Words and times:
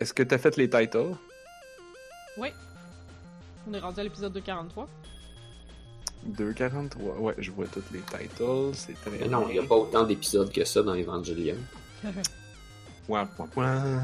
est-ce 0.00 0.12
que 0.14 0.22
t'as 0.22 0.38
fait 0.38 0.56
les 0.56 0.68
titles? 0.68 1.16
Oui. 2.36 2.48
On 3.68 3.74
est 3.74 3.78
rendu 3.78 4.00
à 4.00 4.02
l'épisode 4.02 4.32
243. 4.32 4.88
2.43, 6.32 7.18
ouais, 7.18 7.34
je 7.38 7.50
vois 7.52 7.66
tous 7.66 7.84
les 7.92 8.00
titles, 8.00 8.74
c'est 8.74 8.94
très 8.94 9.10
Mais 9.10 9.28
non, 9.28 9.46
il 9.48 9.52
n'y 9.52 9.58
a 9.58 9.62
pas 9.62 9.76
autant 9.76 10.02
d'épisodes 10.04 10.52
que 10.52 10.64
ça 10.64 10.82
dans 10.82 10.94
Evangelion. 10.94 11.56
Point, 13.06 13.26
point, 13.26 13.46
point. 13.46 14.02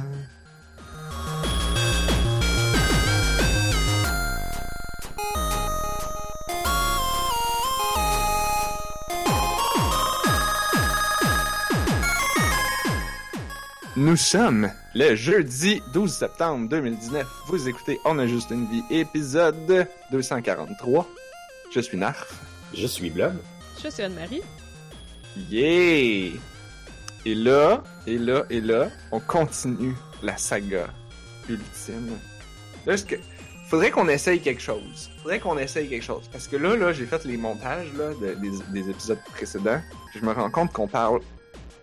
Nous 13.96 14.16
sommes 14.16 14.70
le 14.94 15.14
jeudi 15.14 15.82
12 15.92 16.10
septembre 16.12 16.68
2019. 16.68 17.26
Vous 17.48 17.68
écoutez 17.68 17.98
On 18.04 18.18
a 18.18 18.26
juste 18.26 18.50
une 18.50 18.66
vie, 18.66 18.82
épisode 18.90 19.86
243. 20.10 21.06
Je 21.74 21.80
suis 21.80 21.98
Narf. 21.98 22.40
Je 22.74 22.86
suis 22.86 23.10
Blob. 23.10 23.34
Je 23.82 23.88
suis 23.88 24.02
Anne-Marie. 24.02 24.42
Yeah! 25.50 26.32
Et 27.24 27.34
là, 27.34 27.82
et 28.06 28.18
là, 28.18 28.44
et 28.50 28.60
là, 28.60 28.88
on 29.12 29.20
continue 29.20 29.94
la 30.22 30.36
saga 30.36 30.86
ultime. 31.48 32.16
Là, 32.86 32.96
ce 32.96 33.04
que... 33.04 33.16
faudrait 33.68 33.90
qu'on 33.90 34.08
essaye 34.08 34.40
quelque 34.40 34.60
chose. 34.62 35.10
Faudrait 35.22 35.38
qu'on 35.38 35.56
essaye 35.58 35.88
quelque 35.88 36.04
chose. 36.04 36.28
Parce 36.32 36.48
que 36.48 36.56
là, 36.56 36.76
là, 36.76 36.92
j'ai 36.92 37.06
fait 37.06 37.24
les 37.24 37.36
montages 37.36 37.92
là, 37.96 38.08
de- 38.20 38.34
des, 38.40 38.50
des 38.82 38.90
épisodes 38.90 39.20
précédents. 39.34 39.80
Je 40.14 40.20
me 40.24 40.32
rends 40.32 40.50
compte 40.50 40.72
qu'on 40.72 40.88
parle 40.88 41.20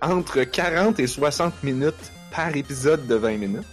entre 0.02 0.44
40 0.44 1.00
et 1.00 1.08
60 1.08 1.64
minutes 1.64 2.12
par 2.32 2.56
épisode 2.56 3.06
de 3.08 3.16
20 3.16 3.38
minutes. 3.38 3.68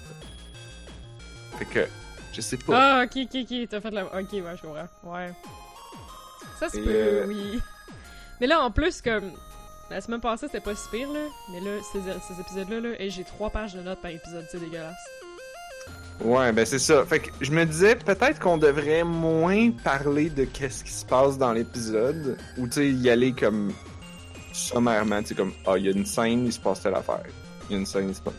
Fait 1.58 1.64
que, 1.64 1.88
je 2.32 2.40
sais 2.40 2.56
pas. 2.56 3.00
Ah, 3.00 3.04
ok, 3.04 3.24
ok, 3.24 3.40
ok, 3.42 3.68
t'as 3.68 3.80
fait 3.80 3.90
la. 3.90 4.05
Ok, 4.06 4.33
ouais, 4.33 4.56
je 4.56 4.62
comprends. 4.62 4.88
Ouais. 5.05 5.33
Ça 6.58 6.68
se 6.68 6.78
peut, 6.78 6.84
euh, 6.88 7.27
oui. 7.27 7.60
Mais 8.41 8.46
là, 8.46 8.60
en 8.60 8.70
plus, 8.70 9.00
comme. 9.00 9.33
La 9.88 10.00
semaine 10.00 10.20
passée, 10.20 10.46
c'était 10.46 10.60
pas 10.60 10.74
si 10.74 10.88
pire, 10.91 11.08
là. 11.12 11.20
Mais 11.52 11.60
là, 11.60 11.78
ces, 11.92 12.00
ces 12.00 12.40
épisodes-là, 12.40 12.80
là, 12.80 12.88
et 12.98 13.08
j'ai 13.08 13.22
trois 13.22 13.50
pages 13.50 13.74
de 13.74 13.80
notes 13.83 14.00
par 14.02 14.11
épisode, 14.11 14.44
c'est 14.50 14.58
dégueulasse. 14.58 14.96
Ouais, 16.24 16.50
ben 16.52 16.64
c'est 16.64 16.78
ça. 16.78 17.05
Fait 17.05 17.20
que 17.20 17.30
je 17.40 17.52
me 17.52 17.64
disais 17.64 17.94
peut-être 17.94 18.40
qu'on 18.40 18.56
devrait 18.56 19.05
moins 19.05 19.70
parler 19.70 20.30
de 20.30 20.44
qu'est-ce 20.44 20.83
qui 20.83 20.90
se 20.90 21.05
passe 21.05 21.36
dans 21.38 21.52
l'épisode, 21.52 22.38
ou 22.58 22.66
tu 22.66 22.72
sais 22.72 22.90
y 22.90 23.11
aller 23.11 23.33
comme 23.33 23.72
sommairement, 24.56 25.20
tu 25.22 25.28
sais 25.28 25.34
comme 25.34 25.52
ah 25.66 25.76
il 25.78 25.84
y 25.86 25.88
a 25.88 25.92
une 25.92 26.06
scène, 26.06 26.46
il 26.46 26.52
se 26.52 26.60
passe 26.60 26.80
telle 26.82 26.94
affaire. 26.94 27.22
Il 27.68 27.72
y 27.72 27.76
a 27.76 27.78
une 27.80 27.86
scène, 27.86 28.08
il 28.08 28.14
se 28.14 28.20
passe. 28.20 28.34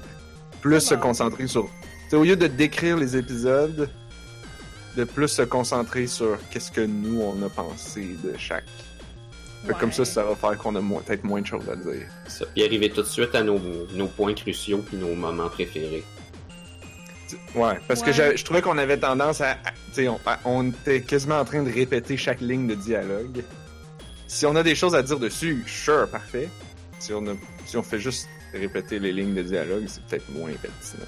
Plus 0.61 0.79
se 0.81 0.95
concentrer 0.95 1.47
sur, 1.47 1.63
tu 1.65 1.69
sais 2.09 2.15
au 2.15 2.23
lieu 2.23 2.35
de 2.35 2.47
décrire 2.47 2.97
les 2.97 3.15
épisodes, 3.15 3.89
de 4.95 5.03
plus 5.03 5.27
se 5.27 5.43
concentrer 5.43 6.07
sur 6.07 6.38
qu'est-ce 6.49 6.71
que 6.71 6.81
nous 6.81 7.21
on 7.21 7.41
a 7.43 7.49
pensé 7.49 8.15
de 8.23 8.33
chaque. 8.38 8.63
Fait 9.65 9.73
que 9.73 9.79
comme 9.79 9.91
ça, 9.91 10.03
Ouais. 10.03 10.05
ça 10.05 10.23
va 10.23 10.35
faire 10.35 10.57
qu'on 10.57 10.75
a 10.75 10.81
moins- 10.81 11.01
peut-être 11.01 11.23
moins 11.23 11.41
de 11.41 11.45
choses 11.47 11.67
à 11.69 11.75
dire. 11.75 12.07
Ça. 12.27 12.45
Puis 12.53 12.63
arriver 12.63 12.89
tout 12.89 13.01
de 13.01 13.07
suite 13.07 13.35
à 13.35 13.43
nos, 13.43 13.59
nos 13.93 14.07
points 14.07 14.33
cruciaux 14.33 14.79
puis 14.79 14.97
nos 14.97 15.13
moments 15.15 15.49
préférés. 15.49 16.03
Ouais, 17.55 17.77
parce 17.88 18.01
que 18.01 18.07
Ouais. 18.07 18.13
j'avais- 18.13 18.38
je 18.38 18.45
trouvais 18.45 18.61
qu'on 18.61 18.77
avait 18.77 18.97
tendance 18.97 19.41
à. 19.41 19.51
à- 19.51 19.55
Tu 19.88 20.03
sais, 20.03 20.07
on, 20.07 20.19
à- 20.25 20.39
on 20.45 20.69
était 20.69 21.01
quasiment 21.01 21.39
en 21.39 21.45
train 21.45 21.63
de 21.63 21.71
répéter 21.71 22.15
chaque 22.17 22.39
ligne 22.39 22.67
de 22.67 22.75
dialogue. 22.75 23.43
Si 24.28 24.45
on 24.45 24.56
a 24.56 24.64
des 24.64 24.75
choses 24.75 24.95
à 24.95 25.02
dire 25.03 25.20
dessus, 25.20 25.64
sure, 25.67 26.09
parfait. 26.09 26.50
Si 27.00 27.14
on, 27.14 27.25
a, 27.28 27.31
si 27.66 27.78
on 27.78 27.83
fait 27.83 28.00
juste 28.00 28.28
répéter 28.53 29.00
les 29.00 29.11
lignes 29.14 29.36
de 29.36 29.44
dialogue, 29.44 29.86
c'est 29.88 30.03
peut-être 30.06 30.30
moins 30.30 30.52
pertinent. 30.53 31.06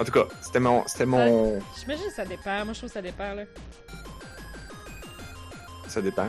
En 0.00 0.04
tout 0.04 0.12
cas, 0.12 0.24
c'était 0.40 0.58
mon. 0.60 0.86
C'était 0.86 1.06
mon. 1.06 1.60
J'imagine 1.78 2.06
que 2.06 2.12
ça 2.14 2.24
dépend. 2.24 2.64
Moi, 2.64 2.72
je 2.72 2.78
trouve 2.78 2.88
que 2.90 2.94
ça 2.94 3.02
dépend, 3.02 3.34
là. 3.34 3.42
Ça 5.86 6.00
dépend. 6.00 6.28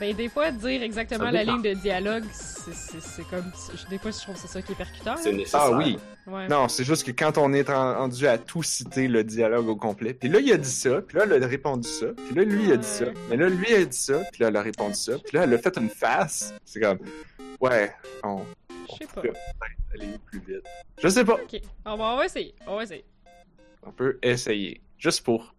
Ben, 0.00 0.14
des 0.14 0.28
fois, 0.28 0.50
dire 0.50 0.82
exactement 0.82 1.30
la 1.30 1.44
ligne 1.44 1.62
de 1.62 1.74
dialogue, 1.74 2.24
c'est- 2.32 2.72
c'est 2.74 3.00
c'est 3.00 3.28
comme. 3.28 3.50
Des 3.90 3.98
fois, 3.98 4.10
je 4.10 4.18
trouve 4.18 4.34
que 4.34 4.40
c'est 4.40 4.48
ça 4.48 4.62
qui 4.62 4.72
est 4.72 4.76
percutant. 4.76 5.14
C'est 5.22 5.32
nécessaire. 5.32 5.60
Ah 5.64 5.70
oui. 5.72 5.98
Ouais. 6.26 6.48
Non, 6.48 6.66
c'est 6.68 6.82
juste 6.84 7.06
que 7.06 7.12
quand 7.12 7.38
on 7.38 7.52
est 7.52 7.70
en- 7.70 7.94
rendu 7.94 8.26
à 8.26 8.36
tout 8.38 8.62
citer 8.62 9.06
le 9.06 9.22
dialogue 9.22 9.68
au 9.68 9.76
complet, 9.76 10.12
puis 10.12 10.28
là 10.28 10.40
il 10.40 10.52
a 10.52 10.56
dit 10.56 10.68
ça, 10.70 11.00
puis 11.02 11.16
là 11.18 11.24
elle 11.30 11.42
a 11.42 11.46
répondu 11.46 11.88
ça, 11.88 12.06
puis 12.26 12.34
là 12.34 12.42
lui 12.42 12.64
il 12.64 12.72
a 12.72 12.76
dit 12.76 12.86
ça, 12.86 13.04
mais 13.30 13.36
là 13.36 13.48
lui 13.48 13.72
a 13.74 13.84
dit 13.84 13.96
ça, 13.96 14.22
puis 14.32 14.42
là 14.42 14.48
elle 14.48 14.56
a 14.56 14.62
répondu 14.62 14.94
ça, 14.94 15.18
puis 15.18 15.36
là 15.36 15.44
elle 15.44 15.54
a 15.54 15.58
fait 15.58 15.76
une 15.78 15.88
face. 15.88 16.52
C'est 16.64 16.80
comme 16.80 16.98
ouais, 17.60 17.92
on, 18.24 18.42
Je 18.90 18.94
sais 18.98 19.06
pas. 19.14 19.20
peut 19.22 19.28
peut-être 19.32 20.02
aller 20.02 20.18
plus 20.26 20.40
vite. 20.40 20.64
Je 21.02 21.08
sais 21.08 21.24
pas. 21.24 21.34
Ok. 21.34 21.60
On 21.84 21.96
va, 21.96 22.04
on 22.04 22.16
va 22.16 22.24
essayer. 22.24 22.54
On 22.66 22.76
va 22.76 22.82
essayer. 22.82 23.04
On 23.84 23.92
peut 23.92 24.18
essayer. 24.22 24.80
Juste 24.98 25.22
pour 25.24 25.54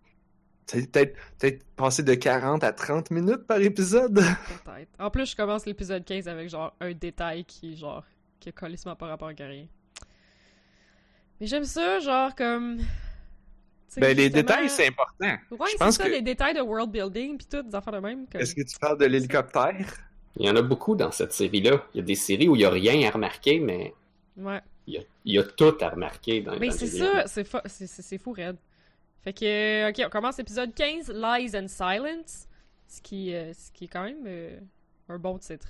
peut-être 0.69 1.65
passer 1.77 2.03
de 2.03 2.13
40 2.13 2.61
à 2.65 2.73
30 2.73 3.09
minutes 3.11 3.47
par 3.47 3.61
épisode? 3.61 4.15
Peut-être. 4.65 4.89
En 4.99 5.09
plus, 5.09 5.31
je 5.31 5.35
commence 5.37 5.65
l'épisode 5.65 6.03
15 6.03 6.27
avec 6.27 6.49
genre 6.49 6.75
un 6.81 6.91
détail 6.91 7.45
qui, 7.45 7.77
genre, 7.77 8.03
qui 8.39 8.49
a 8.49 8.51
colissement 8.51 8.95
par 8.97 9.07
rapport 9.07 9.29
à 9.29 9.43
rien. 9.43 9.65
Mais 11.39 11.47
j'aime 11.47 11.63
ça, 11.65 11.99
genre, 11.99 12.35
comme. 12.35 12.79
Ben 13.97 14.15
les 14.15 14.29
détails 14.29 14.69
c'est 14.69 14.87
important. 14.87 15.25
Ouais, 15.51 15.57
je 15.65 15.71
c'est 15.71 15.77
pense 15.77 15.95
ça, 15.95 16.03
que- 16.03 16.09
les 16.09 16.21
détails 16.21 16.53
de 16.53 16.61
world 16.61 16.91
building 16.91 17.37
pis 17.37 17.47
tout, 17.47 17.63
des 17.63 17.73
affaires 17.73 17.93
de 17.93 17.99
même. 17.99 18.27
Comme... 18.27 18.41
Est-ce 18.41 18.53
que 18.53 18.61
tu 18.61 18.77
parles 18.77 18.97
de 18.99 19.05
l'hélicoptère? 19.05 19.75
Il 20.35 20.45
y 20.45 20.49
en 20.49 20.55
a 20.55 20.61
beaucoup 20.61 20.95
dans 20.95 21.09
cette 21.11 21.33
série-là. 21.33 21.83
Il 21.95 21.97
y 21.97 22.01
a 22.01 22.03
des 22.03 22.13
séries 22.15 22.47
où 22.47 22.55
il 22.55 22.59
n'y 22.59 22.65
a 22.65 22.69
rien 22.69 23.07
à 23.07 23.11
remarquer, 23.11 23.59
mais 23.59 23.95
Ouais. 24.35 24.61
il 24.85 24.95
y 24.95 24.97
a, 24.99 25.01
il 25.25 25.33
y 25.33 25.39
a 25.39 25.43
tout 25.43 25.75
à 25.81 25.89
remarquer 25.89 26.41
dans 26.41 26.59
Mais 26.59 26.69
c'est 26.69 26.85
ça, 26.85 27.25
c'est 27.25 27.43
fa- 27.43 27.63
c'est- 27.65 27.87
c'est 27.87 28.03
c'est 28.03 28.17
fou, 28.19 28.33
Red. 28.33 28.57
Fait 29.23 29.33
que, 29.33 29.89
ok, 29.89 30.03
on 30.05 30.09
commence 30.11 30.37
l'épisode 30.37 30.75
15, 30.75 31.11
Lies 31.11 31.57
and 31.57 31.67
Silence, 31.67 32.47
ce 32.87 33.01
qui, 33.01 33.33
euh, 33.33 33.51
ce 33.53 33.71
qui 33.71 33.85
est 33.85 33.87
quand 33.87 34.03
même 34.03 34.23
euh, 34.27 34.59
un 35.09 35.17
bon 35.17 35.39
titre. 35.39 35.69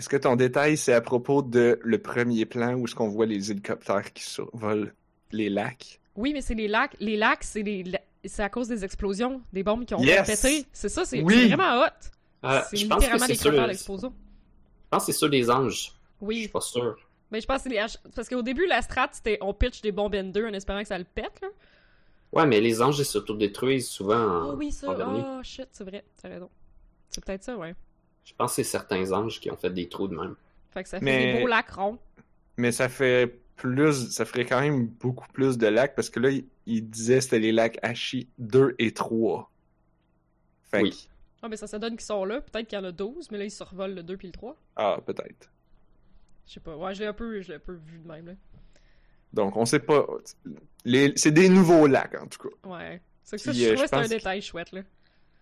Est-ce 0.00 0.08
que 0.08 0.16
ton 0.16 0.34
détail, 0.34 0.78
c'est 0.78 0.94
à 0.94 1.02
propos 1.02 1.42
de 1.42 1.78
le 1.82 1.98
premier 2.00 2.46
plan 2.46 2.72
où 2.72 2.86
est-ce 2.86 2.94
qu'on 2.94 3.08
voit 3.08 3.26
les 3.26 3.50
hélicoptères 3.50 4.14
qui 4.14 4.22
survolent 4.22 4.94
les 5.30 5.50
lacs? 5.50 6.00
Oui, 6.16 6.32
mais 6.32 6.40
c'est 6.40 6.54
les 6.54 6.68
lacs. 6.68 6.96
Les 7.00 7.18
lacs, 7.18 7.44
c'est 7.44 7.62
les, 7.62 7.84
c'est 8.24 8.42
à 8.42 8.48
cause 8.48 8.66
des 8.66 8.82
explosions, 8.82 9.42
des 9.52 9.62
bombes 9.62 9.84
qui 9.84 9.92
ont 9.94 10.00
Yes! 10.02 10.26
pété. 10.26 10.66
C'est 10.72 10.88
ça, 10.88 11.04
c'est 11.04 11.22
Oui! 11.22 11.34
c'est 11.34 11.48
vraiment 11.54 11.82
hot. 11.82 11.88
Ah, 12.42 12.66
c'est 12.70 12.78
je 12.78 12.86
pense 12.86 12.96
que 12.96 13.04
littéralement 13.04 13.26
sûr. 13.26 13.50
cratères 13.50 13.66
Je 13.66 13.68
d'explosion. 13.68 14.14
pense 14.88 15.06
que 15.06 15.12
c'est 15.12 15.18
sûr 15.18 15.28
des 15.28 15.50
anges. 15.50 15.92
Je 16.22 16.26
Oui, 16.26 16.36
suis 16.36 16.48
pas 16.48 16.60
sûr. 16.62 16.96
mais 17.30 17.42
je 17.42 17.46
pense 17.46 17.58
que 17.58 17.62
c'est 17.64 17.68
les 17.68 17.76
H- 17.76 17.98
Parce 18.14 18.28
qu'au 18.30 18.40
début, 18.42 18.66
la 18.66 18.80
strat, 18.80 19.10
c'était 19.12 19.36
on 19.42 19.52
pitch 19.52 19.82
des 19.82 19.92
bombes 19.92 20.14
N2 20.14 20.48
en 20.48 20.54
espérant 20.54 20.80
que 20.80 20.88
ça 20.88 20.96
le 20.98 21.04
pète, 21.04 21.40
là. 21.42 21.48
Ouais, 22.32 22.46
mais 22.46 22.60
les 22.60 22.80
anges 22.80 22.98
ils 22.98 23.04
s'autodétruisent 23.04 23.88
souvent 23.88 24.16
Oh 24.42 24.52
en, 24.52 24.56
oui, 24.56 24.72
ça. 24.72 24.88
en. 24.88 25.38
Oh 25.38 25.42
shit, 25.42 25.68
c'est 25.72 25.84
vrai, 25.84 26.04
t'as 26.20 26.28
raison. 26.28 26.50
C'est 27.08 27.24
peut-être 27.24 27.42
ça, 27.44 27.56
ouais. 27.56 27.74
Je 28.30 28.34
pense 28.36 28.52
que 28.52 28.62
c'est 28.62 28.70
certains 28.70 29.10
anges 29.12 29.40
qui 29.40 29.50
ont 29.50 29.56
fait 29.56 29.70
des 29.70 29.88
trous 29.88 30.06
de 30.08 30.16
même. 30.16 30.36
Fait 30.70 30.84
que 30.84 30.88
ça 30.88 30.98
fait 31.00 31.04
Mais- 31.04 31.32
des 31.34 31.40
beaux 31.40 31.48
lacs 31.48 31.70
ronds. 31.70 31.98
Mais 32.56 32.70
ça 32.72 32.88
fait 32.88 33.40
plus, 33.56 34.10
ça 34.10 34.24
ferait 34.24 34.44
quand 34.44 34.60
même 34.60 34.86
beaucoup 34.86 35.26
plus 35.32 35.58
de 35.58 35.66
lacs 35.66 35.94
parce 35.96 36.08
que 36.10 36.20
là, 36.20 36.30
il, 36.30 36.46
il 36.66 36.88
disait 36.88 37.16
que 37.16 37.24
c'était 37.24 37.38
les 37.40 37.52
lacs 37.52 37.78
Hachi 37.82 38.28
2 38.38 38.76
et 38.78 38.92
3. 38.92 39.50
Fait 40.70 40.82
Oui. 40.82 40.90
que- 40.90 40.96
Ah, 41.42 41.48
mais 41.48 41.56
ça, 41.56 41.66
ça 41.66 41.78
donne 41.78 41.92
qu'ils 41.96 42.02
sont 42.06 42.24
là. 42.24 42.40
Peut-être 42.40 42.68
qu'il 42.68 42.78
y 42.78 42.80
en 42.80 42.84
a 42.84 42.92
12, 42.92 43.30
mais 43.30 43.38
là, 43.38 43.44
ils 43.44 43.50
survolent 43.50 43.94
le 43.94 44.02
2 44.02 44.16
puis 44.16 44.28
le 44.28 44.32
3. 44.32 44.56
ah, 44.76 44.98
peut-être. 45.04 45.50
Je 46.46 46.54
sais 46.54 46.60
pas. 46.60 46.76
Ouais, 46.76 46.94
je 46.94 47.00
l'ai 47.00 47.06
un 47.06 47.12
peu, 47.12 47.40
je 47.40 47.48
l'ai 47.48 47.54
un 47.56 47.60
peu 47.60 47.72
vu 47.74 47.98
de 47.98 48.06
même, 48.08 48.26
là. 48.26 48.32
Donc, 49.32 49.56
on 49.56 49.64
sait 49.64 49.78
pas. 49.80 50.06
Les, 50.84 51.12
c'est 51.16 51.30
des 51.30 51.48
nouveaux 51.48 51.86
lacs, 51.86 52.14
en 52.20 52.26
tout 52.26 52.48
cas. 52.48 52.68
Ouais. 52.68 53.00
C'est 53.22 53.36
que 53.36 53.42
ça, 53.42 53.50
Puis, 53.52 53.60
je 53.60 53.64
euh, 53.64 53.68
trouvais 53.74 53.84
que 53.88 53.96
c'était 53.96 54.14
un 54.14 54.16
détail 54.18 54.42
chouette, 54.42 54.72
là. 54.72 54.82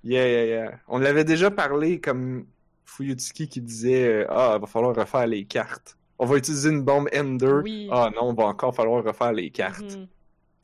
Yeah, 0.05 0.29
yeah, 0.29 0.45
yeah. 0.45 0.81
On 0.89 0.99
l'avait 0.99 1.25
déjà 1.25 1.51
parlé 1.51 2.01
comme 2.01 2.47
Fuyutsuki 2.89 3.49
qui 3.49 3.61
disait 3.61 4.07
euh, 4.09 4.27
Ah, 4.31 4.55
il 4.57 4.61
va 4.61 4.67
falloir 4.67 4.95
refaire 4.97 5.27
les 5.27 5.45
cartes. 5.45 5.97
On 6.19 6.27
va 6.27 6.37
utiliser 6.37 6.71
une 6.71 6.83
bombe 6.83 7.09
N2. 7.11 7.63
Oui. 7.63 7.89
Ah 7.93 8.11
non, 8.15 8.31
on 8.31 8.33
va 8.35 8.45
encore 8.45 8.75
falloir 8.75 9.05
refaire 9.05 9.33
les 9.33 9.51
cartes. 9.51 9.97
Mhm. 9.97 10.09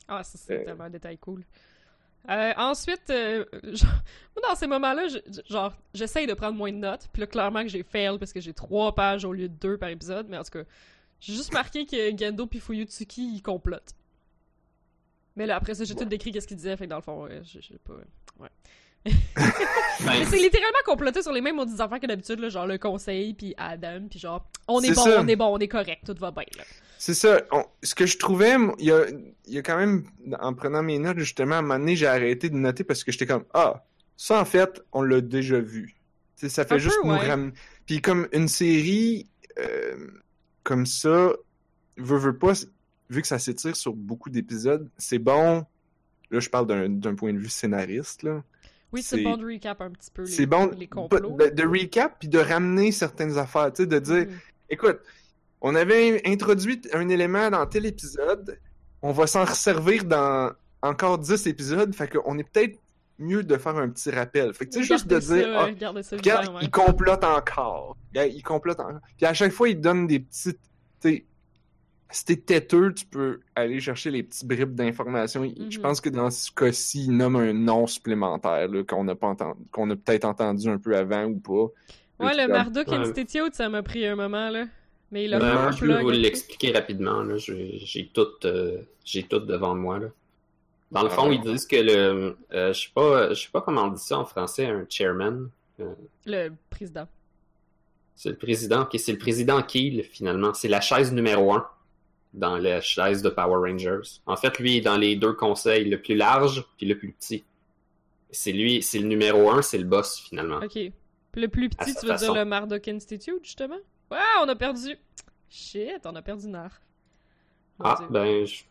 Ah, 0.07 0.23
ça, 0.23 0.37
c'est 0.37 0.61
Euh. 0.61 0.65
tellement 0.65 0.83
un 0.85 0.89
détail 0.89 1.17
cool. 1.17 1.43
Euh, 2.29 2.53
ensuite, 2.57 3.09
euh, 3.11 3.45
genre, 3.63 3.89
moi, 4.35 4.49
dans 4.49 4.55
ces 4.55 4.67
moments-là, 4.67 5.07
je- 5.07 5.41
genre, 5.53 5.73
j'essaye 5.93 6.25
de 6.27 6.33
prendre 6.33 6.57
moins 6.57 6.71
de 6.71 6.77
notes. 6.77 7.07
Puis 7.13 7.21
là, 7.21 7.27
clairement 7.27 7.61
que 7.61 7.69
j'ai 7.69 7.83
fail 7.83 8.17
parce 8.17 8.33
que 8.33 8.39
j'ai 8.41 8.53
trois 8.53 8.93
pages 8.95 9.23
au 9.25 9.31
lieu 9.31 9.47
de 9.47 9.53
deux 9.53 9.77
par 9.77 9.89
épisode. 9.89 10.27
Mais 10.27 10.37
en 10.37 10.43
tout 10.43 10.51
cas, 10.51 10.63
j'ai 11.19 11.33
juste 11.33 11.53
marqué 11.53 11.85
que 11.85 12.17
Gendo 12.17 12.47
puis 12.47 12.59
Fuyutsuki, 12.59 13.35
ils 13.35 13.41
complotent. 13.43 13.93
Mais 15.35 15.45
là, 15.45 15.55
après 15.57 15.75
ça, 15.75 15.83
j'ai 15.83 15.95
tout 15.95 16.05
décrit 16.05 16.31
qu'est-ce 16.31 16.47
qu'ils 16.47 16.57
disaient. 16.57 16.75
Fait 16.77 16.85
que 16.85 16.89
dans 16.89 16.95
le 16.97 17.01
fond, 17.01 17.23
ouais, 17.23 17.41
je 17.43 17.59
sais 17.61 17.77
pas. 17.83 17.93
Ouais. 18.39 18.49
Ben, 19.05 20.19
Mais 20.19 20.25
c'est 20.25 20.37
littéralement 20.37 20.77
comploté 20.85 21.21
sur 21.21 21.31
les 21.31 21.41
mêmes 21.41 21.55
maudites 21.55 21.79
affaires 21.79 21.99
que 21.99 22.07
d'habitude, 22.07 22.39
là, 22.39 22.49
genre 22.49 22.67
le 22.67 22.77
conseil, 22.77 23.33
puis 23.33 23.53
Adam, 23.57 24.07
puis 24.09 24.19
genre, 24.19 24.45
on 24.67 24.81
est, 24.81 24.93
bon, 24.93 25.01
ça. 25.03 25.21
on 25.21 25.27
est 25.27 25.35
bon, 25.35 25.45
on 25.45 25.57
est 25.59 25.67
correct, 25.67 26.01
tout 26.05 26.15
va 26.19 26.31
bien. 26.31 26.43
C'est 26.97 27.13
ça. 27.13 27.41
On- 27.51 27.65
ce 27.81 27.95
que 27.95 28.05
je 28.05 28.17
trouvais, 28.17 28.55
il 28.79 28.85
y 28.85 28.91
a, 28.91 29.05
il 29.45 29.53
y 29.53 29.57
a 29.57 29.61
quand 29.61 29.77
même, 29.77 30.05
en 30.39 30.53
prenant 30.53 30.83
mes 30.83 30.99
notes, 30.99 31.19
justement, 31.19 31.55
à 31.55 31.57
un 31.59 31.61
moment 31.61 31.79
donné, 31.79 31.95
j'ai 31.95 32.07
arrêté 32.07 32.49
de 32.49 32.55
noter 32.55 32.83
parce 32.83 33.03
que 33.03 33.11
j'étais 33.11 33.25
comme, 33.25 33.45
ah, 33.53 33.83
ça, 34.17 34.39
en 34.39 34.45
fait, 34.45 34.81
on 34.91 35.01
l'a 35.01 35.21
déjà 35.21 35.59
vu. 35.59 35.95
Ça 36.35 36.65
fait 36.65 36.75
Un 36.75 36.77
juste 36.77 36.97
peu, 37.01 37.07
nous 37.07 37.13
ouais. 37.15 37.27
ramener. 37.27 37.53
Puis 37.85 38.01
comme 38.01 38.27
une 38.33 38.47
série 38.47 39.27
euh, 39.59 39.95
comme 40.63 40.85
ça, 40.85 41.31
veut, 41.97 42.17
veut 42.17 42.37
pas, 42.37 42.53
vu 43.09 43.21
que 43.21 43.27
ça 43.27 43.39
s'étire 43.39 43.75
sur 43.75 43.93
beaucoup 43.93 44.29
d'épisodes, 44.29 44.89
c'est 44.97 45.19
bon. 45.19 45.65
Là, 46.31 46.39
je 46.39 46.49
parle 46.49 46.67
d'un 46.67 46.89
d'un 46.89 47.15
point 47.15 47.31
de 47.33 47.37
vue 47.39 47.49
scénariste, 47.49 48.23
là. 48.23 48.43
Oui, 48.91 49.01
c'est 49.03 49.21
bon 49.23 49.35
de 49.37 49.45
recap 49.45 49.81
un 49.81 49.91
petit 49.91 50.09
peu 50.11 50.21
les, 50.23 50.27
C'est 50.31 50.45
bon 50.45 50.71
les 50.77 50.87
complots. 50.87 51.35
de, 51.37 51.49
de 51.49 51.63
recap 51.67 52.15
puis 52.19 52.27
de 52.29 52.39
ramener 52.39 52.91
certaines 52.91 53.37
affaires, 53.37 53.71
tu 53.73 53.83
sais, 53.83 53.87
de 53.87 53.99
dire, 53.99 54.25
Mhm. 54.27 54.37
écoute, 54.69 54.99
on 55.61 55.75
avait 55.75 56.21
introduit 56.27 56.81
un 56.93 57.09
élément 57.09 57.49
dans 57.49 57.65
tel 57.65 57.85
épisode, 57.85 58.59
on 59.01 59.11
va 59.11 59.27
s'en 59.27 59.43
resservir 59.45 60.05
dans 60.05 60.51
encore 60.81 61.17
10 61.17 61.47
épisodes, 61.47 61.93
fait 61.95 62.07
qu'on 62.07 62.37
est 62.37 62.43
peut-être 62.43 62.79
mieux 63.17 63.43
de 63.43 63.57
faire 63.57 63.75
un 63.77 63.89
petit 63.89 64.11
rappel. 64.11 64.53
Fait 64.53 64.65
que 64.65 64.71
tu 64.71 64.79
sais, 64.81 64.85
juste 64.93 65.07
de 65.07 65.17
dire, 65.19 65.47
ah, 65.57 65.65
Regarde, 65.65 65.97
ouais. 66.53 66.59
il 66.61 66.69
complote 66.69 67.23
encore. 67.23 67.97
Il 68.13 68.43
complote 68.43 68.79
encore. 68.79 68.99
Puis 69.17 69.25
à 69.25 69.33
chaque 69.33 69.51
fois, 69.51 69.69
il 69.69 69.79
donne 69.79 70.05
des 70.07 70.19
petites. 70.19 70.59
Tu 71.01 71.09
sais, 71.09 71.25
si 72.09 72.25
t'es 72.25 72.35
têteux, 72.37 72.93
tu 72.93 73.05
peux 73.05 73.39
aller 73.55 73.79
chercher 73.79 74.11
les 74.11 74.23
petits 74.23 74.45
bribes 74.45 74.75
d'informations. 74.75 75.43
Je 75.43 75.77
Mhm. 75.77 75.81
pense 75.81 75.99
que 76.01 76.09
dans 76.09 76.29
ce 76.29 76.51
cas-ci, 76.51 77.05
il 77.05 77.17
nomme 77.17 77.35
un 77.35 77.51
nom 77.53 77.87
supplémentaire 77.87 78.67
qu'on 78.87 79.03
n'a 79.03 79.15
pas 79.15 79.27
entendu, 79.27 79.59
qu'on 79.71 79.89
a 79.89 79.95
peut-être 79.95 80.25
entendu 80.25 80.69
un 80.69 80.77
peu 80.77 80.95
avant 80.95 81.25
ou 81.25 81.39
pas. 81.39 82.23
Ouais, 82.25 82.33
le 82.35 82.43
comme- 82.43 82.51
Marduk 82.51 82.87
Ouais. 82.87 82.95
Institute, 82.97 83.53
ça 83.55 83.67
m'a 83.69 83.83
pris 83.83 84.05
un 84.05 84.15
moment, 84.15 84.49
là. 84.49 84.65
Mais 85.11 85.25
il 85.25 85.33
a 85.33 85.39
Ben, 85.39 85.47
fait 85.47 85.53
moi, 85.53 85.61
un 85.63 85.71
je 85.71 85.79
peux 85.79 86.01
vous 86.01 86.09
l'expliquer 86.09 86.71
rapidement. 86.71 87.21
là. 87.23 87.35
J'ai 87.37 88.09
tout, 88.13 88.27
euh, 88.45 88.81
j'ai 89.03 89.23
tout 89.23 89.39
devant 89.39 89.75
moi. 89.75 89.99
Là. 89.99 90.07
Dans 90.91 91.01
le 91.03 91.09
Ah 91.11 91.15
fond, 91.15 91.31
ils 91.31 91.41
disent 91.41 91.65
que 91.65 91.75
le. 91.75 92.37
euh, 92.53 92.73
je 92.73 92.81
sais 92.81 92.89
pas, 92.93 93.29
je 93.33 93.41
sais 93.43 93.49
pas 93.51 93.61
comment 93.61 93.83
on 93.83 93.87
dit 93.89 94.01
ça 94.01 94.17
en 94.19 94.25
français, 94.25 94.65
un 94.67 94.85
chairman. 94.89 95.49
Le 96.25 96.49
président. 96.69 97.07
C'est 98.15 98.29
le 98.29 98.37
président. 98.37 98.83
Ok, 98.83 98.95
c'est 98.97 99.11
le 99.11 99.17
président 99.17 99.61
Keel, 99.61 100.03
finalement. 100.03 100.53
C'est 100.53 100.69
la 100.69 100.79
chaise 100.81 101.11
numéro 101.11 101.53
un 101.53 101.67
dans 102.35 102.57
la 102.57 102.81
chaise 102.81 103.21
de 103.21 103.29
Power 103.29 103.69
Rangers. 103.71 104.19
En 104.25 104.35
fait, 104.35 104.59
lui 104.59 104.77
est 104.77 104.81
dans 104.81 104.97
les 104.97 105.15
deux 105.15 105.33
conseils, 105.33 105.85
le 105.89 106.01
plus 106.01 106.15
large 106.15 106.63
puis 106.77 106.85
le 106.85 106.97
plus 106.97 107.11
petit. 107.13 107.43
C'est 108.31 108.51
lui, 108.51 108.83
c'est 108.83 108.99
le 108.99 109.07
numéro 109.07 109.49
un, 109.49 109.61
c'est 109.61 109.77
le 109.77 109.85
boss, 109.85 110.19
finalement. 110.19 110.57
Ok. 110.57 110.71
Puis 110.73 111.41
le 111.41 111.47
plus 111.47 111.69
petit, 111.69 111.93
tu 111.95 112.05
veux 112.05 112.11
façon. 112.13 112.25
dire 112.25 112.35
le 112.35 112.45
Marduk 112.45 112.87
Institute, 112.87 113.39
justement? 113.43 113.79
Ouais, 114.11 114.17
on 114.41 114.47
a 114.49 114.55
perdu. 114.55 114.97
Shit, 115.49 116.01
on 116.05 116.15
a 116.15 116.21
perdu 116.21 116.47
Nar. 116.47 116.69
Mon 117.79 117.85
Ah, 117.85 117.95
Dieu. 117.99 118.07
ben, 118.09 118.45
je, 118.45 118.63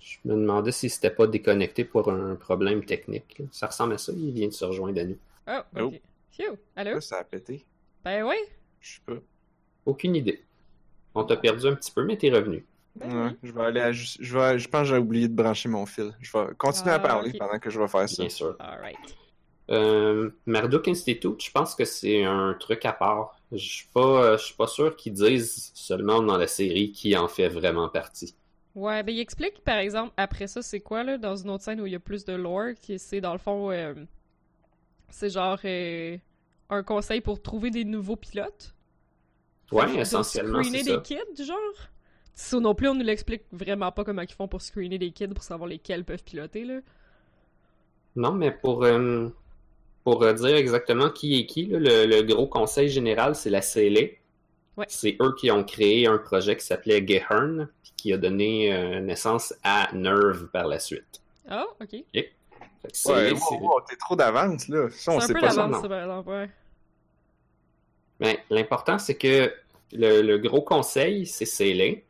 je 0.00 0.16
me 0.24 0.34
demandais 0.34 0.72
si 0.72 0.88
c'était 0.90 1.10
pas 1.10 1.26
déconnecté 1.26 1.84
pour 1.84 2.10
un 2.10 2.34
problème 2.34 2.84
technique. 2.84 3.42
Ça 3.52 3.66
ressemble 3.68 3.94
à 3.94 3.98
ça, 3.98 4.12
il 4.16 4.32
vient 4.32 4.48
de 4.48 4.52
se 4.52 4.64
rejoindre 4.64 5.00
à 5.00 5.04
nous. 5.04 5.18
Oh, 5.48 5.82
ok. 5.86 6.00
Phew. 6.32 6.56
Allô? 6.74 7.00
Ça 7.00 7.18
a 7.18 7.24
pété. 7.24 7.64
Ben 8.04 8.24
oui. 8.24 8.36
Je 8.80 8.94
sais 8.96 9.00
pas. 9.06 9.14
Aucune 9.84 10.16
idée. 10.16 10.42
On 11.14 11.24
t'a 11.24 11.36
perdu 11.36 11.66
un 11.66 11.74
petit 11.74 11.90
peu, 11.92 12.04
mais 12.04 12.16
t'es 12.16 12.30
revenu. 12.30 12.64
Ben 13.00 13.26
Ouais, 13.26 13.36
je 13.42 13.52
vais 13.52 13.62
aller 13.62 13.80
à 13.80 13.92
je 13.92 14.38
vais 14.38 14.58
je 14.58 14.68
pense 14.68 14.82
que 14.82 14.94
j'ai 14.94 14.98
oublié 14.98 15.28
de 15.28 15.34
brancher 15.34 15.68
mon 15.68 15.86
fil. 15.86 16.12
Je 16.20 16.30
vais 16.36 16.54
continuer 16.56 16.92
à 16.94 16.98
Ah, 16.98 16.98
parler 16.98 17.32
pendant 17.34 17.58
que 17.58 17.70
je 17.70 17.78
vais 17.80 17.88
faire 17.88 18.08
ça. 18.08 18.22
Bien 18.22 18.28
sûr. 18.30 18.56
Alright. 18.58 19.18
Euh, 19.70 20.30
Marduk 20.46 20.86
Institute, 20.88 21.42
je 21.44 21.50
pense 21.50 21.74
que 21.74 21.84
c'est 21.84 22.24
un 22.24 22.54
truc 22.58 22.84
à 22.84 22.92
part. 22.92 23.36
Je 23.52 23.58
suis 23.58 23.88
pas, 23.92 24.24
euh, 24.24 24.38
je 24.38 24.44
suis 24.44 24.54
pas 24.54 24.66
sûr 24.68 24.94
qu'ils 24.96 25.12
disent 25.14 25.72
seulement 25.74 26.22
dans 26.22 26.36
la 26.38 26.46
série 26.46 26.92
qui 26.92 27.16
en 27.16 27.28
fait 27.28 27.48
vraiment 27.48 27.88
partie. 27.88 28.36
Ouais, 28.74 29.02
ben 29.02 29.12
il 29.14 29.20
explique, 29.20 29.64
par 29.64 29.78
exemple, 29.78 30.12
après 30.16 30.46
ça, 30.46 30.62
c'est 30.62 30.80
quoi, 30.80 31.02
là, 31.02 31.18
dans 31.18 31.34
une 31.36 31.50
autre 31.50 31.64
scène 31.64 31.80
où 31.80 31.86
il 31.86 31.92
y 31.92 31.96
a 31.96 32.00
plus 32.00 32.24
de 32.24 32.34
lore, 32.34 32.74
qui 32.80 32.98
c'est, 32.98 33.20
dans 33.20 33.32
le 33.32 33.38
fond, 33.38 33.70
euh, 33.70 33.94
c'est 35.08 35.30
genre 35.30 35.58
euh, 35.64 36.16
un 36.70 36.82
conseil 36.82 37.20
pour 37.20 37.40
trouver 37.42 37.70
des 37.70 37.84
nouveaux 37.84 38.16
pilotes. 38.16 38.74
Ouais, 39.72 39.96
essentiellement, 39.96 40.62
c'est 40.62 40.68
screener 40.70 40.84
ça. 40.84 40.96
des 40.96 41.02
kids, 41.02 41.34
du 41.36 41.44
genre? 41.44 41.56
Ça 42.36 42.60
non 42.60 42.74
plus, 42.76 42.88
on 42.88 42.94
nous 42.94 43.02
l'explique 43.04 43.42
vraiment 43.50 43.90
pas 43.90 44.04
comment 44.04 44.22
ils 44.22 44.32
font 44.32 44.46
pour 44.46 44.62
screener 44.62 44.98
des 44.98 45.10
kids 45.10 45.28
pour 45.28 45.42
savoir 45.42 45.68
lesquels 45.68 46.04
peuvent 46.04 46.22
piloter, 46.22 46.64
là. 46.64 46.80
Non, 48.16 48.32
mais 48.32 48.50
pour, 48.50 48.84
euh, 48.84 49.28
pour 50.04 50.22
euh, 50.24 50.32
dire 50.34 50.56
exactement 50.56 51.10
qui 51.10 51.40
est 51.40 51.46
qui, 51.46 51.66
là, 51.66 51.78
le, 51.80 52.06
le 52.06 52.22
gros 52.22 52.46
conseil 52.48 52.88
général, 52.88 53.34
c'est 53.36 53.50
la 53.50 53.62
CLA. 53.62 54.20
Ouais. 54.76 54.86
C'est 54.88 55.16
eux 55.22 55.34
qui 55.38 55.50
ont 55.50 55.64
créé 55.64 56.06
un 56.06 56.18
projet 56.18 56.56
qui 56.56 56.64
s'appelait 56.66 57.06
Gehern, 57.06 57.68
qui 57.96 58.12
a 58.12 58.18
donné 58.18 58.74
euh, 58.74 59.00
naissance 59.00 59.54
à 59.64 59.90
Nerve 59.94 60.48
par 60.52 60.68
la 60.68 60.78
suite. 60.80 61.22
Ah, 61.48 61.66
ok. 61.80 61.90
Fait 62.82 62.92
que 62.92 62.96
CLA, 62.96 63.32
Ouais, 63.32 63.36
c'est- 63.36 63.58
wow, 63.60 63.60
wow, 63.60 63.80
t'es 63.88 63.96
trop 63.96 64.16
d'avance, 64.16 64.68
là. 64.68 64.88
Ça, 64.90 65.12
on 65.12 65.20
C'est 65.20 65.24
un 65.24 65.28
sait 65.28 65.34
peu 65.34 65.40
pas 65.40 65.50
ça. 65.50 65.66
d'avance, 65.66 65.72
non. 65.72 65.82
ça, 65.82 65.88
par 65.88 66.00
exemple, 66.00 66.28
ouais. 66.30 66.50
Mais 68.20 68.42
l'important, 68.50 68.98
c'est 68.98 69.16
que 69.16 69.52
le, 69.92 70.22
le 70.22 70.38
gros 70.38 70.62
conseil, 70.62 71.26
c'est 71.26 71.46
CLA. 71.46 72.00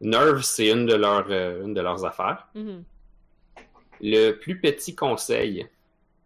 Nerve, 0.00 0.42
c'est 0.42 0.70
une, 0.70 0.86
de 0.86 0.94
leurs, 0.94 1.26
euh, 1.30 1.64
une 1.64 1.74
de 1.74 1.80
leurs 1.80 2.04
affaires. 2.04 2.48
Mhm. 2.54 2.84
Le 4.02 4.32
plus 4.32 4.58
petit 4.60 4.94
conseil, 4.94 5.66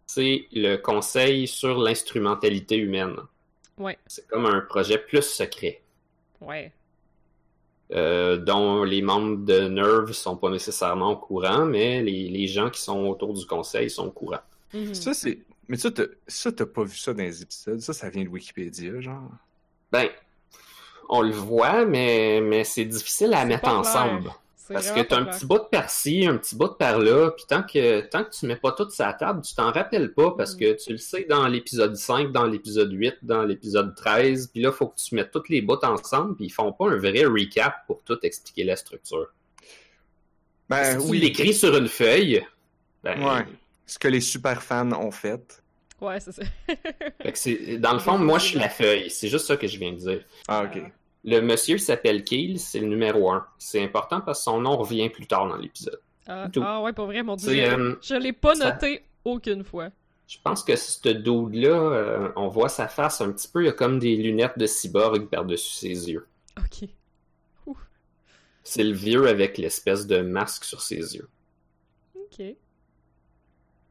c'est 0.05 0.47
le 0.53 0.77
conseil 0.77 1.47
sur 1.47 1.77
l'instrumentalité 1.77 2.77
humaine. 2.77 3.15
Ouais, 3.77 3.97
C'est 4.07 4.25
comme 4.27 4.45
un 4.45 4.61
projet 4.61 4.97
plus 4.97 5.21
secret, 5.23 5.81
ouais. 6.39 6.71
euh, 7.91 8.37
dont 8.37 8.83
les 8.85 9.01
membres 9.01 9.43
de 9.43 9.67
Nerve 9.67 10.13
sont 10.13 10.37
pas 10.37 10.49
nécessairement 10.49 11.11
au 11.11 11.17
courant, 11.17 11.65
mais 11.65 12.01
les, 12.01 12.29
les 12.29 12.47
gens 12.47 12.69
qui 12.69 12.79
sont 12.81 13.05
autour 13.07 13.33
du 13.33 13.45
conseil 13.45 13.89
sont 13.89 14.07
au 14.07 14.11
courant. 14.11 14.39
Mhm. 14.73 14.93
Ça, 14.93 15.13
c'est. 15.13 15.39
Mais 15.67 15.77
ça, 15.77 15.91
t'as 15.91 16.65
pas 16.67 16.83
vu 16.83 16.95
ça 16.95 17.13
dans 17.13 17.23
les 17.23 17.41
épisodes. 17.41 17.79
Ça, 17.81 17.91
ça 17.91 18.09
vient 18.09 18.23
de 18.23 18.29
Wikipédia, 18.29 19.01
genre. 19.01 19.29
Ben, 19.91 20.07
on 21.09 21.21
le 21.21 21.31
voit, 21.31 21.85
mais, 21.85 22.41
mais 22.41 22.63
c'est 22.63 22.85
difficile 22.85 23.33
à 23.33 23.45
mettre 23.45 23.67
ensemble. 23.69 24.31
Parce 24.67 24.89
que 24.89 25.01
t'as 25.01 25.17
un 25.17 25.25
clair. 25.25 25.35
petit 25.35 25.45
bout 25.45 25.59
de 25.59 25.63
par-ci, 25.71 26.25
un 26.25 26.37
petit 26.37 26.55
bout 26.55 26.67
de 26.69 26.73
par-là, 26.73 27.29
puis 27.31 27.45
tant 27.47 27.61
que, 27.61 27.99
tant 28.01 28.23
que 28.23 28.31
tu 28.31 28.47
mets 28.47 28.55
pas 28.55 28.71
tout 28.71 28.89
sur 28.89 29.05
la 29.05 29.13
table, 29.13 29.41
tu 29.43 29.53
t'en 29.53 29.71
rappelles 29.71 30.11
pas 30.13 30.31
parce 30.31 30.55
Mm. 30.55 30.59
que 30.59 30.73
tu 30.83 30.91
le 30.93 30.97
sais 30.97 31.25
dans 31.29 31.47
l'épisode 31.47 31.95
5, 31.95 32.31
dans 32.31 32.47
l'épisode 32.47 32.91
8, 32.91 33.17
dans 33.21 33.43
l'épisode 33.43 33.93
13, 33.95 34.47
puis 34.47 34.61
là, 34.63 34.71
faut 34.71 34.87
que 34.87 34.95
tu 34.97 35.13
mettes 35.13 35.29
toutes 35.29 35.49
les 35.49 35.61
bouts 35.61 35.77
ensemble, 35.83 36.35
puis 36.35 36.45
ils 36.47 36.49
font 36.51 36.71
pas 36.73 36.85
un 36.89 36.97
vrai 36.97 37.25
recap 37.25 37.85
pour 37.85 38.01
tout 38.01 38.17
expliquer 38.23 38.63
la 38.63 38.75
structure. 38.75 39.27
Ben 40.67 40.99
si 40.99 41.05
tu 41.05 41.11
oui. 41.11 41.19
l'écris 41.19 41.53
sur 41.53 41.77
une 41.77 41.87
feuille, 41.87 42.43
ben, 43.03 43.21
Ouais. 43.23 43.45
Ce 43.85 43.99
que 43.99 44.07
les 44.07 44.21
super 44.21 44.63
fans 44.63 44.91
ont 44.93 45.11
fait. 45.11 45.61
Ouais, 46.01 46.19
c'est 46.19 46.31
ça. 46.33 46.43
fait 47.21 47.31
que 47.31 47.37
c'est, 47.37 47.77
dans 47.77 47.93
le 47.93 47.99
fond, 47.99 48.17
moi, 48.17 48.37
je 48.39 48.45
suis 48.47 48.59
la 48.59 48.69
feuille. 48.69 49.09
C'est 49.09 49.27
juste 49.29 49.45
ça 49.45 49.57
que 49.57 49.67
je 49.67 49.77
viens 49.79 49.93
de 49.93 49.97
dire. 49.97 50.25
Ah, 50.47 50.63
ok. 50.65 50.81
Le 51.23 51.39
monsieur 51.41 51.77
s'appelle 51.77 52.23
Keel, 52.23 52.59
c'est 52.59 52.79
le 52.79 52.87
numéro 52.87 53.31
1. 53.31 53.45
C'est 53.57 53.83
important 53.83 54.21
parce 54.21 54.39
que 54.39 54.43
son 54.43 54.61
nom 54.61 54.77
revient 54.77 55.09
plus 55.09 55.25
tard 55.25 55.47
dans 55.47 55.55
l'épisode. 55.57 55.99
Ah, 56.27 56.47
Tout. 56.51 56.61
ah 56.63 56.81
ouais, 56.81 56.93
pour 56.93 57.05
vrai, 57.05 57.23
mon 57.23 57.35
dieu. 57.35 57.49
Euh, 57.63 57.95
Je 58.01 58.15
l'ai 58.15 58.33
pas 58.33 58.55
ça- 58.55 58.73
noté 58.73 59.03
aucune 59.23 59.63
fois. 59.63 59.89
Je 60.27 60.37
pense 60.43 60.63
que 60.63 60.75
ce 60.75 61.07
dude-là, 61.09 61.69
euh, 61.69 62.31
on 62.35 62.47
voit 62.47 62.69
sa 62.69 62.87
face 62.87 63.21
un 63.21 63.31
petit 63.31 63.47
peu, 63.47 63.61
il 63.63 63.65
y 63.67 63.69
a 63.69 63.73
comme 63.73 63.99
des 63.99 64.15
lunettes 64.15 64.57
de 64.57 64.65
cyborg 64.65 65.27
par-dessus 65.29 65.73
ses 65.73 66.09
yeux. 66.09 66.27
Ok. 66.57 66.89
C'est 68.63 68.83
le 68.83 68.93
vieux 68.93 69.27
avec 69.27 69.59
l'espèce 69.59 70.07
de 70.07 70.21
masque 70.21 70.63
sur 70.63 70.81
ses 70.81 71.15
yeux. 71.15 71.29
Ok. 72.15 72.41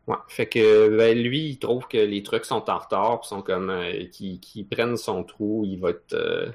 Ouais, 0.06 0.16
fait 0.28 0.46
que 0.46 0.96
ben, 0.98 1.16
lui, 1.18 1.48
il 1.48 1.58
trouve 1.58 1.88
que 1.88 1.96
les 1.96 2.22
trucs 2.22 2.44
sont 2.44 2.68
en 2.68 2.78
retard, 2.78 3.20
pis 3.20 3.28
sont 3.28 3.40
comme 3.40 3.70
euh, 3.70 4.04
qu'ils 4.12 4.38
qu'ils 4.38 4.66
prennent 4.66 4.98
son 4.98 5.24
trou, 5.24 5.64
il 5.64 5.80
va 5.80 5.90
être, 5.90 6.12
euh, 6.12 6.50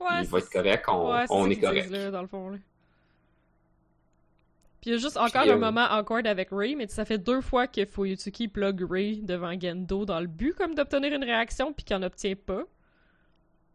Ouais, 0.00 0.22
il 0.22 0.28
va 0.28 0.38
être 0.38 0.50
correct, 0.50 0.84
on, 0.88 1.12
ouais, 1.12 1.26
c'est 1.26 1.34
on 1.34 1.50
est 1.50 1.60
correct. 1.60 1.88
disent, 1.88 1.92
là, 1.92 2.10
dans 2.10 2.22
le 2.22 2.28
fond, 2.28 2.50
là. 2.50 2.58
Puis 4.80 4.90
il 4.90 4.94
y 4.94 4.96
a 4.96 4.98
juste 4.98 5.16
encore 5.16 5.42
Puis, 5.42 5.50
un 5.50 5.56
euh, 5.56 5.58
moment 5.58 5.86
awkward 5.90 6.26
avec 6.26 6.48
Ray, 6.52 6.74
mais 6.74 6.86
ça 6.88 7.04
fait 7.06 7.16
deux 7.16 7.40
fois 7.40 7.66
que 7.66 7.86
Fuyutsuki 7.86 8.48
plug 8.48 8.86
Ray 8.90 9.22
devant 9.22 9.58
Gendo 9.58 10.04
dans 10.04 10.20
le 10.20 10.26
but 10.26 10.54
comme 10.54 10.74
d'obtenir 10.74 11.12
une 11.12 11.24
réaction, 11.24 11.72
puis 11.72 11.84
qu'il 11.84 11.96
en 11.96 12.02
obtient 12.02 12.34
pas. 12.34 12.64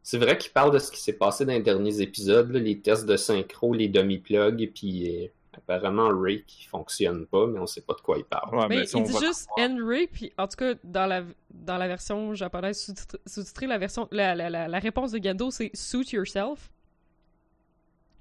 C'est 0.04 0.18
vrai 0.18 0.38
qu'il 0.38 0.52
parle 0.52 0.72
de 0.72 0.80
ce 0.80 0.92
qui 0.92 1.02
s'est 1.02 1.18
passé 1.18 1.46
dans 1.46 1.54
les 1.54 1.62
derniers 1.62 2.02
épisodes, 2.02 2.52
là, 2.52 2.60
les 2.60 2.80
tests 2.80 3.06
de 3.06 3.18
synchro, 3.18 3.74
les 3.74 3.88
demi-plugs, 3.88 4.72
puis 4.74 5.30
apparemment 5.68 6.10
Ray 6.20 6.44
qui 6.46 6.66
fonctionne 6.66 7.26
pas, 7.28 7.46
mais 7.48 7.60
on 7.60 7.68
sait 7.68 7.82
pas 7.82 7.94
de 7.94 8.02
quoi 8.02 8.18
il 8.18 8.24
parle. 8.26 8.56
Ouais, 8.56 8.68
mais 8.68 8.78
ben, 8.84 8.88
il 8.94 9.04
dit 9.04 9.18
juste 9.20 9.48
Henry, 9.58 10.08
puis 10.08 10.34
en 10.38 10.48
tout 10.48 10.58
cas, 10.58 10.74
dans 10.84 11.06
la, 11.06 11.24
dans 11.52 11.78
la 11.78 11.88
version 11.88 12.34
japonaise 12.34 12.80
sous-titr- 12.82 13.20
sous-titrée, 13.26 13.68
la, 13.68 13.78
version, 13.78 14.08
la, 14.12 14.36
la, 14.36 14.50
la, 14.50 14.68
la 14.68 14.80
réponse 14.80 15.12
de 15.12 15.24
Gendo, 15.24 15.52
c'est 15.52 15.72
suit 15.74 16.08
yourself. 16.12 16.70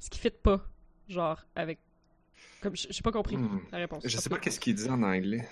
Ce 0.00 0.08
qui 0.10 0.18
fit 0.18 0.30
pas, 0.30 0.60
genre, 1.08 1.42
avec. 1.56 1.78
Comme, 2.60 2.74
j'ai 2.76 3.02
pas 3.02 3.12
compris 3.12 3.36
Hmm. 3.36 3.60
la 3.72 3.78
réponse. 3.78 4.02
Je 4.06 4.16
sais 4.18 4.28
pas 4.30 4.38
qu'est-ce 4.38 4.58
qu'il 4.60 4.74
dit 4.74 4.88
en 4.88 5.02
anglais. 5.02 5.48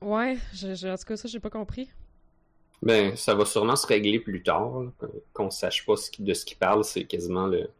Ouais, 0.00 0.36
je, 0.54 0.74
je- 0.74 0.88
en 0.88 0.96
tout 0.96 1.04
cas, 1.04 1.16
ça, 1.16 1.28
j'ai 1.28 1.40
pas 1.40 1.50
compris. 1.50 1.88
Ben, 2.82 3.14
ça 3.16 3.34
va 3.34 3.44
sûrement 3.44 3.76
se 3.76 3.86
régler 3.86 4.18
plus 4.18 4.42
tard, 4.42 4.82
qu'on 5.32 5.50
sache 5.50 5.86
pas 5.86 5.96
ce 5.96 6.10
qui- 6.10 6.22
de 6.22 6.34
ce 6.34 6.44
qu'il 6.44 6.58
parle, 6.58 6.82
c'est 6.84 7.04
quasiment 7.04 7.46
le, 7.46 7.70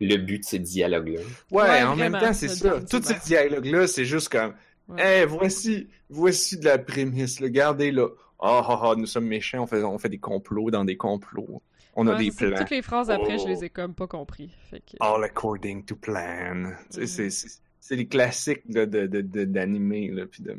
le 0.00 0.16
but 0.16 0.40
de 0.40 0.44
ces 0.44 0.58
dialogues-là. 0.58 1.20
Ouais, 1.50 1.62
Ouais, 1.62 1.82
en 1.82 1.96
même 1.96 2.12
temps, 2.12 2.32
c'est 2.32 2.48
ça. 2.48 2.80
Tous 2.88 3.02
ces 3.02 3.14
dialogues-là, 3.26 3.86
c'est 3.86 4.04
juste 4.04 4.28
comme, 4.28 4.54
Ouais. 4.88 5.20
hey, 5.20 5.26
voici, 5.26 5.88
voici 6.10 6.58
de 6.58 6.64
la 6.66 6.78
prémisse, 6.78 7.40
là. 7.40 7.46
Regardez, 7.46 7.90
là. 7.90 8.08
Ah, 8.40 8.62
ah, 8.68 8.80
ah, 8.82 8.94
nous 8.96 9.06
sommes 9.06 9.26
méchants, 9.26 9.62
on 9.62 9.66
fait, 9.66 9.82
on 9.82 9.98
fait 9.98 10.08
des 10.10 10.18
complots 10.18 10.70
dans 10.70 10.84
des 10.84 10.96
complots. 10.96 11.62
On 11.96 12.06
a 12.08 12.16
des 12.16 12.30
plans. 12.32 12.56
Toutes 12.58 12.70
les 12.70 12.82
phrases 12.82 13.08
après, 13.10 13.38
je 13.38 13.44
Oh. 13.44 13.48
les 13.48 13.64
ai 13.64 13.70
comme 13.70 13.94
pas 13.94 14.06
compris. 14.08 14.50
Fait 14.68 14.80
que... 14.80 14.96
All 15.00 15.22
according 15.24 15.84
to 15.84 15.94
plan. 15.96 16.54
Mhm. 16.90 17.06
c'est- 17.06 17.94
les 17.94 18.06
classiques 18.08 18.62
là, 18.68 18.84
de, 18.86 19.06
de, 19.06 19.20
de, 19.20 19.44
d'animé, 19.44 20.08
là, 20.10 20.26
puis 20.26 20.42
de... 20.42 20.56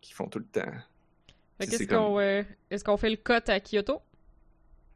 qui 0.00 0.12
font 0.12 0.26
tout 0.28 0.38
le 0.40 0.44
temps. 0.44 0.70
Comme- 1.88 2.18
euh, 2.18 2.42
est-ce 2.70 2.84
qu'on 2.84 2.96
fait 2.96 3.10
le 3.10 3.16
cut 3.16 3.50
à 3.50 3.60
Kyoto? 3.60 4.00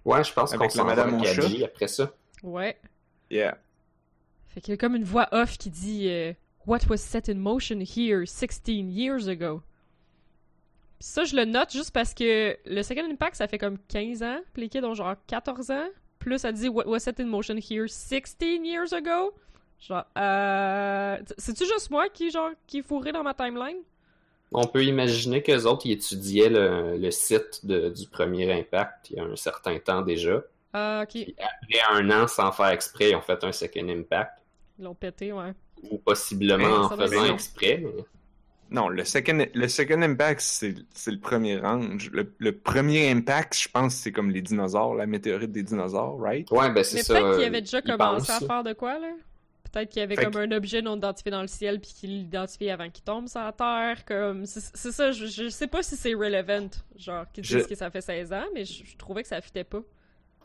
Ouais, 0.05 0.23
je 0.23 0.33
pense 0.33 0.53
qu'on 0.55 0.65
la 0.65 0.69
s'en 0.71 0.85
va 0.85 0.95
Madame. 0.95 1.23
Kaji 1.23 1.65
après 1.65 1.89
ça. 1.89 2.13
Ouais. 2.43 2.77
Yeah. 3.35 3.59
Fait 4.49 4.61
qu'il 4.61 4.71
y 4.73 4.75
a 4.75 4.77
comme 4.77 4.95
une 4.95 5.05
voix 5.05 5.29
off 5.33 5.59
qui 5.59 5.69
dit 5.71 6.09
euh, 6.09 6.33
What 6.67 6.81
was 6.89 6.99
set 6.99 7.29
in 7.29 7.35
motion 7.35 7.81
here 7.81 8.25
16 8.27 8.69
years 8.95 9.27
ago? 9.29 9.61
Pis 11.01 11.07
ça, 11.09 11.25
je 11.25 11.35
le 11.35 11.45
note 11.45 11.73
juste 11.73 11.91
parce 11.91 12.15
que 12.15 12.57
le 12.65 12.83
Second 12.85 13.05
Impact, 13.11 13.35
ça 13.37 13.49
fait 13.49 13.59
comme 13.59 13.79
15 13.89 14.23
ans, 14.23 14.39
puis 14.53 14.63
les 14.63 14.69
kids 14.69 14.85
ont 14.85 14.95
genre 14.95 15.17
14 15.27 15.71
ans. 15.73 15.89
Plus 16.21 16.39
ça 16.39 16.53
dit 16.53 16.69
What 16.69 16.87
was 16.87 17.01
set 17.01 17.19
in 17.19 17.27
motion 17.27 17.57
here 17.57 17.89
16 17.89 18.65
years 18.65 18.93
ago? 18.93 19.35
Genre, 19.81 20.05
euh. 20.17 21.19
C'est-tu 21.37 21.65
juste 21.67 21.91
moi 21.91 22.09
qui, 22.09 22.31
genre, 22.31 22.51
qui 22.69 22.79
est 22.79 22.83
fourré 22.83 23.11
dans 23.13 23.25
ma 23.25 23.35
timeline? 23.35 23.79
On 24.53 24.67
peut 24.69 24.85
imaginer 24.85 25.43
qu'eux 25.43 25.65
autres, 25.65 25.85
ils 25.87 25.93
étudiaient 25.93 26.49
le, 26.49 26.97
le 26.97 27.11
site 27.11 27.67
de- 27.67 27.89
du 27.89 28.07
premier 28.07 28.51
impact 28.53 29.11
il 29.11 29.17
y 29.17 29.21
a 29.21 29.25
un 29.25 29.35
certain 29.35 29.77
temps 29.81 30.03
déjà. 30.03 30.43
Ah, 30.75 31.01
ok. 31.05 31.11
Puis 31.13 31.35
après 31.39 31.81
un 31.95 32.11
an, 32.11 32.27
sans 32.27 32.51
faire 32.53 32.69
exprès, 32.69 33.11
ils 33.11 33.15
ont 33.17 33.21
fait 33.23 33.43
un 33.45 33.53
second 33.53 33.89
impact. 33.89 34.33
Ils 34.79 34.85
l'ont 34.85 34.95
pété, 34.95 35.33
ouais. 35.33 35.53
Ou 35.91 35.99
possiblement 35.99 36.65
Ouais, 36.65 36.73
en 36.73 36.97
faisant 36.97 37.33
exprès. 37.33 37.81
mais- 37.83 38.05
Non, 38.71 38.89
le 38.89 39.05
second, 39.05 39.47
le 39.55 39.69
second 39.69 40.03
impact, 40.03 40.41
c'est 40.41 40.75
c'est 40.93 41.11
le 41.13 41.21
premier 41.21 41.59
range. 41.59 42.11
Le, 42.11 42.35
le 42.39 42.53
premier 42.59 43.11
impact, 43.11 43.57
je 43.57 43.69
pense, 43.69 43.95
c'est 43.95 44.11
comme 44.11 44.31
les 44.31 44.43
dinosaures, 44.43 44.95
la 44.95 45.07
météorite 45.07 45.53
des 45.53 45.63
dinosaures, 45.63 46.19
right? 46.19 46.51
Ouais, 46.51 46.71
ben 46.73 46.83
c'est 46.83 46.97
Mais 46.97 47.03
ça. 47.05 47.15
peut-être 47.15 47.35
qu'il 47.37 47.45
euh, 47.45 47.47
avait 47.47 47.61
déjà 47.61 47.83
commencé 47.83 48.33
à 48.33 48.41
faire 48.41 48.65
de 48.65 48.73
quoi, 48.73 48.99
là? 48.99 49.13
Peut-être 49.71 49.91
qu'il 49.91 50.01
y 50.01 50.03
avait 50.03 50.17
Fait 50.17 50.25
comme 50.25 50.37
un 50.37 50.51
objet 50.53 50.83
non 50.83 50.97
identifié 50.97 51.31
dans 51.33 51.43
le 51.43 51.49
ciel 51.49 51.81
puis 51.81 51.93
qu'il 51.93 52.11
l'identifie 52.11 52.71
avant 52.71 52.89
qu'il 52.91 53.03
tombe 53.05 53.27
sur 53.29 53.41
la 53.41 53.53
Terre, 53.53 54.05
comme... 54.07 54.47
C'est 54.47 54.61
c'est 54.73 54.93
ça, 54.93 55.11
je, 55.11 55.27
je 55.27 55.49
sais 55.49 55.67
pas 55.67 55.83
si 55.83 55.97
c'est 55.97 56.15
relevant, 56.15 56.69
genre, 56.97 57.27
qu'ils 57.33 57.45
Je- 57.45 57.59
disent 57.59 57.67
que 57.67 57.75
ça 57.75 57.91
fait 57.91 58.01
16 58.01 58.33
ans, 58.33 58.45
mais 58.55 58.65
je, 58.65 58.85
je 58.85 58.97
trouvais 58.97 59.23
que 59.23 59.29
ça 59.29 59.41
fitait 59.41 59.65
pas. 59.65 59.81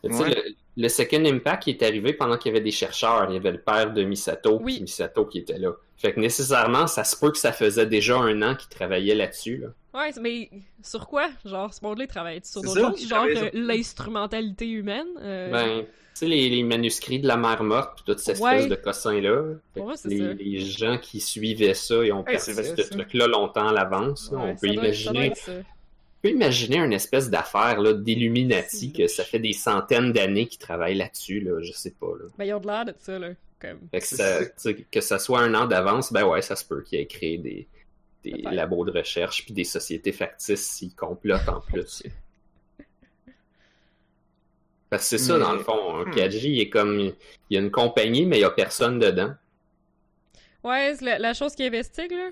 Ouais. 0.03 0.29
le, 0.29 0.55
le 0.77 0.89
Second 0.89 1.25
Impact 1.25 1.67
est 1.67 1.83
arrivé 1.83 2.13
pendant 2.13 2.37
qu'il 2.37 2.51
y 2.51 2.55
avait 2.55 2.63
des 2.63 2.71
chercheurs. 2.71 3.25
Il 3.29 3.33
y 3.33 3.37
avait 3.37 3.51
le 3.51 3.59
père 3.61 3.91
de 3.91 4.03
Misato, 4.03 4.59
Oui. 4.61 4.79
Misato 4.81 5.25
qui 5.25 5.39
était 5.39 5.57
là. 5.59 5.71
Fait 5.97 6.13
que 6.13 6.19
nécessairement, 6.21 6.87
ça 6.87 7.03
se 7.03 7.17
peut 7.17 7.31
que 7.31 7.37
ça 7.37 7.51
faisait 7.51 7.85
déjà 7.85 8.15
un 8.17 8.41
an 8.41 8.55
qu'il 8.55 8.69
travaillait 8.69 9.15
là-dessus. 9.15 9.57
Là. 9.57 9.67
Ouais, 9.99 10.11
mais 10.21 10.49
sur 10.81 11.07
quoi? 11.07 11.29
Genre, 11.43 11.73
ce 11.73 11.83
monde-là, 11.83 12.05
il 12.05 12.07
travaille 12.07 12.39
sur 12.43 12.61
C'est 12.61 12.67
d'autres 12.79 12.97
choses? 12.97 13.07
Genre, 13.09 13.25
euh, 13.25 13.49
l'instrumentalité 13.53 14.67
humaine? 14.69 15.07
euh, 15.21 15.51
Ben, 15.51 15.81
tu 15.83 15.87
sais, 16.13 16.25
les, 16.27 16.49
les 16.49 16.63
manuscrits 16.63 17.19
de 17.19 17.27
la 17.27 17.35
mer 17.37 17.61
morte, 17.63 17.95
puis 17.95 18.03
toute 18.05 18.19
cette 18.19 18.39
Ouais. 18.39 18.55
espèce 18.55 18.69
de 18.69 18.75
cossin-là. 18.75 19.41
Les, 19.75 19.81
ça. 19.95 20.33
les 20.33 20.59
gens 20.61 20.97
qui 20.97 21.19
suivaient 21.19 21.73
ça, 21.73 22.03
ils 22.05 22.13
ont 22.13 22.21
vrai, 22.21 22.37
ce 22.39 22.89
truc-là 22.89 23.27
longtemps 23.27 23.67
à 23.67 23.73
l'avance. 23.73 24.29
ouais, 24.31 24.37
on, 24.41 24.55
peut 24.55 24.67
imaginer, 24.67 25.33
peut 26.21 26.29
imaginer 26.29 26.77
une 26.77 26.93
espèce 26.93 27.29
d'affaire 27.29 27.79
là, 27.81 27.93
d'Illuminati, 27.93 28.91
que 28.93 29.07
ça 29.07 29.23
fait 29.23 29.39
des 29.39 29.53
centaines 29.53 30.11
d'années 30.11 30.47
qu'ils 30.47 30.59
travaillent 30.59 30.97
là-dessus. 30.97 31.39
Là, 31.39 31.61
je 31.61 31.71
sais 31.71 31.91
pas. 31.91 32.07
Là. 32.19 32.25
Ben, 32.37 32.45
ils 32.45 32.53
ont 32.53 32.59
de 32.59 32.67
l'air 32.67 32.85
de 32.85 32.93
ça, 32.99 33.17
là. 33.19 33.29
Comme... 33.61 33.79
Fait 33.91 33.99
que, 33.99 34.05
ça, 34.05 34.39
que 34.91 35.01
ça 35.01 35.19
soit 35.19 35.41
un 35.41 35.53
an 35.53 35.65
d'avance, 35.67 36.13
ben 36.13 36.25
ouais, 36.25 36.41
ça 36.41 36.55
se 36.55 36.63
peut 36.65 36.81
qu'il 36.81 36.99
ait 36.99 37.05
créé 37.07 37.37
des, 37.37 37.67
des 38.23 38.31
labos 38.41 38.85
de 38.85 38.91
recherche 38.91 39.43
puis 39.45 39.53
des 39.53 39.65
sociétés 39.65 40.13
factices 40.13 40.65
s'ils 40.65 40.95
complotent 40.95 41.47
en 41.49 41.59
plus. 41.61 42.03
Parce 44.89 45.03
que 45.03 45.09
c'est 45.09 45.17
ça, 45.19 45.33
Mais- 45.37 45.39
dans 45.43 45.53
le 45.53 45.59
fond. 45.59 45.97
Un 45.97 46.05
Hmm. 46.05 46.11
Kaji, 46.15 46.49
il 46.51 46.61
est 46.61 46.69
comme. 46.69 46.99
Il 46.99 47.13
y 47.51 47.57
a 47.57 47.59
une 47.59 47.69
compagnie, 47.71 48.25
mais 48.25 48.37
il 48.37 48.41
y 48.41 48.45
a 48.45 48.49
personne 48.49 48.97
dedans. 48.97 49.33
Ouais, 50.63 50.95
c'est 50.97 51.05
la, 51.05 51.19
la 51.19 51.33
chose 51.33 51.53
qui 51.55 51.63
investigue, 51.63 52.11
là? 52.11 52.29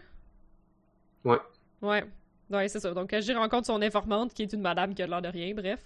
Ouais. 1.23 1.37
Ouais. 1.81 2.03
Ouais, 2.49 2.67
c'est 2.67 2.79
ça. 2.79 2.93
Donc, 2.93 3.09
Kaji 3.09 3.33
rencontre 3.33 3.67
son 3.67 3.81
informante, 3.81 4.33
qui 4.33 4.43
est 4.43 4.53
une 4.53 4.61
madame 4.61 4.93
qui 4.93 5.03
a 5.03 5.07
l'air 5.07 5.21
de 5.21 5.27
rien, 5.29 5.53
bref. 5.53 5.79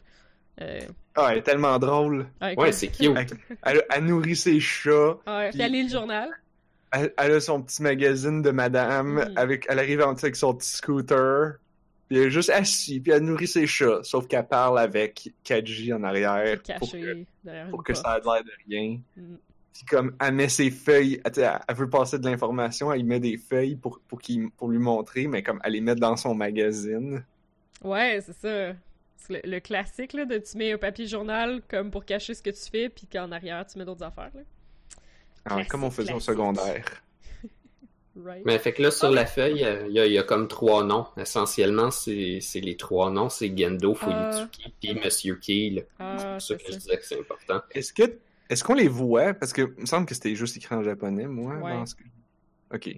Euh, 0.61 0.79
Ah, 1.15 1.29
elle 1.31 1.39
est 1.39 1.41
tellement 1.43 1.79
drôle. 1.79 2.27
ouais, 2.41 2.55
Ouais, 2.57 2.71
c'est 2.71 2.89
cute. 2.89 3.15
Elle, 3.15 3.27
elle- 3.63 3.83
elle 3.89 4.05
nourrit 4.05 4.35
ses 4.35 4.59
chats. 4.59 5.17
Ouais, 5.25 5.49
puis 5.49 5.61
elle 5.61 5.71
lit 5.71 5.83
le 5.83 5.89
journal. 5.89 6.29
Elle, 6.91 7.13
elle 7.17 7.31
a 7.31 7.39
son 7.39 7.61
petit 7.61 7.81
magazine 7.81 8.41
de 8.41 8.51
madame. 8.51 9.13
Mhm. 9.13 9.33
Avec, 9.37 9.65
elle 9.69 9.79
arrive 9.79 10.01
en 10.01 10.11
avec 10.13 10.35
son 10.35 10.53
petit 10.53 10.69
scooter. 10.69 11.53
Puis 12.09 12.17
elle 12.19 12.27
est 12.27 12.29
juste 12.31 12.49
assise. 12.49 13.01
Puis 13.01 13.11
elle 13.13 13.23
nourrit 13.23 13.47
ses 13.47 13.65
chats. 13.65 14.01
Sauf 14.03 14.27
qu'elle 14.27 14.45
parle 14.45 14.77
avec 14.77 15.31
Kaji 15.45 15.93
en 15.93 16.03
arrière. 16.03 16.61
Pour 16.77 16.91
que, 16.91 17.23
derrière 17.45 17.69
pour 17.69 17.79
une 17.79 17.83
que 17.85 17.93
porte. 17.93 18.05
ça 18.05 18.17
ait 18.17 18.21
l'air 18.21 18.43
de 18.43 18.51
rien. 18.69 18.99
Mm. 19.15 19.35
Puis 19.73 19.85
comme 19.85 20.15
elle 20.19 20.33
met 20.33 20.49
ses 20.49 20.69
feuilles, 20.69 21.21
elle, 21.23 21.75
veut 21.75 21.89
passer 21.89 22.19
de 22.19 22.25
l'information, 22.25 22.91
elle 22.91 23.05
met 23.05 23.19
des 23.19 23.37
feuilles 23.37 23.75
pour, 23.75 23.99
pour, 24.07 24.19
lui 24.69 24.77
montrer, 24.77 25.27
mais 25.27 25.43
comme 25.43 25.61
elle 25.63 25.73
les 25.73 25.81
met 25.81 25.95
dans 25.95 26.17
son 26.17 26.35
magazine. 26.35 27.23
Ouais, 27.83 28.21
c'est 28.21 28.33
ça. 28.33 28.75
C'est 29.15 29.33
le, 29.33 29.49
le 29.49 29.59
classique, 29.59 30.13
là, 30.13 30.25
de 30.25 30.37
tu 30.39 30.57
mets 30.57 30.73
un 30.73 30.77
papier 30.77 31.07
journal 31.07 31.61
comme 31.69 31.89
pour 31.89 32.05
cacher 32.05 32.33
ce 32.33 32.43
que 32.43 32.49
tu 32.49 32.69
fais, 32.69 32.89
puis 32.89 33.07
qu'en 33.07 33.31
arrière, 33.31 33.65
tu 33.65 33.77
mets 33.77 33.85
d'autres 33.85 34.03
affaires, 34.03 34.31
là. 34.35 34.41
Ah, 35.45 35.63
comme 35.65 35.83
on 35.83 35.91
faisait 35.91 36.13
au 36.13 36.19
secondaire. 36.19 36.85
Right? 38.13 38.43
Mais 38.43 38.59
fait 38.59 38.73
que 38.73 38.81
là, 38.81 38.91
sur 38.91 39.07
Ah, 39.07 39.11
la 39.11 39.25
feuille, 39.25 39.65
il 39.87 39.93
y, 39.93 39.99
a, 39.99 40.05
il 40.05 40.11
y 40.11 40.17
a 40.17 40.23
comme 40.23 40.49
trois 40.49 40.83
noms. 40.83 41.07
Essentiellement, 41.15 41.91
c'est 41.91 42.39
c'est 42.41 42.59
les 42.59 42.75
trois 42.75 43.09
noms. 43.09 43.29
C'est 43.29 43.57
Gendo, 43.57 43.95
Fuyutsuki, 43.95 44.73
puis 44.81 44.93
Monsieur 44.95 45.35
Keel. 45.35 45.85
Ah, 45.97 46.17
c'est 46.17 46.27
pour 46.27 46.41
ça 46.41 46.55
que 46.55 46.73
je 46.73 46.77
disais 46.77 46.97
que 46.97 47.05
c'est 47.05 47.19
important. 47.19 47.61
Est-ce 47.71 47.93
que 47.93 48.17
est-ce 48.51 48.63
qu'on 48.63 48.73
les 48.75 48.87
voit? 48.87 49.33
Parce 49.33 49.53
que 49.53 49.73
il 49.77 49.81
me 49.81 49.85
semble 49.85 50.05
que 50.05 50.13
c'était 50.13 50.35
juste 50.35 50.57
écrit 50.57 50.75
en 50.75 50.83
japonais, 50.83 51.25
moi. 51.27 51.55
Ouais. 51.55 51.71
dans 51.73 51.85
ce 51.85 51.95
que- 51.95 52.03
Ok. 52.73 52.89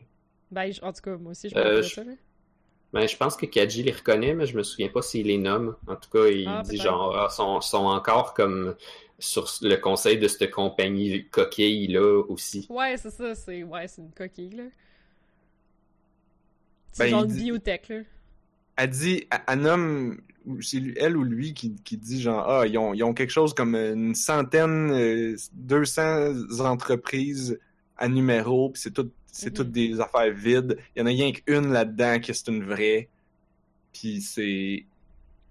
Ben, 0.51 0.72
en 0.81 0.93
tout 0.93 1.01
cas, 1.01 1.17
moi 1.17 1.31
aussi, 1.31 1.50
je 1.50 1.55
Euh, 1.57 1.77
pense 1.77 1.89
je- 1.89 1.95
ça, 1.95 2.03
là. 2.03 2.12
Ben, 2.93 3.07
je 3.07 3.17
pense 3.17 3.36
que 3.36 3.48
Kaji 3.48 3.81
les 3.83 3.91
reconnaît, 3.91 4.36
mais 4.36 4.45
je 4.45 4.55
me 4.55 4.62
souviens 4.62 4.89
pas 4.89 5.01
s'il 5.01 5.25
les 5.25 5.39
nomme. 5.39 5.75
En 5.88 5.95
tout 5.95 6.10
cas, 6.12 6.27
il 6.27 6.48
Ah, 6.48 6.62
dit 6.63 6.77
genre, 6.77 7.15
ah, 7.17 7.29
sont, 7.29 7.60
sont 7.62 7.86
encore 7.88 8.36
comme 8.36 8.75
sur 9.17 9.50
le 9.62 9.75
conseil 9.77 10.19
de 10.19 10.27
cette 10.27 10.51
compagnie 10.51 11.27
coquille-là 11.29 12.22
aussi. 12.29 12.67
Ouais, 12.69 12.95
c'est 12.98 13.10
ça, 13.10 13.33
c'est 13.33 13.63
ouais, 13.63 13.88
c'est 13.88 14.01
une 14.03 14.12
coquille, 14.12 14.51
là. 14.51 14.63
Ben, 14.63 14.72
C'est 16.91 17.10
genre 17.10 17.22
il 17.22 17.31
une 17.31 17.31
dit- 17.38 17.43
biotech, 17.45 17.89
là. 17.89 18.00
Elle 18.75 18.89
dit, 18.89 19.27
elle- 19.31 19.41
elle 19.48 19.60
nomme, 19.60 20.22
c'est 20.62 20.81
elle 20.97 21.15
ou 21.17 21.23
lui 21.23 21.53
qui, 21.53 21.73
qui 21.83 21.97
dit 21.97 22.21
genre, 22.21 22.47
ah, 22.50 22.67
ils 22.67 22.77
ont, 22.77 22.93
ils 22.93 23.03
ont 23.03 23.13
quelque 23.13 23.31
chose 23.31 23.53
comme 23.53 23.75
une 23.75 24.15
centaine, 24.15 24.91
euh, 24.91 25.35
200 25.53 26.59
entreprises 26.59 27.59
à 27.97 28.07
numéro, 28.07 28.69
puis 28.69 28.81
c'est 28.81 28.91
tout, 28.91 29.09
c'est 29.31 29.50
Mhm. 29.51 29.55
toutes 29.55 29.71
des 29.71 30.00
affaires 30.00 30.33
vides. 30.33 30.77
Il 30.95 31.00
y 31.00 31.01
en 31.01 31.05
a 31.05 31.09
rien 31.09 31.31
qu'une 31.31 31.71
là-dedans 31.71 32.19
qui 32.19 32.33
c'est 32.33 32.47
une 32.50 32.63
vraie. 32.63 33.09
Puis 33.93 34.21
c'est, 34.21 34.85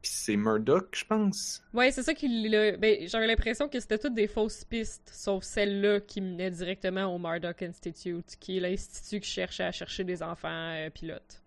puis 0.03 0.11
c'est 0.13 0.37
Murdoch, 0.37 0.89
je 0.93 1.05
pense. 1.05 1.63
Ouais, 1.73 1.93
c'est 1.93 2.03
ça 2.03 2.13
qui 2.13 2.49
l'a. 2.49 2.77
Ben, 2.77 3.07
j'avais 3.07 3.27
l'impression 3.29 3.69
que 3.69 3.79
c'était 3.79 3.99
toutes 3.99 4.15
des 4.15 4.27
fausses 4.27 4.65
pistes, 4.65 5.11
sauf 5.15 5.45
celle-là 5.45 6.01
qui 6.01 6.21
menait 6.21 6.51
directement 6.51 7.07
au 7.15 7.19
Murdoch 7.19 7.63
Institute, 7.63 8.37
qui 8.41 8.57
est 8.57 8.61
l'institut 8.61 9.21
qui 9.21 9.31
cherchait 9.31 9.63
à 9.65 9.73
chercher 9.73 10.03
des 10.03 10.23
enfants 10.23 10.49
euh, 10.75 10.91
pilotes. 10.91 11.41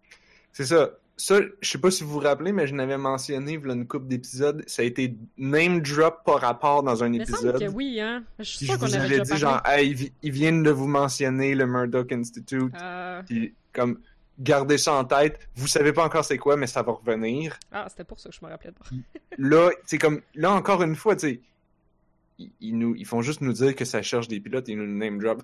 C'est 0.54 0.66
ça. 0.66 0.92
Ça, 1.18 1.40
je 1.62 1.70
sais 1.70 1.78
pas 1.78 1.92
si 1.92 2.04
vous 2.04 2.10
vous 2.12 2.20
rappelez, 2.20 2.52
mais 2.52 2.68
je 2.68 2.76
n'avais 2.76 2.98
mentionné, 2.98 3.54
une 3.54 3.88
couple 3.88 4.08
d'épisodes, 4.08 4.64
ça 4.68 4.82
a 4.82 4.86
été 4.86 5.16
name 5.38 5.80
drop 5.82 6.24
par 6.26 6.42
rapport 6.42 6.84
dans 6.84 7.04
un 7.04 7.14
épisode. 7.14 7.58
que 7.60 7.70
oui, 7.70 8.02
hein. 8.02 8.24
Je 8.40 8.44
suis 8.44 8.66
je 8.66 8.74
qu'on 8.76 8.92
avait 8.92 9.08
déjà 9.08 9.24
dit 9.24 9.30
parlé. 9.30 9.40
genre, 9.42 9.62
hey, 9.66 9.90
ils 9.92 9.96
vi- 9.96 10.12
ils 10.24 10.32
viennent 10.32 10.62
de 10.64 10.72
vous 10.72 10.88
mentionner 10.88 11.56
le 11.56 11.66
Murdoch 11.68 12.12
Institute. 12.12 12.74
Ah, 12.78 13.22
Puis 13.26 13.54
comme, 13.72 14.00
gardez 14.40 14.78
ça 14.78 14.94
en 14.94 15.06
tête. 15.06 15.40
Vous 15.56 15.68
savez 15.68 15.94
pas 15.94 16.04
encore 16.06 16.26
c'est 16.26 16.38
quoi, 16.38 16.58
mais 16.58 16.68
ça 16.68 16.82
va 16.82 16.92
revenir. 16.92 17.58
ah, 17.72 17.86
c'était 17.90 18.04
pour 18.04 18.20
ça 18.20 18.30
que 18.30 18.36
je 18.36 18.44
me 18.46 18.50
rappelais 18.52 18.72
de 18.72 18.98
Là, 19.38 19.70
c'est 19.86 19.98
comme, 19.98 20.20
là 20.34 20.52
encore 20.52 20.84
une 20.84 20.98
fois, 20.98 21.16
tu 21.16 21.28
sais, 21.30 21.42
ils, 22.40 22.52
ils 22.60 22.78
nous, 22.78 22.94
ils 22.96 23.06
font 23.06 23.22
juste 23.22 23.40
nous 23.40 23.54
dire 23.54 23.74
que 23.74 23.86
ça 23.86 24.02
cherche 24.02 24.28
des 24.28 24.42
pilotes 24.42 24.68
et 24.68 24.76
nous 24.76 24.86
name 24.86 25.20
drop. 25.20 25.44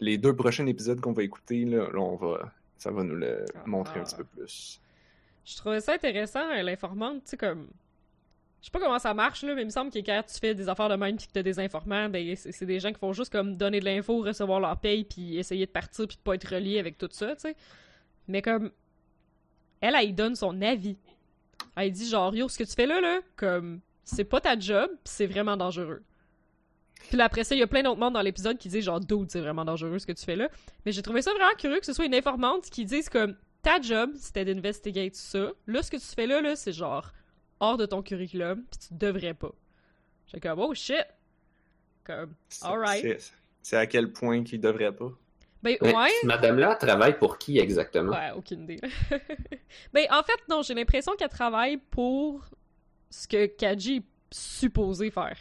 Les 0.00 0.18
deux 0.18 0.36
prochains 0.36 0.66
épisodes 0.66 1.00
qu'on 1.00 1.12
va 1.14 1.22
écouter, 1.22 1.64
là, 1.64 1.88
là, 1.90 1.98
on 2.00 2.16
va, 2.16 2.52
ça 2.76 2.90
va 2.90 3.02
nous 3.02 3.14
le 3.14 3.44
Ah. 3.54 3.62
montrer 3.66 4.00
un 4.00 4.04
petit 4.04 4.16
peu 4.16 4.24
plus. 4.24 4.80
Je 5.44 5.56
trouvais 5.56 5.80
ça 5.80 5.92
intéressant, 5.92 6.48
euh, 6.50 6.62
l'informante, 6.62 7.24
tu 7.24 7.30
sais, 7.30 7.36
comme. 7.36 7.68
Je 8.60 8.66
sais 8.66 8.70
pas 8.70 8.80
comment 8.80 8.98
ça 8.98 9.12
marche, 9.12 9.42
là, 9.42 9.54
mais 9.54 9.60
il 9.60 9.66
me 9.66 9.70
semble 9.70 9.90
que 9.90 9.98
quand 9.98 10.22
tu 10.26 10.38
fais 10.38 10.54
des 10.54 10.70
affaires 10.70 10.88
de 10.88 10.94
même 10.96 11.18
pis 11.18 11.26
que 11.26 11.32
t'as 11.32 11.42
des 11.42 11.60
informants, 11.60 12.08
ben, 12.08 12.34
c'est 12.34 12.64
des 12.64 12.80
gens 12.80 12.92
qui 12.92 12.98
font 12.98 13.12
juste 13.12 13.30
comme 13.30 13.56
donner 13.56 13.78
de 13.78 13.84
l'info, 13.84 14.22
recevoir 14.22 14.58
leur 14.58 14.78
paye, 14.78 15.04
puis 15.04 15.36
essayer 15.36 15.66
de 15.66 15.70
partir 15.70 16.08
pis 16.08 16.16
de 16.16 16.22
pas 16.22 16.34
être 16.34 16.48
relié 16.54 16.78
avec 16.78 16.96
tout 16.96 17.08
ça, 17.10 17.34
tu 17.34 17.42
sais. 17.42 17.56
Mais 18.26 18.40
comme. 18.40 18.70
Elle, 19.82 19.94
elle, 19.96 20.14
donne 20.14 20.34
son 20.34 20.62
avis. 20.62 20.96
Elle 21.76 21.92
dit 21.92 22.08
genre, 22.08 22.34
yo, 22.34 22.48
ce 22.48 22.56
que 22.56 22.64
tu 22.64 22.72
fais 22.72 22.86
là, 22.86 23.02
là, 23.02 23.20
comme. 23.36 23.80
C'est 24.02 24.24
pas 24.24 24.40
ta 24.40 24.58
job, 24.58 24.90
c'est 25.04 25.26
vraiment 25.26 25.56
dangereux. 25.58 26.02
Puis 27.08 27.16
là, 27.18 27.24
après 27.24 27.44
ça, 27.44 27.54
il 27.54 27.58
y 27.58 27.62
a 27.62 27.66
plein 27.66 27.82
d'autres 27.82 28.00
monde 28.00 28.14
dans 28.14 28.22
l'épisode 28.22 28.56
qui 28.58 28.68
disent 28.68 28.84
genre, 28.84 29.00
dude, 29.00 29.30
c'est 29.30 29.40
vraiment 29.40 29.64
dangereux 29.64 29.98
ce 29.98 30.06
que 30.06 30.12
tu 30.12 30.24
fais 30.24 30.36
là. 30.36 30.48
Mais 30.86 30.92
j'ai 30.92 31.02
trouvé 31.02 31.20
ça 31.22 31.32
vraiment 31.32 31.54
curieux 31.58 31.78
que 31.80 31.86
ce 31.86 31.92
soit 31.92 32.06
une 32.06 32.14
informante 32.14 32.70
qui 32.70 32.84
dise 32.84 33.08
comme, 33.08 33.36
ta 33.62 33.80
job, 33.80 34.12
c'était 34.16 34.44
d'investigate 34.44 35.14
ça. 35.14 35.50
Là, 35.66 35.82
ce 35.82 35.90
que 35.90 35.96
tu 35.96 36.06
fais 36.06 36.26
là, 36.26 36.40
là, 36.40 36.56
c'est 36.56 36.72
genre 36.72 37.12
hors 37.60 37.76
de 37.76 37.86
ton 37.86 38.02
curriculum, 38.02 38.64
puis 38.70 38.88
tu 38.88 38.94
devrais 38.94 39.34
pas. 39.34 39.52
J'étais 40.26 40.48
comme, 40.48 40.60
oh 40.60 40.74
shit! 40.74 41.04
Comme, 42.04 42.34
C'est- 42.48 42.64
Alright. 42.66 43.32
c'est- 43.62 43.76
à 43.76 43.86
quel 43.86 44.12
point 44.12 44.42
qu'il 44.44 44.60
devrait 44.60 44.92
pas? 44.92 45.10
ben 45.62 45.76
Mais 45.80 45.96
ouais! 45.96 46.10
cette 46.20 46.24
Madame-là 46.24 46.74
travaille 46.74 47.18
pour 47.18 47.38
qui 47.38 47.58
exactement? 47.58 48.12
Ouais, 48.12 48.30
aucune 48.36 48.64
idée. 48.64 48.80
ben, 49.92 50.06
en 50.10 50.22
fait, 50.22 50.38
non, 50.48 50.60
j'ai 50.62 50.74
l'impression 50.74 51.14
qu'elle 51.16 51.30
travaille 51.30 51.78
pour 51.78 52.44
ce 53.08 53.26
que 53.26 53.46
Kaji 53.46 53.96
est 53.96 54.04
supposé 54.30 55.10
faire. 55.10 55.38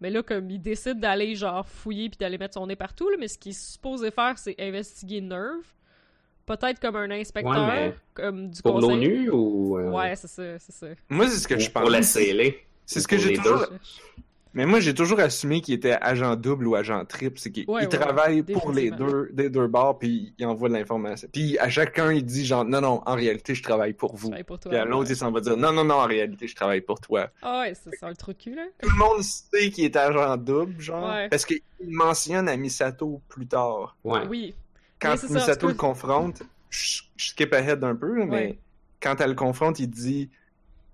Mais 0.00 0.10
là, 0.10 0.22
comme 0.22 0.50
il 0.50 0.60
décide 0.60 0.98
d'aller, 0.98 1.34
genre, 1.34 1.66
fouiller 1.66 2.08
puis 2.08 2.16
d'aller 2.18 2.38
mettre 2.38 2.54
son 2.54 2.66
nez 2.66 2.76
partout, 2.76 3.08
là, 3.10 3.16
mais 3.18 3.28
ce 3.28 3.36
qu'il 3.38 3.50
est 3.50 3.60
supposé 3.60 4.10
faire, 4.10 4.38
c'est 4.38 4.54
investiguer 4.58 5.20
Nerve. 5.20 5.64
Peut-être 6.46 6.80
comme 6.80 6.96
un 6.96 7.10
inspecteur, 7.10 7.68
Ouais, 7.68 7.88
mais 7.90 7.94
comme 8.14 8.50
du 8.50 8.62
Pour 8.62 8.74
conseil. 8.74 8.90
l'ONU 8.90 9.30
ou 9.30 9.78
euh, 9.78 9.90
Ouais, 9.90 10.16
c'est 10.16 10.26
ça, 10.28 10.58
c'est 10.58 10.72
ça. 10.72 10.86
Moi, 11.08 11.28
c'est 11.28 11.38
ce 11.38 11.46
que 11.46 11.54
ou 11.54 11.60
je 11.60 11.70
pour 11.70 11.82
pense. 11.82 11.90
la 11.92 12.00
CLA? 12.00 12.50
C'est 12.86 13.00
ce 13.00 13.06
que 13.06 13.14
pour 13.14 13.22
j'ai 13.24 13.30
les 13.30 13.36
toujours. 13.36 13.66
Mais 14.52 14.66
moi, 14.66 14.80
j'ai 14.80 14.94
toujours 14.94 15.20
assumé 15.20 15.60
qu'il 15.60 15.74
était 15.74 15.92
agent 16.00 16.34
double 16.34 16.66
ou 16.66 16.74
agent 16.74 17.04
triple. 17.04 17.38
C'est 17.38 17.50
qu'il 17.52 17.64
Ouais, 17.70 17.82
il 17.82 17.88
ouais, 17.88 17.98
travaille 17.98 18.40
ouais, 18.40 18.52
pour 18.52 18.72
les 18.72 18.90
deux, 18.90 19.28
des 19.32 19.48
deux 19.48 19.68
bords, 19.68 19.98
puis 19.98 20.34
il 20.38 20.46
envoie 20.46 20.68
de 20.68 20.74
l'information. 20.74 21.28
Puis 21.32 21.56
à 21.58 21.68
chacun, 21.68 22.12
il 22.12 22.24
dit 22.24 22.44
genre, 22.44 22.64
non, 22.64 22.80
non, 22.80 23.00
en 23.06 23.14
réalité, 23.14 23.54
je 23.54 23.62
travaille 23.62 23.92
pour 23.92 24.16
Je 24.16 24.22
vous. 24.22 24.28
travaille 24.28 24.44
pour 24.44 24.58
toi. 24.58 24.70
Puis 24.70 24.78
à 24.80 24.84
l'autre, 24.84 25.08
il 25.10 25.16
s'en 25.16 25.30
va 25.30 25.40
dire, 25.40 25.56
non, 25.56 25.72
non, 25.72 25.84
non, 25.84 25.94
en 25.96 26.06
réalité, 26.06 26.48
je 26.48 26.56
travaille 26.56 26.80
pour 26.80 26.98
toi. 27.00 27.28
Ah 27.42 27.60
ouais, 27.60 27.74
c'est 27.74 27.94
ça, 27.96 28.08
un 28.08 28.14
trou 28.14 28.32
de 28.32 28.38
cul, 28.38 28.54
là. 28.56 28.64
Tout 28.82 28.88
le 28.90 28.96
monde 28.96 29.22
sait 29.22 29.70
qu'il 29.70 29.84
est 29.84 29.94
agent 29.96 30.36
double, 30.38 30.80
genre. 30.80 31.08
Ouais. 31.08 31.28
Parce 31.28 31.44
qu'il 31.46 31.60
mentionne 31.88 32.48
à 32.48 32.56
Misato 32.56 33.20
plus 33.28 33.46
tard. 33.46 33.96
Ouais. 34.02 34.26
Oui. 34.28 34.54
Quand 35.00 35.16
ça, 35.16 35.28
Misato 35.32 35.68
le 35.68 35.74
confronte, 35.74 36.42
je 36.70 37.02
je 37.16 37.28
skip 37.30 37.52
ahead 37.54 37.84
un 37.84 37.94
peu, 37.94 38.24
mais 38.24 38.30
Ouais. 38.30 38.58
quand 39.00 39.20
elle 39.20 39.30
le 39.30 39.36
confronte, 39.36 39.78
il 39.78 39.88
dit 39.88 40.28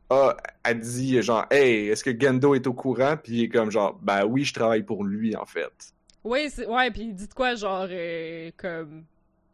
Ah, 0.08 0.36
elle 0.64 0.80
dit 0.80 1.20
genre 1.22 1.46
Hey, 1.50 1.88
est-ce 1.88 2.04
que 2.04 2.18
Gendo 2.18 2.54
est 2.54 2.66
au 2.66 2.74
courant? 2.74 3.16
Puis 3.16 3.32
il 3.32 3.42
est 3.44 3.48
comme 3.48 3.70
genre 3.70 3.98
Ben 4.02 4.24
oui, 4.24 4.44
je 4.44 4.54
travaille 4.54 4.82
pour 4.82 5.04
lui 5.04 5.34
en 5.36 5.46
fait. 5.46 5.92
Oui, 6.24 6.48
ouais, 6.66 6.90
puis 6.90 7.12
dites 7.12 7.34
quoi, 7.34 7.54
genre, 7.54 7.86
euh, 7.88 8.50
comme... 8.56 9.04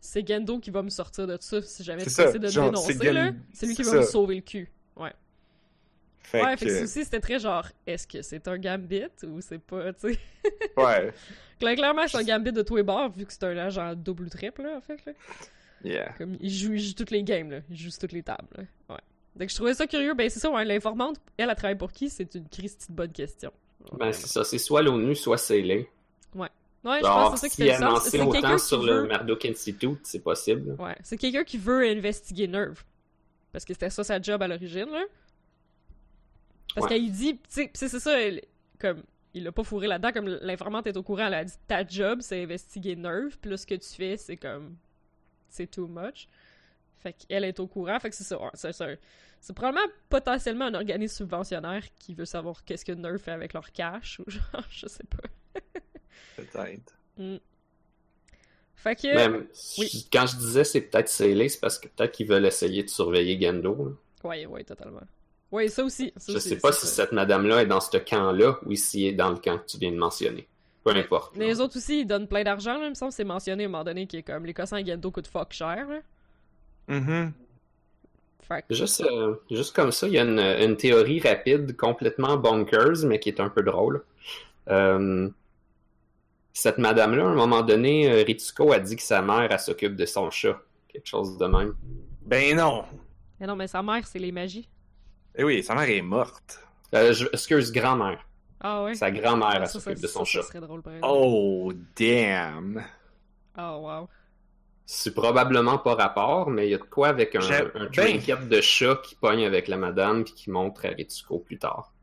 C'est 0.01 0.27
Gendo 0.27 0.59
qui 0.59 0.71
va 0.71 0.83
me 0.83 0.89
sortir 0.89 1.27
de 1.27 1.37
ça 1.39 1.61
si 1.63 1.85
jamais 1.85 2.03
tu 2.03 2.09
essaies 2.09 2.39
de 2.39 2.49
genre, 2.49 2.71
dénoncer, 2.71 2.95
c'est 2.95 3.05
Gen- 3.05 3.15
là. 3.15 3.31
C'est 3.53 3.67
lui 3.67 3.75
qui 3.77 3.83
va 3.83 3.93
me 3.97 4.03
sauver 4.03 4.37
le 4.37 4.41
cul. 4.41 4.71
Ouais. 4.97 5.13
Fait 6.21 6.43
ouais, 6.43 6.57
fait 6.57 6.65
que 6.67 6.71
que, 6.71 6.77
ça 6.79 6.83
aussi, 6.85 7.05
c'était 7.05 7.21
très 7.21 7.39
genre, 7.39 7.69
est-ce 7.87 8.07
que 8.07 8.23
c'est 8.23 8.49
un 8.49 8.59
gambit 8.59 9.05
ou 9.25 9.41
c'est 9.43 9.59
pas, 9.59 9.93
tu 9.93 10.15
sais. 10.15 10.19
ouais, 10.79 11.13
Cla- 11.61 11.77
Clairement, 11.77 12.09
c'est 12.09 12.17
un 12.17 12.25
gambit 12.25 12.53
de 12.53 12.63
tous 12.63 12.77
les 12.77 12.83
bords, 12.83 13.11
vu 13.13 13.27
que 13.27 13.33
c'est 13.33 13.45
un 13.45 13.57
agent 13.59 13.95
double 13.95 14.25
ou 14.25 14.29
triple, 14.31 14.63
là, 14.63 14.79
en 14.79 14.81
fait, 14.81 15.05
là. 15.05 15.13
yeah. 15.85 16.13
Comme, 16.17 16.37
il 16.41 16.51
joue, 16.51 16.73
il 16.73 16.81
joue 16.81 16.95
toutes 16.95 17.11
les 17.11 17.23
games, 17.23 17.51
là. 17.51 17.59
Il 17.71 17.77
joue 17.77 17.91
toutes 17.91 18.13
les 18.13 18.23
tables, 18.23 18.49
là. 18.57 18.65
Ouais. 19.35 19.41
Donc, 19.41 19.49
je 19.51 19.55
trouvais 19.55 19.75
ça 19.75 19.87
curieux. 19.87 20.15
Ben, 20.15 20.29
c'est 20.31 20.41
ça, 20.41 20.51
ouais, 20.51 20.65
l'informante, 20.65 21.17
elle, 21.37 21.49
elle 21.51 21.57
travaille 21.57 21.79
pour 21.79 21.93
qui? 21.93 22.11
C'est 22.11 22.35
une 22.35 22.49
Christie 22.49 22.89
de 22.91 22.97
bonne 22.97 23.13
question. 23.13 23.53
Ben, 23.99 24.13
c'est 24.13 24.27
ça, 24.29 24.45
c'est 24.45 24.59
soit 24.59 24.83
l'ONU, 24.83 25.15
soit 25.15 25.37
CLA. 25.39 25.77
Ouais, 26.85 26.99
je 26.99 27.05
Genre, 27.07 27.31
pense 27.31 27.35
que 27.35 27.37
c'est 27.39 27.47
ça 27.47 27.49
qui 27.49 27.55
si 27.55 27.63
fait 27.63 27.79
le 27.79 27.91
sens. 27.95 28.03
C'est 28.09 28.19
quelqu'un 28.19 28.57
qui 28.57 28.65
sur 28.65 28.81
veut... 28.83 29.03
le 29.03 29.07
Murdoch 29.07 29.45
Institute, 29.45 30.01
c'est 30.03 30.19
possible. 30.19 30.75
Ouais, 30.81 30.97
c'est 31.05 31.17
quelqu'un 31.17 31.45
qui 31.45 31.57
veut 31.57 31.89
investiguer 31.89 32.49
Nerve. 32.49 32.83
Parce 33.53 33.65
que 33.65 33.73
c'était 33.73 33.89
ça 33.89 34.03
sa 34.03 34.21
job 34.21 34.43
à 34.43 34.49
l'origine, 34.49 34.87
là. 34.91 35.05
Parce 36.75 36.87
Ouais. 36.87 36.95
qu'elle 36.99 37.13
dit, 37.13 37.37
tu 37.37 37.41
c'est 37.49 37.71
c'est 37.77 38.01
ça, 38.01 38.21
elle- 38.21 38.43
comme, 38.81 39.05
il 39.33 39.45
l'a 39.45 39.53
pas 39.53 39.63
fourré 39.63 39.87
là-dedans, 39.87 40.11
comme 40.11 40.27
l'informante 40.43 40.87
est 40.89 40.97
au 40.97 41.05
courant, 41.05 41.27
elle 41.29 41.35
a 41.35 41.45
dit 41.45 41.53
ta 41.69 41.87
job 41.87 42.19
c'est 42.21 42.43
investiguer 42.43 42.97
Nerve, 42.97 43.39
puis 43.41 43.51
là 43.53 43.57
ce 43.57 43.67
que 43.67 43.75
tu 43.77 43.89
fais 43.89 44.17
c'est 44.17 44.37
comme, 44.37 44.75
c'est 45.49 45.69
too 45.71 45.87
much. 45.87 46.27
Fait 47.03 47.13
qu'elle 47.15 47.45
est 47.45 47.59
au 47.61 47.67
courant, 47.67 47.99
fait 47.99 48.11
que 48.11 48.17
c'est 48.17 48.23
ça, 48.25 48.39
c'est 49.41 49.53
probablement 49.55 49.87
potentiellement 50.09 50.67
un 50.67 50.75
organisme 50.75 51.17
subventionnaire 51.17 51.83
qui 51.99 52.15
veut 52.15 52.25
savoir 52.25 52.65
qu'est-ce 52.65 52.85
que 52.85 52.93
Nerve 52.93 53.19
fait 53.19 53.33
avec 53.33 53.53
leur 53.55 53.73
cash, 53.73 54.21
ou 54.21 54.25
genre, 54.31 54.43
je 54.71 54.87
sais 54.87 55.03
pas. 55.05 55.61
Peut-être. 56.37 56.95
Fait 58.77 58.97
que, 58.97 59.15
Même, 59.15 59.47
oui. 59.79 60.09
quand 60.13 60.27
je 60.27 60.37
disais 60.37 60.65
c'est 60.65 60.81
peut-être 60.81 61.11
CLA, 61.17 61.49
c'est 61.49 61.61
parce 61.61 61.79
que 61.79 61.89
peut-être 61.89 62.13
qu'ils 62.13 62.27
veulent 62.27 62.47
essayer 62.47 62.83
de 62.83 62.89
surveiller 62.89 63.41
Gendo. 63.41 63.75
là. 64.25 64.29
ouais, 64.29 64.47
ouais, 64.47 64.65
totalement. 64.65 65.03
Ouais, 65.53 65.69
ça 65.69 65.85
aussi. 65.85 66.13
ça 66.17 66.33
Je 66.33 66.37
aussi, 66.39 66.49
sais 66.49 66.57
pas 66.59 66.73
si 66.73 66.87
ça. 66.87 67.05
cette 67.05 67.13
madame-là 67.13 67.63
est 67.63 67.67
dans 67.67 67.81
ce 67.81 67.97
camp-là 67.99 68.59
ou 68.65 68.75
si 68.75 69.05
elle 69.07 69.15
est 69.15 69.17
dans 69.17 69.31
le 69.31 69.37
camp 69.37 69.59
que 69.59 69.67
tu 69.67 69.77
viens 69.79 69.93
de 69.93 69.99
mentionner. 69.99 70.49
Peu 70.83 70.91
importe. 70.97 71.37
Là. 71.37 71.47
les 71.47 71.61
autres 71.61 71.77
aussi, 71.77 72.01
ils 72.01 72.07
donnent 72.07 72.27
plein 72.27 72.43
d'argent, 72.43 72.77
là, 72.79 72.87
il 72.87 72.91
me 72.91 72.95
semble 72.95 73.11
que 73.11 73.17
c'est 73.17 73.23
mentionné 73.25 73.65
à 73.65 73.67
un 73.67 73.71
moment 73.71 73.85
donné 73.85 74.07
qui 74.09 74.17
est 74.17 74.23
comme 74.25 74.47
les 74.47 74.55
cossins 74.55 74.85
Gendo 74.85 75.11
coûtent 75.13 75.29
fuck 75.29 75.53
cher, 75.53 75.87
là. 75.89 76.01
Fait 78.43 78.65
que, 78.69 78.75
Juste, 78.75 79.01
euh, 79.03 79.37
juste 79.51 79.75
comme 79.75 79.93
ça, 79.93 80.07
il 80.09 80.15
y 80.15 80.19
a 80.19 80.23
une, 80.25 80.39
une 80.39 80.77
théorie 80.77 81.21
rapide, 81.21 81.77
complètement 81.77 82.37
bonkers, 82.37 83.05
mais 83.07 83.19
qui 83.21 83.29
est 83.29 83.41
un 83.41 83.49
peu 83.49 83.63
drôle. 83.63 84.03
Euh, 84.69 85.29
cette 86.53 86.79
madame-là, 86.79 87.25
à 87.25 87.29
un 87.29 87.35
moment 87.35 87.63
donné, 87.63 88.11
euh, 88.11 88.23
Ritsuko 88.25 88.73
a 88.73 88.79
dit 88.79 88.97
que 88.97 89.03
sa 89.03 89.23
mère, 89.23 89.49
elle 89.51 89.59
s'occupe 89.59 89.97
de 89.97 90.05
son 90.07 90.31
chat. 90.31 90.61
Quelque 90.89 91.07
chose 91.09 91.39
de 91.39 91.47
même. 91.47 91.75
Ben 92.27 92.57
non. 92.57 92.85
mais 93.41 93.47
non, 93.47 93.57
mais 93.57 93.67
sa 93.69 93.83
mère, 93.83 94.07
c'est 94.07 94.19
les 94.19 94.33
magies. 94.33 94.69
Eh 95.35 95.45
oui, 95.45 95.63
sa 95.63 95.75
mère 95.75 95.89
est 95.89 96.03
morte. 96.03 96.61
Euh, 96.95 97.13
je, 97.15 97.27
excuse, 97.33 97.73
grand-mère. 97.73 98.19
Ah 98.61 98.85
ouais? 98.85 98.95
Sa 98.95 99.11
grand-mère, 99.11 99.49
Ah, 99.53 99.59
elle 99.63 99.67
s'occupe 99.67 99.97
ça, 99.97 100.03
de 100.03 100.07
son 100.07 100.25
ça, 100.25 100.31
chat. 100.31 100.43
Ça 100.43 100.61
drôle. 100.61 100.83
Oh, 101.03 101.73
damn. 101.97 102.85
Oh, 103.59 103.79
wow. 103.81 104.09
C'est 104.95 105.15
probablement 105.15 105.79
pas 105.79 105.95
rapport, 105.95 106.51
mais 106.51 106.67
il 106.69 106.71
y 106.71 106.75
a 106.75 106.79
de 106.79 106.83
quoi 106.83 107.09
avec 107.09 107.35
un, 107.35 107.41
un 107.41 107.87
ben- 107.87 107.91
trinket 107.91 108.47
de 108.47 108.61
chat 108.61 108.97
qui 109.03 109.15
pogne 109.15 109.47
avec 109.47 109.67
la 109.69 109.79
madame 109.79 110.23
puis 110.23 110.35
qui 110.35 110.51
montre 110.51 110.85
à 110.85 110.89
Ritsuko 110.91 111.39
plus 111.39 111.59
tard. 111.59 111.95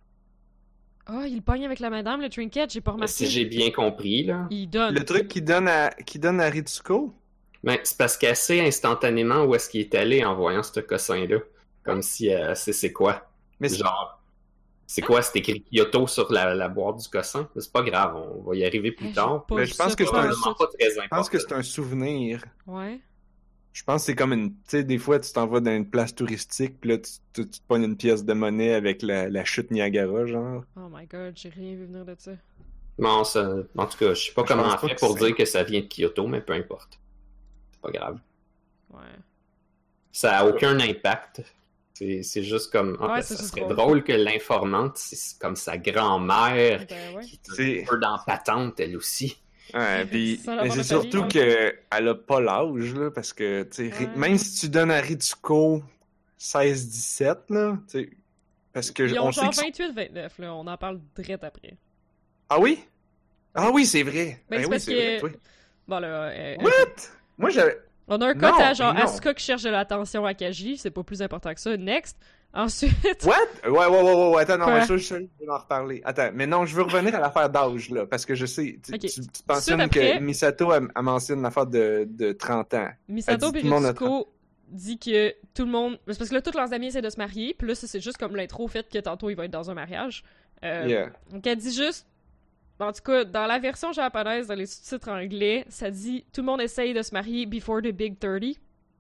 Ah, 1.06 1.28
il 1.28 1.44
pogne 1.44 1.66
avec 1.66 1.80
la 1.80 1.92
madame, 1.92 2.22
le 2.22 2.30
trinket, 2.30 2.72
j'ai 2.72 2.82
pas 2.82 2.92
remarqué. 2.92 3.14
Si 3.14 3.28
j'ai 3.28 3.46
bien 3.46 3.70
compris, 3.70 4.24
là. 4.24 4.48
Il 4.50 4.68
donne. 4.68 4.96
Le 4.96 5.06
truc 5.06 5.28
qui 5.28 5.44
donne 5.44 5.68
à, 5.68 5.92
qui 5.92 6.18
donne 6.18 6.42
à 6.42 6.50
Ritsuko? 6.50 7.14
Ben, 7.64 7.78
c'est 7.84 7.98
parce 7.98 8.18
qu'elle 8.18 8.36
sait 8.36 8.66
instantanément 8.66 9.44
où 9.44 9.54
est-ce 9.54 9.70
qu'il 9.70 9.82
est 9.82 9.94
allé 9.94 10.26
en 10.26 10.34
voyant 10.34 10.64
ce 10.64 10.80
cossin-là? 10.80 11.38
Comme 11.84 12.02
si 12.02 12.28
elle 12.28 12.56
sait 12.56 12.74
c'est 12.74 12.92
quoi? 12.92 13.30
Mais 13.60 13.70
c'est- 13.70 13.78
Genre, 13.78 14.19
c'est 14.92 15.02
quoi? 15.04 15.22
C'est 15.22 15.38
écrit 15.38 15.64
Kyoto 15.72 16.08
sur 16.08 16.32
la, 16.32 16.56
la 16.56 16.68
boîte 16.68 16.98
du 16.98 17.08
cossin? 17.08 17.48
C'est 17.56 17.72
pas 17.72 17.84
grave, 17.84 18.16
on 18.16 18.42
va 18.42 18.56
y 18.56 18.66
arriver 18.66 18.92
plus 18.92 19.12
tard. 19.12 19.46
Mais 19.52 19.66
je 19.68 19.76
pense 19.76 19.96
que 19.96 20.04
c'est 20.04 20.16
un- 20.16 20.32
je 20.32 21.08
pense 21.10 21.30
que 21.30 21.38
c'est 21.38 21.64
souvenir. 21.64 22.44
Ouais. 22.66 23.00
Je 23.72 23.84
pense 23.84 24.02
que 24.02 24.06
c'est 24.08 24.16
comme 24.16 24.34
une. 24.34 24.50
Tu 24.50 24.58
sais, 24.66 24.84
des 24.84 24.98
fois, 24.98 25.20
tu 25.20 25.32
t'en 25.32 25.46
vas 25.46 25.60
dans 25.60 25.76
une 25.76 25.88
place 25.88 26.14
touristique, 26.16 26.82
puis 26.82 26.90
là, 26.90 26.98
tu, 26.98 27.12
tu, 27.34 27.48
tu 27.48 27.60
te 27.60 27.68
pognes 27.68 27.84
une 27.84 27.98
pièce 27.98 28.26
de 28.26 28.34
monnaie 28.34 28.74
avec 28.74 29.04
la, 29.04 29.30
la 29.30 29.46
chute 29.46 29.70
Niagara, 29.70 30.26
genre. 30.26 30.64
Oh 30.76 30.90
my 30.92 31.06
god, 31.06 31.34
j'ai 31.38 31.50
rien 31.50 31.76
vu 31.76 31.86
venir 31.86 32.04
de 32.04 32.16
ça. 32.18 32.32
Non, 32.98 33.24
ça- 33.24 33.58
en 33.78 33.86
tout 33.86 33.98
cas, 34.00 34.14
je 34.16 34.26
sais 34.26 34.32
pas 34.34 34.42
Je 34.42 34.48
comment 34.48 34.64
pas 34.64 34.78
fait 34.80 34.96
pour 34.96 35.16
dire 35.16 35.36
que 35.36 35.46
ça 35.46 35.64
vient 35.64 35.82
de 35.82 35.86
Kyoto, 35.88 36.26
mais 36.28 36.42
peu 36.42 36.54
importe. 36.54 37.00
C'est 37.72 37.80
pas 37.82 37.92
grave. 37.92 38.20
Ouais. 38.90 39.00
Ça 40.12 40.40
a 40.40 40.46
aucun 40.48 40.80
impact. 40.80 41.44
C'est 42.00 42.24
c'est 42.24 42.44
juste 42.44 42.72
comme. 42.72 42.98
ah, 43.02 43.08
Ouais, 43.08 43.14
ben, 43.16 43.22
ça 43.22 43.36
juste 43.36 43.50
serait 43.50 43.62
drôle. 43.62 43.76
drôle 43.76 44.04
que 44.06 44.14
l'informante, 44.14 44.98
c'est 44.98 45.38
comme 45.38 45.58
sa 45.58 45.78
grand-mère, 45.78 46.86
Ben 46.90 47.16
ouais. 47.16 47.24
qui 47.26 47.36
est 47.36 47.54
C'est- 47.56 47.82
un 47.84 47.86
peu 47.86 47.98
dans 48.00 48.18
patente, 48.26 48.80
elle 48.80 48.96
aussi. 48.96 49.38
Ouais, 49.74 50.06
mais 50.12 50.38
c'est 50.72 50.84
surtout 50.84 51.24
ouais. 51.24 51.28
que 51.28 51.76
elle 51.92 52.08
a 52.08 52.16
pas 52.16 52.40
l'âge, 52.40 52.96
là, 52.96 53.12
parce 53.12 53.34
que, 53.34 53.64
tu 53.64 53.92
sais, 53.92 54.08
même 54.16 54.38
si 54.38 54.62
tu 54.62 54.70
donnes 54.70 54.92
à 54.92 55.02
Ritsuko 55.02 55.84
16-17, 56.40 57.38
là, 57.50 57.78
tu 57.90 58.00
sais, 58.04 58.10
parce 58.74 58.92
que 58.92 59.04
Ils 59.04 59.20
ont 59.20 59.28
on 59.28 59.32
sait 59.32 59.42
genre 59.42 59.50
que... 59.52 59.56
son- 59.58 59.62
28-29, 59.64 60.30
là, 60.40 60.54
on 60.56 60.66
en 60.68 60.78
parle 60.78 61.00
direct 61.16 61.44
après. 61.44 61.76
Ah 62.50 62.60
oui? 62.60 62.80
Ah 63.54 63.70
oui, 63.72 63.86
c'est 63.86 64.04
vrai. 64.04 64.42
Ben, 64.50 64.60
c'est 64.60 64.66
oui, 64.66 64.70
parce 64.72 64.84
c'est 64.84 64.94
vrai, 64.96 65.16
que- 65.16 65.20
toi. 65.20 65.30
Bon, 65.88 66.00
là, 66.00 66.08
euh, 66.30 66.56
What? 66.62 66.72
Moi, 67.38 67.50
j'avais... 67.50 67.78
on 68.10 68.22
a 68.22 68.28
un 68.30 68.34
Non, 68.34 68.54
à 68.60 68.74
genre 68.74 68.94
non. 68.94 69.02
Asuka 69.02 69.34
qui 69.34 69.44
cherche 69.46 69.64
de 69.64 69.70
l'attention 69.70 70.26
à 70.26 70.34
Kaji, 70.34 70.78
c'est 70.78 70.92
pas 70.92 71.04
plus 71.04 71.22
important 71.22 71.54
que 71.54 71.60
ça. 71.60 71.76
Next. 71.78 72.18
Ensuite. 72.52 73.24
What? 73.26 73.36
Ouais, 73.64 73.70
ouais, 73.70 73.88
ouais, 73.88 74.02
ouais, 74.02 74.30
ouais, 74.36 74.42
attends, 74.42 74.58
non, 74.58 74.66
mais 74.68 74.82
je 74.86 74.98
je 74.98 75.14
vais 75.16 75.30
en 75.50 75.58
reparler. 75.60 76.02
Attends, 76.04 76.32
mais 76.34 76.48
non, 76.48 76.66
je 76.66 76.76
veux 76.76 76.82
revenir 76.82 77.14
à 77.16 77.20
l'affaire 77.20 77.48
d'âge, 77.50 77.92
là, 77.92 78.08
parce 78.08 78.26
que 78.26 78.34
je 78.34 78.48
sais, 78.48 78.80
tu, 78.84 78.92
Ok. 78.96 79.02
tu, 79.02 79.08
tu 79.10 79.22
mentionnes 79.48 79.82
après- 79.82 80.18
que 80.18 80.24
Misato, 80.24 80.74
elle, 80.74 80.88
elle 80.96 81.02
mentionne 81.04 81.44
l'affaire 81.44 81.68
de, 81.68 82.08
de 82.10 82.32
30 82.32 82.74
ans. 82.74 82.90
Misato 83.08 83.48
Elle 83.48 83.52
dit 83.54 83.58
et 83.60 83.62
tout 83.62 83.68
le 83.68 83.72
monde 83.74 83.86
a 83.86 83.90
Ritsuko 83.90 84.34
dit 84.70 84.98
que 84.98 85.36
tout 85.54 85.66
le 85.66 85.72
monde. 85.72 86.00
Parce 86.08 86.18
que 86.28 86.34
là, 86.34 86.42
tous 86.42 86.56
leurs 86.58 86.74
amis 86.74 86.88
essaient 86.88 87.04
de 87.04 87.10
se 87.12 87.18
marier, 87.18 87.54
puis 87.56 87.68
là, 87.68 87.76
c'est 87.76 88.00
juste 88.00 88.18
comme 88.18 88.36
l'intro 88.36 88.64
au 88.64 88.68
fait 88.68 88.90
que 88.92 88.98
tantôt, 88.98 89.30
il 89.30 89.36
va 89.36 89.46
être 89.46 89.52
dans 89.52 89.70
un 89.70 89.76
mariage. 89.76 90.24
Euh, 90.66 90.86
Yeah. 90.88 91.10
Donc, 91.32 91.46
elle 91.46 91.58
dit 91.58 91.72
juste. 91.74 92.08
En 92.80 92.92
tout 92.94 93.02
cas, 93.04 93.26
dans 93.26 93.46
la 93.46 93.60
version 93.60 93.92
japonaise, 93.92 94.48
dans 94.48 94.56
les 94.56 94.66
sous-titres 94.66 95.10
anglais, 95.10 95.66
ça 95.70 95.92
dit 95.92 96.26
tout 96.34 96.42
le 96.42 96.46
monde 96.48 96.62
essaye 96.62 96.94
de 96.94 97.02
se 97.02 97.14
marier 97.14 97.46
before 97.46 97.82
the 97.82 97.92
big 97.92 98.18
30. 98.20 98.56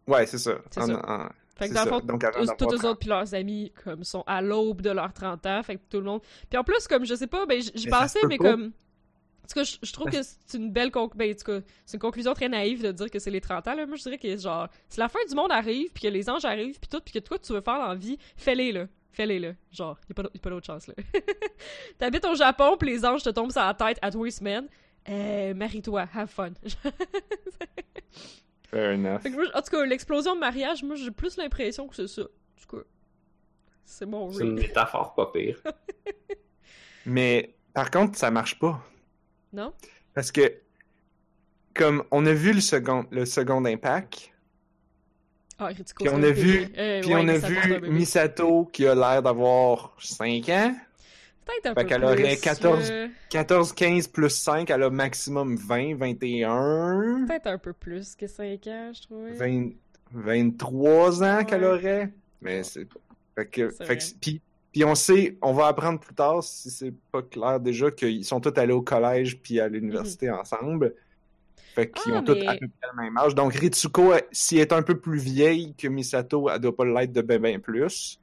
Ouais, 0.07 0.25
c'est 0.25 0.37
ça. 0.37 0.55
C'est 0.69 0.81
ça. 0.81 1.01
en- 1.07 1.29
Fait 1.55 1.69
que 1.69 1.73
dans 1.73 1.83
le 1.83 1.89
fond, 1.89 1.99
Donc, 1.99 2.21
tous 2.57 2.67
30. 2.67 2.83
autres 2.85 2.99
puis 2.99 3.09
leurs 3.09 3.33
amis 3.35 3.71
comme 3.83 4.03
sont 4.03 4.23
à 4.27 4.41
l'aube 4.41 4.81
de 4.81 4.89
leurs 4.91 5.13
30 5.13 5.45
ans, 5.45 5.61
fait 5.63 5.75
que 5.75 5.81
tout 5.89 5.97
le 5.97 6.03
monde. 6.05 6.21
Puis 6.49 6.57
en 6.57 6.63
plus 6.63 6.87
comme 6.87 7.05
je 7.05 7.15
sais 7.15 7.27
pas, 7.27 7.45
ben 7.45 7.61
j'y 7.61 7.87
pensais 7.87 8.19
mais 8.27 8.37
pas. 8.37 8.51
comme 8.51 8.65
en 9.43 9.47
tout 9.51 9.59
cas, 9.59 9.63
je, 9.63 9.77
je 9.81 9.91
trouve 9.93 10.11
que 10.11 10.21
c'est 10.21 10.57
une 10.57 10.71
belle 10.71 10.91
conc... 10.91 11.09
ben, 11.15 11.31
en 11.31 11.35
tout 11.35 11.43
cas, 11.51 11.59
c'est 11.85 11.95
une 11.97 12.01
conclusion 12.01 12.33
très 12.35 12.47
naïve 12.49 12.83
de 12.83 12.91
dire 12.91 13.09
que 13.09 13.17
c'est 13.17 13.31
les 13.31 13.41
30 13.41 13.67
ans 13.67 13.75
là. 13.75 13.85
Moi 13.87 13.95
je 13.97 14.03
dirais 14.03 14.17
que 14.17 14.37
genre 14.37 14.67
si 14.89 14.99
la 14.99 15.09
fin 15.09 15.19
du 15.27 15.35
monde 15.35 15.51
arrive 15.51 15.91
puis 15.93 16.03
que 16.03 16.07
les 16.07 16.29
anges 16.29 16.45
arrivent 16.45 16.79
puis 16.79 16.87
tout 16.89 17.01
puis 17.03 17.13
que 17.13 17.19
toi 17.19 17.37
tu 17.39 17.51
veux 17.53 17.61
faire 17.61 17.79
dans 17.79 17.87
la 17.87 17.95
vie, 17.95 18.17
fais-les 18.37 18.71
là. 18.71 18.85
Fais-les, 19.11 19.39
là. 19.39 19.51
Genre, 19.71 19.97
y 20.07 20.11
a 20.11 20.15
pas 20.15 20.23
d'au- 20.23 20.29
y 20.33 20.37
a 20.37 20.41
pas 20.41 20.49
d'autre 20.49 20.65
chance, 20.67 20.87
là. 20.87 20.93
T'habites 21.97 22.25
au 22.25 22.35
Japon, 22.35 22.77
pis 22.77 22.85
les 22.85 23.03
anges 23.05 23.23
te 23.23 23.29
tombent 23.29 23.51
sur 23.51 23.61
la 23.61 23.73
tête 23.73 23.97
à 24.01 24.11
tous 24.11 24.23
les 24.23 24.31
semaines. 24.31 24.67
Euh, 25.09 25.53
marie-toi, 25.53 26.07
have 26.13 26.29
fun. 26.29 26.51
Fair 28.69 28.93
enough. 28.93 29.21
Moi, 29.31 29.45
en 29.53 29.61
tout 29.61 29.71
cas, 29.71 29.85
l'explosion 29.85 30.35
de 30.35 30.39
mariage, 30.39 30.83
moi, 30.83 30.95
j'ai 30.95 31.09
plus 31.11 31.37
l'impression 31.37 31.87
que 31.87 31.95
c'est 31.95 32.07
ça. 32.07 32.21
En 32.21 32.61
tout 32.67 32.77
cas, 32.77 32.83
c'est 33.83 34.05
mon 34.05 34.31
C'est 34.31 34.43
une 34.43 34.53
métaphore 34.53 35.15
pas 35.15 35.31
pire. 35.33 35.59
Mais 37.05 37.55
par 37.73 37.89
contre, 37.89 38.17
ça 38.17 38.29
marche 38.29 38.59
pas. 38.59 38.79
Non? 39.51 39.73
Parce 40.13 40.31
que, 40.31 40.53
comme 41.73 42.03
on 42.11 42.25
a 42.27 42.33
vu 42.33 42.53
le 42.53 42.61
second, 42.61 43.07
le 43.09 43.25
second 43.25 43.65
impact, 43.65 44.28
Ah, 45.59 45.69
puis 45.73 46.09
on 46.09 46.23
a 46.23 46.31
vu, 46.31 46.67
Euh, 46.77 47.01
puis 47.01 47.13
ouais, 47.13 47.21
on 47.21 47.27
a 47.27 47.79
Misato, 47.89 48.63
vu 48.63 48.71
qui 48.71 48.87
a 48.87 48.95
l'air 48.95 49.21
d'avoir 49.21 49.95
5 49.99 50.47
ans. 50.49 50.75
Peut-être 51.45 51.65
un 51.65 51.73
Fait 51.73 51.81
peu 51.81 51.87
qu'elle 51.89 52.01
plus, 52.01 52.07
aurait 52.23 52.37
14. 52.37 52.89
là. 52.91 53.07
14, 53.29 53.73
15 53.73 54.07
plus 54.07 54.29
5, 54.29 54.69
elle 54.69 54.83
a 54.83 54.89
maximum 54.89 55.55
20, 55.55 55.95
21, 55.95 57.25
Peut-être 57.27 57.47
un 57.47 57.57
peu 57.57 57.73
plus 57.73 58.15
que 58.15 58.27
5 58.27 58.67
ans, 58.67 58.91
je 58.93 59.01
trouvais. 59.01 59.31
20, 59.33 59.69
23 60.13 61.23
ans 61.23 61.43
qu'elle 61.45 61.63
aurait. 61.63 62.09
Mais 62.41 62.63
c'est. 62.63 62.87
Fait 63.35 63.45
que. 63.47 63.69
C'est 63.71 63.85
Fait 63.85 63.97
que 63.97 64.03
vrai. 64.03 64.13
puis, 64.21 64.41
puis 64.71 64.85
on 64.85 64.95
sait, 64.95 65.37
on 65.41 65.53
va 65.53 65.67
apprendre 65.67 65.99
plus 65.99 66.13
tard, 66.13 66.43
si 66.43 66.69
c'est 66.69 66.93
pas 67.11 67.21
clair 67.23 67.59
déjà, 67.59 67.89
qu'ils 67.91 68.23
sont 68.25 68.39
tous 68.39 68.57
allés 68.59 68.73
au 68.73 68.81
collège 68.81 69.39
puis 69.41 69.59
à 69.59 69.67
l'université 69.67 70.29
ensemble. 70.29 70.93
Fait 71.75 71.89
qu'ils. 71.91 72.13
Ah, 72.13 72.19
ont 72.19 72.23
tous 72.23 72.31
à 72.47 72.55
peu 72.57 72.67
près 72.67 72.89
le 72.95 73.01
même 73.03 73.17
âge. 73.17 73.35
Donc 73.35 73.53
Ritsuko, 73.53 74.13
elle- 74.13 74.23
si 74.31 74.55
elle 74.57 74.61
est 74.63 74.73
un 74.73 74.81
peu 74.81 74.97
plus 74.99 75.19
vieille 75.19 75.73
que 75.75 75.87
Misato, 75.87 76.49
elle 76.49 76.59
doit 76.59 76.75
pas 76.75 76.85
l'être 76.85 77.13
de 77.13 77.21
ben 77.21 77.39
ben 77.41 77.59
plus. 77.59 78.19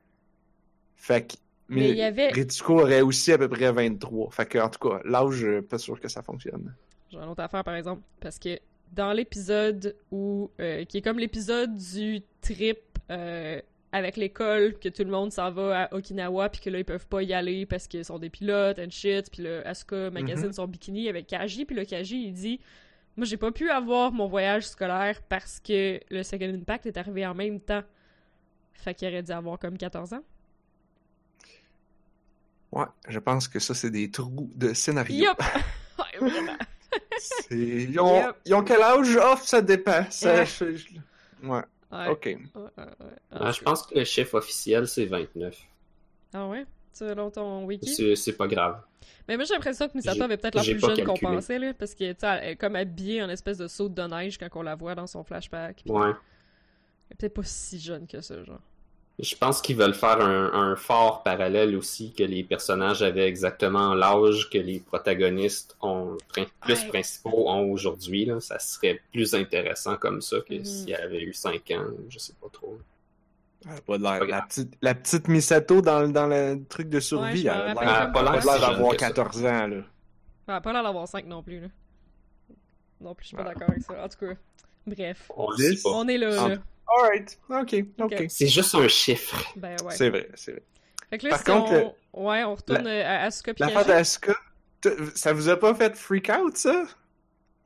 Fait 0.96 1.26
que. 1.26 1.34
Mais 1.68 1.80
Mais, 1.80 1.88
il 1.90 1.96
y 1.96 2.02
avait- 2.02 2.28
Ritsuko 2.30 2.80
aurait 2.82 3.00
aussi 3.00 3.32
à 3.32 3.38
peu 3.38 3.48
près 3.48 3.72
23. 3.72 4.30
Fait 4.30 4.46
que, 4.46 4.58
en 4.58 4.68
tout 4.68 4.88
cas, 4.88 5.00
l'âge, 5.04 5.44
euh, 5.44 5.62
pas 5.62 5.78
sûr 5.78 5.98
que 6.00 6.06
ça 6.08 6.22
fonctionne. 6.22 6.72
J'ai 7.10 7.18
une 7.18 7.24
autre 7.24 7.42
affaire, 7.42 7.64
par 7.64 7.74
exemple, 7.74 8.02
parce 8.20 8.38
que 8.38 8.58
dans 8.92 9.12
l'épisode 9.12 9.96
où... 10.12 10.48
euh, 10.60 10.84
qui 10.84 10.98
est 10.98 11.02
comme 11.02 11.18
l'épisode 11.18 11.76
du 11.76 12.20
trip 12.40 12.78
euh, 13.10 13.60
avec 13.90 14.16
l'école, 14.16 14.74
que 14.78 14.88
tout 14.88 15.02
le 15.02 15.10
monde 15.10 15.32
s'en 15.32 15.50
va 15.50 15.82
à 15.84 15.94
Okinawa, 15.94 16.48
puis 16.50 16.60
que 16.60 16.70
là, 16.70 16.78
ils 16.78 16.84
peuvent 16.84 17.06
pas 17.08 17.22
y 17.24 17.32
aller 17.32 17.66
parce 17.66 17.88
qu'ils 17.88 18.04
sont 18.04 18.18
des 18.20 18.30
pilotes 18.30 18.78
and 18.78 18.90
shit, 18.90 19.28
puis 19.32 19.42
là, 19.42 19.62
Asuka 19.64 20.10
magasine 20.12 20.46
Mhm. 20.46 20.52
son 20.52 20.66
bikini 20.68 21.08
avec 21.08 21.26
Kaji, 21.26 21.64
puis 21.64 21.74
le 21.74 21.84
Kaji, 21.84 22.26
il 22.28 22.32
dit... 22.32 22.60
Moi, 23.16 23.24
j'ai 23.24 23.36
pas 23.36 23.50
pu 23.50 23.70
avoir 23.70 24.12
mon 24.12 24.26
voyage 24.28 24.66
scolaire 24.66 25.22
parce 25.22 25.58
que 25.60 26.00
le 26.10 26.22
Second 26.22 26.52
Impact 26.52 26.86
est 26.86 26.96
arrivé 26.96 27.26
en 27.26 27.34
même 27.34 27.60
temps. 27.60 27.82
Fait 28.74 28.94
qu'il 28.94 29.08
aurait 29.08 29.22
dû 29.22 29.32
avoir 29.32 29.58
comme 29.58 29.78
14 29.78 30.12
ans. 30.12 30.22
Ouais, 32.72 32.84
je 33.08 33.18
pense 33.18 33.48
que 33.48 33.58
ça, 33.58 33.74
c'est 33.74 33.90
des 33.90 34.10
trous 34.10 34.50
de 34.54 34.74
scénario. 34.74 35.28
Yup! 35.28 35.42
Ouais, 35.98 36.28
vraiment. 36.28 36.58
Ils, 37.50 37.98
ont... 37.98 38.16
Yep. 38.16 38.36
ils 38.44 38.54
ont 38.54 38.62
quel 38.62 38.82
âge? 38.82 39.18
Oh, 39.22 39.34
ça 39.42 39.62
dépend. 39.62 40.04
Ça, 40.10 40.44
Ouais. 41.42 41.62
ok. 42.10 42.24
Ouais, 42.26 42.38
ouais, 42.54 42.70
ouais. 42.76 43.16
Ah, 43.30 43.50
je 43.50 43.62
pense 43.62 43.86
que 43.86 43.98
le 43.98 44.04
chiffre 44.04 44.34
officiel, 44.34 44.86
c'est 44.86 45.06
29. 45.06 45.56
Ah 46.34 46.46
ouais? 46.48 46.66
Selon 46.98 47.30
ton 47.30 47.64
wiki? 47.66 48.16
C'est 48.16 48.32
pas 48.36 48.46
grave. 48.46 48.80
Mais 49.28 49.36
moi, 49.36 49.44
j'ai 49.44 49.52
l'impression 49.54 49.86
que 49.88 49.92
Misato 49.96 50.22
avait 50.22 50.36
peut-être 50.38 50.54
l'air 50.54 50.64
plus 50.64 50.80
jeune 50.80 51.04
qu'on 51.04 51.14
pensait, 51.14 51.58
là, 51.58 51.74
parce 51.74 51.94
que, 51.94 52.10
tu 52.12 52.16
sais, 52.20 52.26
elle 52.26 52.48
est 52.50 52.56
comme 52.56 52.74
habillée 52.76 53.22
en 53.22 53.28
espèce 53.28 53.58
de 53.58 53.68
saute 53.68 53.92
de 53.92 54.02
neige 54.02 54.38
quand 54.38 54.48
on 54.54 54.62
la 54.62 54.76
voit 54.76 54.94
dans 54.94 55.06
son 55.06 55.22
flashback. 55.22 55.82
Ouais. 55.86 56.06
Elle 56.08 57.12
est 57.12 57.14
peut-être 57.18 57.34
pas 57.34 57.42
si 57.44 57.78
jeune 57.78 58.06
que 58.06 58.20
ça, 58.20 58.42
genre. 58.44 58.60
Je 59.18 59.34
pense 59.34 59.60
qu'ils 59.62 59.76
veulent 59.76 59.94
faire 59.94 60.20
un, 60.20 60.52
un 60.52 60.76
fort 60.76 61.22
parallèle 61.22 61.74
aussi, 61.76 62.12
que 62.12 62.22
les 62.22 62.44
personnages 62.44 63.02
avaient 63.02 63.26
exactement 63.26 63.94
l'âge 63.94 64.48
que 64.50 64.58
les 64.58 64.80
protagonistes 64.80 65.76
ont, 65.80 66.16
plus 66.32 66.46
Ouais. 66.82 66.88
principaux 66.88 67.48
ont 67.48 67.70
aujourd'hui. 67.70 68.28
Ça 68.40 68.58
serait 68.58 69.00
plus 69.12 69.34
intéressant 69.34 69.96
comme 69.96 70.20
ça 70.22 70.38
que 70.40 70.54
Mhm. 70.54 70.64
s'il 70.64 70.88
y 70.90 70.94
avait 70.94 71.22
eu 71.22 71.32
5 71.34 71.70
ans, 71.72 71.86
je 72.08 72.18
sais 72.18 72.34
pas 72.40 72.48
trop. 72.52 72.78
Pas 73.86 73.98
de 73.98 74.02
l'air- 74.02 74.18
Pas 74.20 74.26
la, 74.26 74.42
petite, 74.42 74.74
la 74.80 74.94
petite 74.94 75.28
Misato 75.28 75.80
dans, 75.80 76.00
le- 76.00 76.12
dans 76.12 76.26
le 76.26 76.64
truc 76.68 76.88
de 76.88 77.00
survie, 77.00 77.46
elle 77.48 77.74
pas. 77.74 77.82
elle 77.82 77.88
a 77.88 78.06
pas 78.06 78.20
Elle 78.20 78.28
a 78.28 78.32
l'air 78.32 78.42
d'avoir 78.44 78.60
si 78.60 78.60
jeune 78.70 78.90
que 78.92 78.98
ça. 79.00 79.08
14 79.08 79.44
ans, 79.44 79.66
là. 79.66 79.76
Elle 80.48 80.54
a 80.54 80.60
pas 80.60 80.72
l'air 80.72 80.82
d'avoir 80.84 81.08
5 81.08 81.26
non 81.26 81.42
plus, 81.42 81.60
là. 81.60 81.68
Non 83.00 83.14
plus, 83.14 83.24
je 83.24 83.28
suis 83.28 83.36
pas 83.36 83.42
Ah. 83.46 83.52
d'accord 83.52 83.68
avec 83.70 83.82
ça. 83.82 84.04
En 84.04 84.08
tout 84.08 84.18
cas, 84.26 84.34
bref. 84.86 85.30
On 85.36 86.08
est 86.08 86.18
là, 86.18 86.30
là. 86.48 86.56
Alright, 86.98 87.38
ok, 87.50 87.74
ok. 88.00 88.24
C'est 88.28 88.46
juste 88.46 88.74
un 88.76 88.86
chiffre. 88.88 89.52
Ben 89.56 89.76
ouais. 89.84 89.94
C'est 89.94 90.08
vrai, 90.08 90.28
c'est 90.34 90.52
vrai. 90.52 90.62
Fait 91.10 91.18
que 91.18 91.24
là, 91.24 91.30
Par 91.30 91.38
si 91.40 91.44
contre, 91.44 91.94
on... 92.12 92.28
Ouais, 92.28 92.44
on 92.44 92.54
retourne 92.54 92.86
euh, 92.86 93.04
à 93.04 93.22
Asuka 93.24 93.52
L'affaire 93.58 93.84
d'Asuka, 93.84 94.34
ça 95.14 95.32
vous 95.32 95.48
a 95.48 95.56
pas 95.58 95.74
fait 95.74 95.96
freak 95.96 96.30
out, 96.30 96.56
ça? 96.56 96.84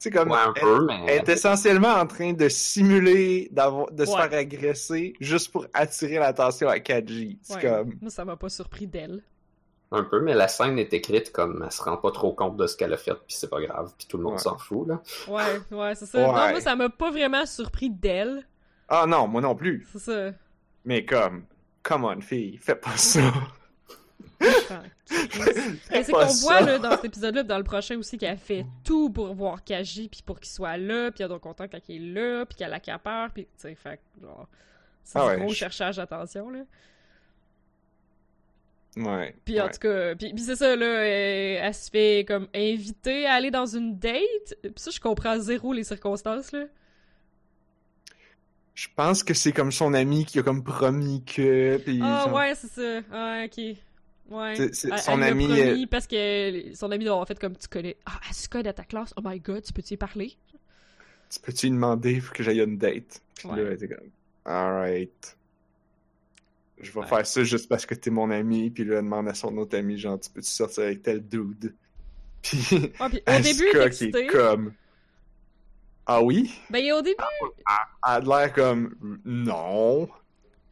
C'est 0.03 0.11
comme. 0.11 0.31
Ouais, 0.31 0.39
un 0.39 0.53
elle- 0.57 0.63
peu, 0.63 0.87
Elle 0.91 1.05
mais. 1.05 1.17
est 1.17 1.29
essentiellement 1.29 1.93
en 1.95 2.07
train 2.07 2.33
de 2.33 2.49
simuler 2.49 3.49
d'avoir, 3.53 3.91
de 3.93 4.05
se 4.07 4.11
faire 4.11 4.33
agresser 4.33 5.13
juste 5.21 5.53
pour 5.53 5.67
attirer 5.75 6.19
l'attention 6.19 6.69
à 6.69 6.81
Kaji. 6.81 7.39
C'est 7.43 7.55
Ouais. 7.57 7.61
comme. 7.61 7.93
Moi, 8.01 8.11
ça 8.11 8.25
m'a 8.25 8.37
pas 8.37 8.49
surpris 8.49 8.87
d'elle. 8.87 9.23
Un 9.93 10.05
peu, 10.05 10.21
mais 10.21 10.35
la 10.35 10.49
scène 10.49 10.79
est 10.79 10.93
écrite 10.95 11.33
comme 11.33 11.63
elle 11.65 11.71
se 11.73 11.83
rend 11.83 11.97
pas 11.97 12.13
trop 12.13 12.33
compte 12.33 12.57
de 12.57 12.67
ce 12.67 12.77
qu'elle 12.77 12.93
a 12.93 12.97
fait, 12.97 13.13
puis 13.13 13.35
c'est 13.37 13.51
pas 13.51 13.61
grave, 13.61 13.93
puis 13.99 14.07
tout 14.07 14.17
le 14.17 14.23
monde 14.23 14.35
Ouais. 14.35 14.39
s'en 14.39 14.57
fout, 14.57 14.89
là. 14.89 15.03
Ouais, 15.29 15.43
ouais, 15.77 15.95
c'est 15.97 16.07
ça. 16.07 16.19
Ouais. 16.19 16.27
Non, 16.27 16.33
moi, 16.51 16.61
ça 16.61 16.77
m'a 16.77 16.89
pas 16.89 17.11
vraiment 17.11 17.45
surpris 17.45 17.91
d'elle. 17.91 18.47
Ah 18.89 19.05
non, 19.07 19.29
moi 19.29 19.41
non 19.43 19.55
plus. 19.55 19.87
C'est 19.93 19.99
ça. 19.99 20.31
Mais 20.85 21.05
comme. 21.05 21.45
Come 21.83 22.05
on, 22.05 22.21
fille, 22.21 22.57
fais 22.59 22.75
pas 22.77 22.97
ça. 22.97 23.21
Mais 25.91 26.03
c'est 26.05 26.13
qu'on 26.13 26.25
voit 26.27 26.61
là, 26.61 26.79
dans 26.79 26.93
cet 26.93 27.05
épisode-là, 27.07 27.43
pis 27.43 27.49
dans 27.49 27.59
le 27.59 27.65
prochain 27.65 27.97
aussi, 27.99 28.17
qu'elle 28.19 28.39
fait 28.39 28.65
tout 28.85 29.11
pour 29.11 29.35
voir 29.35 29.63
Kaji, 29.65 30.09
puis 30.09 30.23
pour 30.25 30.39
qu'il 30.41 30.51
soit 30.51 30.77
là, 30.77 31.11
puis 31.11 31.23
elle 31.23 31.27
est 31.27 31.29
donc 31.29 31.43
content 31.43 31.67
quand 31.69 31.81
il 31.89 31.97
est 31.97 32.13
là, 32.15 32.47
puis 32.47 32.57
qu'elle 32.57 32.73
accapare, 32.73 33.31
puis 33.33 33.45
tu 33.45 33.51
sais, 33.57 33.75
fait 33.75 33.99
que, 34.19 34.27
genre, 34.27 34.49
c'est 35.03 35.19
Ah 35.19 35.27
ouais, 35.27 35.37
gros 35.39 35.49
je- 35.51 35.55
cherchage 35.57 35.97
d'attention, 35.97 36.51
là. 36.51 36.61
Ouais. 38.97 39.37
Puis 39.45 39.61
en 39.61 39.69
tout 39.69 39.79
cas, 39.79 40.15
puis, 40.17 40.33
puis 40.35 40.43
c'est 40.43 40.57
ça, 40.57 40.75
là, 40.75 40.85
euh, 40.87 41.59
elle 41.63 41.75
se 41.75 41.91
fait 41.91 42.25
comme 42.27 42.49
inviter 42.55 43.25
à 43.27 43.35
aller 43.35 43.51
dans 43.53 43.67
une 43.67 43.99
date, 43.99 44.57
puis 44.63 44.73
ça, 44.77 44.91
je 44.91 44.99
comprends 45.01 45.39
zéro 45.39 45.73
les 45.73 45.85
circonstances, 45.85 46.51
là. 46.53 46.65
Je 48.75 48.89
pense 48.97 49.23
que 49.23 49.35
c'est 49.35 49.53
comme 49.53 49.71
son 49.73 49.93
ami 49.95 50.25
qui 50.25 50.39
a 50.39 50.43
comme 50.43 50.65
promis 50.65 51.23
que. 51.25 51.81
Ah 52.03 52.25
genre- 52.25 52.35
ouais, 52.35 52.55
c'est 52.55 52.69
ça. 52.69 53.01
Ah, 53.13 53.43
ok. 53.45 53.77
Ouais. 54.31 54.55
Elle- 54.59 54.75
son 54.75 54.89
elle 55.21 55.23
ami, 55.25 55.45
promis 55.47 55.61
euh, 55.83 55.87
parce 55.91 56.07
que 56.07 56.75
son 56.75 56.91
ami 56.93 57.05
doit 57.05 57.15
avoir 57.15 57.27
fait 57.27 57.39
comme 57.39 57.57
tu 57.57 57.67
connais. 57.69 57.97
Ah, 58.07 58.21
Asuka 58.31 58.63
de 58.63 58.71
ta 58.71 58.85
classe? 58.85 59.13
Oh 59.17 59.21
my 59.25 59.41
god, 59.41 59.63
tu 59.65 59.73
peux-tu 59.73 59.95
y 59.95 59.97
parler? 59.97 60.37
Tu 61.29 61.41
peux-tu 61.41 61.67
lui 61.67 61.73
demander 61.73 62.21
faut 62.21 62.33
que 62.33 62.43
j'aille 62.43 62.61
à 62.61 62.65
une 62.65 62.79
date? 62.79 63.23
Puis 63.37 63.49
Ouais. 63.49 63.57
là, 63.57 63.63
elle 63.69 63.73
était 63.75 63.89
comme. 63.89 64.09
Alright. 64.45 65.37
Je 66.81 66.91
vais 66.93 67.01
Ouais. 67.01 67.07
faire 67.07 67.27
ça 67.27 67.45
juste 67.45 67.69
parce 67.69 67.85
que 67.87 67.95
t'es 67.95 68.11
mon 68.11 68.31
ami. 68.31 68.71
Puis 68.71 68.85
là, 68.85 68.97
elle 68.99 69.05
demande 69.05 69.29
à 69.29 69.35
son 69.35 69.57
autre 69.59 69.77
ami, 69.77 69.99
genre, 69.99 70.19
tu 70.19 70.31
peux-tu 70.31 70.49
sortir 70.51 70.85
avec 70.85 71.03
tel 71.03 71.21
dude? 71.27 71.75
Puis. 72.43 72.93
Ah, 72.99 73.09
puis 73.11 73.21
au 73.29 73.41
début, 73.43 73.67
est 73.77 73.91
qui 73.91 74.05
est 74.05 74.27
comme. 74.29 74.73
Ah 76.07 76.23
oui? 76.23 76.53
Ben, 76.71 76.93
au 76.95 77.03
début, 77.03 77.17
Elle 77.69 77.77
a 78.03 78.21
l'air 78.21 78.53
comme. 78.55 79.21
Non. 79.25 80.09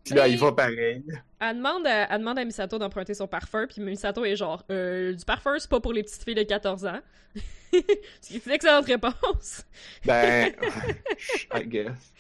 Puis 0.09 0.17
là, 0.17 0.29
il 0.29 0.39
va 0.39 0.53
pareil. 0.53 1.05
elle 1.41 1.57
demande 1.57 1.87
à, 1.87 2.13
elle 2.13 2.19
demande 2.19 2.39
à 2.39 2.45
Misato 2.45 2.79
d'emprunter 2.79 3.15
son 3.15 3.27
parfum, 3.27 3.67
puis 3.67 3.81
Misato 3.81 4.25
est 4.25 4.37
genre, 4.37 4.65
euh, 4.71 5.13
du 5.13 5.25
parfum, 5.25 5.59
c'est 5.59 5.71
pas 5.71 5.81
pour 5.81 5.93
les 5.93 6.03
petites 6.03 6.25
filles 6.25 6.35
de 6.35 6.43
14 6.43 6.87
ans. 6.87 7.01
Ce 7.73 8.29
qui 8.29 8.37
est 8.37 8.47
une 8.47 8.53
excellente 8.53 8.87
réponse. 8.87 9.65
Ben. 10.05 10.53
I 11.55 11.65
guess. 11.67 12.13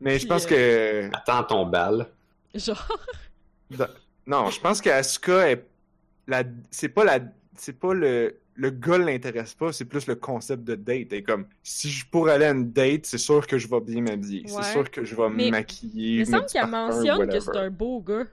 Mais 0.00 0.18
je 0.18 0.26
pense 0.26 0.46
euh, 0.50 1.08
que. 1.08 1.16
Attends 1.16 1.44
ton 1.44 1.66
bal. 1.66 2.08
Genre, 2.54 2.98
Non, 4.26 4.50
je 4.50 4.60
pense 4.60 4.80
qu'Asuka 4.80 5.50
est. 5.50 5.64
La... 6.26 6.42
C'est 6.70 6.88
pas 6.88 7.04
la. 7.04 7.20
C'est 7.56 7.78
pas 7.78 7.94
le. 7.94 8.36
Le 8.56 8.70
gars 8.70 8.98
l'intéresse 8.98 9.54
pas, 9.54 9.72
c'est 9.72 9.84
plus 9.84 10.06
le 10.06 10.14
concept 10.14 10.62
de 10.64 10.76
date. 10.76 11.12
Et 11.12 11.22
comme, 11.24 11.46
si 11.62 11.90
je 11.90 12.06
pourrais 12.06 12.34
aller 12.34 12.44
à 12.44 12.50
une 12.52 12.70
date, 12.70 13.04
c'est 13.06 13.18
sûr 13.18 13.46
que 13.46 13.58
je 13.58 13.66
vais 13.68 13.80
bien 13.80 14.00
m'habiller. 14.02 14.42
Ouais. 14.42 14.62
C'est 14.62 14.72
sûr 14.72 14.88
que 14.90 15.04
je 15.04 15.16
vais 15.16 15.28
me 15.28 15.50
maquiller. 15.50 16.12
il 16.14 16.20
me 16.20 16.24
semble 16.24 16.46
qu'elle 16.46 16.66
mentionne 16.68 17.28
que 17.28 17.40
c'est 17.40 17.56
un 17.56 17.70
beau 17.70 18.00
gars. 18.00 18.24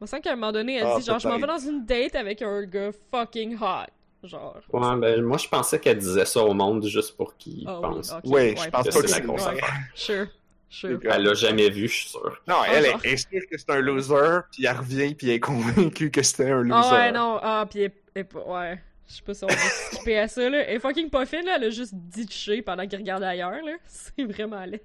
Il 0.00 0.04
me 0.04 0.06
semble 0.06 0.22
qu'à 0.22 0.32
un 0.32 0.36
moment 0.36 0.52
donné, 0.52 0.76
elle 0.76 0.86
Ah, 0.86 0.96
dit 0.98 1.04
genre, 1.04 1.18
je 1.18 1.28
m'en 1.28 1.38
vais 1.38 1.46
dans 1.46 1.58
une 1.58 1.84
date 1.84 2.14
avec 2.14 2.40
un 2.40 2.62
gars 2.64 2.90
fucking 3.10 3.56
hot. 3.60 3.90
Genre. 4.22 4.58
Ouais, 4.72 4.96
ben, 4.96 5.22
moi, 5.22 5.38
je 5.38 5.48
pensais 5.48 5.78
qu'elle 5.78 5.98
disait 5.98 6.26
ça 6.26 6.42
au 6.42 6.52
monde 6.54 6.84
juste 6.86 7.16
pour 7.16 7.36
qu'ils 7.36 7.64
Ah 7.66 7.76
oui, 7.80 7.82
pensent. 7.96 8.12
ok, 8.12 8.20
Ouais, 8.30 8.54
je 8.56 8.68
pense 8.70 8.86
que 8.86 8.92
pas 8.92 9.08
c'est 9.08 9.20
que 9.22 9.26
la 9.26 9.38
c'est 9.38 9.44
ouais. 9.46 9.62
affaire. 9.62 9.74
Sure, 9.94 10.26
sure. 10.68 11.00
Elle 11.04 11.22
l'a 11.22 11.34
jamais 11.34 11.70
vu, 11.70 11.88
je 11.88 11.94
suis 11.94 12.08
sûr. 12.10 12.42
Non, 12.46 12.56
Ah, 12.60 12.66
elle 12.72 12.84
est, 13.02 13.16
sûre 13.16 13.40
que 13.50 13.56
c'est 13.58 13.70
un 13.70 13.80
loser, 13.80 14.40
puis 14.52 14.66
elle 14.66 14.76
revient, 14.76 15.14
puis 15.14 15.28
elle 15.28 15.34
est 15.36 15.40
convaincue 15.40 16.10
que 16.10 16.22
c'était 16.22 16.50
un 16.50 16.62
loser. 16.62 16.74
Ah 16.74 16.92
ouais, 16.94 17.12
non, 17.12 17.38
ah, 17.42 17.66
pis 17.70 17.80
elle, 17.80 17.92
elle- 18.14 18.26
ouais. 18.46 18.82
Je 19.10 19.16
sais 19.16 19.22
pas 19.22 19.34
si 19.34 19.42
on 19.44 19.48
va 19.48 19.54
skipper 19.92 20.18
à 20.18 20.28
ça, 20.28 20.48
là. 20.48 20.58
Elle 20.68 20.76
est 20.76 20.78
fucking 20.78 21.10
pas 21.10 21.26
fine, 21.26 21.44
là. 21.44 21.56
Elle 21.56 21.64
a 21.64 21.70
juste 21.70 21.94
ditché 21.94 22.62
pendant 22.62 22.86
qu'elle 22.86 23.00
regardait 23.00 23.26
ailleurs, 23.26 23.50
là. 23.64 23.72
C'est 23.86 24.22
vraiment 24.24 24.64
laid. 24.64 24.80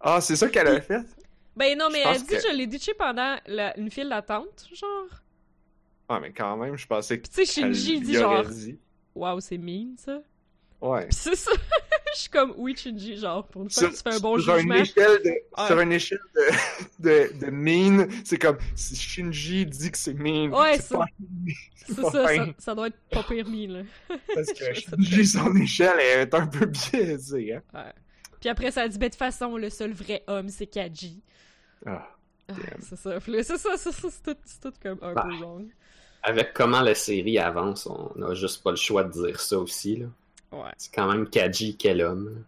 Ah, 0.00 0.20
c'est 0.20 0.36
ça 0.36 0.48
qu'elle 0.48 0.66
a 0.68 0.80
fait? 0.80 1.00
Ben 1.56 1.78
non, 1.78 1.88
mais 1.90 2.02
elle 2.04 2.18
dit 2.18 2.26
que- 2.26 2.40
je 2.40 2.54
l'ai 2.54 2.66
ditché 2.66 2.92
pendant 2.92 3.36
la- 3.46 3.78
une 3.78 3.90
file 3.90 4.08
d'attente, 4.08 4.68
genre. 4.74 5.06
Ah, 6.08 6.18
mais 6.20 6.32
quand 6.32 6.56
même, 6.56 6.76
je 6.76 6.86
pensais 6.86 7.18
que. 7.20 7.28
Tu 7.28 7.34
sais, 7.34 7.46
Shinji 7.46 8.00
dit 8.00 8.14
genre, 8.14 8.44
waouh, 9.14 9.40
c'est 9.40 9.58
mean 9.58 9.94
ça. 9.96 10.20
Ouais. 10.80 11.06
C'est 11.10 11.36
ça. 11.36 11.52
Je 12.14 12.20
suis 12.20 12.30
comme, 12.30 12.54
oui, 12.56 12.76
Shinji, 12.76 13.16
genre, 13.16 13.46
pour 13.46 13.62
une 13.62 13.70
fois 13.70 13.88
tu 13.88 13.96
fais 13.96 14.14
un 14.14 14.18
bon 14.20 14.38
sur 14.38 14.56
jugement. 14.56 14.74
une 14.74 14.80
échelle 14.82 15.20
de, 15.24 15.30
Ouais. 15.30 15.66
sur 15.66 15.80
une 15.80 15.92
échelle 15.92 16.18
de, 16.34 17.08
de, 17.08 17.46
de 17.46 17.50
mean, 17.50 18.08
c'est 18.24 18.38
comme 18.38 18.58
si 18.74 18.96
Shinji 18.96 19.66
dit 19.66 19.90
que 19.90 19.98
c'est 19.98 20.14
mean. 20.14 20.52
Ouais, 20.54 20.76
c'est 20.76 20.82
ça- 20.82 20.98
pas, 20.98 21.04
C'est 21.74 21.96
pas 22.00 22.10
ça, 22.10 22.46
ça, 22.58 22.74
doit 22.74 22.86
être 22.88 22.98
pas 23.10 23.22
pire 23.22 23.48
mis, 23.48 23.66
là. 23.66 23.82
Parce 24.34 24.52
que 24.52 24.74
Shinji, 24.74 25.26
son 25.26 25.54
échelle 25.56 25.98
est 26.00 26.34
un 26.34 26.46
peu 26.46 26.66
biaisée, 26.66 27.54
hein. 27.54 27.62
Ouais. 27.74 27.92
Puis 28.40 28.48
après, 28.48 28.70
ça 28.70 28.86
dit, 28.88 28.98
ben 28.98 29.06
de 29.06 29.10
toute 29.12 29.18
façon, 29.18 29.56
le 29.56 29.70
seul 29.70 29.92
vrai 29.92 30.22
homme, 30.26 30.48
c'est 30.48 30.66
Kaji. 30.66 31.20
Ah. 31.86 32.08
Ah, 32.48 32.54
c'est 32.80 32.96
ça. 32.96 33.18
C'est 33.20 33.44
ça, 33.44 33.56
c'est 33.76 33.92
ça, 33.92 34.08
c'est 34.10 34.22
tout, 34.22 34.36
c'est 34.44 34.60
tout 34.60 34.72
comme 34.82 34.98
un 35.00 35.14
Bah. 35.14 35.26
peu 35.28 35.36
wrong. 35.44 35.66
Avec 36.24 36.52
comment 36.52 36.80
la 36.82 36.94
série 36.94 37.38
avance, 37.38 37.86
on 37.86 38.12
n'a 38.16 38.34
juste 38.34 38.62
pas 38.62 38.70
le 38.70 38.76
choix 38.76 39.02
de 39.04 39.10
dire 39.12 39.40
ça 39.40 39.58
aussi. 39.58 39.96
Là. 39.96 40.06
Ouais. 40.52 40.70
C'est 40.76 40.94
quand 40.94 41.10
même 41.10 41.28
Kaji, 41.28 41.76
quel 41.76 42.02
homme. 42.02 42.44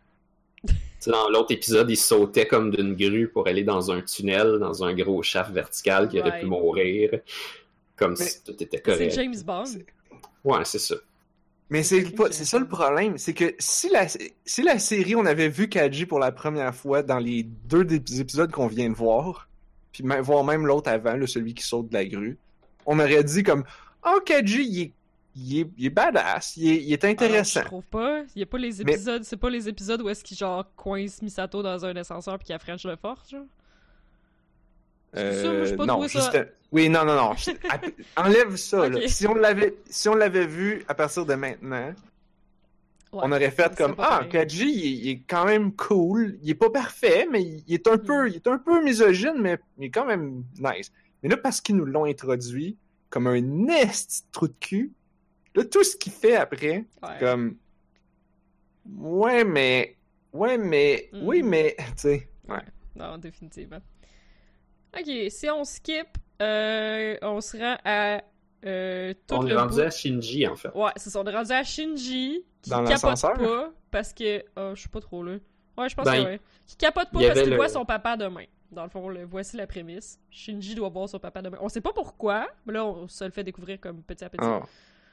là. 0.65 0.73
tu 0.73 0.75
sais, 1.01 1.11
dans 1.11 1.29
l'autre 1.29 1.53
épisode, 1.53 1.91
il 1.91 1.97
sautait 1.97 2.47
comme 2.47 2.71
d'une 2.71 2.95
grue 2.95 3.29
pour 3.29 3.47
aller 3.47 3.65
dans 3.65 3.91
un 3.91 4.01
tunnel, 4.03 4.59
dans 4.59 4.85
un 4.85 4.95
gros 4.95 5.23
shaft 5.23 5.51
vertical 5.53 6.09
qui 6.09 6.21
aurait 6.21 6.31
Ouais. 6.33 6.41
pu 6.41 6.47
mourir. 6.47 7.11
Comme 7.97 8.17
Mais- 8.19 8.25
si 8.25 8.43
tout 8.43 8.53
était 8.53 8.79
C'est 8.79 8.83
correct. 8.83 9.13
James 9.15 9.35
Bond. 9.45 9.65
C'est- 9.67 9.87
Ouais, 10.45 10.65
c'est 10.65 10.79
ça. 10.79 10.97
Mais 11.71 11.83
c'est 11.83 12.05
c'est 12.31 12.45
ça 12.45 12.59
le 12.59 12.69
problème, 12.69 13.17
c'est 13.17 13.33
que 13.33 13.55
si 13.59 13.89
la, 13.89 14.07
si 14.09 14.63
la 14.63 14.79
série, 14.79 15.15
on 15.17 15.25
avait 15.25 15.49
vu 15.49 15.69
Kaji 15.69 16.05
pour 16.05 16.19
la 16.19 16.31
première 16.31 16.75
fois 16.75 17.03
dans 17.03 17.19
les 17.19 17.43
deux 17.43 17.85
des 17.85 18.21
épisodes 18.21 18.51
qu'on 18.53 18.67
vient 18.67 18.91
de 18.91 18.95
voir, 18.95 19.49
puis 19.91 20.05
même, 20.05 20.21
voir 20.21 20.45
même 20.45 20.67
l'autre 20.67 20.91
avant, 20.91 21.15
là, 21.15 21.27
celui 21.27 21.55
qui 21.55 21.65
saute 21.65 21.89
de 21.89 21.95
la 21.95 22.05
grue, 22.05 22.37
on 22.85 22.99
aurait 22.99 23.25
dit 23.25 23.43
comme 23.43 23.65
Oh, 24.07 24.21
Kaji, 24.25 24.63
il 24.69 24.81
est, 24.83 24.93
il 25.37 25.61
est, 25.61 25.67
il 25.79 25.87
est 25.87 25.91
badass, 25.91 26.57
il 26.57 26.69
est, 26.71 26.83
il 26.85 26.93
est 26.93 27.03
Alors, 27.05 27.13
intéressant. 27.13 27.61
je 27.63 27.67
trouve 27.67 27.85
pas. 27.85 28.23
Il 28.35 28.41
y 28.41 28.43
a 28.43 28.47
pas 28.47 28.59
les 28.59 28.71
Mais- 28.85 28.93
épisodes. 28.93 29.23
C'est 29.25 29.37
pas 29.37 29.51
les 29.51 29.69
épisodes 29.69 30.01
où 30.03 30.09
est-ce 30.09 30.23
qu'il 30.25 30.37
genre 30.37 30.65
coince 30.77 31.21
Misato 31.23 31.63
dans 31.63 31.85
un 31.85 31.97
ascenseur 31.97 32.39
puis 32.39 32.47
qu'il 32.47 32.55
a 32.55 32.59
French 32.59 32.85
de 32.85 32.97
force, 32.97 33.31
genre. 33.31 33.45
Moi, 35.15 35.65
j'ai 35.65 35.77
pas 35.77 35.83
Euh, 35.85 35.87
non, 35.87 36.09
ça-. 36.09 36.45
Oui, 36.73 36.89
non, 36.89 37.05
non, 37.05 37.15
non. 37.15 37.33
Enlève 38.17 38.57
ça. 38.57 38.89
là. 38.89 39.07
Si 39.09 39.27
on 39.29 39.35
l'avait, 39.35 39.77
si 39.89 40.09
on 40.09 40.15
l'avait 40.17 40.47
vu 40.47 40.85
à 40.89 40.95
partir 40.95 41.25
de 41.25 41.35
maintenant, 41.35 41.95
Ouais, 43.13 43.21
on 43.23 43.31
aurait 43.31 43.53
fait 43.53 43.77
comme 43.77 43.95
ah. 43.99 44.23
Kaji 44.29 44.69
il, 44.69 44.85
est- 44.87 44.91
il 45.05 45.09
est 45.11 45.23
quand 45.29 45.45
même 45.45 45.71
cool 45.73 46.37
il 46.43 46.51
est 46.51 46.55
pas 46.57 46.69
parfait 46.69 47.29
mais 47.31 47.43
il, 47.45 47.63
il 47.69 47.75
est 47.75 47.87
un 47.87 47.95
Mm. 47.95 48.03
peu 48.05 48.29
il 48.29 48.35
est 48.35 48.47
un 48.49 48.59
peu 48.59 48.83
misogyne 48.83 49.37
mais 49.39 49.57
il 49.79 49.85
est 49.85 49.91
quand 49.91 50.05
même 50.05 50.43
nice 50.59 50.91
mais 51.23 51.29
là 51.29 51.37
parce 51.37 51.61
qu'ils 51.61 51.77
nous 51.77 51.85
l'ont 51.85 52.07
introduit 52.07 52.77
comme 53.11 53.29
un 53.29 53.41
nest 53.41 54.27
trou 54.33 54.49
de 54.49 54.55
cul 54.59 54.91
là 55.55 55.65
tout 55.65 55.85
ce 55.85 55.97
qu'il 55.97 56.13
fait 56.13 56.37
après 56.37 56.85
Ouais. 57.03 57.19
comme 57.21 57.57
ouais 58.87 59.45
mais 59.45 59.97
ouais 60.33 60.59
mais 60.59 61.09
Mm. 61.13 61.27
oui 61.27 61.43
mais 61.43 61.77
tu 61.97 62.03
sais 62.03 62.29
Non, 62.97 63.19
définitivement. 63.19 63.81
Ok, 64.97 65.11
si 65.29 65.51
on 65.51 65.65
skip, 65.65 66.07
euh, 66.41 67.17
on 67.23 67.41
se 67.41 67.57
rend 67.57 67.77
à 67.85 68.23
euh, 68.65 69.13
tout 69.27 69.35
On 69.35 69.43
le 69.43 69.51
est 69.51 69.57
rendu 69.57 69.75
bout- 69.75 69.81
à 69.81 69.91
Shinji, 69.91 70.47
en 70.47 70.55
fait. 70.55 70.69
Ouais, 70.75 70.93
c'est 70.97 71.11
ça. 71.11 71.21
On 71.21 71.25
est 71.25 71.35
rendu 71.35 71.51
à 71.51 71.65
Shinji 71.65 72.45
qui 72.63 72.71
Dans 72.71 72.85
capote 72.85 72.91
l'ascenseur? 73.03 73.35
pas 73.37 73.73
parce 73.91 74.13
que. 74.13 74.45
Oh, 74.57 74.71
je 74.75 74.81
suis 74.81 74.89
pas 74.89 75.01
trop 75.01 75.25
là. 75.25 75.39
Ouais, 75.77 75.89
je 75.89 75.95
pense 75.97 76.05
Ben, 76.05 76.23
que 76.25 76.29
ouais. 76.29 76.41
Qui 76.69 76.77
capote 76.77 77.11
pas 77.11 77.21
parce 77.27 77.41
qu'il 77.41 77.51
le- 77.51 77.57
voit 77.57 77.69
son 77.69 77.85
papa 77.85 78.17
demain. 78.17 78.45
Dans 78.71 78.85
le 78.85 78.89
fond, 78.89 79.09
le- 79.09 79.25
voici 79.25 79.57
la 79.57 79.67
prémisse. 79.67 80.21
Shinji 80.31 80.77
doit 80.77 80.89
voir 80.89 81.09
son 81.09 81.19
papa 81.19 81.43
demain. 81.43 81.59
On 81.61 81.69
sait 81.69 81.81
pas 81.81 81.93
pourquoi, 81.93 82.47
mais 82.65 82.73
là, 82.75 82.85
on 82.87 83.09
se 83.09 83.25
le 83.25 83.31
fait 83.33 83.43
découvrir 83.45 83.81
comme 83.81 84.01
petit 84.03 84.25
à 84.25 84.31
petit. 84.31 84.45
Ah. 84.47 84.63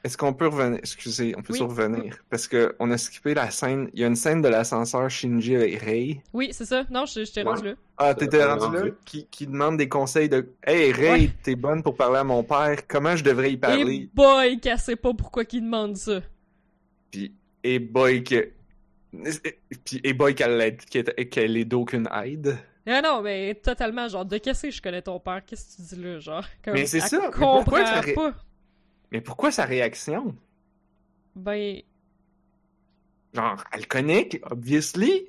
Est-ce 0.04 0.18
qu'on 0.18 0.34
peut 0.34 0.48
revenir? 0.48 0.80
Excusez 0.80 1.34
on 1.38 1.42
peut 1.42 1.54
Oui. 1.54 1.60
revenir 1.62 2.18
parce 2.30 2.48
que 2.48 2.76
on 2.80 2.90
a 2.92 2.98
skippé 2.98 3.34
la 3.34 3.52
scène 3.52 3.90
il 3.94 4.00
y 4.00 4.04
a 4.04 4.08
une 4.08 4.16
scène 4.16 4.42
de 4.42 4.48
l'ascenseur 4.48 5.10
Shinji 5.10 5.56
avec 5.56 5.80
Rei 5.82 6.22
Oui, 6.34 6.50
c'est 6.52 6.66
ça. 6.66 6.84
Non, 6.90 7.06
je, 7.06 7.24
je 7.24 7.32
t'ai 7.32 7.44
Ouais. 7.44 7.50
rendu 7.50 7.66
là. 7.68 7.74
Ah, 7.98 8.16
t'étais 8.16 8.44
rendu 8.44 8.76
là? 8.76 8.84
Qui, 9.06 9.28
qui 9.28 9.46
demande 9.46 9.78
des 9.78 9.88
conseils 9.90 10.28
de 10.30 10.50
Hey 10.66 10.92
Ray, 10.92 11.10
Ouais. 11.28 11.32
t'es 11.44 11.56
bonne 11.56 11.84
pour 11.84 11.96
parler 11.96 12.18
à 12.18 12.24
mon 12.24 12.44
père, 12.44 12.76
comment 12.88 13.16
je 13.16 13.24
devrais 13.24 13.52
y 13.52 13.54
Et 13.54 13.58
parler? 13.58 14.10
boy, 14.14 14.60
qu'elle 14.60 14.80
sait 14.80 14.96
pas 14.96 15.14
pourquoi 15.14 15.46
qu'il 15.46 15.62
demande 15.64 15.96
ça. 15.98 16.22
Puis, 17.12 17.34
et 17.64 17.78
boy 17.80 18.24
que. 18.24 18.50
Puis, 19.86 20.00
et 20.04 20.14
boy 20.14 20.34
qu'elle 20.34 20.78
qu'elle 21.30 21.58
est 21.58 21.66
d'aucune 21.66 22.08
aide. 22.24 22.58
Ah 22.88 23.02
non, 23.02 23.22
mais 23.22 23.54
totalement, 23.56 24.08
genre, 24.08 24.26
de 24.26 24.38
qu'est-ce 24.40 24.64
que 24.64 24.72
je 24.72 24.82
connais 24.82 25.02
ton 25.04 25.20
père? 25.20 25.42
Qu'est-ce 25.46 25.78
que 25.78 25.82
tu 25.90 25.96
dis 25.96 26.02
là, 26.02 26.20
genre? 26.20 26.44
Comme, 26.66 26.74
Mais 26.74 26.86
c'est 26.88 27.00
ça, 27.02 27.20
mais 27.20 27.26
comprend 27.28 27.62
pourquoi 27.64 27.84
pas. 28.16 28.34
Mais 29.12 29.22
pourquoi 29.22 29.52
sa 29.52 29.66
réaction? 29.66 30.36
Ben, 31.36 31.82
Genre, 33.34 33.64
elle 33.72 33.88
connaît, 33.88 34.28
obviously. 34.50 35.28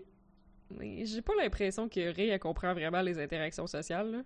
mais 0.77 1.05
j'ai 1.07 1.23
pas 1.23 1.35
l'impression 1.37 1.89
que 1.89 2.15
Ray, 2.15 2.29
elle 2.31 2.41
comprend 2.41 2.73
vraiment 2.75 3.01
les 3.01 3.19
interactions 3.21 3.67
sociales, 3.67 4.11
là. 4.11 4.19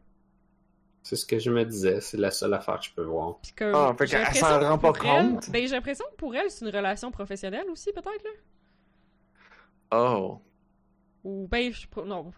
C'est 1.03 1.17
ce 1.17 1.25
que 1.27 1.39
je 1.39 1.51
me 1.51 1.65
disais. 1.65 2.01
C'est 2.01 2.17
la 2.17 2.31
seule 2.33 2.53
affaire 2.55 2.81
que 2.81 2.87
je 2.87 2.93
peux 2.93 3.05
voir. 3.05 3.39
Puis 3.41 3.53
comme, 3.53 3.75
Ah, 3.75 3.95
fait 3.97 4.07
j'ai 4.07 4.13
qu'elle 4.13 4.23
l'impression 4.23 4.47
s'en 4.49 4.61
rend 4.61 4.79
pas 4.79 4.93
elle- 4.95 5.01
compte. 5.35 5.51
Ben, 5.51 5.63
j'ai 5.69 5.75
l'impression 5.75 6.05
que 6.11 6.17
pour 6.17 6.35
elle, 6.35 6.51
c'est 6.51 6.65
une 6.65 6.75
relation 6.75 7.11
professionnelle 7.13 7.67
aussi, 7.71 7.93
peut-être, 7.93 8.25
là. 8.25 8.31
Oh. 9.93 10.41
Ou 11.23 11.47
ben, 11.49 11.73
je, 11.73 11.87
non, 12.05 12.31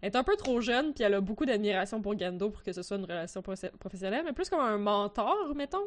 elle 0.00 0.08
est 0.08 0.16
un 0.16 0.24
peu 0.24 0.36
trop 0.36 0.60
jeune, 0.60 0.92
puis 0.94 1.04
elle 1.04 1.14
a 1.14 1.20
beaucoup 1.20 1.44
d'admiration 1.46 2.00
pour 2.02 2.18
Gendo 2.18 2.50
pour 2.50 2.62
que 2.62 2.72
ce 2.72 2.82
soit 2.82 2.96
une 2.96 3.04
relation 3.04 3.40
profe- 3.42 3.70
professionnelle, 3.78 4.22
mais 4.24 4.32
plus 4.32 4.48
comme 4.48 4.60
un 4.60 4.78
mentor, 4.78 5.54
mettons. 5.54 5.86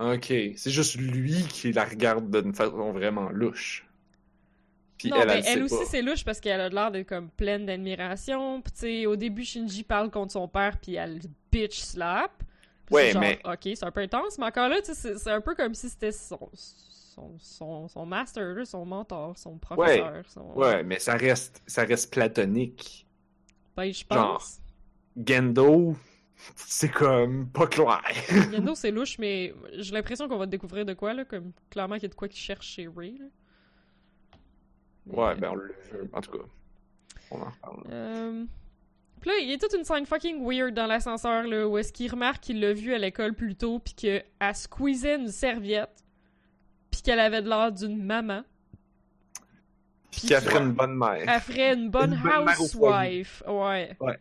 Ok. 0.00 0.26
C'est 0.56 0.70
juste 0.70 0.96
lui 0.96 1.44
qui 1.48 1.72
la 1.72 1.84
regarde 1.84 2.30
d'une 2.42 2.54
façon 2.54 2.92
vraiment 2.92 3.28
louche. 3.30 3.86
Puis 4.98 5.08
non, 5.10 5.16
elle, 5.22 5.28
ben, 5.28 5.42
elle, 5.46 5.62
aussi, 5.62 5.86
c'est 5.86 6.02
louche 6.02 6.24
parce 6.24 6.40
qu'elle 6.40 6.60
a 6.60 6.68
l'air 6.68 6.90
d'être 6.90 7.08
comme 7.08 7.30
pleine 7.30 7.64
d'admiration. 7.66 8.60
Puis, 8.60 8.72
tu 8.72 8.78
sais, 8.80 9.06
au 9.06 9.16
début, 9.16 9.44
Shinji 9.44 9.82
parle 9.82 10.10
contre 10.10 10.32
son 10.32 10.46
père, 10.48 10.78
puis 10.78 10.94
elle 10.96 11.20
bitch 11.50 11.78
slap. 11.80 12.30
Puis 12.86 12.94
Ouais, 12.94 13.02
c'est 13.06 13.12
genre, 13.12 13.22
mais- 13.22 13.40
Ok, 13.44 13.60
c'est 13.62 13.84
un 13.84 13.90
peu 13.90 14.00
intense, 14.00 14.36
mais 14.38 14.46
encore 14.46 14.68
là, 14.68 14.80
tu 14.80 14.86
sais, 14.86 14.94
c'est- 14.94 15.18
c'est 15.18 15.30
un 15.30 15.40
peu 15.40 15.54
comme 15.54 15.74
si 15.74 15.88
c'était 15.88 16.12
son, 16.12 16.50
son, 16.54 17.34
son, 17.38 17.88
son 17.88 18.04
master, 18.06 18.66
son 18.66 18.84
mentor, 18.84 19.38
son 19.38 19.56
professeur. 19.58 20.22
son- 20.28 20.52
Ouais, 20.54 20.82
mais 20.82 20.98
ça 20.98 21.14
reste, 21.14 21.62
ça 21.66 21.84
reste 21.84 22.12
platonique. 22.12 23.06
Ben, 23.76 23.92
je 23.92 24.04
Genre. 24.10 24.34
pense. 24.38 24.58
Gendo, 25.26 25.96
c'est 26.56 26.90
comme 26.90 27.48
pas 27.48 27.66
clair. 27.66 28.00
Gendo, 28.52 28.74
c'est 28.74 28.90
louche, 28.90 29.18
mais 29.18 29.54
j'ai 29.74 29.92
l'impression 29.92 30.28
qu'on 30.28 30.38
va 30.38 30.46
découvrir 30.46 30.84
de 30.84 30.94
quoi, 30.94 31.12
là. 31.14 31.24
Comme, 31.24 31.52
clairement 31.70 31.94
qu'il 31.96 32.04
y 32.04 32.06
a 32.06 32.10
de 32.10 32.14
quoi 32.14 32.28
qu'il 32.28 32.40
cherche 32.40 32.66
chez 32.66 32.88
Ray, 32.94 33.18
là. 33.18 33.26
Mais, 35.06 35.14
Ouais, 35.16 35.34
ben 35.34 35.52
on. 35.52 36.16
En 36.16 36.20
tout 36.20 36.30
cas, 36.30 36.44
on 37.30 37.40
en 37.40 37.44
reparle. 37.46 37.82
Euh... 37.90 38.44
Puis 39.20 39.28
là, 39.30 39.36
il 39.38 39.50
y 39.50 39.52
a 39.52 39.58
toute 39.58 39.74
une 39.74 39.84
scène 39.84 40.06
fucking 40.06 40.42
weird 40.46 40.72
dans 40.72 40.86
l'ascenseur, 40.86 41.42
là, 41.46 41.66
où 41.68 41.76
est-ce 41.76 41.92
qu'il 41.92 42.10
remarque 42.10 42.40
qu'il 42.42 42.58
l'a 42.60 42.72
vu 42.72 42.94
à 42.94 42.98
l'école 42.98 43.34
plus 43.34 43.54
tôt, 43.54 43.78
puis 43.78 43.92
qu'elle 43.94 44.24
squeezait 44.54 45.16
une 45.16 45.28
serviette, 45.28 46.04
puis 46.90 47.02
qu'elle 47.02 47.20
avait 47.20 47.42
de 47.42 47.48
l'air 47.48 47.70
d'une 47.70 48.02
maman. 48.02 48.42
Puis 50.10 50.22
qu'elle 50.28 50.40
ferait 50.42 50.62
une 50.62 50.72
bonne 50.72 50.96
mère. 50.96 51.22
Elle 51.28 51.40
ferait 51.40 51.74
une 51.74 51.90
bonne 51.90 52.14
Une 52.14 52.22
bonne 52.22 52.48
housewife. 52.58 53.42
Ouais. 53.46 53.96
J'étais- 54.00 54.20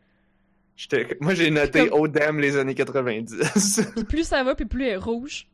Moi, 1.20 1.34
j'ai 1.34 1.50
noté 1.52 1.90
Comme- 1.90 2.00
Oh 2.02 2.08
damn 2.08 2.40
les 2.40 2.56
années 2.58 2.76
90. 2.76 3.82
Puis 3.96 4.04
plus 4.06 4.24
ça 4.24 4.44
va, 4.44 4.56
puis 4.56 4.66
plus 4.66 4.86
elle 4.86 4.94
est 4.94 4.98
rouge. 4.98 5.48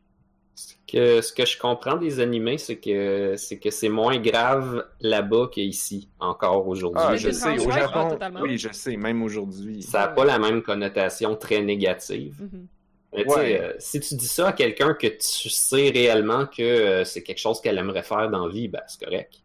Que, 0.88 1.22
ce 1.22 1.34
que 1.34 1.46
je 1.46 1.58
comprends 1.58 1.98
des 1.98 2.20
animés, 2.20 2.58
c'est 2.58 2.78
que 2.78 3.34
c'est 3.38 3.58
que 3.58 3.72
c'est 3.72 3.90
moins 3.90 4.20
grave 4.20 4.86
là-bas 5.02 5.50
qu'ici, 5.52 6.08
encore 6.20 6.68
aujourd'hui. 6.68 7.02
ah, 7.04 7.16
je 7.18 7.32
sais, 7.32 7.60
au 7.60 7.70
ah, 7.72 7.80
Japon. 7.80 8.10
totalement. 8.12 8.40
oui, 8.42 8.58
je 8.58 8.70
sais, 8.72 8.96
même 8.96 9.22
aujourd'hui. 9.24 9.82
Ça 9.82 10.00
n'a 10.02 10.08
pas 10.10 10.24
la 10.24 10.38
même 10.40 10.62
connotation 10.62 11.36
très 11.36 11.62
négative. 11.62 12.36
Mhm. 12.40 12.68
Mais 13.16 13.24
tu 13.24 13.30
sais, 13.32 13.36
Ouais. 13.36 13.60
euh, 13.62 13.74
si 13.80 14.00
tu 14.00 14.16
dis 14.16 14.28
ça 14.28 14.50
à 14.50 14.54
quelqu'un 14.54 14.94
que 14.94 15.08
tu 15.08 15.50
sais 15.50 15.90
réellement 15.90 16.46
que 16.46 16.62
euh, 16.62 17.04
c'est 17.04 17.24
quelque 17.24 17.40
chose 17.40 17.60
qu'elle 17.62 17.78
aimerait 17.78 18.04
faire 18.04 18.30
dans 18.30 18.46
la 18.48 18.54
vie, 18.54 18.68
ben 18.68 18.82
c'est 18.88 19.04
correct. 19.04 19.42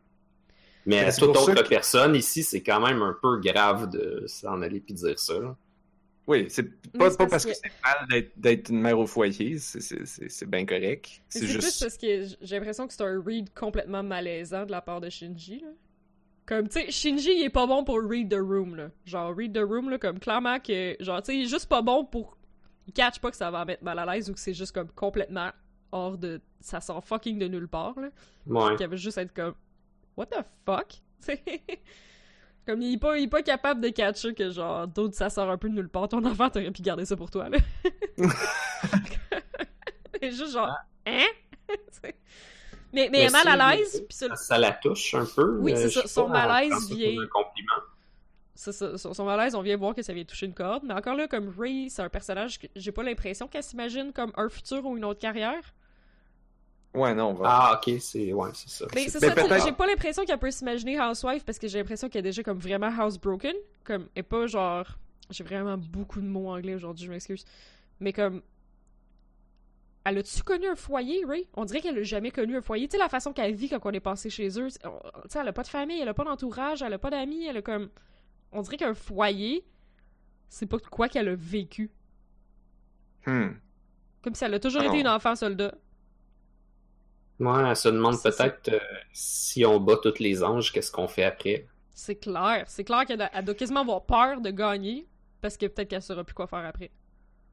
Mais 0.87 1.01
Ben, 1.03 1.09
à 1.09 1.13
toute 1.13 1.37
autre 1.37 1.55
que- 1.63 1.69
personne 1.69 2.15
ici, 2.15 2.43
c'est 2.43 2.63
quand 2.63 2.81
même 2.87 3.03
un 3.03 3.17
peu 3.21 3.39
grave 3.41 3.91
de 3.91 4.25
s'en 4.27 4.61
aller 4.63 4.81
puis 4.81 4.95
dire 4.95 5.19
ça. 5.19 5.35
là. 5.39 5.57
Oui, 6.31 6.47
c'est 6.49 6.63
pas, 6.93 7.11
pas 7.11 7.17
parce 7.17 7.31
parce 7.31 7.45
que, 7.45 7.51
que- 7.51 7.57
c'est 7.57 7.73
mal 7.83 8.07
d'être- 8.09 8.33
d'être 8.39 8.69
une 8.71 8.81
mère 8.81 8.99
au 8.99 9.07
foyer, 9.07 9.59
c'est- 9.59 9.81
c'est 9.81 10.07
c'est- 10.07 10.29
c'est 10.29 10.49
bien 10.49 10.65
correct. 10.65 11.23
C'est 11.29 11.41
plus 11.41 11.49
juste. 11.49 11.81
parce 11.81 11.97
que 11.97 12.25
j'ai 12.41 12.57
l'impression 12.57 12.87
que 12.87 12.93
c'est 12.93 13.03
un 13.03 13.21
read 13.21 13.53
complètement 13.53 14.03
malaisant 14.05 14.65
de 14.65 14.71
la 14.71 14.81
part 14.81 15.01
de 15.01 15.11
Shinji, 15.11 15.61
là. 15.61 15.69
Comme, 16.47 16.69
tu 16.69 16.81
sais, 16.81 16.91
Shinji, 16.91 17.33
il 17.33 17.45
est 17.45 17.51
pas 17.51 17.67
bon 17.67 17.83
pour 17.85 18.01
read 18.01 18.29
the 18.31 18.39
room, 18.41 18.77
là. 18.77 18.91
Genre, 19.07 19.35
read 19.37 19.53
the 19.55 19.63
room, 19.63 19.91
là, 19.91 19.99
comme 19.99 20.19
clairement 20.21 20.59
que, 20.61 20.97
genre, 21.01 21.21
tu 21.23 21.27
sais, 21.33 21.37
il 21.39 21.43
est 21.45 21.49
juste 21.49 21.67
pas 21.69 21.83
bon 21.83 22.05
pour. 22.05 22.37
Il 22.87 22.93
catch 22.93 23.19
pas 23.21 23.31
que 23.31 23.37
ça 23.37 23.51
va 23.51 23.65
mettre 23.65 23.83
mal 23.85 23.99
à 23.99 24.07
l'aise 24.07 24.31
ou 24.31 24.33
que 24.35 24.41
c'est 24.41 24.55
juste 24.55 24.73
comme 24.73 24.89
complètement 24.91 25.51
hors 25.93 26.17
de. 26.17 26.41
Ça 26.61 26.81
sort 26.81 27.05
fucking 27.05 27.39
de 27.39 27.49
nulle 27.49 27.69
part, 27.69 27.99
là. 28.01 28.11
Ouais. 28.47 28.77
Qu'il 28.77 28.85
avait 28.85 28.97
juste 28.97 29.19
être 29.19 29.33
comme. 29.35 29.55
What 30.17 30.27
the 30.27 30.45
fuck? 30.65 30.93
Comme 32.71 32.83
il 32.83 32.95
est 32.95 32.99
pas, 32.99 33.19
il 33.19 33.25
est 33.25 33.29
pas 33.29 33.43
capable 33.43 33.81
de 33.81 33.89
catcher 33.89 34.33
que 34.33 34.49
genre 34.51 34.87
d'autres 34.87 35.17
ça 35.17 35.29
sort 35.29 35.51
un 35.51 35.59
peu 35.59 35.69
de 35.69 35.75
nulle 35.75 35.89
part. 35.89 36.09
Ton 36.09 36.25
enfant 36.25 36.49
t'aurais 36.51 36.71
pu 36.71 36.83
garder 36.83 37.05
ça 37.05 37.17
pour 37.17 37.29
toi 37.29 37.49
là. 37.49 37.59
Juste 40.23 40.53
genre 40.53 40.71
hein? 41.07 41.27
mais 42.93 43.09
mais 43.11 43.23
est 43.25 43.31
mal 43.31 43.49
à 43.61 43.75
l'aise 43.77 44.05
puis 44.09 44.17
ça, 44.37 44.59
la 44.59 44.71
touche 44.73 45.15
un 45.15 45.25
peu. 45.25 45.59
Oui, 45.59 45.73
euh, 45.73 45.77
c'est 45.77 45.89
je 45.91 46.01
ça, 46.01 46.07
son 46.07 46.27
pas, 46.29 46.47
malaise 46.47 46.91
vient- 46.93 47.23
un 47.23 47.27
compliment. 47.27 47.83
ça, 48.55 48.73
ça- 48.73 48.99
son, 48.99 49.15
son 49.15 49.25
malaise, 49.25 49.55
on 49.57 49.63
vient 49.63 49.77
voir 49.77 49.95
que 49.95 50.03
ça 50.03 50.13
vient 50.13 50.25
toucher 50.25 50.47
une 50.47 50.55
corde. 50.55 50.85
Mais 50.85 50.95
encore 50.95 51.15
là, 51.17 51.27
comme 51.27 51.53
Ray, 51.59 51.91
c'est 51.91 52.03
un 52.03 52.09
personnage 52.09 52.59
que 52.61 52.67
j'ai 52.77 52.93
pas 52.93 53.03
l'impression 53.03 53.49
qu'elle 53.49 53.63
s'imagine 53.65 54.13
comme 54.13 54.33
un 54.37 54.49
futur 54.49 54.85
ou 54.87 54.97
une 54.97 55.05
autre 55.05 55.21
carrière. 55.21 55.75
Ouais, 56.93 57.15
non, 57.15 57.29
on 57.29 57.35
va. 57.35 57.47
Ah, 57.49 57.75
ok, 57.81 58.01
c'est 58.01 58.33
ouais, 58.33 58.51
c'est 58.53 58.69
ça. 58.69 58.87
Mais 58.95 59.05
c'est 59.05 59.21
ça, 59.21 59.21
tu 59.21 59.27
sais, 59.27 59.35
peut-être- 59.49 59.65
j'ai 59.65 59.73
pas 59.73 59.87
l'impression 59.87 60.25
qu'elle 60.25 60.39
peut 60.39 60.51
s'imaginer 60.51 60.99
Housewife 61.01 61.45
parce 61.45 61.59
que 61.59 61.69
j'ai 61.69 61.79
l'impression 61.79 62.09
qu'elle 62.09 62.21
est 62.21 62.31
déjà 62.31 62.43
comme 62.43 62.59
vraiment 62.59 62.89
housebroken. 62.89 63.55
Comme, 63.85 64.09
et 64.17 64.23
pas 64.25 64.47
genre. 64.47 64.87
J'ai 65.31 65.45
vraiment 65.45 65.77
beaucoup 65.79 66.21
de 66.21 66.27
mots 66.27 66.49
anglais 66.51 66.75
aujourd'hui, 66.75 67.07
je 67.07 67.11
m'excuse. 67.13 67.45
Mais 68.01 68.13
comme. 68.13 68.43
Elle 70.03 70.19
a-tu 70.19 70.43
connu 70.43 70.67
un 70.67 70.75
foyer, 70.75 71.25
Ray? 71.27 71.47
On 71.55 71.65
dirait 71.67 71.81
qu'elle 71.81 71.99
a 71.99 72.03
jamais 72.03 72.31
connu 72.31 72.57
un 72.57 72.63
foyer. 72.63 72.89
Tu 72.89 72.93
sais, 72.93 72.99
la 72.99 73.09
façon 73.11 73.33
qu'elle 73.33 73.55
vit 73.55 73.69
quand 73.69 73.79
on 73.85 73.91
est 73.93 74.01
passé 74.01 74.31
chez 74.31 74.49
eux. 74.59 74.69
Tu 74.69 74.79
sais, 75.29 75.39
elle 75.39 75.47
a 75.49 75.53
pas 75.53 75.63
de 75.63 75.69
famille, 75.69 76.01
elle 76.01 76.09
a 76.09 76.15
pas 76.15 76.25
d'entourage, 76.25 76.83
elle 76.83 76.93
a 76.95 76.99
pas 76.99 77.11
d'amis, 77.11 77.45
elle 77.47 77.59
a 77.59 77.63
comme. 77.63 77.91
On 78.51 78.63
dirait 78.63 78.79
qu'un 78.79 78.95
foyer, 78.95 79.65
c'est 80.49 80.67
pas 80.67 80.79
quoi 80.79 81.09
qu'elle 81.09 81.29
a 81.29 81.35
vécu. 81.37 81.91
Hmm. 83.27 83.51
Comme 84.23 84.35
si 84.35 84.43
elle 84.45 84.55
a 84.55 84.59
toujours 84.59 84.81
Ah 84.83 84.87
été 84.87 84.99
une 85.01 85.09
enfant 85.09 85.37
soldat. 85.37 85.75
Ouais, 87.41 87.69
elle 87.69 87.77
se 87.77 87.89
demande 87.89 88.15
C'est 88.17 88.31
ça. 88.31 88.45
peut-être 88.51 88.69
euh, 88.75 88.79
si 89.13 89.65
on 89.65 89.81
bat 89.81 89.97
tous 90.03 90.19
les 90.21 90.43
anges, 90.45 90.71
qu'est-ce 90.73 90.93
qu'on 90.93 91.09
fait 91.09 91.25
après? 91.25 91.67
C'est 91.95 92.17
clair. 92.17 92.65
C'est 92.69 92.85
clair 92.85 93.05
qu'elle 93.07 93.23
a- 93.23 93.31
elle 93.35 93.45
doit 93.45 93.55
quasiment 93.55 93.81
avoir 93.81 94.05
peur 94.05 94.41
de 94.41 94.51
gagner 94.51 95.07
parce 95.41 95.57
que 95.57 95.67
peut-être 95.67 95.89
qu'elle 95.89 96.03
saura 96.03 96.23
plus 96.25 96.35
quoi 96.35 96.47
faire 96.47 96.65
après. 96.67 96.91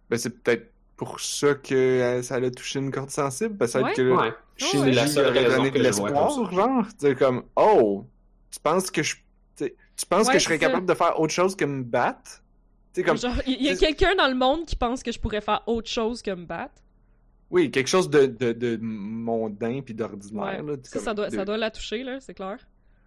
Ben, 0.09 0.17
c'est 0.17 0.41
peut-être 0.41 0.71
pour 0.95 1.19
ça 1.19 1.53
que 1.55 1.73
euh, 1.75 2.21
ça 2.21 2.39
l'a 2.39 2.49
touché 2.51 2.79
une 2.79 2.91
corde 2.91 3.09
sensible. 3.11 3.55
Peut-être 3.57 3.81
Ouais. 3.81 3.93
que 3.93 4.11
Ouais. 4.15 4.33
Shinji 4.57 4.77
c'est 4.85 4.91
la 4.91 5.07
seule 5.07 5.27
aurait 5.27 5.39
raison 5.45 5.57
donné 5.57 5.71
de 5.71 5.77
que 5.77 5.83
je 5.83 5.91
vois 5.93 6.09
l'espoir, 6.09 6.31
ça. 6.31 6.55
genre. 6.55 6.85
Tu 6.87 6.93
sais, 7.07 7.15
comme, 7.15 7.43
oh, 7.55 8.05
tu 8.51 8.59
penses 8.59 8.89
que 8.91 9.03
je. 9.03 9.15
tu 9.57 10.05
penses 10.09 10.27
Ouais, 10.27 10.33
que 10.33 10.39
je 10.39 10.43
serais 10.45 10.55
c'est 10.57 10.63
ça. 10.65 10.67
capable 10.69 10.85
de 10.87 10.93
faire 10.93 11.19
autre 11.19 11.33
chose 11.33 11.55
que 11.55 11.65
me 11.65 11.83
battre? 11.83 12.41
Tu 12.93 13.01
sais, 13.01 13.03
comme. 13.03 13.17
Genre, 13.17 13.33
il 13.45 13.61
y 13.61 13.69
a 13.69 13.75
c'est- 13.75 13.85
quelqu'un 13.85 14.15
dans 14.15 14.27
le 14.27 14.35
monde 14.35 14.65
qui 14.65 14.75
pense 14.75 15.03
que 15.03 15.11
je 15.11 15.19
pourrais 15.19 15.41
faire 15.41 15.61
autre 15.67 15.89
chose 15.89 16.21
que 16.21 16.31
me 16.31 16.45
battre? 16.45 16.81
Oui, 17.49 17.71
quelque 17.71 17.87
chose 17.87 18.09
de, 18.09 18.25
de, 18.25 18.51
de 18.51 18.77
mondain 18.81 19.81
puis 19.81 19.93
d'ordinaire. 19.93 20.63
Ouais. 20.65 20.75
Ça, 20.83 21.13
doit, 21.13 21.29
de- 21.29 21.35
ça 21.35 21.45
doit 21.45 21.57
la 21.57 21.71
toucher, 21.71 22.03
là, 22.03 22.19
c'est 22.19 22.33
clair. 22.33 22.57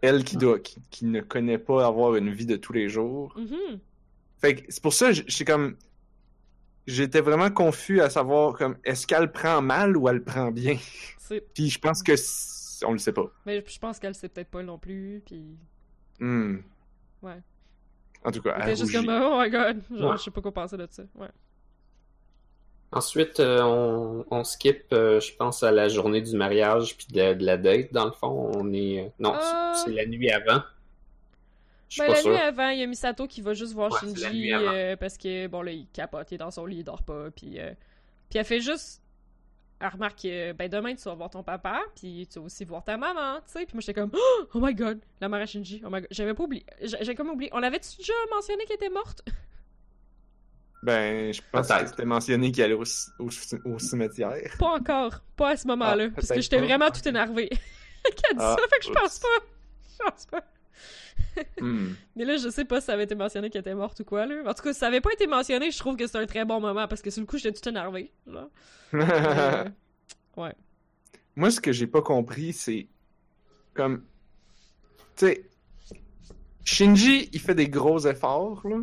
Elle 0.03 0.24
qui, 0.24 0.37
doit, 0.38 0.59
qui, 0.59 0.81
qui 0.90 1.05
ne 1.05 1.20
connaît 1.20 1.59
pas 1.59 1.87
avoir 1.87 2.16
une 2.16 2.31
vie 2.31 2.46
de 2.46 2.57
tous 2.57 2.72
les 2.72 2.88
jours. 2.88 3.35
Mhm. 3.37 3.79
Fait 4.38 4.55
que 4.55 4.62
c'est 4.70 4.83
pour 4.83 4.94
ça, 4.94 5.12
suis 5.12 5.44
comme. 5.44 5.76
J'étais 6.87 7.20
vraiment 7.20 7.50
confus 7.50 8.00
à 8.00 8.09
savoir, 8.09 8.55
comme, 8.57 8.76
est-ce 8.85 9.07
qu'elle 9.07 9.31
prend 9.31 9.61
mal 9.61 9.96
ou 9.96 10.09
elle 10.09 10.24
prend 10.24 10.50
bien? 10.50 10.76
Puis 11.55 11.68
je 11.70 11.79
pense 11.79 12.03
que. 12.03 12.12
On 12.87 12.92
le 12.92 12.98
sait 12.98 13.12
pas. 13.12 13.31
Mais 13.44 13.62
je 13.66 13.79
pense 13.79 13.98
qu'elle 13.98 14.14
sait 14.14 14.31
peut-être 14.31 14.48
pas 14.48 14.62
non 14.62 14.79
plus, 14.79 15.22
puis... 15.26 15.59
Hmm. 16.18 16.57
Ouais. 17.20 17.37
En 18.24 18.31
tout 18.31 18.40
cas, 18.40 18.57
Elle 18.62 18.74
juste 18.74 18.90
comme, 18.90 19.07
oh 19.11 19.38
my 19.38 19.50
god, 19.50 19.83
genre, 19.94 20.12
Ouais. 20.12 20.16
je 20.16 20.22
sais 20.22 20.31
pas 20.31 20.40
quoi 20.40 20.50
penser 20.53 20.79
de 20.79 20.87
ça. 20.90 21.03
Ouais. 21.14 21.29
Ensuite, 22.92 23.38
euh, 23.38 23.61
on, 23.62 24.24
on 24.31 24.42
skip, 24.44 24.87
euh, 24.92 25.20
je 25.20 25.33
pense, 25.37 25.62
à 25.62 25.70
la 25.70 25.88
journée 25.88 26.20
du 26.22 26.37
mariage 26.37 26.96
puis 26.96 27.07
de, 27.12 27.35
de 27.35 27.44
la 27.44 27.57
date. 27.57 27.92
Dans 27.92 28.05
le 28.07 28.11
fond, 28.12 28.50
on 28.57 28.72
est. 28.72 29.05
euh, 29.05 29.09
Non, 29.20 29.35
c'est- 29.40 29.85
c'est 29.85 29.92
la 29.92 30.07
nuit 30.07 30.31
avant. 30.31 30.62
Ben, 31.98 32.09
la 32.09 32.14
sûr. 32.16 32.31
nuit 32.31 32.38
avant, 32.38 32.68
il 32.70 32.79
y 32.81 32.83
a 32.83 32.87
Misato 32.87 33.26
qui 33.26 33.40
va 33.42 33.55
juste 33.55 33.72
voir 33.74 33.92
Ouais, 33.92 33.98
Shinji 34.00 34.53
parce 34.98 35.16
que, 35.18 35.46
bon, 35.48 35.62
là, 35.62 35.72
il 35.72 35.87
capote, 35.92 36.31
il 36.31 36.35
est 36.35 36.38
dans 36.38 36.50
son 36.50 36.66
lit, 36.66 36.79
il 36.79 36.85
dort 36.85 37.03
pas, 37.03 37.31
puis... 37.31 37.59
Puis 38.29 38.38
elle 38.38 38.44
fait 38.44 38.61
juste... 38.61 39.03
Elle 39.81 39.88
remarque 39.88 40.20
que, 40.22 40.53
ben, 40.53 40.68
demain, 40.68 40.94
tu 40.94 41.03
vas 41.05 41.14
voir 41.14 41.31
ton 41.31 41.42
papa, 41.42 41.81
puis 41.96 42.29
tu 42.31 42.38
vas 42.38 42.44
aussi 42.44 42.64
voir 42.66 42.85
ta 42.85 42.96
maman, 42.98 43.37
tu 43.38 43.53
sais. 43.53 43.64
Puis 43.64 43.74
moi, 43.74 43.81
j'étais 43.81 43.98
comme, 43.98 44.11
oh, 44.55 44.59
my 44.61 44.74
god, 44.74 44.98
la 45.22 45.29
mère 45.29 45.40
à 45.40 45.46
Shinji, 45.46 45.81
oh 45.85 45.88
my 45.90 46.00
god. 46.03 46.09
J'avais 46.11 46.35
pas 46.35 46.44
oublié. 46.44 46.64
J'ai 46.83 47.14
comme 47.14 47.31
oublié. 47.31 47.50
On 47.55 47.61
l'avait-tu 47.61 47.96
déjà 47.96 48.12
mentionné 48.31 48.64
qu'elle 48.66 48.76
était 48.76 48.90
morte? 48.90 49.22
Ben, 50.83 51.33
je 51.33 51.43
pense 51.53 51.69
que 51.69 51.87
c'était 51.87 52.05
mentionné 52.05 52.53
qu'il 52.53 52.62
allait 52.64 52.75
au, 52.75 52.85
au 53.21 53.79
cimetière. 53.79 54.55
Pas 54.59 54.69
encore. 54.69 55.23
Pas 55.37 55.51
à 55.51 55.57
ce 55.57 55.66
moment-là. 55.69 56.07
Ah, 56.09 56.12
parce 56.14 56.29
que 56.29 56.40
j'étais 56.40 56.61
vraiment 56.61 56.90
tout 56.90 57.07
énervée. 57.07 57.49
Qu'elle 58.05 58.37
dit 58.37 58.43
Ah, 58.43 58.57
ça, 58.59 58.69
fait 58.69 58.79
que 58.79 58.87
je 58.87 58.93
pense 58.93 59.19
pas. 59.19 59.29
Je 59.90 60.11
pense 60.11 60.27
pas. 60.27 60.45
Hmm. 61.61 61.93
Mais 62.16 62.25
là, 62.25 62.38
je 62.38 62.49
sais 62.49 62.64
pas 62.64 62.81
si 62.81 62.87
ça 62.87 62.95
avait 62.95 63.05
été 63.05 63.14
mentionné 63.14 63.51
qu'elle 63.51 63.61
était 63.61 63.75
morte 63.75 64.01
ou 64.01 64.05
quoi, 64.05 64.27
là. 64.27 64.43
En 64.47 64.55
tout 64.55 64.62
cas, 64.62 64.73
si 64.73 64.79
ça 64.81 64.87
avait 64.87 65.01
pas 65.01 65.12
été 65.12 65.27
mentionné, 65.27 65.71
je 65.71 65.79
trouve 65.79 65.97
que 65.97 66.07
c'est 66.07 66.19
un 66.19 66.27
très 66.27 66.45
bon 66.45 66.61
moment 66.61 66.88
parce 66.88 67.03
que 67.03 67.11
sur 67.11 67.21
le 67.21 67.27
coup, 67.27 67.38
j'étais 67.38 67.59
tout 67.59 67.69
énervée. 67.69 68.12
Là. 68.27 68.49
Euh, 68.95 69.64
ouais. 70.37 70.55
Moi, 71.37 71.51
ce 71.51 71.61
que 71.61 71.73
j'ai 71.73 71.87
pas 71.87 72.03
compris, 72.03 72.53
c'est 72.53 72.88
comme. 73.75 74.03
Tu 75.16 75.27
sais, 75.27 75.51
Shinji, 76.64 77.29
il 77.33 77.40
fait 77.40 77.55
des 77.55 77.69
gros 77.69 78.01
efforts 78.07 78.66
là, 78.66 78.79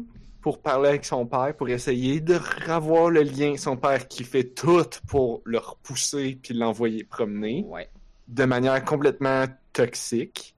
pour 0.47 0.61
parler 0.61 0.87
avec 0.87 1.03
son 1.03 1.25
père, 1.25 1.53
pour 1.57 1.67
essayer 1.67 2.21
de 2.21 2.35
revoir 2.69 3.09
le 3.09 3.21
lien. 3.21 3.57
Son 3.57 3.75
père 3.75 4.07
qui 4.07 4.23
fait 4.23 4.45
tout 4.45 4.85
pour 5.05 5.41
le 5.43 5.57
repousser 5.57 6.39
puis 6.41 6.53
l'envoyer 6.53 7.03
promener 7.03 7.65
Ouais. 7.67 7.89
de 8.29 8.45
manière 8.45 8.81
complètement 8.85 9.43
toxique. 9.73 10.55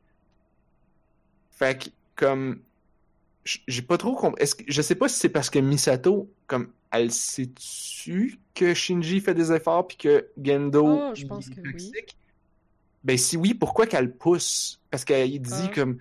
Fait 1.50 1.76
que, 1.82 1.90
comme. 2.16 2.60
J'ai 3.68 3.82
pas 3.82 3.98
trop 3.98 4.14
compris. 4.16 4.44
Est-ce 4.44 4.54
que... 4.54 4.64
Je 4.68 4.80
sais 4.84 4.94
pas 4.94 5.08
si 5.10 5.18
c'est 5.18 5.30
parce 5.30 5.50
que 5.50 5.58
Misato, 5.58 6.30
comme, 6.46 6.72
elle 6.92 7.12
sait-tu 7.12 8.38
que 8.54 8.76
Shinji 8.76 9.22
fait 9.22 9.34
des 9.34 9.52
efforts 9.52 9.88
puis 9.88 9.98
que 9.98 10.28
Gendo. 10.40 10.86
Oh, 10.86 11.12
je 11.16 11.26
pense 11.26 11.48
il 11.48 11.54
est 11.54 11.56
que 11.56 11.62
oui. 11.62 11.72
toxique? 11.72 12.16
Ben, 13.04 13.18
si 13.18 13.38
oui, 13.38 13.56
pourquoi 13.56 13.88
qu'elle 13.88 14.12
pousse? 14.16 14.80
Parce 14.92 15.04
qu'elle 15.04 15.40
dit 15.42 15.52
Ah. 15.64 15.72
comme. 15.74 15.98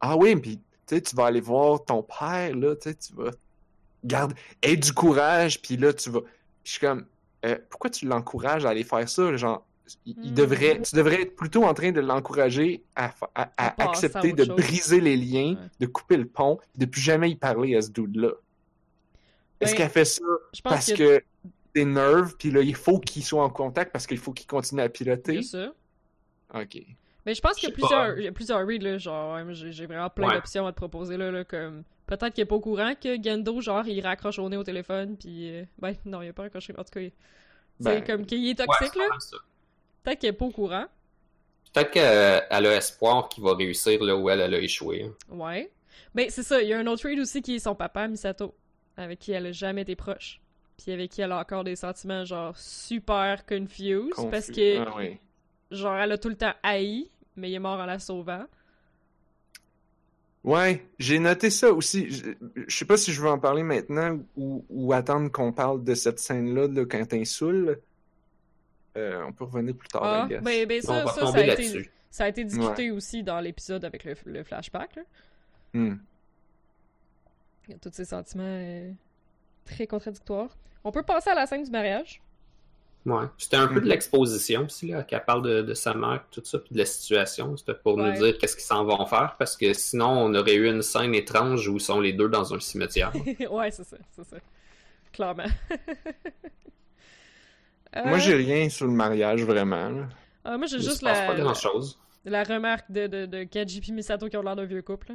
Ah 0.00 0.16
oui, 0.16 0.34
puis 0.36 0.60
sais, 0.96 1.00
tu 1.02 1.14
vas 1.16 1.26
aller 1.26 1.40
voir 1.40 1.84
ton 1.84 2.02
père, 2.02 2.54
là, 2.56 2.74
tu 2.76 2.90
sais, 2.90 2.94
tu 2.94 3.12
vas. 3.14 3.30
Garde, 4.04 4.32
aie 4.62 4.76
du 4.76 4.92
courage, 4.92 5.60
puis 5.60 5.76
là, 5.76 5.92
tu 5.92 6.10
vas. 6.10 6.20
Puis 6.20 6.30
je 6.64 6.70
suis 6.72 6.80
comme. 6.80 7.04
euh, 7.44 7.56
pourquoi 7.70 7.90
tu 7.90 8.06
l'encourages 8.06 8.64
à 8.66 8.70
aller 8.70 8.84
faire 8.84 9.08
ça? 9.08 9.36
Genre, 9.36 9.64
il, 10.06 10.16
il 10.22 10.30
Hmm. 10.32 10.34
devrait, 10.34 10.82
tu 10.82 10.94
devrais 10.96 11.22
être 11.22 11.34
plutôt 11.36 11.64
en 11.64 11.72
train 11.74 11.92
de 11.92 12.00
l'encourager 12.00 12.82
à, 12.94 13.12
accepter 13.78 14.32
de 14.32 14.44
chose. 14.44 14.56
briser 14.56 15.00
les 15.00 15.16
liens, 15.16 15.54
Ouais. 15.54 15.68
de 15.80 15.86
couper 15.86 16.16
le 16.16 16.26
pont, 16.26 16.58
de 16.76 16.84
plus 16.86 17.00
jamais 17.00 17.30
y 17.30 17.36
parler 17.36 17.74
à 17.76 17.82
ce 17.82 17.90
dude-là. 17.90 18.32
Est-ce 19.60 19.72
Ben, 19.72 19.78
qu'elle 19.78 19.90
fait 19.90 20.04
ça 20.04 20.22
parce 20.62 20.92
que. 20.92 21.18
que 21.18 21.24
des 21.74 21.84
nerfs, 21.84 22.34
puis 22.38 22.50
là, 22.50 22.60
il 22.62 22.74
faut 22.74 22.98
qu'il 22.98 23.22
soit 23.24 23.42
en 23.44 23.50
contact 23.50 23.92
parce 23.92 24.06
qu'il 24.06 24.18
faut 24.18 24.32
qu'il 24.32 24.46
continue 24.46 24.80
à 24.80 24.88
piloter? 24.88 25.32
Bien 25.32 25.42
sûr. 25.42 25.74
Ok. 26.54 26.78
Mais 27.26 27.34
je 27.34 27.40
pense 27.40 27.56
qu'il 27.56 27.68
y 27.68 27.72
a 27.72 27.74
plusieurs, 27.74 28.18
il 28.18 28.24
y 28.24 28.28
a 28.28 28.32
plusieurs 28.32 28.66
reads, 28.66 28.82
là, 28.82 28.96
genre, 28.98 29.36
j'ai 29.52 29.86
vraiment 29.86 30.08
plein 30.08 30.28
Ouais. 30.28 30.34
d'options 30.34 30.66
à 30.66 30.72
te 30.72 30.76
proposer, 30.76 31.16
là, 31.16 31.30
là, 31.30 31.44
comme... 31.44 31.82
Peut-être 32.06 32.32
qu'il 32.32 32.40
est 32.42 32.46
pas 32.46 32.54
au 32.54 32.60
courant 32.60 32.94
que 32.94 33.22
Gendo, 33.22 33.60
genre, 33.60 33.86
il 33.86 34.00
raccroche 34.00 34.38
au 34.38 34.48
nez 34.48 34.56
au 34.56 34.64
téléphone, 34.64 35.16
puis... 35.18 35.50
euh, 35.54 35.64
Ben, 35.78 35.94
non, 36.06 36.22
il 36.22 36.28
a 36.28 36.32
pas 36.32 36.42
raccroché, 36.44 36.72
en 36.78 36.82
tout 36.84 36.90
cas, 36.92 37.00
il- 37.00 37.12
Ben, 37.80 37.96
c'est 37.96 38.06
comme 38.06 38.24
qu'il 38.24 38.48
est 38.48 38.54
toxique, 38.54 38.94
là. 38.96 39.08
Peut-être 40.02 40.18
qu'il 40.20 40.28
est 40.30 40.32
pas 40.32 40.44
au 40.46 40.50
courant. 40.50 40.86
Peut-être 41.74 41.90
qu'elle 41.90 42.44
elle 42.48 42.66
a 42.66 42.76
espoir 42.76 43.28
qu'il 43.28 43.44
va 43.44 43.54
réussir 43.54 44.02
là 44.02 44.16
où 44.16 44.30
elle, 44.30 44.40
elle 44.40 44.54
a 44.54 44.58
échoué. 44.58 45.10
Ouais. 45.28 45.70
Mais 46.14 46.30
c'est 46.30 46.42
ça, 46.42 46.62
il 46.62 46.68
y 46.68 46.72
a 46.72 46.78
un 46.78 46.86
autre 46.86 47.06
read 47.06 47.18
aussi 47.20 47.42
qui 47.42 47.56
est 47.56 47.58
son 47.58 47.74
papa, 47.74 48.08
Misato, 48.08 48.54
avec 48.96 49.18
qui 49.18 49.32
elle 49.32 49.46
a 49.46 49.52
jamais 49.52 49.82
été 49.82 49.94
proche. 49.94 50.40
Puis 50.82 50.92
avec 50.92 51.10
qui 51.10 51.20
elle 51.20 51.32
a 51.32 51.38
encore 51.38 51.62
des 51.64 51.76
sentiments, 51.76 52.24
genre, 52.24 52.56
super 52.56 53.44
confused, 53.44 54.12
confus. 54.14 54.30
parce 54.30 54.46
que, 54.50 54.78
Ah 54.78 54.94
oui. 54.96 55.18
Genre, 55.70 55.96
elle 55.96 56.12
a 56.12 56.18
tout 56.18 56.28
le 56.28 56.36
temps 56.36 56.54
haï, 56.62 57.10
mais 57.36 57.50
il 57.50 57.54
est 57.54 57.58
mort 57.60 57.78
en 57.78 57.86
la 57.86 57.98
sauvant. 57.98 58.44
Ouais, 60.44 60.86
j'ai 60.98 61.18
noté 61.18 61.50
ça 61.50 61.72
aussi. 61.72 62.10
Je, 62.10 62.30
je 62.66 62.76
sais 62.76 62.84
pas 62.84 62.96
si 62.96 63.12
je 63.12 63.20
veux 63.20 63.28
en 63.28 63.38
parler 63.38 63.62
maintenant 63.62 64.18
ou, 64.36 64.64
ou 64.70 64.92
attendre 64.92 65.30
qu'on 65.30 65.52
parle 65.52 65.84
de 65.84 65.94
cette 65.94 66.20
scène-là 66.20 66.68
là, 66.68 66.84
quand 66.86 67.24
saoul. 67.24 67.80
Euh, 68.96 69.22
on 69.26 69.32
peut 69.32 69.44
revenir 69.44 69.76
plus 69.76 69.88
tard, 69.88 70.02
Ah, 70.02 70.26
ben, 70.28 70.66
ben 70.66 70.80
On 70.84 70.86
ça, 70.86 71.04
va 71.04 71.12
ça, 71.12 71.26
a 71.26 71.40
été... 71.40 71.46
là-dessus. 71.46 71.90
Ça 72.10 72.24
a 72.24 72.28
été 72.28 72.44
discuté 72.44 72.90
aussi 72.90 73.22
dans 73.22 73.40
l'épisode 73.40 73.84
avec 73.84 74.04
le, 74.04 74.14
le 74.24 74.42
flashback. 74.42 74.96
Là. 74.96 75.02
Hmm. 75.74 75.96
Il 77.68 77.72
y 77.72 77.74
a 77.74 77.78
tous 77.78 77.92
ces 77.92 78.06
sentiments 78.06 78.44
euh, 78.44 78.90
très 79.66 79.86
contradictoires. 79.86 80.56
On 80.84 80.90
peut 80.90 81.02
passer 81.02 81.30
à 81.30 81.34
la 81.34 81.46
scène 81.46 81.62
du 81.62 81.70
mariage. 81.70 82.22
Ouais. 83.10 83.24
C'était 83.38 83.56
un 83.56 83.68
peu 83.68 83.76
de 83.76 83.80
Mhm. 83.80 83.88
l'exposition 83.88 84.64
aussi, 84.66 84.88
là, 84.88 85.02
qu'elle 85.02 85.24
parle 85.24 85.42
de, 85.42 85.62
de 85.62 85.74
sa 85.74 85.94
mère, 85.94 86.24
tout 86.30 86.42
ça, 86.44 86.58
puis 86.58 86.74
de 86.74 86.78
la 86.78 86.84
situation. 86.86 87.56
C'était 87.56 87.74
pour 87.74 87.96
Ouais. 87.96 88.10
nous 88.12 88.18
dire 88.22 88.36
qu'est-ce 88.38 88.54
qu'ils 88.56 88.64
s'en 88.64 88.84
vont 88.84 89.04
faire, 89.06 89.36
parce 89.38 89.56
que 89.56 89.72
sinon, 89.72 90.08
on 90.10 90.34
aurait 90.34 90.54
eu 90.54 90.68
une 90.68 90.82
scène 90.82 91.14
étrange 91.14 91.66
où 91.68 91.76
ils 91.76 91.80
sont 91.80 92.00
les 92.00 92.12
deux 92.12 92.28
dans 92.28 92.52
un 92.54 92.60
cimetière. 92.60 93.12
ouais, 93.50 93.70
c'est 93.70 93.84
ça, 93.84 93.96
c'est 94.10 94.24
ça. 94.24 94.36
Clairement. 95.12 95.44
Euh, 97.96 98.02
Moi, 98.04 98.18
j'ai 98.18 98.34
rien 98.34 98.68
sur 98.68 98.86
le 98.86 98.92
mariage, 98.92 99.42
vraiment. 99.44 99.88
là. 99.88 100.08
ah, 100.44 100.58
moi, 100.58 100.66
j'ai 100.66 100.78
juste 100.78 101.02
la, 101.02 101.14
pas 101.14 101.34
la, 101.34 101.40
grand-chose. 101.40 101.98
la 102.24 102.44
remarque 102.44 102.90
de, 102.90 103.06
de, 103.06 103.26
de 103.26 103.44
Kaji 103.44 103.82
et 103.88 103.92
Misato 103.92 104.28
qui 104.28 104.36
ont 104.36 104.42
l'air 104.42 104.56
d'un 104.56 104.64
vieux 104.66 104.82
couple. 104.82 105.12
là. 105.12 105.14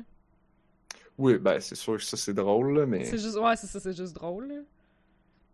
Oui, 1.20 1.38
ben 1.38 1.60
c'est 1.60 1.76
sûr 1.76 1.98
que 1.98 2.04
ça 2.04 2.18
c'est 2.18 2.34
drôle, 2.34 2.76
là, 2.80 2.86
mais. 2.88 3.06
C'est 3.06 3.20
juste, 3.20 3.38
ouais, 3.38 3.56
c'est 3.56 3.68
ça, 3.68 3.80
c'est 3.80 3.96
juste 3.96 4.14
drôle. 4.16 4.48
là. 4.48 4.56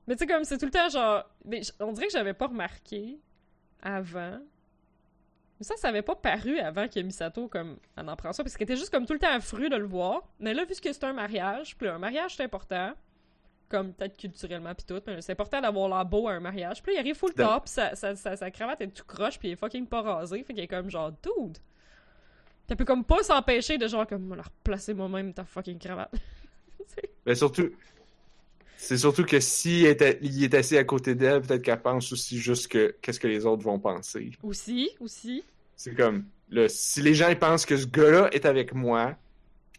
Mais 0.09 0.15
tu 0.15 0.21
sais, 0.21 0.27
comme 0.27 0.43
c'est 0.43 0.57
tout 0.57 0.65
le 0.65 0.71
temps 0.71 0.89
genre. 0.89 1.23
Mais 1.45 1.61
on 1.79 1.91
dirait 1.91 2.07
que 2.07 2.13
j'avais 2.13 2.33
pas 2.33 2.47
remarqué 2.47 3.19
avant. 3.79 4.39
Mais 5.59 5.65
ça, 5.65 5.75
ça 5.77 5.89
avait 5.89 6.01
pas 6.01 6.15
paru 6.15 6.57
avant 6.57 6.87
que 6.87 6.99
Misato, 6.99 7.47
comme, 7.47 7.77
elle 7.95 8.09
en 8.09 8.15
prend 8.15 8.33
ça, 8.33 8.43
parce 8.43 8.57
qu'elle 8.57 8.65
était 8.65 8.75
juste 8.75 8.89
comme 8.89 9.05
tout 9.05 9.13
le 9.13 9.19
temps 9.19 9.31
affreux 9.31 9.69
de 9.69 9.75
le 9.75 9.85
voir. 9.85 10.23
Mais 10.39 10.55
là, 10.55 10.65
vu 10.65 10.73
que 10.73 10.91
c'est 10.91 11.03
un 11.03 11.13
mariage, 11.13 11.77
puis 11.77 11.87
un 11.87 11.99
mariage 11.99 12.37
c'est 12.37 12.43
important, 12.43 12.93
comme 13.67 13.93
peut-être 13.93 14.17
culturellement 14.17 14.73
pis 14.73 14.85
tout, 14.85 14.99
mais 15.05 15.21
c'est 15.21 15.33
important 15.33 15.61
d'avoir 15.61 15.87
l'air 15.89 16.05
beau 16.05 16.27
à 16.27 16.31
un 16.31 16.39
mariage. 16.39 16.81
Puis 16.81 16.93
là, 16.93 16.99
il 16.99 17.01
arrive 17.01 17.15
full 17.15 17.33
top, 17.35 17.65
pis 17.65 17.71
sa, 17.71 17.93
sa, 17.95 18.15
sa, 18.15 18.35
sa 18.35 18.49
cravate 18.49 18.81
est 18.81 18.87
tout 18.87 19.05
croche, 19.05 19.37
puis 19.37 19.49
il 19.49 19.51
est 19.51 19.57
fucking 19.57 19.85
pas 19.85 20.01
rasé, 20.01 20.43
fait 20.43 20.53
qu'il 20.55 20.63
est 20.63 20.67
comme 20.67 20.89
genre, 20.89 21.11
dude! 21.11 21.59
T'as 22.65 22.75
peut 22.75 22.85
comme 22.85 23.03
pas 23.03 23.21
s'empêcher 23.21 23.77
de 23.77 23.87
genre, 23.87 24.07
comme, 24.07 24.25
me 24.25 24.35
la 24.35 24.43
replacer 24.43 24.95
moi-même 24.95 25.33
ta 25.33 25.43
fucking 25.43 25.77
cravate. 25.77 26.13
Mais 27.27 27.35
surtout, 27.35 27.69
c'est 28.81 28.97
surtout 28.97 29.25
que 29.25 29.41
si 29.41 29.81
il 29.81 29.85
est, 29.87 30.19
il 30.21 30.41
est 30.41 30.53
assis 30.53 30.77
à 30.77 30.85
côté 30.85 31.13
d'elle, 31.13 31.41
peut-être 31.41 31.61
qu'elle 31.61 31.81
pense 31.81 32.13
aussi 32.13 32.39
juste 32.39 32.69
que 32.69 32.95
qu'est-ce 33.01 33.19
que 33.19 33.27
les 33.27 33.45
autres 33.45 33.61
vont 33.61 33.77
penser. 33.77 34.31
aussi, 34.41 34.89
aussi. 35.01 35.43
C'est 35.75 35.93
comme, 35.93 36.23
là, 36.49 36.69
si 36.69 37.01
les 37.01 37.13
gens 37.13 37.27
ils 37.27 37.37
pensent 37.37 37.65
que 37.65 37.75
ce 37.75 37.85
gars-là 37.85 38.29
est 38.31 38.45
avec 38.45 38.73
moi, 38.73 39.17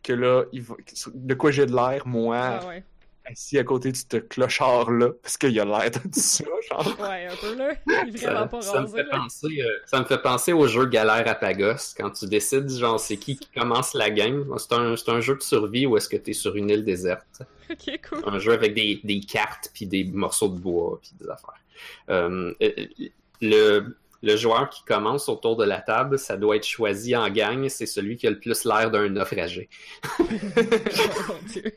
que 0.03 0.13
là, 0.13 0.45
il 0.53 0.61
va, 0.61 0.75
de 1.15 1.35
quoi 1.35 1.51
j'ai 1.51 1.65
de 1.65 1.75
l'air, 1.75 2.07
moi, 2.07 2.61
Ah 2.63 2.67
ouais. 2.69 2.85
Assis 3.25 3.59
à 3.59 3.65
côté 3.65 3.93
de 3.93 3.97
ce 3.97 4.17
clochard-là, 4.19 5.11
parce 5.23 5.37
qu'il 5.37 5.59
a 5.61 5.65
l'air 5.65 5.91
de 5.91 5.99
ça, 6.13 6.45
genre. 6.71 6.97
Ouais, 7.01 7.27
un 7.27 7.37
peu 7.37 7.55
là. 7.57 7.75
Il 7.87 8.15
est 8.17 8.19
vraiment 8.19 8.41
Ça, 8.41 8.47
pas 8.47 8.63
ça 8.63 8.81
me 8.83 8.87
fait 8.87 9.03
là. 9.05 9.11
penser, 9.19 9.61
euh, 9.61 9.79
ça 9.87 10.01
me 10.01 10.05
fait 10.05 10.23
penser 10.23 10.53
au 10.53 10.67
jeu 10.67 10.87
Galère 10.87 11.27
à 11.29 11.35
Pagos, 11.35 11.95
quand 11.97 12.11
tu 12.11 12.27
décides, 12.27 12.69
genre, 12.71 12.99
c'est 12.99 13.17
qui 13.17 13.37
qui 13.37 13.49
commence 13.57 13.95
la 13.95 14.11
game. 14.11 14.47
C'est 14.59 14.73
un, 14.75 14.97
c'est 14.97 15.11
un 15.11 15.21
jeu 15.21 15.37
de 15.37 15.43
survie 15.43 15.87
où 15.87 15.97
est-ce 15.97 16.09
que 16.09 16.17
t'es 16.17 16.33
sur 16.33 16.57
une 16.57 16.71
île 16.71 16.85
déserte. 16.85 17.43
Ok, 17.71 18.01
cool. 18.09 18.23
Un 18.27 18.39
jeu 18.39 18.53
avec 18.53 18.75
des, 18.75 19.01
des 19.05 19.21
cartes, 19.21 19.71
puis 19.73 19.87
des 19.87 20.05
morceaux 20.05 20.49
de 20.49 20.59
bois, 20.59 20.99
puis 21.01 21.13
des 21.21 21.29
affaires. 21.29 21.55
Euh, 22.11 22.53
euh, 22.63 22.71
le, 23.41 23.97
le 24.23 24.37
joueur 24.37 24.69
qui 24.69 24.85
commence 24.85 25.29
autour 25.29 25.57
de 25.57 25.65
la 25.65 25.81
table, 25.81 26.19
ça 26.19 26.37
doit 26.37 26.57
être 26.57 26.67
choisi 26.67 27.17
en 27.17 27.31
gang, 27.31 27.69
c'est 27.69 27.87
celui 27.87 28.17
qui 28.17 28.27
a 28.27 28.31
le 28.31 28.39
plus 28.39 28.65
l'air 28.65 28.91
d'un 28.91 29.09
naufragé. 29.09 29.69
oh 30.19 30.25
mon 31.29 31.39
dieu. 31.49 31.73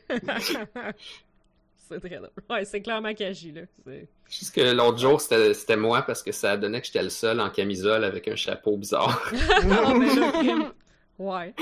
C'est 1.88 2.00
très 2.00 2.16
drôle. 2.16 2.30
Ouais, 2.50 2.64
c'est 2.64 2.80
clairement 2.82 3.12
Kaji, 3.14 3.52
là. 3.52 3.62
C'est- 3.84 4.08
Juste 4.28 4.54
que 4.54 4.60
l'autre 4.60 4.98
jour, 4.98 5.20
c'était 5.20 5.76
moi 5.76 6.02
parce 6.02 6.22
que 6.22 6.32
ça 6.32 6.56
donnait 6.56 6.80
que 6.80 6.86
j'étais 6.86 7.02
le 7.02 7.10
seul 7.10 7.40
en 7.40 7.50
camisole 7.50 8.04
avec 8.04 8.26
un 8.28 8.36
chapeau 8.36 8.76
bizarre. 8.76 9.20
Ah, 9.70 9.94
mais 9.98 10.14
là, 10.14 10.32
crime. 10.32 10.72
Ouais. 11.18 11.54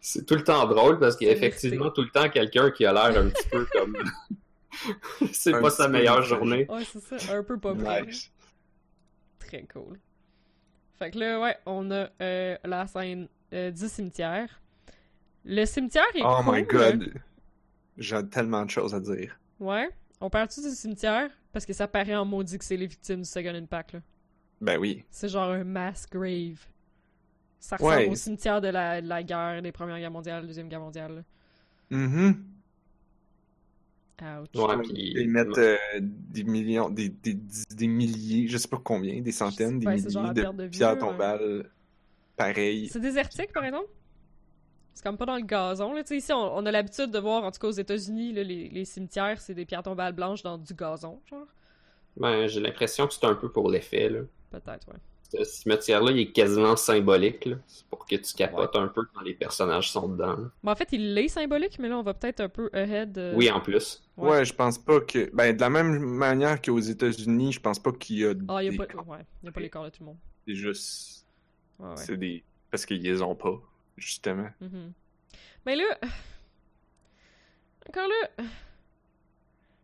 C'est 0.00 0.26
tout 0.26 0.34
le 0.34 0.44
temps 0.44 0.66
drôle 0.66 0.98
parce 0.98 1.16
qu'il 1.16 1.26
y 1.28 1.30
a 1.30 1.32
effectivement 1.34 1.90
tout 1.90 2.02
le 2.02 2.10
temps 2.10 2.28
quelqu'un 2.28 2.70
qui 2.70 2.84
a 2.84 2.92
l'air 2.92 3.18
un 3.22 3.28
petit 3.28 3.48
peu 3.48 3.66
comme. 3.72 3.96
c'est 5.32 5.52
pas 5.52 5.70
sa 5.70 5.88
meilleure 5.88 6.22
journée. 6.22 6.66
Ouais, 6.68 6.84
c'est 6.84 7.18
ça. 7.18 7.36
Un 7.36 7.42
peu 7.42 7.58
pas 7.58 7.74
bien. 7.74 8.02
Nice. 8.02 8.30
Très 9.38 9.62
cool. 9.72 9.98
Fait 10.98 11.10
que 11.10 11.18
là, 11.18 11.40
ouais, 11.40 11.56
on 11.66 11.90
a 11.90 12.08
euh, 12.20 12.56
la 12.64 12.86
scène 12.86 13.28
euh, 13.52 13.70
du 13.70 13.88
cimetière. 13.88 14.48
Le 15.44 15.64
cimetière 15.64 16.04
est 16.14 16.22
Oh 16.24 16.40
cool. 16.44 16.54
my 16.54 16.62
god. 16.64 17.12
J'ai 17.98 18.26
tellement 18.28 18.64
de 18.64 18.70
choses 18.70 18.94
à 18.94 19.00
dire. 19.00 19.38
Ouais. 19.62 19.88
On 20.20 20.28
parle-tu 20.28 20.60
du 20.60 20.70
cimetière? 20.70 21.30
Parce 21.52 21.64
que 21.66 21.72
ça 21.72 21.86
paraît 21.86 22.14
en 22.16 22.24
maudit 22.24 22.58
que 22.58 22.64
c'est 22.64 22.76
les 22.76 22.86
victimes 22.86 23.20
du 23.20 23.24
Second 23.28 23.54
Impact, 23.54 23.92
là. 23.94 24.00
Ben 24.60 24.78
oui. 24.78 25.04
C'est 25.10 25.28
genre 25.28 25.50
un 25.50 25.64
mass 25.64 26.06
grave. 26.10 26.58
Ça 27.58 27.76
ressemble 27.76 27.92
Ouais. 27.94 28.08
au 28.08 28.14
cimetière 28.14 28.60
de 28.60 28.68
la, 28.68 29.00
de 29.00 29.06
la 29.08 29.22
guerre, 29.22 29.62
des 29.62 29.72
Premières 29.72 29.98
Guerres 29.98 30.10
mondiales, 30.10 30.46
Deuxième 30.46 30.68
Guerre 30.68 30.80
mondiale. 30.80 31.24
Mhm. 31.90 32.44
Ouch. 34.22 34.48
Ouais, 34.54 34.78
puis- 34.82 35.14
Ils 35.16 35.28
mettent 35.28 35.58
euh, 35.58 35.76
des 36.00 36.44
millions, 36.44 36.88
des, 36.88 37.08
des, 37.08 37.34
des 37.74 37.86
milliers, 37.88 38.46
je 38.46 38.56
sais 38.56 38.68
pas 38.68 38.80
combien, 38.82 39.20
des 39.20 39.32
centaines, 39.32 39.80
des 39.80 39.86
Ouais, 39.86 39.98
c'est 39.98 40.10
genre 40.10 40.22
milliers 40.22 40.34
de 40.34 40.40
perte 40.42 40.56
de 40.56 40.64
vie, 40.64 40.70
pierres 40.78 40.96
tombales 40.98 41.68
pareilles. 42.36 42.88
C'est 42.88 43.00
désertique, 43.00 43.52
par 43.52 43.64
exemple? 43.64 43.88
C'est 44.94 45.02
comme 45.04 45.16
pas 45.16 45.26
dans 45.26 45.36
le 45.36 45.42
gazon, 45.42 45.94
là. 45.94 46.02
Tu 46.02 46.08
sais, 46.08 46.16
ici, 46.18 46.32
on, 46.32 46.56
on 46.56 46.66
a 46.66 46.70
l'habitude 46.70 47.10
de 47.10 47.18
voir, 47.18 47.44
en 47.44 47.50
tout 47.50 47.58
cas 47.60 47.68
aux 47.68 47.70
États-Unis, 47.72 48.32
là, 48.32 48.42
les, 48.42 48.68
les 48.68 48.84
cimetières, 48.84 49.40
c'est 49.40 49.54
des 49.54 49.64
pierres 49.64 49.82
tombales 49.82 50.12
blanches 50.12 50.42
dans 50.42 50.58
du 50.58 50.74
gazon, 50.74 51.20
genre. 51.30 51.46
Ben, 52.16 52.46
j'ai 52.46 52.60
l'impression 52.60 53.06
que 53.06 53.14
c'est 53.14 53.24
un 53.24 53.34
peu 53.34 53.50
pour 53.50 53.70
l'effet. 53.70 54.08
Là. 54.10 54.20
Peut-être, 54.50 54.86
ouais. 54.88 54.98
Ce 55.32 55.44
cimetière-là, 55.44 56.10
il 56.10 56.18
est 56.18 56.30
quasiment 56.32 56.76
symbolique. 56.76 57.46
là. 57.46 57.56
C'est 57.66 57.86
pour 57.86 58.04
que 58.04 58.16
tu 58.16 58.34
capotes 58.34 58.76
un 58.76 58.88
peu 58.88 59.00
quand 59.14 59.22
les 59.22 59.32
personnages 59.32 59.90
sont 59.90 60.06
dedans. 60.08 60.36
là. 60.36 60.50
Mais 60.62 60.70
en 60.72 60.74
fait, 60.74 60.88
il 60.92 61.16
est 61.16 61.28
symbolique, 61.28 61.78
mais 61.78 61.88
là, 61.88 61.96
on 61.96 62.02
va 62.02 62.12
peut-être 62.12 62.40
un 62.40 62.50
peu 62.50 62.68
ahead. 62.74 63.16
euh, 63.16 63.32
Oui, 63.34 63.50
en 63.50 63.60
plus. 63.60 64.02
ouais. 64.18 64.28
Ouais. 64.28 64.44
je 64.44 64.52
pense 64.52 64.76
pas 64.76 65.00
que. 65.00 65.30
Ben, 65.34 65.56
de 65.56 65.60
la 65.62 65.70
même 65.70 66.00
manière 66.00 66.60
qu'aux 66.60 66.78
États-Unis, 66.80 67.52
je 67.52 67.60
pense 67.60 67.78
pas 67.78 67.92
qu'il 67.92 68.18
y 68.18 68.26
a. 68.26 68.34
Ah, 68.48 68.62
il 68.62 68.68
des 68.72 68.76
y 68.76 68.78
a 68.78 68.84
pas, 68.86 68.92
corps. 68.92 69.08
ouais, 69.08 69.24
il 69.42 69.46
y 69.46 69.48
a 69.48 69.52
pas 69.52 69.60
les 69.60 69.70
corps 69.70 69.84
de 69.84 69.88
tout 69.88 70.00
le 70.02 70.06
monde. 70.08 70.18
C'est 70.46 70.54
juste. 70.54 71.24
Ouais, 71.78 71.88
ouais. 71.88 71.94
C'est 71.96 72.18
des. 72.18 72.44
Parce 72.70 72.84
qu'ils 72.84 73.00
les 73.02 73.22
ont 73.22 73.34
pas, 73.34 73.58
justement. 73.96 74.48
Mhm. 74.60 74.92
Mais 75.66 75.76
là. 75.76 75.84
Encore 77.88 78.08
là. 78.08 78.44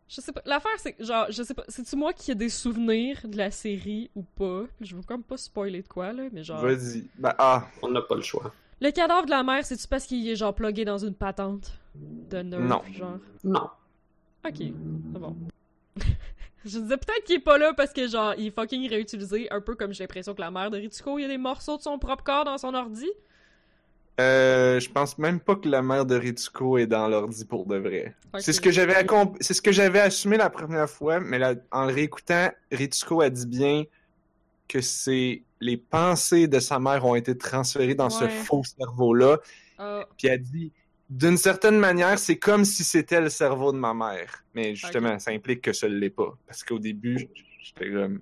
Je 0.07 0.21
sais 0.21 0.31
pas. 0.31 0.41
L'affaire, 0.45 0.71
c'est 0.77 0.95
genre, 0.99 1.27
je 1.29 1.43
sais 1.43 1.53
pas. 1.53 1.63
C'est-tu 1.67 1.95
moi 1.95 2.13
qui 2.13 2.31
ai 2.31 2.35
des 2.35 2.49
souvenirs 2.49 3.19
de 3.25 3.37
la 3.37 3.51
série 3.51 4.09
ou 4.15 4.23
pas? 4.23 4.63
Je 4.81 4.95
veux 4.95 5.03
comme 5.03 5.23
pas 5.23 5.37
spoiler 5.37 5.81
de 5.83 5.87
quoi, 5.87 6.11
là, 6.13 6.23
mais 6.31 6.43
genre. 6.43 6.61
Vas-y. 6.61 7.07
Ben, 7.17 7.33
ah. 7.37 7.67
On 7.81 7.89
n'a 7.89 8.01
pas 8.01 8.15
le 8.15 8.21
choix. 8.21 8.51
Le 8.81 8.91
cadavre 8.91 9.25
de 9.25 9.31
la 9.31 9.43
mère, 9.43 9.63
c'est-tu 9.65 9.87
parce 9.87 10.05
qu'il 10.05 10.27
est 10.27 10.35
genre 10.35 10.55
plugué 10.55 10.85
dans 10.85 10.97
une 10.97 11.13
patente 11.13 11.73
de 11.95 12.37
nerf, 12.41 12.61
Non. 12.61 12.81
genre? 12.91 13.17
Non. 13.43 13.69
Ok, 14.47 14.55
c'est 14.57 14.71
bon. 15.19 15.35
je 16.65 16.79
disais 16.79 16.97
peut-être 16.97 17.25
qu'il 17.25 17.35
est 17.35 17.39
pas 17.39 17.57
là 17.57 17.73
parce 17.73 17.91
que 17.91 18.07
genre, 18.07 18.33
il 18.37 18.47
est 18.47 18.51
fucking 18.51 18.89
réutilisé, 18.89 19.51
un 19.51 19.59
peu 19.59 19.75
comme 19.75 19.91
j'ai 19.93 20.05
l'impression 20.05 20.33
que 20.33 20.39
la 20.39 20.49
mère 20.49 20.71
de 20.71 20.77
Ritsuko, 20.77 21.19
il 21.19 21.23
y 21.23 21.25
a 21.25 21.27
des 21.27 21.37
morceaux 21.37 21.75
de 21.75 21.81
son 21.81 21.99
propre 21.99 22.23
corps 22.23 22.45
dans 22.45 22.57
son 22.57 22.73
ordi. 22.73 23.09
Euh, 24.19 24.79
je 24.79 24.89
pense 24.89 25.17
même 25.17 25.39
pas 25.39 25.55
que 25.55 25.69
la 25.69 25.81
mère 25.81 26.05
de 26.05 26.15
Ritsuko 26.15 26.77
est 26.77 26.87
dans 26.87 27.07
l'ordi 27.07 27.45
pour 27.45 27.65
de 27.65 27.77
vrai. 27.77 28.15
C'est 28.39 28.51
ce 28.51 28.59
que 28.59 28.69
j'avais 28.71 28.95
c'est 29.39 29.53
ce 29.53 29.61
que 29.61 29.71
j'avais 29.71 30.01
assumé 30.01 30.37
la 30.37 30.49
première 30.49 30.89
fois, 30.89 31.19
mais 31.19 31.39
là, 31.39 31.55
en 31.71 31.85
le 31.85 31.93
réécoutant, 31.93 32.49
Ritsuko 32.71 33.21
a 33.21 33.29
dit 33.29 33.47
bien 33.47 33.85
que 34.67 34.81
c'est 34.81 35.43
les 35.61 35.77
pensées 35.77 36.47
de 36.47 36.59
sa 36.59 36.79
mère 36.79 37.05
ont 37.05 37.15
été 37.15 37.37
transférées 37.37 37.95
dans 37.95 38.09
ce 38.09 38.27
faux 38.27 38.63
cerveau-là, 38.63 39.39
Ah, 39.77 40.05
puis 40.17 40.27
elle 40.27 40.41
dit 40.41 40.71
d'une 41.09 41.37
certaine 41.37 41.79
manière, 41.79 42.19
c'est 42.19 42.37
comme 42.37 42.65
si 42.65 42.83
c'était 42.83 43.19
le 43.19 43.29
cerveau 43.29 43.71
de 43.71 43.77
ma 43.77 43.93
mère. 43.93 44.43
Mais 44.53 44.75
justement, 44.75 45.17
ça 45.17 45.31
implique 45.31 45.61
que 45.61 45.73
ce 45.73 45.87
l'est 45.87 46.11
pas. 46.11 46.37
Parce 46.45 46.63
qu'au 46.63 46.77
début, 46.77 47.27
j'étais 47.63 47.91
comme 47.91 48.21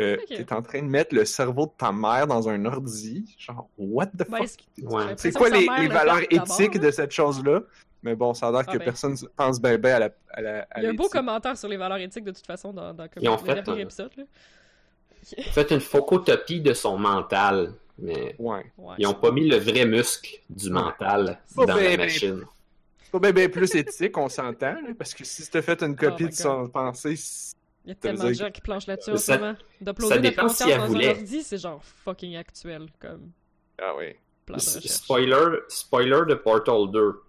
euh, 0.00 0.16
t'es 0.28 0.52
en 0.52 0.62
train 0.62 0.82
de 0.82 0.88
mettre 0.88 1.14
le 1.14 1.24
cerveau 1.24 1.66
de 1.66 1.72
ta 1.78 1.90
mère 1.90 2.26
dans 2.26 2.48
un 2.48 2.64
ordi, 2.66 3.34
genre 3.38 3.68
what 3.78 4.06
the 4.06 4.28
ben, 4.28 4.46
fuck? 4.46 4.50
Ouais. 4.82 5.14
c'est 5.16 5.32
quoi 5.32 5.48
les, 5.48 5.66
valeurs 5.88 6.20
éthiques 6.30 6.78
de 6.78 6.90
cette 6.90 7.12
chose-là? 7.12 7.62
Mais 8.02 8.14
bon, 8.14 8.34
ça 8.34 8.48
a 8.48 8.52
l'air 8.52 8.62
Ah 8.66 8.72
que 8.72 8.78
ben. 8.78 8.84
personne 8.84 9.16
pense 9.36 9.60
bien 9.60 9.78
ben 9.78 9.94
à 9.94 9.98
la, 9.98 10.10
à 10.30 10.40
la, 10.42 10.66
à 10.70 10.80
Il 10.80 10.84
y 10.84 10.86
a 10.86 10.90
un 10.90 10.94
beau 10.94 11.08
commentaire 11.08 11.56
sur 11.56 11.68
les 11.68 11.78
valeurs 11.78 11.98
éthiques 11.98 12.24
de 12.24 12.30
toute 12.30 12.46
façon 12.46 12.72
dans, 12.72 12.92
dans 12.92 13.08
comme 13.08 13.22
Ils 13.22 13.28
ont 13.28 13.36
le 13.36 13.38
fait, 13.38 13.54
dernier 13.62 13.80
euh, 13.80 13.84
épisode. 13.84 14.10
Là. 14.16 14.24
Faites 15.50 15.70
une 15.70 15.80
photocopie 15.80 16.60
de 16.60 16.72
son 16.74 16.98
mental. 16.98 17.72
Mais 17.98 18.36
Ouais. 18.38 18.70
Ouais. 18.76 18.94
ils 18.98 19.06
ont 19.06 19.14
pas 19.14 19.30
mis 19.30 19.48
le 19.48 19.56
vrai 19.56 19.86
muscle 19.86 20.40
du 20.50 20.68
mental 20.68 21.40
dans 21.56 21.64
ben, 21.64 21.74
la 21.74 21.82
ben, 21.82 21.96
machine. 21.96 22.44
C'est 23.02 23.10
pas 23.10 23.18
bien 23.18 23.32
ben 23.32 23.50
plus 23.50 23.74
éthique, 23.74 24.18
on 24.18 24.28
s'entend, 24.28 24.76
parce 24.98 25.14
que 25.14 25.24
si 25.24 25.48
t'as 25.48 25.62
fait 25.62 25.82
une 25.82 25.96
copie 25.96 26.24
Oh 26.24 26.26
my 26.26 26.28
de 26.28 26.34
son 26.34 26.68
pensée, 26.68 27.14
Il 27.86 27.90
y 27.90 27.92
a 27.92 27.94
tellement 27.94 28.24
de 28.24 28.32
gens 28.32 28.50
qui 28.50 28.60
planchent 28.60 28.86
là-dessus 28.88 29.12
en 29.12 29.16
ce 29.16 29.22
Ça- 29.24 29.38
moment. 29.38 29.56
D'uploader 29.80 30.16
notre 30.16 30.28
si 30.34 30.36
conscience 30.40 30.70
elle 30.70 30.78
dans 30.80 30.86
voulait. 30.86 31.06
un 31.08 31.10
ordi, 31.18 31.42
c'est 31.42 31.58
genre 31.58 31.80
fucking 32.04 32.36
actuel 32.36 32.88
comme 32.98 33.30
ah 33.80 33.92
oui. 33.96 34.14
Spoiler, 34.58 35.58
spoiler 35.68 36.20
de 36.28 36.34
Portal 36.34 36.90
2. 36.90 37.22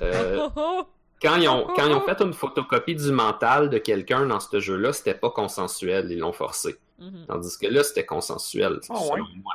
Euh, 0.00 0.38
Oh, 0.40 0.50
oh, 0.56 0.84
quand, 1.20 1.36
ils 1.36 1.48
ont, 1.48 1.66
quand 1.76 1.86
ils 1.86 1.92
ont 1.94 2.00
fait 2.00 2.20
une 2.20 2.32
photocopie 2.32 2.94
du 2.96 3.12
mental 3.12 3.68
de 3.70 3.78
quelqu'un 3.78 4.26
dans 4.26 4.40
ce 4.40 4.58
jeu-là, 4.60 4.92
c'était 4.92 5.14
pas 5.14 5.30
consensuel, 5.30 6.10
ils 6.10 6.18
l'ont 6.18 6.32
forcé. 6.32 6.76
oh. 7.00 7.04
Mhm. 7.04 7.26
Tandis 7.26 7.58
que 7.58 7.66
là, 7.66 7.82
c'était 7.84 8.04
consensuel, 8.06 8.80
Ah 8.88 8.94
selon 8.96 9.14
ouais? 9.14 9.20
moi. 9.42 9.54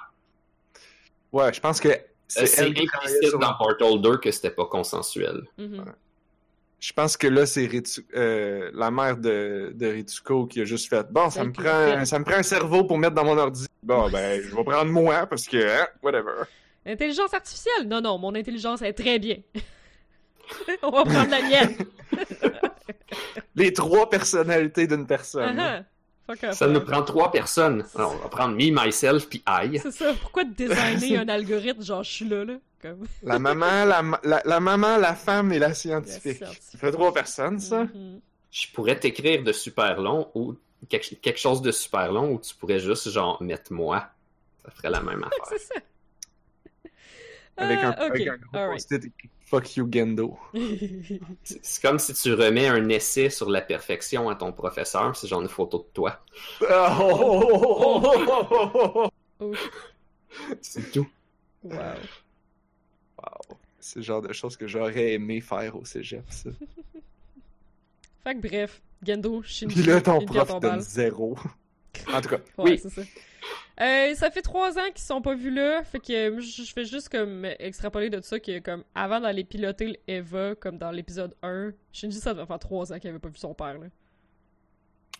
Ouais, 1.31 1.53
je 1.53 1.59
pense 1.59 1.79
que 1.79 1.89
Euh, 1.89 2.45
c'est 2.45 2.61
implicite 2.69 3.35
dans 3.39 3.53
Portal 3.55 4.01
2 4.01 4.17
que 4.17 4.31
c'était 4.31 4.49
pas 4.51 4.65
consensuel. 4.65 5.43
Mhm. 5.57 5.85
Je 6.79 6.93
pense 6.93 7.17
que 7.17 7.27
là, 7.27 7.45
c'est 7.45 7.69
euh, 8.15 8.69
la 8.73 8.91
mère 8.91 9.17
de, 9.17 9.71
de 9.73 9.87
Ritsuko 9.87 10.45
qui 10.45 10.61
a 10.61 10.65
juste 10.65 10.89
fait 10.89 11.11
Bon, 11.11 11.29
ça 11.29 11.43
me, 11.43 11.51
prend, 11.51 12.05
ça 12.05 12.19
me 12.19 12.23
prend 12.23 12.35
un 12.35 12.43
cerveau 12.43 12.83
pour 12.83 12.99
mettre 12.99 13.15
dans 13.15 13.25
mon 13.25 13.37
ordi. 13.37 13.65
Bon, 13.81 14.09
ben, 14.09 14.41
je 14.41 14.55
vais 14.55 14.63
prendre 14.63 14.91
moi 14.91 15.25
parce 15.25 15.47
que, 15.47 15.57
hein, 15.57 15.87
whatever. 16.03 16.43
Intelligence 16.85 17.33
artificielle? 17.33 17.87
Non, 17.87 17.99
non, 17.99 18.17
mon 18.19 18.35
intelligence 18.35 18.81
est 18.81 18.93
très 18.93 19.17
bien. 19.17 19.37
On 20.83 20.91
va 20.91 21.03
prendre 21.03 21.31
la 21.31 21.41
mienne. 21.41 21.75
Les 23.55 23.73
trois 23.73 24.09
personnalités 24.09 24.87
d'une 24.87 25.07
personne. 25.07 25.59
Ah, 25.59 25.79
ah. 25.81 25.83
Ça 26.53 26.67
nous 26.67 26.81
prend 26.81 27.01
trois 27.03 27.31
personnes. 27.31 27.85
Alors, 27.95 28.13
on 28.13 28.23
va 28.23 28.27
prendre 28.27 28.55
me, 28.55 28.85
myself, 28.85 29.29
puis 29.29 29.41
I. 29.47 29.79
C'est 29.79 29.91
ça. 29.91 30.13
Pourquoi 30.21 30.43
designer 30.43 31.17
un 31.21 31.29
algorithme? 31.29 31.81
Genre 31.81 32.03
je 32.03 32.11
suis 32.11 32.27
là, 32.27 32.43
là? 32.43 32.55
Comme... 32.81 33.07
La 33.23 33.39
maman, 33.39 33.85
la, 33.85 34.03
la, 34.23 34.41
la 34.45 34.59
maman, 34.59 34.97
la 34.97 35.15
femme 35.15 35.51
et 35.51 35.59
la 35.59 35.73
scientifique. 35.73 36.37
scientifique. 36.37 36.63
Ça 36.63 36.77
fait 36.77 36.91
trois 36.91 37.13
personnes, 37.13 37.59
ça? 37.59 37.85
Mhm. 37.85 38.19
Je 38.51 38.67
pourrais 38.73 38.99
t'écrire 38.99 39.43
de 39.43 39.51
super 39.51 39.99
long 39.99 40.29
ou 40.35 40.55
quelque, 40.89 41.15
quelque 41.15 41.39
chose 41.39 41.61
de 41.61 41.71
super 41.71 42.11
long 42.11 42.33
ou 42.33 42.39
tu 42.39 42.55
pourrais 42.55 42.79
juste 42.79 43.09
genre 43.09 43.41
mettre 43.41 43.73
moi. 43.73 44.07
Ça 44.65 44.71
ferait 44.71 44.89
la 44.89 45.01
même 45.01 45.23
affaire. 45.41 45.45
C'est 45.49 45.59
ça. 45.59 45.75
Avec 47.57 47.79
un, 47.79 47.95
Ah, 47.97 48.05
ok, 48.05 48.11
avec 48.15 48.27
un 48.27 48.37
gros 48.37 48.77
Fuck 49.47 49.77
you, 49.77 49.87
Gendo. 49.89 50.37
C'est 51.43 51.65
c'est 51.65 51.81
comme 51.81 51.99
si 51.99 52.13
tu 52.13 52.33
remets 52.33 52.67
un 52.67 52.89
essai 52.89 53.29
sur 53.29 53.49
la 53.49 53.61
perfection 53.61 54.29
à 54.29 54.35
ton 54.35 54.51
professeur, 54.51 55.15
c'est 55.15 55.27
genre 55.27 55.41
une 55.41 55.47
photo 55.47 55.77
de 55.79 55.85
toi. 55.93 56.21
Oh! 56.69 57.79
Oh, 59.39 59.53
C'est 60.61 60.91
tout. 60.91 61.07
wow. 61.63 61.77
C'est 63.87 63.99
le 63.99 64.03
genre 64.03 64.21
de 64.21 64.33
choses 64.33 64.57
que 64.57 64.67
j'aurais 64.67 65.13
aimé 65.13 65.39
faire 65.39 65.77
au 65.77 65.85
cégep, 65.85 66.25
ça. 66.29 66.49
Fait 68.25 68.35
que 68.35 68.45
bref, 68.45 68.81
Gendo, 69.01 69.41
Shinji, 69.43 69.75
Puis 69.75 69.83
là, 69.85 70.01
ton 70.01 70.25
prof 70.25 70.49
ton 70.49 70.59
donne 70.59 70.81
zéro. 70.81 71.37
En 72.13 72.21
tout 72.21 72.29
cas, 72.29 72.37
Ouais, 72.57 72.71
oui. 72.71 72.79
c'est 72.79 72.89
ça. 72.89 73.01
Euh, 73.81 74.13
ça 74.15 74.29
fait 74.29 74.41
trois 74.41 74.77
ans 74.77 74.87
qu'ils 74.93 75.05
sont 75.05 75.21
pas 75.21 75.33
vus 75.35 75.49
là, 75.51 75.83
fait 75.83 75.99
que 75.99 76.13
euh, 76.13 76.39
je 76.41 76.63
je 76.63 76.73
fais 76.73 76.83
juste 76.85 77.09
comme 77.09 77.45
extrapoler 77.59 78.09
de 78.09 78.19
ça 78.21 78.39
que 78.39 78.59
comme 78.59 78.83
avant 78.93 79.19
d'aller 79.21 79.43
piloter 79.43 79.87
le 79.87 79.95
Eva, 80.07 80.53
comme 80.55 80.77
dans 80.77 80.91
l'épisode 80.91 81.33
1, 81.41 81.71
Shinji 81.93 82.19
ça 82.19 82.33
devait 82.33 82.45
faire 82.45 82.59
trois 82.59 82.91
ans 82.93 82.99
qu'il 82.99 83.09
avait 83.09 83.19
pas 83.19 83.29
vu 83.29 83.37
son 83.37 83.53
père 83.55 83.79
là. 83.79 83.87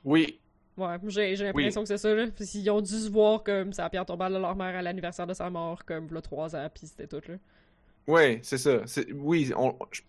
Oui. 0.04 0.40
Ouais, 0.78 0.98
j'ai 1.08 1.36
j'ai 1.36 1.46
l'impression 1.46 1.82
que 1.82 1.88
c'est 1.88 1.98
ça 1.98 2.14
là. 2.14 2.28
Puis 2.28 2.46
ils 2.56 2.70
ont 2.70 2.82
dû 2.82 2.94
se 2.94 3.10
voir 3.10 3.44
comme 3.44 3.74
ça 3.74 3.90
pierre 3.90 4.06
tombale 4.06 4.34
de 4.34 4.38
leur 4.40 4.56
mère 4.56 4.76
à 4.76 4.82
l'anniversaire 4.84 5.26
de 5.26 5.34
sa 5.34 5.50
mort, 5.50 5.84
comme 5.86 6.14
là 6.14 6.22
trois 6.22 6.56
ans, 6.56 6.70
puis 6.74 6.86
c'était 6.86 7.08
tout 7.08 7.22
là. 7.32 7.38
Oui, 8.08 8.40
c'est 8.44 8.58
ça. 8.58 8.80
C'est- 8.86 9.12
Oui, 9.14 9.52
on... 9.58 9.76
je 9.92 10.02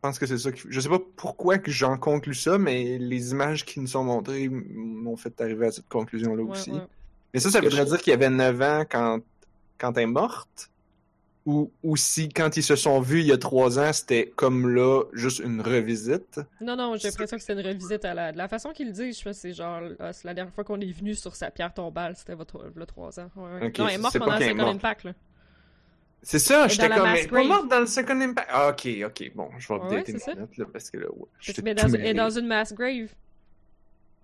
pense 0.00 0.18
que 0.18 0.26
c'est 0.26 0.38
ça. 0.38 0.52
Qui... 0.52 0.62
Je 0.68 0.80
sais 0.80 0.88
pas 0.88 1.00
pourquoi 1.16 1.58
que 1.58 1.70
j'en 1.70 1.96
conclus 1.96 2.34
ça, 2.34 2.58
mais 2.58 2.98
les 2.98 3.30
images 3.32 3.64
qui 3.64 3.80
nous 3.80 3.86
sont 3.86 4.04
montrées 4.04 4.48
m'ont 4.48 5.16
fait 5.16 5.40
arriver 5.40 5.66
à 5.66 5.72
cette 5.72 5.88
conclusion-là 5.88 6.42
Ouais, 6.42 6.50
aussi. 6.50 6.70
ouais. 6.72 6.80
Mais 7.34 7.40
ça, 7.40 7.50
ça 7.50 7.60
voudrait 7.60 7.82
je- 7.84 7.90
dire 7.90 7.98
qu'il 8.02 8.10
y 8.10 8.14
avait 8.14 8.28
9 8.30 8.60
ans 8.60 8.84
quand, 8.88 9.20
quand 9.78 9.96
elle 9.96 10.02
est 10.04 10.06
morte? 10.06 10.68
Ou, 11.44 11.72
ou 11.82 11.96
si, 11.96 12.28
quand 12.28 12.56
ils 12.56 12.62
se 12.62 12.76
sont 12.76 13.00
vus 13.00 13.18
il 13.20 13.26
y 13.26 13.32
a 13.32 13.38
3 13.38 13.80
ans, 13.80 13.92
c'était 13.92 14.32
comme 14.36 14.68
là, 14.68 15.02
juste 15.12 15.40
une 15.40 15.60
revisite? 15.60 16.38
Non, 16.60 16.76
non, 16.76 16.92
j'ai 16.94 17.00
C'est- 17.00 17.08
l'impression 17.08 17.36
que 17.36 17.42
c'était 17.42 17.60
une 17.60 17.66
revisite 17.66 18.04
à 18.04 18.14
la... 18.14 18.30
de 18.30 18.38
la 18.38 18.46
façon 18.46 18.70
qu'il 18.70 18.88
le 18.88 18.92
dit. 18.92 19.12
Je 19.12 19.32
c'est 19.32 19.52
genre, 19.52 19.80
c'est 20.12 20.24
la 20.24 20.34
dernière 20.34 20.54
fois 20.54 20.62
qu'on 20.62 20.80
est 20.80 20.92
venu 20.92 21.14
sur 21.16 21.34
sa 21.34 21.50
pierre 21.50 21.74
tombale, 21.74 22.14
c'était 22.16 22.34
votre... 22.36 22.70
le 22.72 22.86
3 22.86 23.18
ans. 23.18 23.30
Ouais, 23.34 23.42
ouais. 23.60 23.72
Non, 23.76 23.88
elle 23.88 23.94
est 23.94 23.98
morte 23.98 24.12
c'est 24.12 24.18
pendant 24.20 24.32
qu'elle 24.38 24.42
est 24.42 24.50
Second 24.50 24.62
morte. 24.62 24.76
Impact, 24.76 25.04
là. 25.04 25.12
C'est 26.24 26.38
ça, 26.38 26.66
Et 26.66 26.68
j'étais 26.68 26.88
comme, 26.88 26.98
pas 27.02 27.20
grave. 27.26 27.46
morte 27.46 27.68
dans 27.68 27.80
le 27.80 27.86
Second 27.86 28.20
Impact. 28.20 28.48
Ah, 28.52 28.68
ok, 28.68 28.88
ok, 29.06 29.32
bon, 29.34 29.48
je 29.58 29.68
vais 29.68 29.74
Ouais, 29.74 29.86
updater 29.86 30.18
ça. 30.18 30.34
mes 30.34 30.40
notes, 30.42 30.56
là, 30.56 30.64
parce 30.72 30.90
que 30.90 30.98
là, 30.98 31.06
ouais, 31.10 31.26
j'étais 31.40 31.62
mais 31.62 31.74
dans, 31.74 31.88
elle 31.88 31.94
est 31.96 31.98
mêlé. 31.98 32.14
dans 32.14 32.30
une 32.30 32.46
mass 32.46 32.72
grave. 32.72 32.90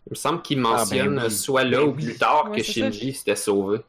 Il 0.07 0.11
me 0.11 0.14
semble 0.14 0.40
qu'il 0.42 0.59
mentionne 0.61 1.18
Ah, 1.18 1.22
ben 1.22 1.24
oui. 1.26 1.30
soit 1.32 1.64
là 1.64 1.78
Ben 1.78 1.88
ou 1.88 1.92
plus 1.92 2.16
tard 2.16 2.51
Ouais, 2.51 2.59
que. 2.59 2.62
Shinji 2.62 3.12
s'était 3.14 3.34
sauvé. 3.36 3.80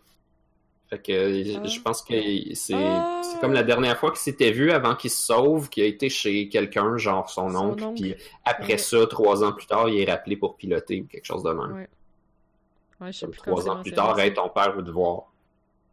Fait 0.90 0.98
que 1.00 1.58
Ah. 1.60 1.68
je 1.68 1.80
pense 1.82 2.02
que 2.02 2.16
c'est 2.56 2.74
Ah. 2.74 3.22
c'est 3.24 3.40
comme 3.40 3.54
la 3.54 3.62
dernière 3.62 3.98
fois 4.00 4.10
qu'il 4.10 4.20
s'était 4.20 4.52
vu 4.52 4.72
avant 4.72 4.96
qu'il 4.96 5.12
se 5.12 5.22
sauve, 5.24 5.70
qu'il 5.70 5.84
a 5.84 5.86
été 5.86 6.10
chez 6.10 6.50
quelqu'un, 6.50 6.98
genre 6.98 7.30
son, 7.30 7.48
Son 7.52 7.56
oncle, 7.58 7.84
oncle. 7.84 8.02
puis 8.02 8.16
après 8.44 8.74
Ouais. 8.74 8.78
ça, 8.80 9.06
trois 9.06 9.44
ans 9.44 9.52
plus 9.54 9.68
tard, 9.68 9.88
il 9.88 10.02
est 10.02 10.12
rappelé 10.12 10.36
pour 10.36 10.58
piloter 10.58 11.02
ou 11.02 11.06
quelque 11.06 11.26
chose 11.26 11.44
de 11.44 11.52
même. 11.52 11.74
Ouais. 11.74 11.90
Ouais, 13.02 13.12
je 13.14 13.20
sais 13.20 13.28
plus 13.28 13.40
trois 13.40 13.70
ans 13.70 13.82
plus 13.84 13.92
tard, 13.94 14.20
hey, 14.20 14.34
ton 14.34 14.50
père 14.50 14.74
veut 14.76 14.84
te 14.84 14.90
voir. 14.90 15.32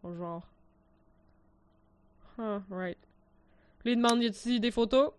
Genre. 0.02 0.40
Ah, 2.38 2.60
right. 2.70 2.98
Lui 3.84 3.92
il 3.92 3.96
demande 3.96 4.22
y 4.22 4.26
a-t-il 4.26 4.60
des 4.60 4.70
photos? 4.70 5.10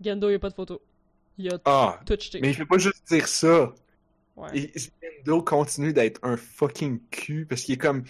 Gendo, 0.00 0.30
y 0.30 0.34
a 0.34 0.38
pas 0.38 0.50
de 0.50 0.54
photos. 0.54 0.78
Il 1.38 1.52
a 1.52 1.58
Ah, 1.64 2.00
tout 2.06 2.16
jeté. 2.18 2.40
mais 2.40 2.50
il 2.50 2.54
fait 2.54 2.66
pas 2.66 2.78
juste 2.78 3.02
dire 3.08 3.26
ça. 3.28 3.72
Ouais. 4.36 4.48
Et 4.54 4.72
Gendo 5.24 5.42
continue 5.42 5.92
d'être 5.92 6.20
un 6.22 6.36
fucking 6.36 7.00
cul 7.10 7.46
parce 7.48 7.62
qu'il 7.62 7.74
est 7.74 7.78
comme 7.78 8.04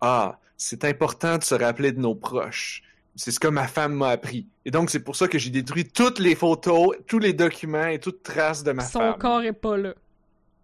Ah, 0.00 0.38
c'est 0.56 0.84
important 0.84 1.38
de 1.38 1.44
se 1.44 1.54
rappeler 1.54 1.92
de 1.92 2.00
nos 2.00 2.14
proches. 2.14 2.82
C'est 3.16 3.30
ce 3.30 3.38
que 3.40 3.48
ma 3.48 3.68
femme 3.68 3.94
m'a 3.94 4.08
appris. 4.08 4.46
Et 4.64 4.70
donc, 4.72 4.90
c'est 4.90 4.98
pour 5.00 5.14
ça 5.14 5.28
que 5.28 5.38
j'ai 5.38 5.50
détruit 5.50 5.84
toutes 5.88 6.18
les 6.18 6.34
photos, 6.34 6.96
tous 7.06 7.20
les 7.20 7.32
documents 7.32 7.86
et 7.86 8.00
toute 8.00 8.24
trace 8.24 8.64
de 8.64 8.72
ma 8.72 8.82
Son 8.84 8.98
femme. 8.98 9.18
corps 9.18 9.42
est 9.42 9.52
pas 9.52 9.76
là. 9.76 9.94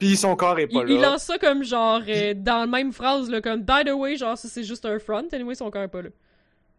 Puis 0.01 0.17
son 0.17 0.35
corps 0.35 0.59
est 0.59 0.67
pas 0.67 0.83
Il, 0.85 0.91
il 0.95 1.01
là. 1.01 1.11
lance 1.13 1.25
ça 1.25 1.39
comme 1.39 1.63
genre 1.63 2.01
euh, 2.09 2.35
dans 2.35 2.61
la 2.61 2.67
même 2.67 2.93
phrase 2.93 3.31
là, 3.31 3.41
comme 3.41 3.63
by 3.63 3.85
the 3.87 3.93
way 3.93 4.17
genre 4.17 4.37
ça 4.37 4.49
c'est 4.49 4.65
juste 4.65 4.85
un 4.87 4.99
front 4.99 5.29
anyway 5.33 5.55
son 5.55 5.71
corps 5.71 5.83
est 5.83 5.89
pas 5.89 6.03
là. 6.03 6.09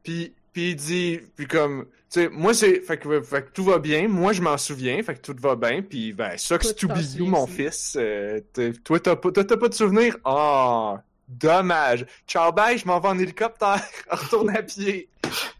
Puis, 0.04 0.34
puis 0.54 0.72
il 0.72 0.76
dit, 0.76 1.20
puis 1.36 1.48
comme, 1.48 1.86
tu 2.10 2.22
sais, 2.22 2.30
moi 2.30 2.54
c'est, 2.54 2.82
fait 2.82 2.98
que, 2.98 3.22
fait 3.22 3.44
que 3.44 3.52
tout 3.52 3.64
va 3.64 3.80
bien, 3.80 4.08
moi 4.08 4.34
je 4.34 4.42
m'en 4.42 4.58
souviens, 4.58 5.02
fait 5.04 5.16
que 5.16 5.22
tout 5.22 5.36
va 5.40 5.56
bien, 5.56 5.82
puis 5.82 6.12
ben, 6.14 6.38
sucks 6.38 6.76
to 6.76 6.88
be 6.88 7.00
you, 7.16 7.26
mon 7.26 7.48
fils. 7.48 7.96
euh, 8.00 8.42
toi, 8.84 9.00
t'as 9.00 9.16
pas, 9.16 9.32
t'as 9.32 9.58
pas 9.58 9.70
de 9.70 9.74
souvenirs? 9.74 10.18
Ah, 10.26 11.02
dommage. 11.28 12.06
Ciao, 12.28 12.52
bye, 12.52 12.78
je 12.78 12.86
m'en 12.86 13.00
vais 13.00 13.08
en 13.10 13.20
hélicoptère, 13.20 13.82
retourne 14.10 14.50
à 14.56 14.62
pied. 14.64 15.08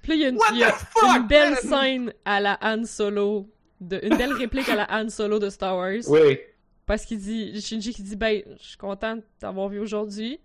Puis 0.02 0.10
là 0.10 0.16
il 0.16 0.22
y 0.22 0.26
a 0.26 0.30
une, 0.30 0.38
What 0.38 0.46
il 0.52 0.58
y 0.60 0.64
a 0.64 0.72
the 0.72 0.76
fuck, 0.76 1.18
une 1.18 1.28
belle 1.28 1.52
man? 1.52 1.62
scène 1.62 2.14
à 2.26 2.40
la 2.42 2.58
Han 2.62 2.84
Solo 2.86 3.48
de 3.80 4.00
une 4.04 4.18
belle 4.18 4.34
réplique 4.34 4.68
à 4.70 4.76
la 4.76 4.88
Han 4.92 5.10
Solo 5.10 5.40
de 5.40 5.50
Star 5.50 5.78
Wars 5.78 6.02
Oui. 6.08 6.38
parce 6.86 7.06
qu'il 7.06 7.20
dit 7.20 7.62
Shinji 7.62 7.94
qui 7.94 8.04
dit 8.04 8.16
ben 8.18 8.42
je 8.60 8.68
suis 8.70 8.78
content 8.78 9.16
de 9.16 9.24
t'avoir 9.40 9.70
vu 9.70 9.80
aujourd'hui 9.80 10.40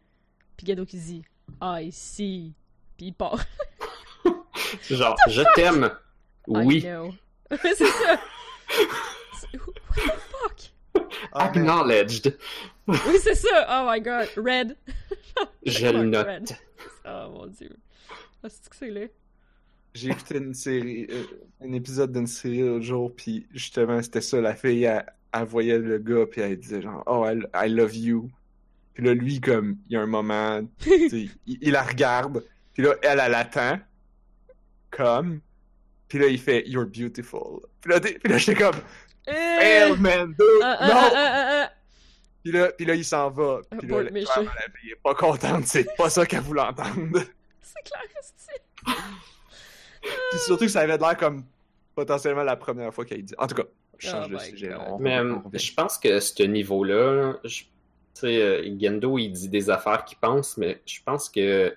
puis 0.56 0.66
Gado 0.66 0.84
qui 0.86 0.98
dit 0.98 1.22
I 1.60 1.90
see 1.90 2.52
puis 2.96 3.06
il 3.06 3.12
part. 3.12 3.40
C'est 4.82 4.96
genre, 4.96 5.16
je 5.28 5.42
t'aime. 5.54 5.90
Oui. 6.46 6.80
C'est 7.50 7.74
ça. 7.74 8.20
What 9.54 9.58
the 9.96 10.18
fuck? 10.30 10.60
Ah, 11.32 11.38
man. 11.38 11.48
Acknowledged. 11.48 12.36
Oui, 12.86 13.18
c'est 13.22 13.34
ça. 13.34 13.66
Oh 13.68 13.90
my 13.90 14.00
god. 14.00 14.28
Red. 14.36 14.76
Je 15.66 15.86
le 15.86 16.04
note. 16.04 16.26
Red. 16.26 16.50
Oh 17.08 17.30
mon 17.30 17.46
dieu. 17.46 17.70
Ah, 18.42 18.48
c'est 18.48 18.68
que 18.68 18.74
c'est 18.74 18.90
laid. 18.90 19.12
J'ai 19.94 20.10
écouté 20.10 20.38
une 20.38 20.54
série, 20.54 21.06
euh, 21.08 21.22
un 21.60 21.72
épisode 21.72 22.12
d'une 22.12 22.26
série 22.26 22.62
l'autre 22.62 22.84
jour, 22.84 23.14
puis 23.14 23.46
justement, 23.54 24.02
c'était 24.02 24.20
ça, 24.20 24.40
la 24.40 24.56
fille, 24.56 24.82
elle, 24.82 25.06
elle 25.32 25.44
voyait 25.44 25.78
le 25.78 25.98
gars, 25.98 26.26
puis 26.28 26.40
elle 26.40 26.58
disait 26.58 26.82
genre, 26.82 27.04
oh, 27.06 27.24
I, 27.24 27.44
I 27.54 27.68
love 27.68 27.94
you. 27.96 28.28
Puis 28.94 29.04
là, 29.04 29.14
lui, 29.14 29.40
comme, 29.40 29.78
il 29.88 29.92
y 29.92 29.96
a 29.96 30.02
un 30.02 30.06
moment, 30.06 30.60
il, 30.84 31.30
il 31.46 31.70
la 31.70 31.84
regarde, 31.84 32.44
puis 32.74 32.82
là, 32.82 32.94
elle, 33.02 33.20
elle 33.24 33.34
attend, 33.34 33.78
comme, 34.90 35.40
puis 36.08 36.18
là, 36.18 36.26
il 36.26 36.38
fait, 36.40 36.64
you're 36.68 36.86
beautiful. 36.86 37.60
Puis 37.80 37.92
là, 37.92 38.00
puis 38.00 38.18
là 38.24 38.38
j'étais 38.38 38.60
comme, 38.62 38.76
Euh, 39.28 39.32
hell, 39.32 39.96
man, 39.98 40.28
dude, 40.28 40.38
ah, 40.62 40.76
ah, 40.80 40.88
non! 40.88 41.10
ah. 41.14 41.70
Puis 42.44 42.52
là, 42.52 42.70
puis 42.72 42.86
là, 42.86 42.94
il 42.94 43.04
s'en 43.04 43.28
va. 43.30 43.60
Puis 43.78 43.88
là, 43.88 44.04
fille 44.08 44.90
est 44.92 45.00
pas 45.02 45.14
contente, 45.14 45.64
c'est 45.66 45.96
pas 45.96 46.08
ça 46.10 46.24
qu'elle 46.26 46.42
voulait 46.42 46.60
entendre. 46.62 47.20
C'est 47.60 47.82
clair, 47.84 48.02
c'est 48.22 48.60
Puis 50.30 50.38
surtout 50.40 50.64
que 50.66 50.70
ça 50.70 50.80
avait 50.80 50.96
l'air 50.96 51.16
comme 51.16 51.44
potentiellement 51.94 52.44
la 52.44 52.56
première 52.56 52.92
fois 52.94 53.04
qu'elle 53.04 53.22
dit. 53.24 53.34
En 53.38 53.46
tout 53.46 53.56
cas, 53.56 53.64
je 53.98 54.08
change 54.10 54.26
Oh 54.30 54.34
de 54.34 54.38
sujet. 54.38 54.74
On- 54.74 54.98
Mais 54.98 55.18
on 55.18 55.38
euh, 55.52 55.58
je 55.58 55.72
pense 55.74 55.98
que 55.98 56.20
ce 56.20 56.42
niveau-là, 56.44 57.34
je- 57.44 57.62
tu 57.62 57.66
sais, 58.14 58.40
euh, 58.42 58.78
Gendo, 58.78 59.18
il 59.18 59.30
dit 59.30 59.48
des 59.48 59.68
affaires 59.70 60.04
qu'il 60.04 60.18
pense, 60.18 60.56
mais 60.56 60.80
je 60.86 61.00
pense 61.04 61.28
que 61.28 61.76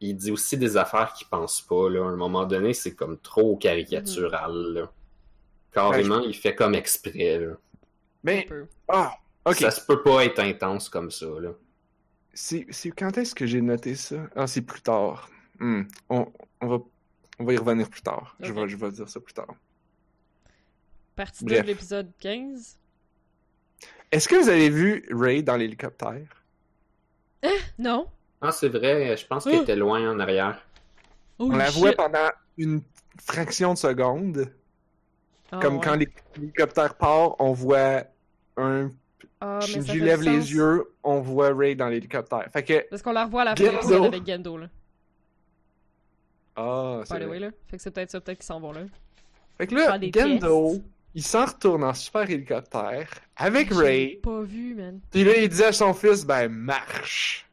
il 0.00 0.14
dit 0.16 0.30
aussi 0.30 0.56
des 0.56 0.76
affaires 0.76 1.12
qu'il 1.12 1.26
pense 1.28 1.60
pas. 1.62 1.88
Là. 1.90 2.04
À 2.04 2.08
un 2.08 2.16
moment 2.16 2.44
donné, 2.46 2.72
c'est 2.74 2.94
comme 2.94 3.18
trop 3.18 3.56
caricatural. 3.56 4.52
là. 4.74 4.92
Carrément, 5.72 6.20
il 6.20 6.34
fait 6.34 6.54
comme 6.54 6.74
exprès. 6.74 7.38
Là. 7.38 7.54
Mais, 8.24 8.48
ah, 8.88 9.12
ok. 9.44 9.56
Ça 9.56 9.70
se 9.70 9.84
peut 9.84 10.02
pas 10.02 10.24
être 10.24 10.38
intense 10.40 10.88
comme 10.88 11.10
ça. 11.10 11.26
Là. 11.40 11.50
C'est 12.32 12.66
c'est 12.70 12.90
quand 12.90 13.18
est-ce 13.18 13.34
que 13.34 13.46
j'ai 13.46 13.60
noté 13.60 13.94
ça? 13.94 14.16
Ah, 14.36 14.46
c'est 14.46 14.62
plus 14.62 14.80
tard. 14.80 15.28
Hmm. 15.58 15.82
On, 16.08 16.26
on, 16.60 16.66
va, 16.68 16.78
on 17.40 17.44
va 17.44 17.52
y 17.52 17.56
revenir 17.56 17.88
plus 17.90 18.02
tard. 18.02 18.36
Je, 18.40 18.52
vais, 18.52 18.68
je 18.68 18.76
vais 18.76 18.90
dire 18.92 19.08
ça 19.08 19.18
plus 19.20 19.34
tard. 19.34 19.54
Partie 21.16 21.44
2 21.44 21.48
Bref. 21.52 21.62
de 21.62 21.66
l'épisode 21.66 22.12
15. 22.20 22.78
Est-ce 24.12 24.28
que 24.28 24.36
vous 24.36 24.48
avez 24.48 24.70
vu 24.70 25.04
Ray 25.10 25.42
dans 25.42 25.56
l'hélicoptère? 25.56 26.44
Non. 27.78 28.08
Ah, 28.40 28.52
c'est 28.52 28.68
vrai, 28.68 29.16
je 29.16 29.26
pense 29.26 29.44
qu'il 29.44 29.58
Oh. 29.58 29.62
était 29.62 29.76
loin 29.76 30.10
en 30.10 30.20
arrière. 30.20 30.60
Holy 31.38 31.54
On 31.54 31.56
la 31.56 31.66
shit. 31.70 31.78
voit 31.80 31.92
pendant 31.92 32.28
une 32.56 32.82
fraction 33.20 33.74
de 33.74 33.78
seconde. 33.78 34.50
Ah, 35.50 35.58
comme 35.62 35.76
ouais. 35.76 35.80
quand 35.84 35.94
l'hé- 35.94 36.08
l'hélicoptère 36.36 36.94
part, 36.94 37.40
on 37.40 37.52
voit 37.52 38.04
un 38.56 38.90
Ah, 39.40 39.58
mais 39.60 39.66
ça 39.66 39.66
Shinji 39.72 40.00
lève 40.00 40.20
les 40.22 40.52
yeux, 40.52 40.92
on 41.04 41.20
voit 41.20 41.54
Ray 41.54 41.76
dans 41.76 41.88
l'hélicoptère. 41.88 42.48
Fait 42.52 42.64
que. 42.64 42.88
Parce 42.90 43.02
qu'on 43.02 43.12
la 43.12 43.24
revoit 43.24 43.42
à 43.42 43.44
la 43.44 43.56
fin 43.56 44.02
avec 44.04 44.26
Gendo, 44.26 44.58
là. 44.58 44.66
Ah, 46.56 47.02
c'est 47.04 47.24
way, 47.24 47.38
là. 47.38 47.50
Fait 47.68 47.76
que 47.76 47.82
c'est 47.82 47.90
peut-être 47.92 48.10
ça, 48.10 48.20
peut-être 48.20 48.38
qu'ils 48.38 48.46
s'en 48.46 48.58
vont 48.60 48.72
là. 48.72 48.80
Fait 49.56 49.66
que 49.68 49.74
là, 49.76 49.98
Gendo, 50.12 50.70
tests. 50.72 50.82
il 51.14 51.22
s'en 51.22 51.44
retourne 51.46 51.84
en 51.84 51.94
super 51.94 52.28
hélicoptère 52.28 53.08
avec 53.36 53.72
J'ai 53.72 53.78
Ray. 53.80 54.16
pas 54.16 54.40
vu, 54.42 54.74
man. 54.74 55.00
Puis 55.10 55.22
là, 55.24 55.36
il 55.36 55.48
dit 55.48 55.62
à 55.64 55.72
son 55.72 55.94
fils, 55.94 56.24
ben, 56.26 56.48
marche. 56.48 57.47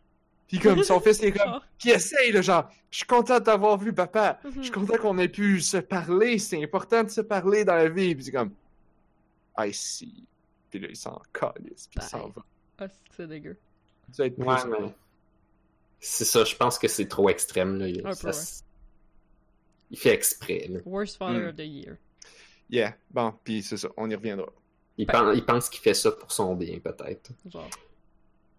Puis 0.47 0.59
comme 0.59 0.83
son 0.83 0.99
fils 0.99 1.19
il 1.19 1.25
est 1.25 1.31
comme, 1.31 1.59
qui 1.79 1.89
essaye, 1.89 2.31
là, 2.31 2.41
genre, 2.41 2.69
je 2.91 2.97
suis 2.97 3.05
content 3.07 3.39
de 3.39 3.43
t'avoir 3.45 3.77
vu, 3.77 3.93
papa. 3.93 4.39
Mhm. 4.43 4.51
Je 4.57 4.61
suis 4.63 4.71
content 4.71 4.97
qu'on 4.97 5.17
ait 5.17 5.27
pu 5.27 5.59
se 5.61 5.77
parler. 5.77 6.37
C'est 6.39 6.61
important 6.63 7.03
de 7.03 7.09
se 7.09 7.21
parler 7.21 7.65
dans 7.65 7.75
la 7.75 7.89
vie. 7.89 8.13
Puis 8.15 8.25
c'est 8.25 8.31
comme, 8.31 8.51
I 9.57 9.73
see. 9.73 10.27
Puis 10.69 10.79
là, 10.79 10.87
il 10.89 10.95
s'en 10.95 11.19
calisse, 11.33 11.87
puis 11.87 11.99
il 12.01 12.03
s'en 12.03 12.27
va. 12.29 12.43
Ah, 12.79 12.87
c'est 13.15 13.27
dégueu. 13.27 13.57
Tu 14.13 14.17
vas 14.21 14.25
être 14.27 14.37
Ouais, 14.37 14.55
plus- 14.61 14.69
mais. 14.85 14.93
C'est 15.99 16.25
ça, 16.25 16.43
je 16.43 16.55
pense 16.55 16.77
que 16.77 16.87
c'est 16.87 17.07
trop 17.07 17.29
extrême. 17.29 17.77
Là. 17.79 17.87
Il, 17.87 18.01
ça 18.15 18.31
il 19.91 19.97
fait 19.97 20.13
exprès. 20.13 20.67
Là. 20.69 20.79
Worst 20.85 21.17
father 21.17 21.41
Hmm. 21.45 21.49
of 21.49 21.55
the 21.55 21.59
year. 21.65 21.95
Yeah, 22.69 22.95
bon, 23.11 23.33
puis 23.43 23.63
c'est 23.63 23.77
ça, 23.77 23.87
on 23.97 24.09
y 24.09 24.15
reviendra. 24.15 24.47
Il, 24.97 25.05
pense, 25.05 25.35
il 25.35 25.45
pense 25.45 25.69
qu'il 25.69 25.81
fait 25.81 25.93
ça 25.93 26.11
pour 26.11 26.31
son 26.31 26.55
bien, 26.55 26.79
peut-être. 26.79 27.31
Genre. 27.49 27.69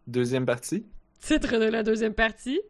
Deuxième 0.06 0.46
partie. 0.46 0.84
Titre 1.20 1.58
de 1.58 1.64
la 1.64 1.82
deuxième 1.82 2.14
partie. 2.14 2.60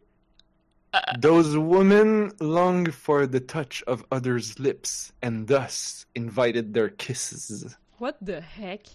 Those 1.20 1.56
women 1.58 2.32
long 2.40 2.90
for 2.90 3.26
the 3.28 3.40
touch 3.44 3.82
of 3.86 4.02
others' 4.10 4.58
lips 4.58 5.12
and 5.22 5.44
thus 5.46 6.06
invited 6.16 6.72
their 6.72 6.88
kisses. 6.88 7.76
What 8.00 8.14
the 8.24 8.40
heck? 8.40 8.88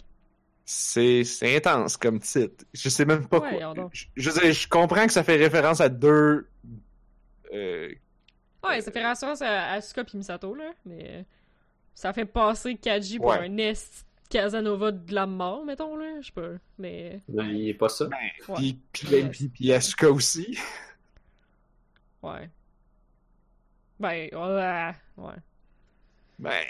C'est 0.66 1.24
intense 1.44 1.98
comme 1.98 2.20
titre. 2.20 2.66
Je 2.74 2.90
sais 2.90 3.06
même 3.06 3.28
pas 3.28 3.40
Ouais, 3.40 3.60
quoi. 3.60 3.90
Je, 3.94 4.06
je 4.16 4.30
je 4.52 4.68
comprends 4.68 5.06
que 5.06 5.12
ça 5.14 5.24
fait 5.24 5.36
référence 5.36 5.80
à 5.82 5.90
deux. 5.90 6.48
euh, 7.54 7.90
Ouais, 8.64 8.80
ça 8.82 8.92
fait 8.92 9.06
référence 9.06 9.42
à 9.42 9.74
Asuka 9.74 10.04
pis 10.04 10.18
Misato, 10.18 10.54
là, 10.56 10.72
mais 10.86 11.26
ça 11.94 12.14
fait 12.14 12.26
passer 12.26 12.76
Kaji 12.76 13.18
pour 13.20 13.28
Ouais. 13.30 13.48
un 13.48 13.58
est 13.58 14.06
Casanova 14.32 14.92
de 14.92 15.14
la 15.14 15.26
mort, 15.28 15.64
mettons, 15.66 15.96
là, 15.96 16.06
je 16.22 16.28
sais 16.28 16.32
pas, 16.34 16.48
mais 16.78 17.20
Non, 17.30 17.44
il 17.46 17.70
est 17.70 17.74
pas 17.74 17.90
ça. 17.90 18.06
ouais, 18.06 18.56
Puis, 18.56 18.80
puis, 18.92 19.08
Ouais. 19.08 19.30
puis, 19.30 19.48
puis 19.50 19.74
Asuka 19.74 20.10
aussi. 20.10 20.58
ouais. 22.24 22.50
Ben, 24.00 24.30
ouais, 24.34 24.96
ouais. 25.18 25.34
Ben. 26.40 26.64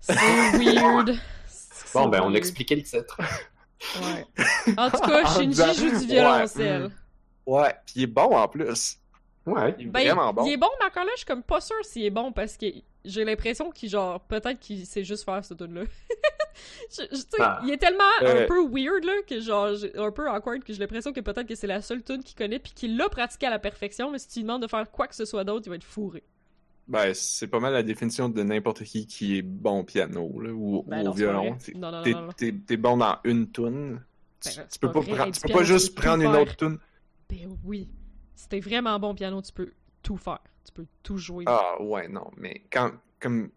C'est 0.00 0.14
weird. 0.14 1.14
Bon, 1.94 2.06
ben, 2.08 2.20
on 2.22 2.34
a 2.34 2.36
expliqué 2.36 2.76
le 2.76 2.82
titre. 2.82 3.18
Ouais. 4.02 4.24
En 4.76 4.90
tout 4.90 4.98
cas, 5.00 5.24
Shinji 5.34 5.62
joue 5.74 5.98
du 6.00 6.06
violoncelle. 6.06 6.90
Ouais, 7.46 7.74
puis 7.86 7.94
il 7.96 8.02
est 8.02 8.06
bon 8.06 8.36
en 8.36 8.46
plus. 8.46 8.98
Ouais. 9.46 9.74
Il 9.78 9.86
est 9.86 9.90
Ben, 9.90 10.04
vraiment 10.04 10.34
bon. 10.34 10.44
il 10.44 10.52
est 10.52 10.56
bon, 10.58 10.68
mais 10.78 10.84
encore 10.86 11.04
là, 11.04 11.10
je 11.14 11.18
suis 11.20 11.26
comme 11.26 11.42
pas 11.42 11.62
sûr 11.62 11.76
s'il 11.82 12.04
est 12.04 12.10
bon 12.10 12.30
parce 12.30 12.58
que 12.58 12.66
j'ai 13.06 13.24
l'impression 13.24 13.70
qu'il, 13.70 13.88
genre, 13.88 14.20
peut-être 14.20 14.58
qu'il 14.60 14.84
sait 14.84 15.02
juste 15.02 15.24
faire 15.24 15.42
ce 15.42 15.54
tune 15.54 15.72
là 15.74 15.82
je, 16.90 17.02
je- 17.10 17.22
Ah. 17.40 17.60
il 17.64 17.70
est 17.70 17.76
tellement 17.78 18.04
Euh. 18.22 18.44
un 18.44 18.46
peu 18.46 18.60
weird, 18.68 19.04
là, 19.04 19.12
que 19.26 19.40
genre, 19.40 19.68
un 19.96 20.10
peu 20.10 20.28
awkward, 20.30 20.62
que 20.64 20.72
j'ai 20.72 20.78
l'impression 20.80 21.12
que 21.12 21.20
peut-être 21.20 21.46
que 21.46 21.54
c'est 21.54 21.66
la 21.66 21.80
seule 21.82 22.02
tune 22.02 22.22
qu'il 22.22 22.36
connaît 22.36 22.58
puis 22.58 22.72
qu'il 22.74 22.96
l'a 22.96 23.08
pratiqué 23.08 23.46
à 23.46 23.50
la 23.50 23.58
perfection, 23.58 24.10
mais 24.10 24.18
si 24.18 24.28
tu 24.28 24.38
lui 24.40 24.42
demandes 24.44 24.62
de 24.62 24.66
faire 24.68 24.90
quoi 24.90 25.06
que 25.06 25.14
ce 25.14 25.24
soit 25.24 25.44
d'autre, 25.44 25.66
il 25.66 25.70
va 25.70 25.76
être 25.76 25.84
fourré. 25.84 26.22
Ben, 26.88 27.12
c'est 27.12 27.48
pas 27.48 27.60
mal 27.60 27.74
la 27.74 27.82
définition 27.82 28.30
de 28.30 28.42
n'importe 28.42 28.82
qui 28.84 29.06
qui 29.06 29.36
est 29.36 29.42
bon 29.42 29.80
au 29.80 29.84
piano 29.84 30.40
là, 30.40 30.50
ou, 30.50 30.82
Ben 30.86 31.00
ou 31.00 31.04
non, 31.04 31.10
au 31.10 31.14
violon. 31.14 31.56
T'es- 31.58 32.76
bon 32.78 32.96
dans 32.96 33.18
une 33.24 33.50
tune. 33.52 34.00
Tu, 34.40 34.48
Ben, 34.56 34.66
tu 34.72 34.78
peux 34.78 34.92
pas 34.92 35.02
prendre- 35.02 35.32
tu 35.32 35.40
peux 35.40 35.52
pas 35.52 35.64
juste 35.64 35.94
prendre 35.94 36.22
une 36.24 36.32
faire. 36.32 36.40
autre 36.40 36.56
tune. 36.56 36.78
Ben 37.28 37.58
oui. 37.64 37.90
Si 38.34 38.48
t'es 38.48 38.60
vraiment 38.60 38.98
bon 38.98 39.10
au 39.10 39.14
piano, 39.14 39.42
tu 39.42 39.52
peux 39.52 39.72
tout 40.02 40.16
faire. 40.16 40.38
Tu 40.64 40.72
peux 40.72 40.86
tout 41.02 41.18
jouer. 41.18 41.44
Ah 41.46 41.76
ouais, 41.82 42.08
non, 42.08 42.30
mais 42.38 42.62
quand 42.72 42.92
comme 43.20 43.50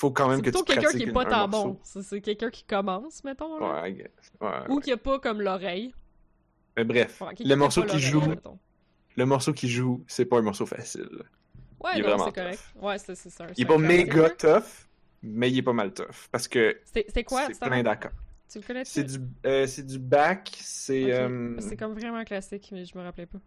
faut 0.00 0.10
quand 0.10 0.28
même 0.28 0.38
c'est 0.38 0.44
que 0.44 0.50
plutôt 0.50 0.64
tu 0.64 0.72
quelqu'un 0.72 0.92
qui 0.98 1.02
est 1.04 1.12
pas 1.12 1.24
tant 1.26 1.46
bon. 1.48 1.78
C'est 1.84 2.20
quelqu'un 2.22 2.50
qui 2.50 2.64
commence, 2.64 3.22
mettons, 3.22 3.58
là. 3.58 3.82
Ouais. 3.82 4.10
Ouais, 4.40 4.48
Ou 4.70 4.80
qui 4.80 4.90
a 4.92 4.96
pas 4.96 5.18
comme 5.18 5.42
l'oreille. 5.42 5.92
Mais 6.76 6.84
bref, 6.84 7.20
Ouais, 7.20 7.34
le 7.38 7.54
morceau 7.54 7.82
qui 7.84 7.98
joue, 7.98 8.22
mettons. 8.22 8.58
le 9.16 9.26
morceau 9.26 9.52
qui 9.52 9.68
joue, 9.68 10.02
c'est 10.06 10.24
pas 10.24 10.38
un 10.38 10.42
morceau 10.42 10.64
facile. 10.66 11.08
Ouais, 11.82 11.90
il 11.94 11.98
est 11.98 12.02
non, 12.02 12.08
vraiment 12.08 12.24
c'est 12.26 12.34
correct. 12.34 12.64
Ouais, 12.80 12.98
c'est 12.98 13.14
ça. 13.14 13.46
Il 13.56 13.62
est 13.62 13.66
pas 13.66 13.78
méga 13.78 14.30
tough, 14.30 14.64
mais 15.22 15.50
il 15.50 15.58
est 15.58 15.62
pas 15.62 15.72
mal 15.72 15.92
tough 15.92 16.28
parce 16.32 16.48
que 16.48 16.78
C'est 16.84 17.24
quoi? 17.24 17.46
c'est 17.48 17.54
ça? 17.54 17.66
plein 17.66 17.82
d'accords. 17.82 18.12
Tu 18.50 18.58
le 18.58 18.64
connais 18.66 18.84
C'est 18.84 19.04
du 19.04 19.18
euh, 19.46 19.66
c'est 19.66 19.86
du 19.86 19.98
back, 19.98 20.50
c'est 20.60 21.12
euh, 21.12 21.56
C'est 21.60 21.76
comme 21.76 21.92
vraiment 21.94 22.24
classique, 22.24 22.68
mais 22.72 22.84
je 22.84 22.96
me 22.98 23.02
rappelais 23.04 23.26
pas. 23.26 23.38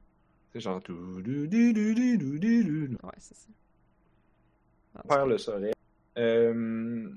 c'est 0.54 0.62
genre 0.62 0.82
tout. 0.82 0.94
Ouais, 0.94 1.24
c'est 3.18 3.36
ça. 3.36 3.48
Faire 5.08 5.26
le 5.26 5.38
soleil. 5.38 5.74
Euh, 6.18 7.10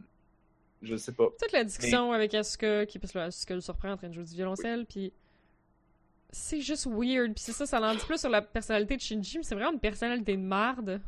je 0.83 0.97
sais 0.97 1.13
pas. 1.13 1.29
Toute 1.41 1.53
la 1.53 1.65
discussion 1.65 2.13
avec 2.13 2.35
Asuka, 2.35 2.87
qui 2.87 2.99
parce 2.99 3.13
que 3.13 3.19
Asuka 3.19 3.55
le 3.55 3.61
surprend 3.61 3.91
en 3.93 3.97
train 3.97 4.09
de 4.09 4.15
jouer 4.15 4.25
du 4.25 4.35
violoncelle, 4.35 4.87
puis 4.87 5.13
c'est 6.31 6.61
juste 6.61 6.87
weird. 6.87 7.33
Puis 7.35 7.43
c'est 7.45 7.53
ça, 7.53 7.67
ça 7.67 7.81
en 7.81 7.93
dit 7.95 8.05
plus 8.05 8.19
sur 8.21 8.31
la 8.31 8.43
personnalité 8.43 8.97
de 8.97 9.01
Shinji, 9.01 9.39
mais 9.39 9.45
c'est 9.45 9.55
vraiment 9.55 9.73
une 9.73 9.81
personnalité 9.81 10.37
de 10.37 10.43
marde. 10.43 11.01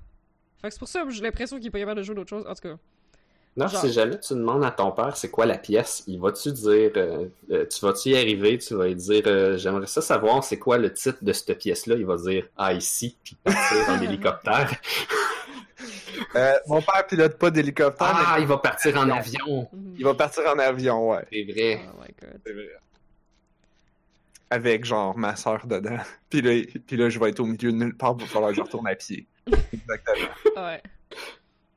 Fait 0.60 0.68
que 0.68 0.74
c'est 0.74 0.78
pour 0.78 0.88
ça 0.88 1.02
que 1.04 1.10
j'ai 1.10 1.22
l'impression 1.22 1.56
qu'il 1.58 1.66
est 1.68 1.70
pas 1.70 1.78
capable 1.78 1.98
de 1.98 2.02
jouer 2.02 2.14
d'autre 2.14 2.30
chose. 2.30 2.44
En 2.48 2.54
tout 2.54 2.62
cas, 2.62 2.76
Non, 3.56 3.66
Genre- 3.68 3.80
si 3.80 3.92
jamais 3.92 4.18
tu 4.20 4.34
demandes 4.34 4.64
à 4.64 4.70
ton 4.70 4.90
père 4.92 5.16
c'est 5.16 5.30
quoi 5.30 5.44
la 5.46 5.58
pièce, 5.58 6.02
il 6.06 6.20
va-tu 6.20 6.52
dire, 6.52 6.92
euh, 6.96 7.26
euh, 7.50 7.66
tu 7.66 7.80
vas-tu 7.84 8.10
y 8.10 8.16
arriver, 8.16 8.58
tu 8.58 8.74
vas 8.74 8.86
lui 8.86 8.94
dire, 8.94 9.22
euh, 9.26 9.56
j'aimerais 9.56 9.86
ça 9.86 10.00
savoir 10.00 10.42
c'est 10.44 10.58
quoi 10.58 10.78
le 10.78 10.92
titre 10.92 11.18
de 11.22 11.32
cette 11.32 11.58
pièce-là, 11.58 11.96
il 11.96 12.06
va 12.06 12.16
dire, 12.16 12.46
ah 12.56 12.72
ici, 12.72 13.16
puis 13.24 13.36
partir 13.42 13.88
en 13.90 14.00
hélicoptère. 14.02 14.72
Euh, 16.36 16.52
mon 16.66 16.80
père 16.82 17.06
pilote 17.06 17.38
pas 17.38 17.50
d'hélicoptère, 17.50 18.12
Ah, 18.14 18.34
mais 18.36 18.42
il 18.42 18.48
va 18.48 18.58
partir 18.58 18.96
en 18.98 19.08
avion. 19.08 19.68
il 19.96 20.04
va 20.04 20.14
partir 20.14 20.44
en 20.46 20.58
avion, 20.58 21.10
ouais. 21.10 21.24
C'est 21.32 21.44
vrai. 21.44 21.80
Oh 21.92 22.00
my 22.00 22.08
god. 22.20 22.40
C'est 22.44 22.52
vrai. 22.52 22.68
Avec 24.50 24.84
genre 24.84 25.16
ma 25.18 25.36
soeur 25.36 25.66
dedans. 25.66 25.98
Puis 26.30 26.40
là, 26.40 26.62
puis 26.86 26.96
là, 26.96 27.08
je 27.10 27.18
vais 27.18 27.30
être 27.30 27.40
au 27.40 27.44
milieu 27.46 27.70
de 27.72 27.76
nulle 27.76 27.96
part, 27.96 28.14
il 28.18 28.22
va 28.22 28.26
falloir 28.28 28.50
que 28.50 28.56
je 28.56 28.62
retourne 28.62 28.86
à 28.88 28.94
pied. 28.94 29.26
Exactement. 29.72 30.28
Ouais. 30.56 30.82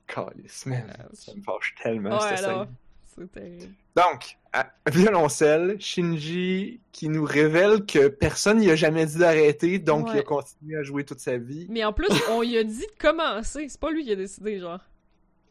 Calice, 0.07 0.65
man. 0.65 0.93
Ça 1.13 1.33
me 1.35 1.41
fâche 1.41 1.73
tellement, 1.81 2.17
Ouais, 2.17 2.35
cette 2.35 2.45
alors. 2.45 2.63
scène. 2.63 2.75
C'est 3.15 3.31
terrible. 3.31 3.73
Donc, 3.95 4.37
à- 4.53 4.71
violoncelle, 4.89 5.75
Shinji 5.81 6.79
qui 6.91 7.09
nous 7.09 7.25
révèle 7.25 7.85
que 7.85 8.07
personne 8.07 8.59
n'y 8.59 8.69
a 8.71 8.75
jamais 8.75 9.05
dit 9.05 9.17
d'arrêter, 9.17 9.79
donc 9.79 10.07
Ouais. 10.07 10.13
il 10.15 10.19
a 10.19 10.23
continué 10.23 10.77
à 10.77 10.83
jouer 10.83 11.03
toute 11.03 11.19
sa 11.19 11.37
vie. 11.37 11.67
Mais 11.69 11.83
en 11.83 11.91
plus, 11.93 12.07
on 12.29 12.41
lui 12.41 12.57
a 12.57 12.63
dit 12.63 12.79
de 12.79 12.97
commencer. 12.99 13.67
C'est 13.69 13.79
pas 13.79 13.91
lui 13.91 14.03
qui 14.05 14.11
a 14.11 14.15
décidé, 14.15 14.59
genre. 14.59 14.79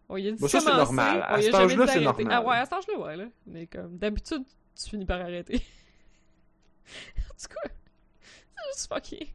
On 0.08 0.16
lui 0.16 0.28
a 0.28 0.30
dit 0.32 0.38
Bon, 0.40 0.46
de 0.46 0.50
ça, 0.50 0.60
c'est 0.60 0.66
commencer. 0.66 0.84
normal. 0.84 1.22
À 1.22 1.34
On 1.34 1.36
lui 1.36 1.40
a 1.40 1.42
cet 1.44 1.52
jamais 1.52 1.64
âge-là, 1.64 1.86
dit 1.86 1.92
c'est 1.92 2.00
d'arrêter. 2.00 2.24
normal. 2.24 2.42
Ah 2.44 2.48
ouais, 2.48 2.56
à 2.56 2.64
cet 2.64 2.72
âge-là, 2.72 2.98
ouais, 2.98 3.16
là. 3.16 3.24
Mais 3.46 3.66
comme, 3.66 3.98
d'habitude, 3.98 4.42
tu 4.82 4.90
finis 4.90 5.04
par 5.06 5.20
arrêter. 5.20 5.54
en 7.18 7.34
tout 7.42 7.54
cas, 7.54 7.70
c'est 8.56 8.72
juste 8.72 8.92
fucké. 8.92 9.32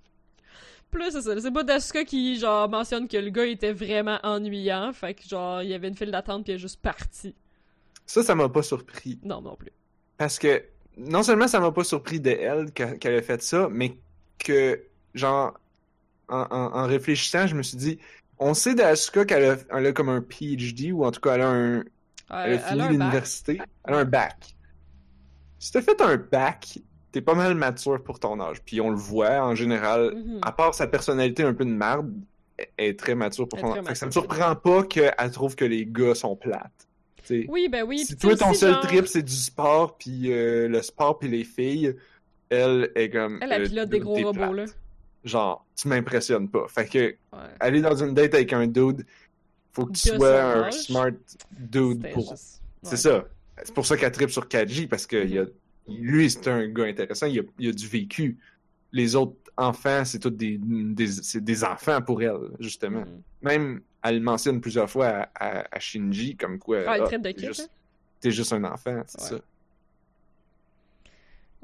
Plus, 0.92 1.12
c'est 1.12 1.22
ça. 1.22 1.40
C'est 1.42 1.52
pas 1.52 1.64
d'Asuka 1.64 2.06
qui, 2.06 2.38
genre, 2.40 2.70
mentionne 2.70 3.08
que 3.08 3.18
le 3.18 3.30
gars 3.30 3.46
était 3.46 3.74
vraiment 3.74 4.20
ennuyant. 4.24 4.92
Fait 4.94 5.14
que, 5.14 5.28
genre, 5.28 5.62
il 5.62 5.70
y 5.70 5.74
avait 5.74 5.88
une 5.90 5.96
file 5.96 6.12
d'attente 6.12 6.44
puis 6.44 6.54
il 6.54 6.56
est 6.56 6.60
juste 6.60 6.82
parti. 6.82 7.36
Ça, 8.06 8.24
ça 8.24 8.36
m'a 8.36 8.50
pas 8.50 8.64
surpris. 8.64 9.20
Non, 9.24 9.42
non 9.42 9.56
plus. 9.56 9.72
Parce 10.18 10.40
que 10.40 10.64
non 10.98 11.24
seulement 11.24 11.48
ça 11.48 11.60
m'a 11.60 11.72
pas 11.72 11.84
surpris 11.84 12.20
de 12.20 12.30
elle 12.30 12.72
qu'elle 12.72 13.14
ait 13.14 13.22
fait 13.22 13.42
ça, 13.42 13.68
mais 13.72 13.98
que, 14.38 14.82
genre, 15.14 15.54
en, 16.30 16.42
en- 16.50 16.74
en 16.76 16.88
réfléchissant, 16.88 17.48
je 17.48 17.56
me 17.56 17.64
suis 17.64 17.78
dit, 17.78 18.00
on 18.40 18.54
sait 18.54 18.76
d'Asuka 18.76 19.26
qu'elle 19.26 19.46
a, 19.46 19.58
elle 19.78 19.86
a 19.88 19.92
comme 19.92 20.10
un 20.10 20.22
PhD, 20.22 20.92
ou 20.92 21.04
en 21.06 21.12
tout 21.12 21.20
cas, 21.22 21.36
elle 21.36 21.42
a, 21.42 21.50
un, 21.50 21.84
elle 22.46 22.54
a 22.54 22.60
fini 22.60 22.80
l'université. 22.90 23.62
Elle 23.86 23.94
a 23.94 23.98
un 24.00 24.06
bac. 24.06 24.56
Si 25.60 25.72
t'as 25.72 25.82
fait 25.82 26.00
un 26.02 26.18
bac, 26.18 26.80
t'es 27.12 27.22
pas 27.22 27.34
mal 27.36 27.56
mature 27.56 28.04
pour 28.04 28.20
ton 28.20 28.40
âge. 28.40 28.62
Puis 28.64 28.80
on 28.82 28.90
le 28.92 28.98
voit, 28.98 29.42
en 29.42 29.56
général, 29.56 30.14
Mhm. 30.16 30.40
à 30.44 30.52
part 30.52 30.74
sa 30.76 30.88
personnalité 30.88 31.44
un 31.44 31.54
peu 31.54 31.66
de 31.66 31.72
merde, 31.72 32.12
elle 32.78 32.90
est 32.90 33.00
très 33.00 33.16
mature 33.16 33.48
pour 33.50 33.60
Elle 33.60 33.66
son 33.66 33.88
âge. 33.88 33.96
Ça 33.96 34.06
me 34.06 34.12
surprend 34.12 34.56
pas 34.56 34.84
qu'elle 34.84 35.32
trouve 35.32 35.56
que 35.56 35.66
les 35.66 35.86
gars 35.86 36.16
sont 36.16 36.36
plates. 36.36 36.85
T'sais. 37.26 37.46
Oui, 37.50 37.68
ben 37.70 37.84
oui. 37.84 38.06
Si 38.06 38.16
toi, 38.16 38.36
ton 38.38 38.54
seul 38.54 38.74
genre, 38.74 38.82
trip, 38.82 39.08
c'est 39.08 39.24
du 39.24 39.34
sport, 39.34 39.98
puis 39.98 40.32
euh, 40.32 40.68
le 40.70 40.82
sport, 40.82 41.20
puis 41.20 41.28
les 41.28 41.44
filles, 41.44 41.96
elle 42.50 42.92
est 42.96 43.10
comme... 43.10 43.40
Elle, 43.42 43.52
elle 43.52 43.62
euh, 43.64 43.68
pilote 43.68 43.90
des 43.90 44.00
gros 44.00 44.16
robots, 44.16 44.54
là. 44.54 44.66
Genre, 45.24 45.66
tu 45.76 45.88
m'impressionnes 45.88 46.48
pas. 46.50 46.68
Fait 46.68 46.86
que, 46.88 47.00
Ouais. 47.00 47.40
aller 47.60 47.82
dans 47.82 47.96
une 47.96 48.14
date 48.14 48.34
avec 48.36 48.54
un 48.54 48.68
dude, 48.68 49.06
faut 49.74 49.88
que 49.88 49.92
tu 49.94 50.10
De 50.12 50.16
sois 50.18 50.42
un 50.42 50.64
âge. 50.66 50.74
smart 50.84 51.12
dude 51.52 52.10
pour... 52.14 52.30
juste- 52.32 52.62
C'est 52.84 52.98
ça. 52.98 53.26
C'est 53.64 53.74
pour 53.74 53.86
ça 53.86 53.98
qu'elle 53.98 54.12
tripe 54.12 54.30
sur 54.30 54.48
Kaji, 54.48 54.86
parce 54.88 55.08
que 55.08 55.26
il 55.26 55.40
a... 55.40 55.46
lui, 55.88 56.30
c'est 56.30 56.48
un 56.48 56.68
gars 56.68 56.86
intéressant, 56.86 57.26
il 57.26 57.40
a, 57.40 57.44
il 57.58 57.70
a 57.70 57.72
du 57.72 57.88
vécu. 57.88 58.38
Les 58.92 59.16
autres 59.16 59.36
enfants, 59.58 60.06
c'est 60.06 60.20
tous 60.20 60.30
des, 60.30 60.60
des, 60.62 61.08
c'est 61.08 61.44
des 61.44 61.64
enfants 61.64 62.02
pour 62.02 62.22
elle, 62.22 62.52
justement. 62.60 63.00
Mhm. 63.02 63.22
Même, 63.42 63.82
elle 64.10 64.16
le 64.16 64.22
mentionne 64.22 64.62
plusieurs 64.62 64.90
fois 64.90 65.08
à, 65.08 65.30
à- 65.36 65.66
à 65.76 65.80
Shinji, 65.80 66.36
comme 66.36 66.60
quoi... 66.60 66.84
Ah, 66.88 66.96
elle 66.96 67.02
ah, 67.04 67.06
traite 67.06 67.22
de 67.22 67.32
t'es 67.32 67.46
juste-. 67.48 67.70
T'es 68.20 68.32
juste 68.32 68.54
un 68.54 68.64
enfant, 68.64 69.02
c'est 69.08 69.22
Ouais. 69.22 69.28
ça. 69.30 69.36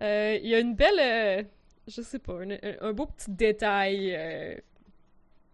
Euh, 0.01 0.39
Il 0.41 0.49
y 0.49 0.55
a 0.55 0.59
une 0.59 0.75
belle, 0.75 0.99
euh, 0.99 1.43
je 1.87 2.01
sais 2.01 2.19
pas, 2.19 2.33
un, 2.41 2.57
un 2.81 2.93
beau 2.93 3.05
petit 3.05 3.29
détail 3.31 4.15
euh, 4.15 4.55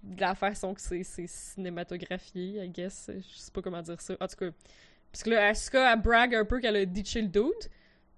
de 0.03 0.21
la 0.21 0.35
façon 0.35 0.73
que 0.73 0.81
c'est 0.81 1.03
cinématographié, 1.03 2.63
I 2.63 2.69
guess. 2.69 3.09
Je 3.13 3.37
sais 3.37 3.51
pas 3.51 3.61
comment 3.61 3.81
dire 3.81 3.99
ça. 3.99 4.15
En 4.19 4.27
tout 4.27 4.35
cas, 4.37 4.49
parce 5.11 5.23
que 5.23 5.29
là, 5.31 5.47
Asuka, 5.47 5.93
elle 5.93 6.01
brague 6.01 6.35
un 6.35 6.45
peu 6.45 6.59
qu'elle 6.59 6.75
a 6.77 6.85
ditché 6.85 7.21
le 7.21 7.27
dude. 7.27 7.51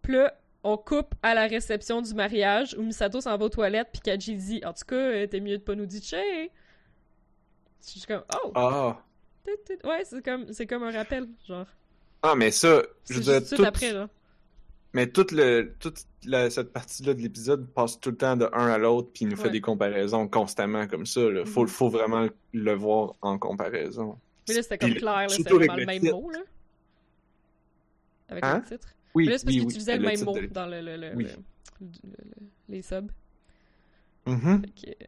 Puis 0.01 0.13
là, 0.13 0.33
on 0.63 0.77
coupe 0.77 1.15
à 1.23 1.33
la 1.33 1.47
réception 1.47 2.01
du 2.01 2.13
mariage 2.13 2.75
où 2.77 2.83
Misato 2.83 3.21
s'en 3.21 3.37
va 3.37 3.45
aux 3.45 3.49
toilettes 3.49 3.87
puis 3.93 4.01
Kaji 4.01 4.35
dit 4.35 4.61
en 4.65 4.73
tout 4.73 4.83
cas 4.85 5.25
t'es 5.27 5.39
mieux 5.39 5.57
de 5.57 5.63
pas 5.63 5.73
nous 5.75 5.85
ditcher. 5.85 6.51
Je 7.81 7.87
suis 7.91 8.01
comme 8.01 8.23
oh 8.43 8.51
Ah. 8.55 9.01
Ouais 9.83 10.03
c'est 10.03 10.23
comme 10.23 10.51
c'est 10.53 10.67
comme 10.67 10.83
un 10.83 10.91
rappel 10.91 11.27
genre. 11.47 11.65
Ah, 12.21 12.35
mais 12.35 12.51
ça, 12.51 12.81
je 12.81 12.83
C'est 13.05 13.13
veux 13.15 13.19
dire, 13.21 13.33
juste 13.39 13.49
tout 13.51 13.55
tout- 13.57 13.63
après 13.65 13.93
là. 13.93 14.09
mais 14.93 15.07
toute, 15.07 15.31
le, 15.31 15.73
toute 15.79 16.03
la- 16.25 16.49
cette 16.49 16.73
partie-là 16.73 17.13
de 17.13 17.21
l'épisode 17.21 17.65
passe 17.67 17.97
tout 17.99 18.09
le 18.11 18.17
temps 18.17 18.35
de 18.35 18.49
un 18.51 18.67
à 18.67 18.77
l'autre, 18.77 19.09
puis 19.13 19.23
il 19.23 19.29
nous 19.29 19.37
fait 19.37 19.49
des 19.49 19.61
comparaisons 19.61 20.27
constamment 20.27 20.85
comme 20.87 21.05
ça. 21.05 21.21
Là. 21.21 21.45
Faut, 21.45 21.61
Mhm. 21.61 21.67
faut 21.69 21.89
vraiment 21.89 22.27
le 22.53 22.73
voir 22.73 23.15
en 23.21 23.37
comparaison. 23.39 24.19
Mais 24.47 24.55
là 24.55 24.61
c'était 24.63 24.77
comme 24.77 24.93
clair 24.95 25.29
c'était 25.31 25.53
vraiment 25.53 25.75
le 25.75 25.79
le 25.81 25.85
même 25.85 26.01
titre. 26.01 26.13
mot 26.13 26.29
là. 26.29 26.39
Avec 28.29 28.43
Hein? 28.43 28.63
le 28.69 28.69
titre. 28.77 28.87
Oui, 29.15 29.25
Mais 29.25 29.31
là 29.31 29.37
c'est 29.37 29.45
parce 29.45 29.53
oui, 29.55 29.59
qu'ils 29.59 29.61
oui, 29.67 29.69
utilisaient 29.73 29.97
le 29.97 30.05
même 30.05 30.23
mot 30.23 30.39
de- 30.39 30.45
dans 30.47 30.65
le, 30.67 30.81
le, 30.81 31.15
Oui. 31.15 31.27
les 32.67 32.81
subs. 32.81 33.09
Mhm. 34.25 34.61
Fait 34.61 34.95
que... 34.97 35.05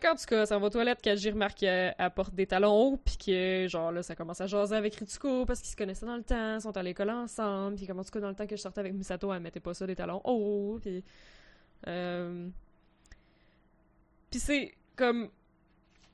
Qu'en 0.00 0.14
tout 0.14 0.24
cas, 0.26 0.46
ça 0.46 0.58
va 0.58 0.66
aux 0.66 0.70
toilettes, 0.70 1.00
Kaji 1.00 1.30
remarque 1.30 1.58
qu'elle 1.58 1.94
elle 1.96 2.10
porte 2.10 2.34
des 2.34 2.46
talons 2.46 2.72
hauts, 2.72 2.96
puis 2.96 3.16
que, 3.16 3.66
genre, 3.68 3.92
là, 3.92 4.02
ça 4.02 4.14
commence 4.14 4.40
à 4.40 4.46
jaser 4.46 4.74
avec 4.74 4.94
Ritsuko, 4.96 5.46
parce 5.46 5.60
qu'ils 5.60 5.70
se 5.70 5.76
connaissaient 5.76 6.06
dans 6.06 6.16
le 6.16 6.22
temps, 6.22 6.60
sont 6.60 6.76
à 6.76 6.82
l'école 6.82 7.10
ensemble, 7.10 7.76
puis 7.76 7.86
comme, 7.86 7.98
en 7.98 8.04
tout 8.04 8.10
cas, 8.10 8.20
dans 8.20 8.28
le 8.28 8.34
temps 8.34 8.46
que 8.46 8.56
je 8.56 8.60
sortais 8.60 8.80
avec 8.80 8.94
Misato, 8.94 9.32
elle 9.32 9.40
mettait 9.40 9.60
pas 9.60 9.74
ça, 9.74 9.86
des 9.86 9.96
talons 9.96 10.20
hauts, 10.24 10.78
puis... 10.80 11.04
Euh... 11.86 12.48
Puis 14.30 14.40
c'est 14.40 14.74
comme... 14.96 15.28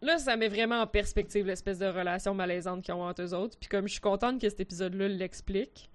Là, 0.01 0.19
ça 0.19 0.37
met 0.37 0.49
vraiment 0.49 0.81
en 0.81 0.87
perspective 0.87 1.47
l'espèce 1.47 1.79
de 1.79 1.87
relation 1.87 2.35
malaisante 2.35 2.83
qu'ils 2.83 2.95
ont 2.95 3.05
entre 3.05 3.23
eux 3.23 3.35
autres, 3.35 3.57
puis 3.59 3.69
comme 3.69 3.87
je 3.87 3.93
suis 3.93 4.01
contente 4.01 4.41
que 4.41 4.49
cet 4.49 4.61
épisode-là 4.61 5.09
l'explique, 5.09 5.91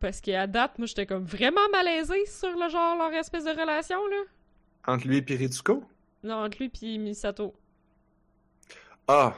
parce 0.00 0.20
qu'à 0.20 0.46
date, 0.46 0.78
moi, 0.78 0.86
j'étais 0.86 1.06
comme 1.06 1.24
vraiment 1.24 1.68
malaisée 1.72 2.26
sur 2.26 2.50
le 2.50 2.68
genre, 2.68 2.96
leur 2.96 3.12
espèce 3.14 3.44
de 3.44 3.50
relation, 3.50 3.98
là. 4.08 4.22
Entre 4.86 5.06
lui 5.06 5.24
et 5.26 5.36
Ritsuko? 5.36 5.84
Non, 6.22 6.44
entre 6.44 6.58
lui 6.58 6.68
pis 6.68 6.98
Misato. 6.98 7.54
Ah, 9.08 9.34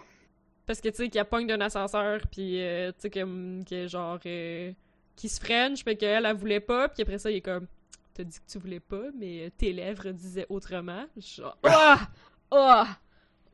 Parce 0.67 0.81
que, 0.81 0.89
tu 0.89 0.97
sais, 0.97 1.05
qu'il 1.05 1.17
y 1.17 1.19
a 1.19 1.25
pogne 1.25 1.47
d'un 1.47 1.61
ascenseur, 1.61 2.21
puis, 2.31 2.61
euh, 2.63 2.91
tu 2.93 2.97
sais, 3.01 3.11
que, 3.11 3.65
que 3.65 3.87
genre, 3.89 4.19
euh, 4.27 4.73
qui 5.17 5.29
se 5.29 5.41
french, 5.41 5.85
puis 5.85 5.97
qu'elle, 5.97 6.27
elle 6.27 6.37
voulait 6.37 6.61
pas, 6.61 6.89
puis 6.89 7.03
après 7.03 7.19
ça, 7.19 7.31
il 7.31 7.37
est 7.37 7.41
comme, 7.41 7.67
t'as 8.13 8.25
dit 8.25 8.39
que 8.39 8.53
tu 8.53 8.59
voulais 8.59 8.81
pas, 8.81 9.05
mais 9.19 9.51
tes 9.57 9.73
lèvres 9.73 10.11
disaient 10.11 10.47
autrement. 10.49 11.07
Genre, 11.17 11.57
ah! 11.65 12.09
Ah! 12.51 12.99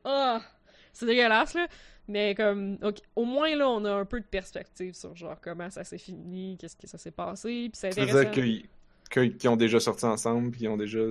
Ah! 0.03 0.41
C'est 0.93 1.05
dégueulasse, 1.05 1.53
là. 1.53 1.67
Mais 2.07 2.35
comme, 2.35 2.77
ok, 2.81 2.97
au 3.15 3.23
moins, 3.23 3.55
là, 3.55 3.69
on 3.69 3.85
a 3.85 3.93
un 3.93 4.05
peu 4.05 4.19
de 4.19 4.25
perspective 4.25 4.93
sur, 4.93 5.15
genre, 5.15 5.39
comment 5.41 5.69
ça 5.69 5.85
s'est 5.85 5.97
fini, 5.97 6.57
qu'est-ce 6.59 6.75
que 6.75 6.87
ça 6.87 6.97
s'est 6.97 7.11
passé, 7.11 7.69
puis 7.71 7.79
c'est 7.79 7.87
intéressant. 7.87 8.19
dire 8.19 8.31
qu'ils 8.31 9.37
qu'ils 9.37 9.49
ont 9.49 9.55
déjà 9.55 9.79
sorti 9.79 10.05
ensemble, 10.05 10.51
puis 10.51 10.61
ils 10.63 10.67
ont 10.67 10.77
déjà... 10.77 11.01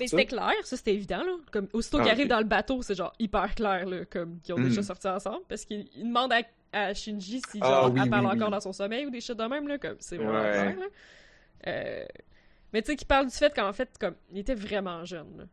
Mais 0.00 0.06
c'était 0.08 0.26
clair, 0.26 0.52
ça 0.64 0.76
c'était 0.76 0.94
évident 0.94 1.22
là. 1.22 1.32
Comme 1.52 1.68
aussitôt 1.72 1.98
Ah, 2.00 2.02
qu'ils 2.02 2.10
arrivent 2.12 2.28
dans 2.28 2.38
le 2.38 2.44
bateau, 2.44 2.82
c'est 2.82 2.94
genre 2.94 3.12
hyper 3.18 3.54
clair 3.54 3.86
là, 3.86 4.04
comme 4.06 4.40
qu'ils 4.40 4.54
ont 4.54 4.58
déjà 4.58 4.80
Mm. 4.80 4.84
sorti 4.84 5.08
ensemble, 5.08 5.42
parce 5.48 5.64
qu'ils 5.64 5.88
ils 5.94 6.04
demandent 6.04 6.32
à, 6.32 6.42
à 6.72 6.94
Shinji 6.94 7.40
si 7.48 7.58
Ah, 7.62 7.66
genre 7.68 7.92
oui, 7.92 8.00
elle 8.02 8.10
parle 8.10 8.26
oui, 8.26 8.32
encore 8.32 8.50
dans 8.50 8.60
son 8.60 8.72
sommeil 8.72 9.06
ou 9.06 9.10
des 9.10 9.20
shit 9.20 9.36
de 9.36 9.44
même 9.44 9.68
là, 9.68 9.78
comme 9.78 9.96
c'est 10.00 10.16
vraiment 10.16 10.40
Ouais. 10.42 10.50
clair 10.52 10.76
là. 10.78 10.86
Euh, 11.66 12.04
Mais 12.72 12.82
tu 12.82 12.92
sais 12.92 12.96
qu'ils 12.96 13.06
parlent 13.06 13.26
du 13.26 13.34
fait 13.36 13.54
qu'en 13.54 13.72
fait 13.72 13.88
comme 13.98 14.14
il 14.30 14.38
était 14.38 14.54
vraiment 14.54 15.04
jeune. 15.04 15.36
là. 15.38 15.44
Tu 15.44 15.48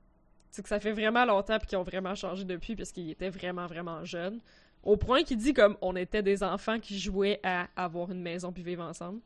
sais 0.51 0.63
que 0.63 0.69
ça 0.69 0.79
fait 0.79 0.91
vraiment 0.93 1.25
longtemps 1.25 1.57
puis 1.59 1.67
qu'ils 1.67 1.77
ont 1.77 1.83
vraiment 1.83 2.15
changé 2.15 2.43
depuis 2.45 2.75
parce 2.75 2.91
qu'il 2.91 3.09
était 3.09 3.29
vraiment 3.29 3.67
vraiment 3.67 4.03
jeune. 4.05 4.39
Au 4.83 4.95
point 4.95 5.23
qu'il 5.23 5.37
dit 5.37 5.53
comme 5.53 5.75
on 5.81 5.95
était 5.95 6.21
des 6.23 6.43
enfants 6.43 6.79
qui 6.79 6.97
jouaient 6.97 7.39
à 7.43 7.67
avoir 7.75 8.11
une 8.11 8.21
maison 8.21 8.51
puis 8.51 8.63
vivre 8.63 8.83
ensemble. 8.83 9.19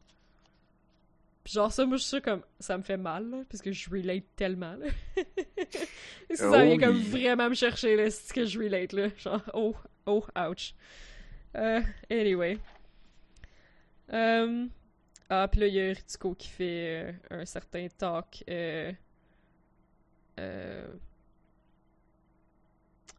Puis 1.43 1.53
genre 1.53 1.71
ça, 1.71 1.85
moi 1.85 1.97
je 1.97 2.01
suis 2.03 2.09
sûre 2.09 2.21
comme 2.21 2.43
ça 2.59 2.77
me 2.77 2.83
fait 2.83 2.97
mal 2.97 3.27
là, 3.29 3.43
parce 3.49 3.61
que 3.63 3.71
je 3.71 3.89
relate 3.89 4.25
tellement 4.35 4.75
là. 4.75 4.85
Que 6.29 6.35
ça 6.37 6.49
Oh 6.49 6.63
vient 6.63 6.77
comme 6.77 6.97
vraiment 6.99 7.49
me 7.49 7.55
chercher 7.55 7.95
là, 7.95 8.09
c'est 8.09 8.27
ce 8.29 8.33
que 8.33 8.45
je 8.45 8.59
relate 8.59 8.93
là? 8.93 9.09
Genre 9.17 9.41
oh 9.53 9.75
oh 10.05 10.23
ouch. 10.37 10.75
Euh, 11.57 11.81
anyway. 12.09 12.57
Euh, 14.13 14.67
Ah 15.29 15.47
puis 15.49 15.61
là 15.61 15.67
il 15.67 15.73
y 15.73 15.79
a 15.81 15.93
Ritsuko 15.93 16.35
qui 16.35 16.47
fait 16.49 17.13
euh, 17.31 17.41
un 17.41 17.45
certain 17.45 17.87
talk. 17.97 18.43
Euh... 18.49 18.91
Euh... 20.39 20.87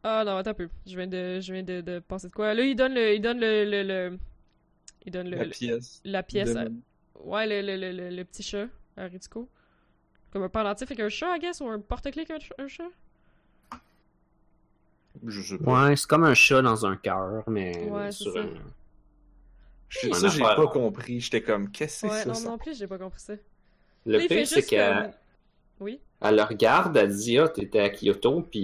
Ah 0.03 0.23
non 0.25 0.37
attends 0.37 0.51
un 0.51 0.53
peu, 0.53 0.69
je 0.85 0.95
viens 0.97 1.07
de 1.07 1.39
je 1.39 1.53
viens 1.53 1.63
de, 1.63 1.81
de 1.81 1.99
penser 1.99 2.27
de 2.27 2.33
quoi? 2.33 2.53
Là 2.53 2.63
il 2.63 2.75
donne 2.75 2.93
le 2.93 3.15
il 3.15 3.21
donne 3.21 3.39
le 3.39 3.63
le, 3.65 3.83
le- 3.83 4.19
il 5.05 5.11
donne 5.11 5.29
le, 5.29 5.37
la 5.37 5.45
pièce. 5.45 6.01
la 6.03 6.23
pièce 6.23 6.53
de- 6.53 6.71
Ouais, 7.23 7.47
le, 7.47 7.61
le, 7.61 7.77
le, 7.77 7.91
le, 7.91 8.09
le 8.15 8.25
petit 8.25 8.43
chat 8.43 8.67
à 8.97 9.05
Ritsuko. 9.05 9.49
Comme 10.31 10.43
un 10.43 10.49
pendentif 10.49 10.87
avec 10.91 10.99
un 10.99 11.09
chat, 11.09 11.35
I 11.37 11.39
guess, 11.39 11.61
ou 11.61 11.67
un 11.67 11.79
porte-clés 11.79 12.25
avec 12.29 12.31
un, 12.31 12.39
ch- 12.39 12.53
un 12.57 12.67
chat? 12.67 12.89
Je 15.25 15.41
sais 15.41 15.57
pas. 15.57 15.87
Ouais, 15.89 15.95
c'est 15.95 16.07
comme 16.07 16.23
un 16.23 16.33
chat 16.33 16.61
dans 16.61 16.85
un 16.85 16.95
cœur, 16.97 17.43
mais 17.47 17.89
Ouais, 17.89 18.11
c'est 18.11 18.23
sur 18.23 18.33
ça. 18.33 18.39
un... 18.39 18.49
Une 20.07 20.13
Ça, 20.15 20.27
j'ai 20.27 20.41
pas 20.41 20.67
compris. 20.67 21.19
J'étais 21.19 21.43
comme, 21.43 21.71
qu'est-ce 21.71 22.01
que 22.01 22.07
c'est 22.09 22.13
Ouais, 22.15 22.23
ça, 22.23 22.29
non, 22.29 22.33
ça? 22.35 22.49
non 22.49 22.57
plus, 22.57 22.77
j'ai 22.77 22.87
pas 22.87 22.97
compris 22.97 23.19
ça. 23.19 23.33
Le 24.05 24.17
Là, 24.17 24.27
pire, 24.27 24.47
c'est 24.47 24.65
qu'elle 24.65 24.93
comme- 25.03 25.13
Oui? 25.79 25.99
elle 26.19 26.35
le 26.35 26.41
regarde, 26.43 26.97
elle 26.97 27.15
dit 27.15 27.37
Ah, 27.37 27.47
t'étais 27.47 27.79
à 27.79 27.89
Kyoto, 27.89 28.41
puis 28.41 28.59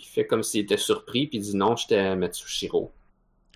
il 0.00 0.04
fait 0.04 0.26
comme 0.26 0.42
s'il 0.42 0.62
était 0.62 0.76
surpris, 0.76 1.28
puis 1.28 1.38
il 1.38 1.42
dit 1.42 1.56
Non, 1.56 1.76
j'étais 1.76 1.98
à 1.98 2.16
Matsushiro. 2.16 2.92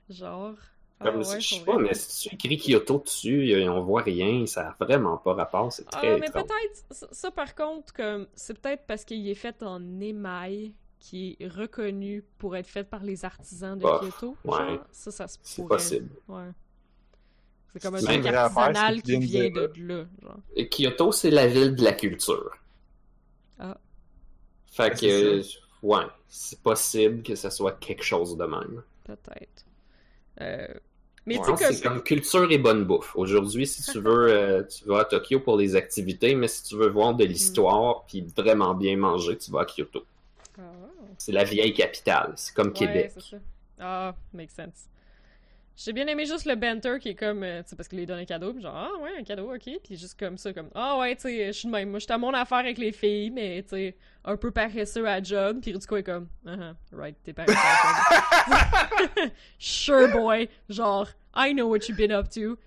Genre. 0.09 0.57
Ah 1.03 1.05
Comme 1.07 1.18
ouais, 1.18 1.24
si- 1.24 1.40
je 1.40 1.55
sais 1.61 1.64
pas, 1.64 1.74
vrai. 1.74 1.82
mais 1.84 1.94
si 1.94 2.28
tu 2.28 2.34
écris 2.34 2.59
Kyoto 2.59 2.98
dessus, 2.98 3.55
on 3.68 3.80
voit 3.80 4.03
rien, 4.03 4.44
ça 4.46 4.68
a 4.78 4.84
vraiment 4.84 5.16
pas 5.16 5.32
rapport, 5.32 5.72
c'est 5.72 5.84
très 5.84 6.12
Ah, 6.14 6.18
mais 6.18 6.26
étrange. 6.26 6.42
peut-être, 6.44 6.84
ça, 6.90 7.09
ça, 7.11 7.30
par 7.30 7.55
contre, 7.55 7.92
comme, 7.94 8.26
c'est 8.34 8.59
peut-être 8.61 8.84
parce 8.86 9.05
qu'il 9.07 9.26
est 9.28 9.34
fait 9.34 9.62
en 9.62 9.80
émail, 10.01 10.74
qui 10.98 11.38
est 11.40 11.48
reconnu 11.48 12.22
pour 12.36 12.55
être 12.57 12.66
fait 12.66 12.84
par 12.84 13.03
les 13.03 13.24
artisans 13.24 13.78
de 13.78 13.82
Bof, 13.82 14.01
Kyoto. 14.03 14.36
ouais. 14.44 14.59
Genre, 14.59 14.78
ça, 14.92 15.11
ça 15.11 15.26
se 15.28 15.38
C'est 15.42 15.66
possible. 15.66 16.11
Ouais. 16.28 16.51
C'est 17.72 17.80
comme 17.82 17.94
un 17.94 18.03
truc 18.03 18.26
artisanal 18.26 19.01
qui 19.03 19.16
vient 19.20 19.48
de 19.51 19.70
là, 19.76 20.05
genre. 20.22 20.36
Et 20.55 20.68
Kyoto, 20.68 21.12
c'est 21.12 21.30
la 21.30 21.46
ville 21.46 21.74
de 21.76 21.82
la 21.82 21.92
culture. 21.94 22.51
Ah. 23.59 23.78
Fait 24.66 24.90
que, 24.90 25.40
c'est 25.42 25.59
ouais, 25.82 26.05
c'est 26.28 26.61
possible 26.61 27.22
que 27.22 27.34
ça 27.36 27.51
soit 27.51 27.72
quelque 27.80 28.03
chose 28.03 28.36
de 28.36 28.44
même. 28.44 28.82
Peut-être. 29.05 29.64
Euh, 30.42 30.66
Mais 31.26 31.38
Ouais, 31.38 31.44
tu 31.44 31.50
Non, 31.50 31.56
sais, 31.56 31.72
c'est 31.74 31.82
comme... 31.82 31.94
comme 31.94 32.02
culture 32.02 32.50
et 32.50 32.58
bonne 32.58 32.84
bouffe. 32.84 33.14
Aujourd'hui, 33.16 33.66
si 33.66 33.82
tu 33.82 34.00
veux, 34.00 34.28
euh, 34.32 34.62
tu 34.64 34.84
vas 34.86 35.00
à 35.00 35.04
Tokyo 35.04 35.40
pour 35.40 35.56
les 35.56 35.76
activités, 35.76 36.34
mais 36.34 36.48
si 36.48 36.64
tu 36.64 36.76
veux 36.76 36.88
voir 36.88 37.14
de 37.14 37.24
l'histoire 37.24 38.04
puis 38.06 38.22
vraiment 38.36 38.74
bien 38.74 38.96
manger, 38.96 39.36
tu 39.38 39.50
vas 39.50 39.60
à 39.62 39.64
Kyoto. 39.66 40.04
Ah, 40.58 40.62
C'est 41.18 41.32
la 41.32 41.44
vieille 41.44 41.74
capitale. 41.74 42.34
C'est 42.36 42.54
comme 42.54 42.68
ouais, 42.68 42.72
Québec. 42.72 43.12
c'est 43.14 43.22
ça. 43.22 43.36
Ah, 43.78 44.14
makes 44.34 44.50
sense. 44.52 44.89
J'ai 45.76 45.94
bien 45.94 46.06
aimé 46.08 46.26
juste 46.26 46.44
le 46.44 46.56
banter 46.56 46.98
qui 47.00 47.08
est 47.10 47.14
comme, 47.14 47.42
euh, 47.42 47.62
tu 47.62 47.70
sais, 47.70 47.76
parce 47.76 47.88
qu'il 47.88 47.98
lui 47.98 48.04
donne 48.04 48.18
un 48.18 48.24
cadeau, 48.26 48.54
genre, 48.60 48.74
ah 48.76 48.90
ouais, 49.02 49.12
un 49.18 49.22
cadeau, 49.24 49.50
ok, 49.54 49.62
puis 49.82 49.96
juste 49.96 50.18
comme 50.18 50.36
ça, 50.36 50.52
comme, 50.52 50.68
ah 50.74 50.98
ouais, 50.98 51.14
tu 51.16 51.22
sais, 51.22 51.46
je 51.46 51.52
suis 51.52 51.68
de 51.68 51.72
même, 51.72 51.88
moi, 51.88 51.98
je 51.98 52.04
suis 52.04 52.12
à 52.12 52.18
mon 52.18 52.34
affaire 52.34 52.58
avec 52.58 52.76
les 52.76 52.92
filles, 52.92 53.30
mais 53.30 53.62
tu 53.62 53.70
sais, 53.70 53.96
un 54.24 54.36
peu 54.36 54.50
paresseux 54.50 55.08
à 55.08 55.22
job, 55.22 55.60
puis 55.62 55.72
du 55.72 55.78
coup, 55.86 55.96
il 55.96 56.00
est 56.00 56.02
comme, 56.02 56.28
ah 56.46 56.54
ah, 56.60 56.74
right, 56.92 57.16
t'es 57.24 57.32
paresseux 57.32 57.54
à 57.56 58.88
job. 59.16 59.30
sure 59.58 60.08
boy, 60.12 60.48
genre, 60.68 61.08
I 61.34 61.52
know 61.54 61.68
what 61.68 61.88
you've 61.88 61.96
been 61.96 62.12
up 62.12 62.28
to, 62.30 62.58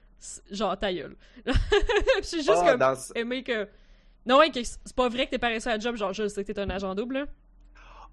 genre, 0.50 0.76
ta 0.80 0.92
gueule. 0.92 1.16
Puis 1.46 1.54
j'ai 2.32 2.38
juste 2.38 2.50
Ah, 2.66 2.76
comme 2.78 2.96
ce- 2.96 3.12
aimé 3.18 3.44
que, 3.44 3.68
non, 4.26 4.38
ouais, 4.40 4.50
que 4.50 4.64
c'est 4.64 4.96
pas 4.96 5.10
vrai 5.10 5.26
que 5.26 5.32
t'es 5.32 5.38
paresseux 5.38 5.70
à 5.70 5.78
job, 5.78 5.96
genre, 5.98 6.14
je 6.14 6.28
sais 6.28 6.44
que 6.44 6.52
t'es 6.52 6.60
un 6.60 6.70
agent 6.72 6.96
double, 6.96 7.20
là. 7.20 7.26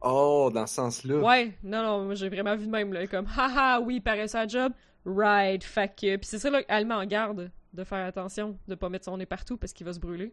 Oh, 0.03 0.51
dans 0.53 0.67
ce 0.67 0.75
sens-là. 0.75 1.19
Ouais, 1.19 1.53
non, 1.63 1.83
non, 1.83 2.15
j'ai 2.15 2.29
vraiment 2.29 2.57
vu 2.57 2.67
de 2.67 2.71
même, 2.71 2.93
là, 2.93 3.07
comme, 3.07 3.27
haha, 3.37 3.81
oui, 3.81 4.01
paresseux 4.01 4.39
à 4.39 4.47
job, 4.47 4.73
right, 5.05 5.63
fuck. 5.63 5.97
Puis 5.97 6.19
c'est 6.23 6.39
ça, 6.39 6.51
là, 6.51 6.63
elle 6.69 6.87
met 6.87 6.95
en 6.95 7.05
garde 7.05 7.51
de 7.73 7.85
faire 7.85 8.07
attention, 8.07 8.59
de 8.67 8.75
pas 8.75 8.89
mettre 8.89 9.05
son 9.05 9.17
nez 9.17 9.27
partout 9.27 9.57
parce 9.57 9.73
qu'il 9.73 9.87
va 9.87 9.93
se 9.93 10.01
brûler. 10.01 10.33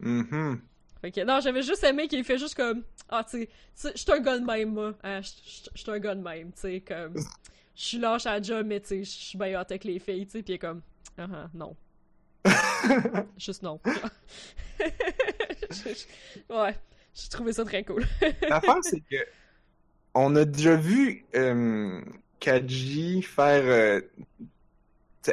Mhm. 0.00 0.60
Fait 1.00 1.10
que, 1.10 1.24
non, 1.24 1.40
j'avais 1.40 1.62
juste 1.62 1.82
aimé 1.82 2.06
qu'il 2.06 2.22
fait 2.22 2.38
juste 2.38 2.54
comme, 2.54 2.84
ah, 3.08 3.24
tu 3.28 3.48
sais, 3.74 3.92
je 3.94 3.98
suis 4.00 4.12
un 4.12 4.20
gars 4.20 4.38
de 4.38 4.44
même, 4.44 4.72
moi, 4.72 4.94
hein, 5.02 5.20
je 5.20 5.28
suis 5.74 5.90
un 5.90 5.98
gars 5.98 6.14
de 6.14 6.22
même, 6.22 6.52
tu 6.52 6.60
sais, 6.60 6.80
comme, 6.80 7.16
je 7.74 7.82
suis 7.82 7.98
lâche 7.98 8.26
à 8.26 8.38
la 8.38 8.42
job, 8.42 8.66
mais 8.66 8.80
tu 8.80 8.88
sais, 8.88 9.04
je 9.04 9.10
suis 9.10 9.36
bien 9.38 9.58
hot 9.60 9.64
avec 9.68 9.82
les 9.82 9.98
filles, 9.98 10.26
tu 10.26 10.32
sais, 10.32 10.42
pis 10.42 10.52
il 10.52 10.58
comme, 10.60 10.80
ah, 11.18 11.26
ah, 11.32 11.50
non. 11.52 11.74
Juste 13.36 13.62
non. 13.62 13.80
Ouais, 16.50 16.76
j'ai 17.14 17.28
trouvé 17.28 17.52
ça 17.52 17.64
très 17.64 17.84
cool. 17.84 18.04
L'affaire, 18.48 18.78
c'est 18.82 19.00
que 19.00 19.24
on 20.14 20.36
a 20.36 20.44
déjà 20.44 20.76
vu 20.76 21.24
euh, 21.34 22.00
Kaji 22.40 23.22
faire 23.22 23.62
euh, 23.64 24.00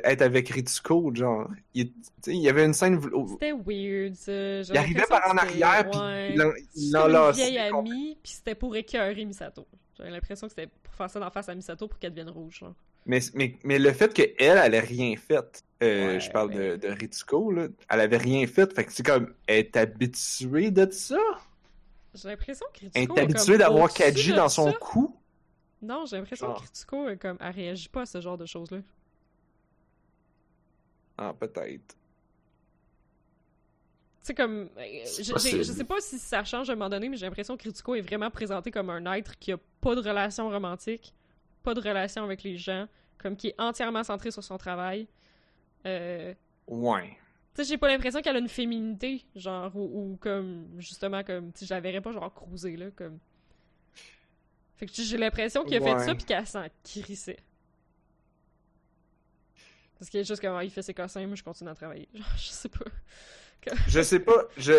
être 0.04 0.22
avec 0.22 0.50
Ritsuko, 0.50 1.14
genre. 1.14 1.50
Il, 1.74 1.92
y 2.28 2.50
avait 2.50 2.66
une 2.66 2.74
scène 2.74 3.02
C'était 3.02 3.52
weird, 3.52 4.16
ça. 4.16 4.32
il 4.32 4.78
arrivait 4.78 5.06
par 5.10 5.30
en 5.32 5.38
arrière, 5.38 5.90
puis 5.90 6.00
il 6.76 6.92
l'enlaçait. 6.92 7.42
vieille 7.42 7.58
amie, 7.58 8.18
puis 8.22 8.34
c'était 8.34 8.56
pour 8.56 8.76
écœurer 8.76 9.26
Misato. 9.26 9.66
J'avais 9.98 10.12
l'impression 10.12 10.48
que 10.48 10.54
c'était 10.56 10.72
pour 10.84 10.94
faire 10.94 11.10
ça 11.10 11.20
d'en 11.20 11.30
face 11.30 11.50
à 11.50 11.56
Misato 11.56 11.88
pour 11.88 12.00
qu'elle 12.00 12.12
devienne 12.12 12.30
rouge. 12.30 12.60
genre. 12.60 12.76
Mais, 13.06 13.20
mais, 13.34 13.56
mais 13.64 13.80
le 13.80 13.92
fait 13.92 14.14
qu'elle, 14.14 14.34
elle 14.38 14.74
ait 14.76 14.80
rien 14.80 15.16
fait, 15.16 15.64
euh, 15.82 16.14
Ouais, 16.14 16.20
je 16.20 16.30
parle 16.30 16.52
de 16.52 16.88
Ritsuko, 16.88 17.52
là, 17.52 17.68
elle 17.90 18.00
avait 18.02 18.18
rien 18.18 18.46
fait, 18.46 18.74
fait 18.74 18.86
que 18.86 18.94
c'est 18.94 19.06
comme, 19.06 19.34
elle 19.48 19.58
est 19.58 19.78
habituée 19.78 20.70
de 20.70 20.90
ça? 20.92 21.18
J'ai 22.14 22.30
l'impression 22.30 22.66
que 22.74 22.80
Elle 22.82 22.88
Ritsuko 22.89 23.16
est 23.16 23.20
est 23.20 23.24
habituée 23.24 23.45
comme 23.53 23.57
d'avoir 23.57 23.84
au-dessus 23.86 23.97
Kaji 24.03 24.32
de 24.32 24.36
dans 24.36 24.49
son 24.49 24.72
cou? 24.74 25.16
Non, 25.82 26.05
j'ai 26.05 26.18
l'impression 26.18 26.53
que 26.53 26.60
Ritsuko, 26.62 27.05
comme, 27.22 27.38
elle 27.39 27.51
réagit 27.55 27.89
pas 27.89 28.01
à 28.01 28.05
ce 28.05 28.20
genre 28.20 28.38
de 28.38 28.45
choses-là. 28.45 28.80
Ah, 31.18 31.34
peut-être. 31.38 31.95
Tu 34.22 34.24
sais, 34.24 34.34
comme. 34.34 34.70
euh, 34.78 35.01
C'est 35.05 35.32
possible. 35.34 35.64
je 35.64 35.72
sais 35.72 35.84
pas 35.84 35.99
si 36.01 36.18
ça 36.20 36.43
change 36.43 36.70
à 36.70 36.74
un 36.74 36.76
moment 36.76 36.89
donné, 36.89 37.10
mais 37.10 37.18
j'ai 37.18 37.26
l'impression 37.26 37.55
que 37.57 37.64
Ritsuko 37.64 37.95
est 37.95 38.01
vraiment 38.01 38.30
présenté 38.32 38.72
comme 38.72 38.89
un 38.89 39.14
être 39.14 39.38
qui 39.39 39.51
a 39.51 39.57
pas 39.82 39.95
de 39.95 40.01
relation 40.01 40.49
romantique, 40.49 41.14
pas 41.64 41.74
de 41.74 41.80
relation 41.82 42.24
avec 42.24 42.43
les 42.43 42.57
gens, 42.57 42.88
comme 43.18 43.36
qui 43.36 43.47
est 43.49 43.55
entièrement 43.60 44.03
centré 44.03 44.32
sur 44.32 44.43
son 44.43 44.57
travail. 44.57 45.07
Euh, 45.86 46.34
Ouais. 46.68 47.18
Tu 47.54 47.64
sais, 47.64 47.70
j'ai 47.70 47.78
pas 47.78 47.88
l'impression 47.88 48.22
qu'elle 48.22 48.36
a 48.36 48.39
une 48.39 48.50
féminité, 48.50 49.26
genre, 49.36 49.76
ou, 49.76 50.14
ou 50.14 50.18
comme, 50.18 50.68
justement, 50.78 51.24
comme, 51.24 51.52
tu 51.52 51.60
sais, 51.60 51.66
je 51.66 51.74
la 51.74 51.80
verrais 51.80 52.02
pas, 52.02 52.12
genre, 52.12 52.34
cruiser, 52.34 52.78
là, 52.78 52.91
comme. 52.95 53.20
Fait 54.78 54.86
que 54.86 54.93
j'ai 54.93 55.18
l'impression 55.18 55.66
qu'il 55.66 55.76
a 55.76 55.82
fait 55.82 56.06
ça 56.06 56.16
pis 56.16 56.24
qu'elle 56.24 56.47
s'en 56.47 56.66
crissait. 56.84 57.39
Parce 59.97 60.10
qu'il 60.10 60.22
est 60.22 60.24
juste 60.24 60.41
comme, 60.41 60.56
ah, 60.56 60.64
il 60.64 60.72
fait 60.72 60.82
ses 60.82 60.93
cossins, 60.93 61.26
moi 61.28 61.36
je 61.36 61.43
continue 61.43 61.70
à 61.70 61.76
travailler. 61.76 62.08
Genre, 62.14 62.38
je 62.38 62.50
sais 62.50 62.70
pas. 62.70 62.86
Je 63.88 64.02
sais 64.02 64.20
pas, 64.20 64.45
je... 64.58 64.74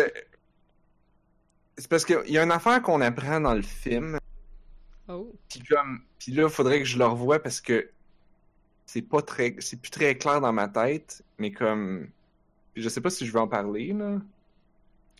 C'est 1.77 1.87
parce 1.87 2.03
qu'il 2.03 2.29
y 2.29 2.37
a 2.39 2.43
une 2.43 2.51
affaire 2.51 2.81
qu'on 2.81 2.99
apprend 3.01 3.39
dans 3.39 3.53
le 3.53 3.61
film, 3.61 4.17
Oh. 5.11 5.33
Puis 5.49 5.61
comme, 5.61 6.01
puis 6.19 6.31
là, 6.31 6.49
faudrait 6.49 6.79
que 6.79 6.85
je 6.85 6.97
le 6.97 7.05
revoie 7.05 7.39
parce 7.39 7.59
que 7.59 7.89
c'est 8.85 9.01
pas 9.01 9.21
très, 9.21 9.55
c'est 9.59 9.79
plus 9.79 9.91
très 9.91 10.17
clair 10.17 10.41
dans 10.41 10.53
ma 10.53 10.67
tête, 10.67 11.23
mais 11.37 11.51
comme, 11.51 12.09
je 12.75 12.87
sais 12.89 13.01
pas 13.01 13.09
si 13.09 13.25
je 13.25 13.31
vais 13.33 13.39
en 13.39 13.47
parler 13.47 13.93
là, 13.93 14.17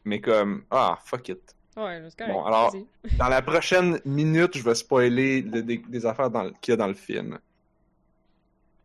mais 0.06 0.20
comme, 0.22 0.64
ah 0.72 0.98
fuck 1.04 1.30
it. 1.30 1.56
Ouais, 1.78 2.02
c'est 2.10 2.18
correct. 2.18 2.34
Bon, 2.34 2.44
alors-. 2.46 2.76
Dans 3.18 3.30
la 3.30 3.42
prochaine 3.42 4.00
minute, 4.06 4.58
je 4.58 4.64
vais 4.64 4.76
spoiler 4.76 5.42
le- 5.42 5.64
des, 5.64 5.78
des 5.78 6.06
affaires 6.06 6.30
qu'il 6.62 6.72
y 6.72 6.74
a 6.74 6.78
dans 6.78 6.88
le 6.88 6.94
film. 6.94 7.40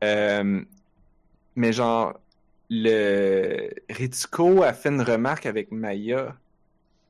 Euh, 0.04 0.62
mais 1.56 1.72
genre, 1.72 2.18
le 2.70 3.70
Ritsuko 3.90 4.62
a 4.62 4.72
fait 4.72 4.90
une 4.90 5.02
remarque 5.02 5.46
avec 5.46 5.72
Maya, 5.72 6.36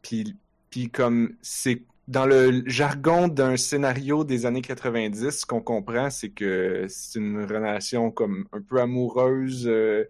puis 0.02 0.34
puis 0.70 0.90
comme 0.90 1.34
c'est 1.42 1.82
dans 2.08 2.26
le 2.26 2.62
jargon 2.66 3.28
d'un 3.28 3.56
scénario 3.56 4.22
des 4.24 4.46
années 4.46 4.62
90, 4.62 5.30
ce 5.30 5.46
qu'on 5.46 5.60
comprend, 5.60 6.10
c'est 6.10 6.28
que 6.30 6.86
c'est 6.88 7.18
une 7.18 7.44
relation 7.44 8.10
comme 8.10 8.46
un 8.52 8.60
peu 8.60 8.80
amoureuse, 8.80 9.66
euh, 9.66 10.04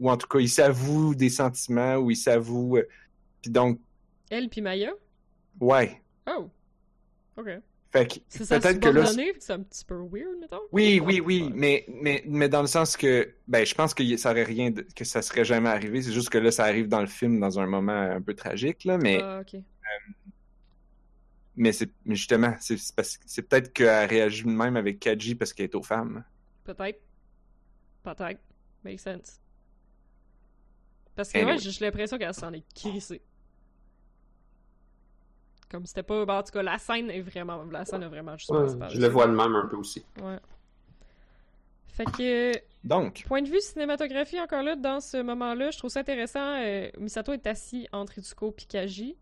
ou 0.00 0.10
en 0.10 0.16
tout 0.16 0.26
cas, 0.26 0.40
il 0.40 0.48
s'avoue 0.48 1.14
des 1.14 1.30
sentiments, 1.30 1.96
ou 1.96 2.10
il 2.10 2.16
s'avoue. 2.16 2.78
euh, 2.78 2.88
puis 3.42 3.50
donc, 3.50 3.78
Elle 4.30 4.48
pis 4.48 4.62
Maya? 4.62 4.92
ouais. 5.60 6.02
Oh. 6.26 6.50
Ok. 7.36 7.48
Fait 7.92 8.06
que 8.06 8.14
C'est 8.28 8.44
ça 8.44 8.60
peut-être 8.60 8.80
que 8.80 8.88
là. 8.88 9.04
c'est 9.40 9.52
un 9.52 9.60
petit 9.62 9.84
peu 9.84 9.96
weird, 9.96 10.38
mettons? 10.40 10.60
Oui, 10.70 11.00
oui, 11.04 11.20
oui, 11.20 11.42
Ouais. 11.42 11.50
mais, 11.54 11.84
mais, 11.88 12.22
mais 12.26 12.48
dans 12.48 12.60
le 12.60 12.68
sens 12.68 12.96
que, 12.96 13.34
ben, 13.48 13.66
je 13.66 13.74
pense 13.74 13.94
que 13.94 14.16
ça 14.16 14.30
aurait 14.30 14.44
rien, 14.44 14.70
de- 14.70 14.86
que 14.94 15.04
ça 15.04 15.22
serait 15.22 15.44
jamais 15.44 15.68
arrivé. 15.70 16.00
C'est 16.02 16.12
juste 16.12 16.28
que 16.30 16.38
là, 16.38 16.52
ça 16.52 16.64
arrive 16.64 16.86
dans 16.88 17.00
le 17.00 17.08
film 17.08 17.40
dans 17.40 17.58
un 17.58 17.66
moment 17.66 17.92
un 17.92 18.22
peu 18.22 18.34
tragique, 18.34 18.84
là, 18.84 18.96
mais, 18.96 19.18
Ah, 19.20 19.40
ok. 19.42 19.60
mais 21.56 21.72
c'est, 21.72 21.90
mais 22.04 22.14
justement, 22.14 22.54
c'est 22.60 22.76
c'est 22.78 22.94
parce 22.94 23.18
que 23.18 23.24
c'est 23.26 23.42
peut-être 23.42 23.72
qu'elle 23.72 24.08
réagit 24.08 24.46
même 24.46 24.76
avec 24.76 25.00
Kaji 25.00 25.34
parce 25.34 25.52
qu'elle 25.52 25.64
est 25.66 25.74
aux 25.74 25.82
femmes. 25.82 26.24
Peut-être. 26.64 27.00
Peut-être. 28.02 28.40
Make 28.84 29.00
sense. 29.00 29.39
Parce 31.16 31.30
que 31.32 31.38
Anyway. 31.38 31.52
ouais, 31.52 31.58
j'ai 31.58 31.84
l'impression 31.84 32.18
qu'elle 32.18 32.34
s'en 32.34 32.52
est 32.52 32.64
crissée. 32.74 33.20
Comme 35.70 35.86
c'était 35.86 36.02
pas. 36.02 36.24
ben, 36.24 36.38
en 36.38 36.42
tout 36.42 36.52
cas, 36.52 36.62
la 36.62 36.78
scène 36.78 37.10
est 37.10 37.20
vraiment. 37.20 37.62
La 37.70 37.84
scène 37.84 38.02
a 38.02 38.08
vraiment 38.08 38.36
juste 38.36 38.50
Ouais, 38.50 38.66
je 38.90 39.00
le 39.00 39.08
vois 39.08 39.26
de 39.26 39.32
même 39.32 39.54
un 39.54 39.66
peu 39.66 39.76
aussi. 39.76 40.04
Ouais. 40.20 40.38
Fait 41.86 42.04
que. 42.04 42.52
Donc, 42.82 43.24
Point 43.26 43.42
de 43.42 43.48
vue 43.48 43.60
cinématographie, 43.60 44.40
encore 44.40 44.62
là, 44.62 44.74
dans 44.74 45.00
ce 45.00 45.18
moment-là, 45.22 45.70
je 45.70 45.78
trouve 45.78 45.90
ça 45.90 46.00
intéressant. 46.00 46.56
euh, 46.62 46.88
Misato 46.98 47.32
est 47.32 47.46
assis 47.46 47.86
entre 47.92 48.18
Itsuko 48.18 48.54
et 48.58 48.64
Kaji. 48.64 49.16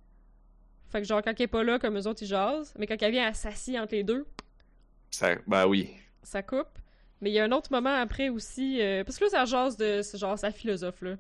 Fait 0.88 1.00
que, 1.02 1.06
genre, 1.06 1.20
quand 1.22 1.32
elle 1.36 1.42
est 1.42 1.46
pas 1.48 1.64
là, 1.64 1.78
comme 1.78 1.98
eux 1.98 2.06
autres, 2.06 2.22
ils 2.22 2.26
jasent. 2.28 2.72
Mais 2.78 2.86
quand 2.86 2.96
elle 3.02 3.10
vient, 3.12 3.26
elle 3.28 3.34
s'assit 3.34 3.76
entre 3.76 3.94
les 3.94 4.04
deux. 4.04 4.26
ça, 5.10 5.34
ben 5.46 5.66
oui. 5.66 5.90
ça 6.22 6.42
coupe. 6.42 6.68
Mais 7.20 7.30
il 7.30 7.32
y 7.34 7.40
a 7.40 7.44
un 7.44 7.52
autre 7.52 7.72
moment 7.72 7.92
après 7.94 8.28
aussi, 8.28 8.80
euh, 8.80 9.02
parce 9.02 9.18
que 9.18 9.24
là, 9.24 9.30
ça 9.30 9.44
jase 9.44 9.76
de, 9.76 10.00
c'est 10.02 10.16
genre 10.18 10.38
sa 10.38 10.52
philosophe, 10.52 11.02
là. 11.02 11.16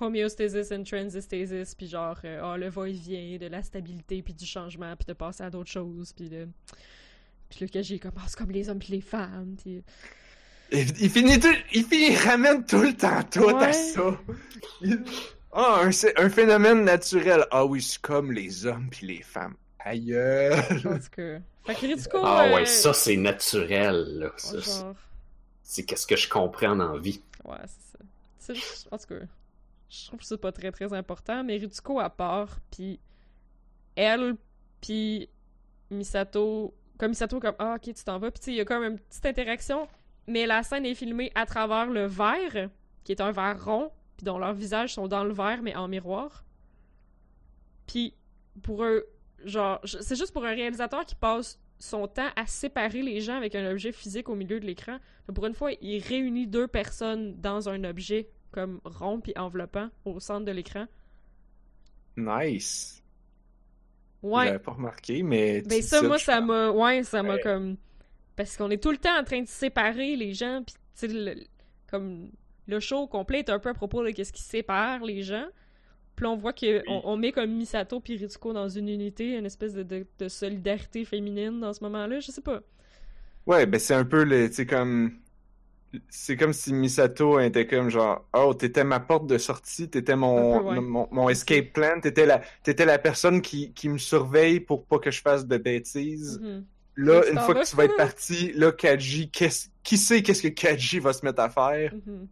Homeostasis 0.00 0.72
and 0.72 0.84
transistasis, 0.84 1.74
puis 1.74 1.88
genre, 1.88 2.18
euh, 2.24 2.40
ah, 2.42 2.56
le 2.56 2.68
va-et-vient, 2.68 3.38
de 3.38 3.46
la 3.46 3.62
stabilité, 3.62 4.22
puis 4.22 4.34
du 4.34 4.44
changement, 4.46 4.94
puis 4.96 5.06
de 5.06 5.12
passer 5.14 5.42
à 5.44 5.50
d'autres 5.50 5.70
choses, 5.70 6.12
puis 6.12 6.28
de... 6.28 6.46
Puis 7.48 7.58
le 7.62 7.68
Kaji 7.68 7.94
est 7.94 7.98
comme, 7.98 8.12
ah, 8.18 8.26
comme 8.36 8.50
les 8.50 8.68
hommes 8.68 8.78
puis 8.78 8.92
les 8.92 9.00
femmes, 9.00 9.56
puis... 9.62 9.82
Il, 10.72 10.78
il 11.00 11.10
finit 11.10 11.38
tout, 11.38 11.54
il 11.72 11.84
finit, 11.84 12.10
il 12.12 12.16
ramène 12.18 12.66
tout 12.66 12.80
le 12.82 12.92
temps 12.94 13.22
tout 13.22 13.40
Ouais. 13.44 13.64
à 13.66 13.72
ça. 13.72 14.18
Ah, 15.52 15.80
un, 15.84 15.92
c'est 15.92 16.18
un 16.20 16.28
phénomène 16.28 16.84
naturel. 16.84 17.46
Ah 17.50 17.64
oui, 17.64 17.80
c'est 17.80 18.00
comme 18.00 18.32
les 18.32 18.66
hommes 18.66 18.88
puis 18.90 19.06
les 19.06 19.22
femmes. 19.22 19.54
Aïe. 19.78 20.12
En 20.14 20.98
tout 20.98 21.10
cas... 21.16 21.38
Fait 21.64 21.74
que 21.74 21.86
Ritsuko, 21.86 22.18
Ah 22.22 22.44
euh, 22.46 22.54
ouais, 22.56 22.66
ça 22.66 22.92
c'est 22.92 23.16
naturel, 23.16 24.18
là. 24.18 24.32
Ça, 24.36 24.60
c'est- 24.60 24.80
genre... 24.80 24.94
c'est 25.62 25.82
qu'est-ce 25.84 26.06
que 26.06 26.16
je 26.16 26.28
comprends 26.28 26.76
dans 26.76 26.92
la 26.94 26.98
vie. 27.00 27.22
Ouais, 27.44 27.56
c'est 27.66 27.92
ça. 27.98 28.04
C'est 28.38 28.54
juste- 28.54 28.88
en 28.90 28.98
tout 28.98 29.06
cas, 29.06 29.24
je 29.88 30.06
trouve 30.06 30.20
que 30.20 30.26
c'est 30.26 30.38
pas 30.38 30.52
très 30.52 30.72
très 30.72 30.92
important, 30.92 31.44
mais 31.44 31.56
Ritsuko 31.56 32.00
à 32.00 32.10
part, 32.10 32.58
puis 32.70 33.00
elle, 33.94 34.36
puis 34.80 35.28
Misato, 35.90 36.74
comme 36.98 37.10
Misato 37.10 37.40
comme 37.40 37.54
ah 37.58 37.76
ok 37.76 37.94
tu 37.94 38.04
t'en 38.04 38.18
vas, 38.18 38.30
puis 38.30 38.42
il 38.48 38.54
y 38.54 38.60
a 38.60 38.64
comme 38.64 38.82
une 38.82 38.98
petite 38.98 39.26
interaction, 39.26 39.88
mais 40.26 40.46
la 40.46 40.62
scène 40.62 40.84
est 40.86 40.94
filmée 40.94 41.30
à 41.34 41.46
travers 41.46 41.86
le 41.86 42.06
verre, 42.06 42.70
qui 43.04 43.12
est 43.12 43.20
un 43.20 43.30
verre 43.30 43.64
rond, 43.64 43.92
puis 44.16 44.24
dont 44.24 44.38
leurs 44.38 44.54
visages 44.54 44.94
sont 44.94 45.08
dans 45.08 45.24
le 45.24 45.32
verre 45.32 45.62
mais 45.62 45.76
en 45.76 45.88
miroir. 45.88 46.44
Puis 47.86 48.14
pour 48.62 48.84
un 48.84 49.00
genre 49.44 49.80
c'est 49.84 50.16
juste 50.16 50.32
pour 50.32 50.44
un 50.44 50.54
réalisateur 50.54 51.04
qui 51.04 51.14
passe 51.14 51.58
son 51.78 52.08
temps 52.08 52.28
à 52.36 52.46
séparer 52.46 53.02
les 53.02 53.20
gens 53.20 53.36
avec 53.36 53.54
un 53.54 53.70
objet 53.70 53.92
physique 53.92 54.28
au 54.28 54.34
milieu 54.34 54.60
de 54.60 54.66
l'écran. 54.66 54.98
Pour 55.34 55.46
une 55.46 55.54
fois, 55.54 55.72
il 55.80 56.02
réunit 56.02 56.46
deux 56.46 56.66
personnes 56.66 57.38
dans 57.40 57.68
un 57.68 57.84
objet 57.84 58.30
comme 58.56 58.80
rond 58.84 59.20
puis 59.20 59.34
enveloppant 59.36 59.90
au 60.06 60.18
centre 60.18 60.46
de 60.46 60.50
l'écran. 60.50 60.86
Nice. 62.16 63.02
Ouais. 64.22 64.46
J'avais 64.46 64.58
pas 64.58 64.72
remarqué, 64.72 65.22
mais. 65.22 65.62
tu 65.62 65.68
Ben 65.68 65.82
ça, 65.82 66.00
moi, 66.02 66.18
ça 66.18 66.40
m'a... 66.40 66.70
Ouais, 66.70 67.02
ça 67.04 67.22
m'a 67.22 67.34
Ouais. 67.34 67.40
comme... 67.40 67.76
Parce 68.34 68.56
qu'on 68.56 68.70
est 68.70 68.82
tout 68.82 68.90
le 68.90 68.96
temps 68.98 69.18
en 69.18 69.24
train 69.24 69.42
de 69.42 69.48
séparer 69.48 70.16
les 70.16 70.32
gens, 70.34 70.62
puis 70.66 70.74
tu 70.74 70.80
sais, 70.94 71.08
le- 71.08 71.44
comme 71.90 72.30
le 72.66 72.80
show 72.80 73.06
complet 73.06 73.38
est 73.40 73.50
un 73.50 73.58
peu 73.58 73.68
à 73.70 73.74
propos 73.74 74.02
de 74.04 74.10
qu'est-ce 74.10 74.32
qui 74.32 74.42
sépare 74.42 75.04
les 75.04 75.22
gens. 75.22 75.46
Puis 76.16 76.26
on 76.26 76.36
voit 76.36 76.52
que 76.52 76.82
on, 76.88 77.02
on 77.04 77.16
met 77.16 77.32
comme 77.32 77.50
Misato 77.52 78.00
puis 78.00 78.16
Ritsuko 78.16 78.52
dans 78.54 78.68
une 78.68 78.88
unité, 78.88 79.36
une 79.38 79.46
espèce 79.46 79.74
de, 79.74 79.82
de, 79.82 80.06
de 80.18 80.28
solidarité 80.28 81.04
féminine 81.04 81.60
dans 81.60 81.72
ce 81.74 81.84
moment-là, 81.84 82.20
je 82.20 82.30
sais 82.30 82.40
pas. 82.40 82.60
Ouais, 83.46 83.64
ben 83.66 83.78
c'est 83.78 83.94
un 83.94 84.04
peu 84.04 84.24
le. 84.24 84.50
C'est 84.50 84.66
comme. 84.66 85.18
C'est 86.08 86.36
comme 86.36 86.52
si 86.52 86.74
Misato 86.74 87.40
était 87.40 87.66
comme 87.66 87.88
genre 87.88 88.24
Oh, 88.34 88.52
t'étais 88.52 88.84
ma 88.84 89.00
porte 89.00 89.26
de 89.26 89.38
sortie, 89.38 89.88
t'étais 89.88 90.16
mon, 90.16 90.56
Un 90.56 90.58
peu, 90.58 90.64
ouais. 90.66 90.80
mon, 90.80 91.08
mon 91.10 91.28
escape 91.30 91.72
plan, 91.72 92.00
t'étais 92.00 92.26
la, 92.26 92.42
t'étais 92.62 92.84
la 92.84 92.98
personne 92.98 93.40
qui, 93.40 93.72
qui 93.72 93.88
me 93.88 93.96
surveille 93.98 94.60
pour 94.60 94.84
pas 94.84 94.98
que 94.98 95.10
je 95.10 95.22
fasse 95.22 95.46
de 95.46 95.56
bêtises. 95.56 96.38
Mhm. 96.42 96.64
Là, 96.96 97.22
une 97.30 97.38
fois 97.38 97.54
que 97.54 97.66
tu 97.68 97.76
vas 97.76 97.84
être 97.84 97.96
parti, 97.96 98.52
là, 98.52 98.72
Kaji, 98.72 99.30
qu'est-ce- 99.30 99.68
qui 99.82 99.96
sait 99.96 100.22
qu'est-ce 100.22 100.42
que 100.42 100.48
Kaji 100.48 100.98
va 100.98 101.12
se 101.12 101.24
mettre 101.24 101.40
à 101.40 101.48
faire? 101.50 101.94
Mhm. 101.94 102.26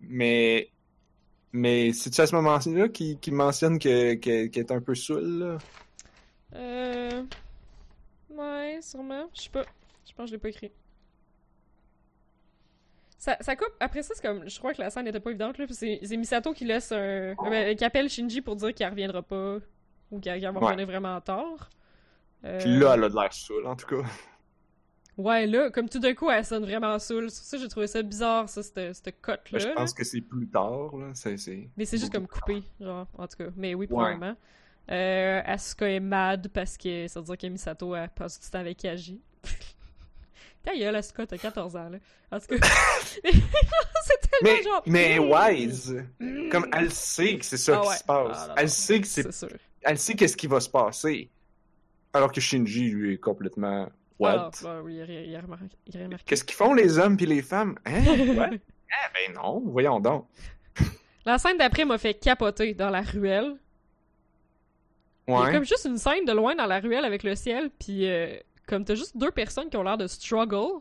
Mais. 0.00 0.68
Mais 1.54 1.92
c'est-tu 1.92 2.20
à 2.20 2.26
ce 2.26 2.34
moment-là 2.36 2.88
qu'il 2.88 3.34
mentionne 3.34 3.78
que- 3.78 4.14
que- 4.14 4.46
qu'elle 4.46 4.62
est 4.64 4.72
un 4.72 4.80
peu 4.80 4.94
saoule, 4.94 5.38
là? 5.38 5.58
Euh... 6.54 7.22
Ouais, 8.30 8.78
sûrement. 8.82 9.28
Je 9.34 9.42
sais 9.42 9.50
pas. 9.50 9.64
Je 10.06 10.12
pense 10.14 10.24
que 10.24 10.30
je 10.30 10.32
l'ai 10.32 10.38
pas 10.38 10.48
écrit. 10.48 10.72
Ça, 13.24 13.36
ça 13.40 13.54
coupe. 13.54 13.70
Après 13.78 14.02
ça, 14.02 14.14
c'est 14.16 14.26
comme. 14.26 14.48
Je 14.48 14.58
crois 14.58 14.74
que 14.74 14.80
la 14.80 14.90
scène 14.90 15.04
n'était 15.04 15.20
pas 15.20 15.30
évidente, 15.30 15.56
là. 15.56 15.64
C'est 15.70 16.00
c'est 16.02 16.16
Misato 16.16 16.52
qui 16.52 16.64
laisse 16.64 16.90
un. 16.90 16.96
euh, 16.96 17.34
ben, 17.44 17.76
qui 17.76 17.84
appelle 17.84 18.08
Shinji 18.08 18.40
pour 18.40 18.56
dire 18.56 18.74
qu'il 18.74 18.84
reviendra 18.84 19.22
pas. 19.22 19.58
Ou 20.10 20.18
qu'il 20.18 20.32
va 20.42 20.50
Ouais. 20.50 20.58
revenir 20.58 20.86
vraiment 20.86 21.20
tard. 21.20 21.70
Euh, 22.44 22.58
Puis 22.58 22.76
là, 22.76 22.94
elle 22.96 23.04
a 23.04 23.08
de 23.08 23.14
l'air 23.14 23.32
saoule, 23.32 23.64
en 23.68 23.76
tout 23.76 23.86
cas. 23.86 24.02
Ouais, 25.16 25.46
là, 25.46 25.70
comme 25.70 25.88
tout 25.88 26.00
d'un 26.00 26.14
coup, 26.14 26.28
elle 26.30 26.44
sonne 26.44 26.64
vraiment 26.64 26.98
saoule. 26.98 27.30
C'est 27.30 27.38
pour 27.42 27.46
ça 27.46 27.56
que 27.58 27.62
j'ai 27.62 27.68
trouvé 27.68 27.86
ça 27.86 28.02
bizarre, 28.02 28.48
ça, 28.48 28.60
cette, 28.62 28.92
cette 28.96 29.20
cote-là. 29.20 29.52
Ben, 29.52 29.58
je 29.60 29.68
là. 29.68 29.74
pense 29.76 29.94
que 29.94 30.02
c'est 30.02 30.20
plus 30.22 30.48
tard, 30.48 30.96
là. 30.96 31.12
Mais 31.76 31.84
c'est 31.84 31.98
juste 31.98 32.12
comme 32.12 32.26
coupé, 32.26 32.64
genre, 32.80 33.06
en 33.16 33.28
tout 33.28 33.36
cas. 33.36 33.50
Mais 33.54 33.74
oui, 33.74 33.82
Ouais. 33.86 33.86
probablement. 33.86 34.34
Euh, 34.90 35.40
Asuka 35.44 35.88
est 35.88 36.00
mad 36.00 36.48
parce 36.48 36.76
que 36.76 37.06
ça 37.06 37.20
veut 37.20 37.26
dire 37.26 37.38
que 37.38 37.46
Misato 37.46 37.94
elle 37.94 38.08
passe 38.08 38.40
du 38.40 38.50
temps 38.50 38.58
avec 38.66 38.78
Kaji. 38.78 39.20
Ta 40.64 40.76
gueule, 40.76 40.94
Asuka, 40.96 41.26
t'as 41.26 41.38
14 41.38 41.74
ans, 41.76 41.88
là. 41.88 41.98
En 42.30 42.38
tout 42.38 42.46
cas, 42.58 42.66
c'est 43.24 44.20
tellement 44.20 44.42
Mais, 44.42 44.62
genre... 44.62 44.82
mais 44.86 45.18
Mm. 45.18 45.30
Wise, 45.32 46.04
Mm. 46.20 46.48
comme 46.50 46.66
elle 46.76 46.90
sait 46.92 47.38
que 47.38 47.44
c'est 47.44 47.56
ça 47.56 47.78
Ah 47.78 47.82
qui 47.82 47.88
ouais. 47.88 47.96
se 47.96 48.04
passe. 48.04 48.38
Ah, 48.42 48.46
non, 48.48 48.54
elle 48.58 48.70
sait 48.70 49.00
que 49.00 49.06
c'est, 49.06 49.26
elle 49.82 49.98
sait 49.98 50.14
qu'est-ce 50.14 50.36
qui 50.36 50.46
va 50.46 50.60
se 50.60 50.68
passer. 50.70 51.30
Alors 52.12 52.30
que 52.30 52.40
Shinji, 52.40 52.90
lui, 52.90 53.14
est 53.14 53.18
complètement 53.18 53.88
Ah, 53.88 53.92
what? 54.18 54.50
non, 54.62 54.80
oui, 54.82 54.96
il 54.96 55.02
a 55.02 55.04
il 55.22 55.36
remarqué. 55.38 55.64
il. 55.86 56.16
Qu'est-ce 56.24 56.44
qu'ils 56.44 56.56
font 56.56 56.74
les 56.74 56.98
hommes 56.98 57.16
puis 57.16 57.26
les 57.26 57.42
femmes? 57.42 57.76
Hein? 57.84 58.02
What? 58.36 58.50
ah, 58.92 59.10
ben 59.14 59.34
non, 59.34 59.60
voyons 59.66 59.98
donc. 59.98 60.26
La 61.24 61.38
scène 61.38 61.56
d'après 61.56 61.84
m'a 61.84 61.98
fait 61.98 62.14
capoter 62.14 62.74
dans 62.74 62.90
la 62.90 63.00
ruelle. 63.02 63.56
Il 65.28 65.34
y 65.34 65.36
a 65.36 65.40
Ouais. 65.40 65.52
comme 65.52 65.64
juste 65.64 65.84
une 65.86 65.98
scène 65.98 66.24
de 66.24 66.32
loin 66.32 66.54
dans 66.56 66.66
la 66.66 66.80
ruelle 66.80 67.04
avec 67.04 67.22
le 67.22 67.34
ciel, 67.36 67.70
puis 67.78 68.08
euh, 68.08 68.36
comme 68.66 68.84
t'as 68.84 68.94
juste 68.94 69.16
deux 69.16 69.30
personnes 69.30 69.68
qui 69.70 69.76
ont 69.76 69.82
l'air 69.82 69.98
de 69.98 70.06
struggle 70.06 70.80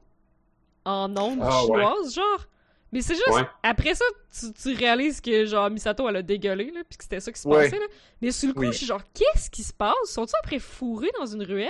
en 0.86 1.15
ondes 1.17 1.39
Ah, 1.41 1.49
ouais. 1.49 1.61
chinoises, 1.61 2.13
genre. 2.15 2.45
Mais 2.93 2.99
c'est 3.01 3.13
juste, 3.15 3.29
Ouais. 3.29 3.47
après 3.63 3.95
ça, 3.95 4.03
tu, 4.38 4.51
tu 4.51 4.75
réalises 4.77 5.21
que 5.21 5.45
genre 5.45 5.69
Misato 5.69 6.09
elle 6.09 6.17
a 6.17 6.21
dégueulé, 6.21 6.71
là, 6.71 6.82
puis 6.89 6.97
que 6.97 7.03
c'était 7.05 7.21
ça 7.21 7.32
qui 7.32 7.39
se 7.39 7.47
Ouais. 7.47 7.63
passait, 7.63 7.79
là. 7.79 7.86
Mais 8.21 8.32
sur 8.32 8.49
le 8.49 8.53
coup, 8.53 8.59
Oui. 8.61 8.67
je 8.73 8.79
suis 8.79 8.86
genre, 8.86 8.99
qu'est-ce 9.13 9.49
qui 9.49 9.63
se 9.63 9.71
passe? 9.71 9.93
Sont-ils 10.07 10.36
après 10.43 10.59
fourrés 10.59 11.09
dans 11.17 11.25
une 11.25 11.41
ruelle? 11.43 11.69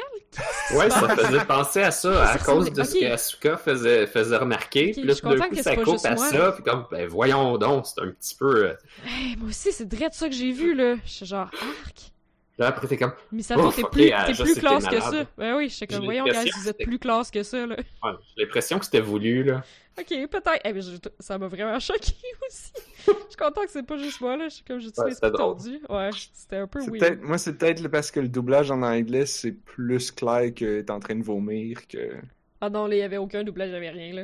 Ouais, 0.73 0.89
ça 0.89 1.15
faisait 1.15 1.45
penser 1.45 1.83
à 1.83 1.91
ça 1.91 2.31
à 2.31 2.39
cause 2.39 2.71
de 2.73 2.83
ce 2.83 2.97
que 2.97 3.05
Asuka 3.05 3.57
faisait, 3.57 4.07
faisait 4.07 4.35
remarquer. 4.37 4.87
Ok, 4.87 4.91
puis 4.93 5.03
là, 5.03 5.13
tout 5.15 5.29
d'un 5.29 5.47
coup, 5.49 5.55
ça 5.61 5.75
coupe 5.75 6.05
à 6.05 6.15
moi, 6.15 6.27
ça. 6.29 6.51
Puis 6.53 6.63
comme, 6.63 6.87
ben 6.89 7.07
voyons 7.07 7.55
donc, 7.59 7.85
c'est 7.85 8.01
un 8.01 8.09
petit 8.09 8.33
peu. 8.35 8.69
euh, 8.69 8.73
Hey, 9.05 9.35
moi 9.37 9.49
aussi, 9.49 9.71
c'est 9.71 9.87
direct 9.87 10.15
ça 10.15 10.27
que 10.27 10.33
j'ai 10.33 10.51
vu, 10.51 10.73
là. 10.73 10.95
Je 11.05 11.09
suis 11.11 11.25
genre, 11.27 11.51
arc. 11.53 12.11
Là, 12.57 12.67
après, 12.67 12.87
t'es 12.87 12.97
comme, 12.97 13.13
Misato, 13.31 13.71
t'es 13.71 13.81
plus, 13.83 14.11
ah, 14.11 14.25
t'es 14.27 14.33
je 14.33 14.43
plus 14.43 14.53
sais 14.53 14.59
que 14.61 14.65
classe 14.67 14.83
t'es 14.83 14.95
que 14.97 15.01
ça. 15.01 15.25
Ben 15.37 15.55
oui, 15.55 15.69
j'étais 15.69 15.87
comme, 15.87 16.01
J'ai 16.01 16.05
voyons, 16.05 16.25
que 16.25 16.59
vous 16.61 16.69
êtes 16.69 16.77
plus 16.83 16.99
classe 16.99 17.31
que 17.31 17.41
ça, 17.43 17.65
là. 17.65 17.75
ouais, 17.77 18.11
j'ai 18.37 18.43
l'impression 18.43 18.77
que 18.77 18.85
c'était 18.85 18.99
voulu, 19.01 19.43
là. 19.43 19.63
Ok, 19.97 20.07
peut-être. 20.07 20.59
Eh, 20.63 20.73
mais 20.73 20.81
je- 20.81 20.97
ça 21.19 21.37
m'a 21.37 21.47
vraiment 21.47 21.79
choqué 21.79 22.13
aussi. 22.47 22.71
Je 23.07 23.11
suis 23.11 23.37
content 23.37 23.61
que 23.63 23.71
c'est 23.71 23.83
pas 23.83 23.97
juste 23.97 24.21
moi, 24.21 24.37
là. 24.37 24.47
Je 24.49 24.55
suis 24.55 24.63
comme, 24.63 24.79
j'utilise 24.79 25.19
Ouais, 25.21 25.29
plus 25.29 25.37
tordu. 25.37 25.79
Ouais, 25.89 26.09
c'était 26.33 26.57
un 26.57 26.67
peu 26.67 26.81
C'est 26.81 26.91
weird. 26.91 27.21
moi, 27.21 27.37
c'est 27.37 27.57
peut-être 27.57 27.87
parce 27.87 28.11
que 28.11 28.19
le 28.19 28.27
doublage 28.29 28.69
en 28.69 28.81
anglais, 28.83 29.25
c'est 29.25 29.51
plus 29.53 30.11
clair 30.11 30.53
qu'elle 30.53 30.69
est 30.79 30.89
en 30.91 30.99
train 30.99 31.15
de 31.15 31.23
vomir 31.23 31.87
que. 31.87 32.15
Ah 32.61 32.69
non, 32.69 32.85
là, 32.85 32.95
il 32.95 32.99
y 32.99 33.03
avait 33.03 33.17
aucun 33.17 33.43
doublage, 33.43 33.69
il 33.69 33.73
y 33.73 33.75
avait 33.77 33.89
rien, 33.89 34.13
là. 34.13 34.23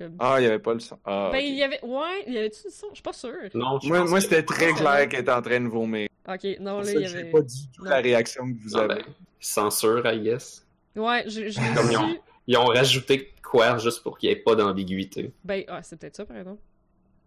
Comme... 0.00 0.16
Ah, 0.18 0.36
il 0.38 0.44
y 0.44 0.46
avait 0.46 0.58
pas 0.58 0.72
le 0.72 0.80
son. 0.80 0.98
Ah, 1.04 1.28
ben, 1.30 1.38
il 1.44 1.54
y 1.56 1.62
avait. 1.62 1.78
Ouais, 1.84 2.24
il 2.26 2.32
y 2.32 2.38
avait-tu 2.38 2.62
du 2.68 2.72
son? 2.74 2.86
Je 2.90 2.94
suis 2.94 3.02
pas 3.02 3.12
sûre. 3.12 3.34
Non, 3.52 3.78
je 3.80 3.88
Moi, 3.88 4.02
moi 4.04 4.18
que- 4.18 4.24
c'était 4.24 4.42
très 4.42 4.72
clair 4.72 5.06
qu'elle 5.10 5.20
était 5.20 5.30
en 5.32 5.42
train 5.42 5.60
de 5.60 5.68
vomir. 5.68 6.08
Ok, 6.26 6.46
non, 6.58 6.78
là, 6.78 6.84
ça, 6.84 6.92
il 6.92 7.00
y 7.02 7.04
avait. 7.06 7.24
pas 7.30 7.42
du 7.42 7.54
tout 7.74 7.84
Non. 7.84 7.90
la 7.90 7.96
réaction 7.96 8.44
que 8.50 8.58
vous 8.62 8.76
Ah, 8.76 8.80
avez. 8.84 8.94
ben, 8.94 9.04
censure, 9.38 10.02
I 10.06 10.20
guess. 10.20 10.66
Ouais, 10.96 11.24
je, 11.26 11.48
je 11.50 11.74
Comme 11.76 11.86
l'ai 11.88 11.92
ils 11.92 11.98
ont-. 11.98 12.16
Ils 12.46 12.56
ont 12.56 12.64
rajouté 12.64 13.32
quoi 13.42 13.76
juste 13.78 14.02
pour 14.02 14.16
qu'il 14.18 14.28
n'y 14.30 14.32
ait 14.36 14.38
pas 14.40 14.54
d'ambiguïté. 14.54 15.32
Ben, 15.44 15.64
ah, 15.68 15.82
c'est 15.82 15.96
peut-être 15.98 16.16
ça, 16.16 16.24
par 16.24 16.36
exemple. 16.38 16.60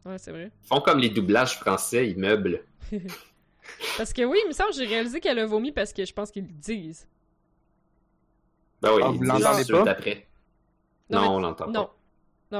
Ouais, 0.05 0.17
c'est 0.17 0.31
vrai. 0.31 0.51
Ils 0.63 0.67
font 0.67 0.81
comme 0.81 0.99
les 0.99 1.09
doublages 1.09 1.57
français, 1.59 2.09
ils 2.09 2.17
meublent. 2.17 2.63
Parce 3.97 4.11
que 4.11 4.23
oui, 4.23 4.37
il 4.43 4.47
me 4.47 4.53
semble 4.53 4.71
que 4.71 4.75
j'ai 4.77 4.85
réalisé 4.85 5.19
qu'elle 5.21 5.39
a 5.39 5.45
vomi 5.45 5.71
parce 5.71 5.93
que 5.93 6.03
je 6.03 6.11
pense 6.13 6.31
qu'ils 6.31 6.43
le 6.43 6.49
disent. 6.51 7.07
Ben 8.81 8.91
oui, 8.95 9.01
Ah, 9.05 9.09
ils 9.13 9.17
vous 9.17 9.23
disent 9.23 9.43
l'entendez 9.43 9.65
pas? 9.85 9.91
après. 9.91 10.27
Non, 11.09 11.19
Non, 11.19 11.21
mais- 11.21 11.27
on 11.35 11.39
l'entend 11.39 11.65
pas. 11.65 11.71
Non, 11.71 11.89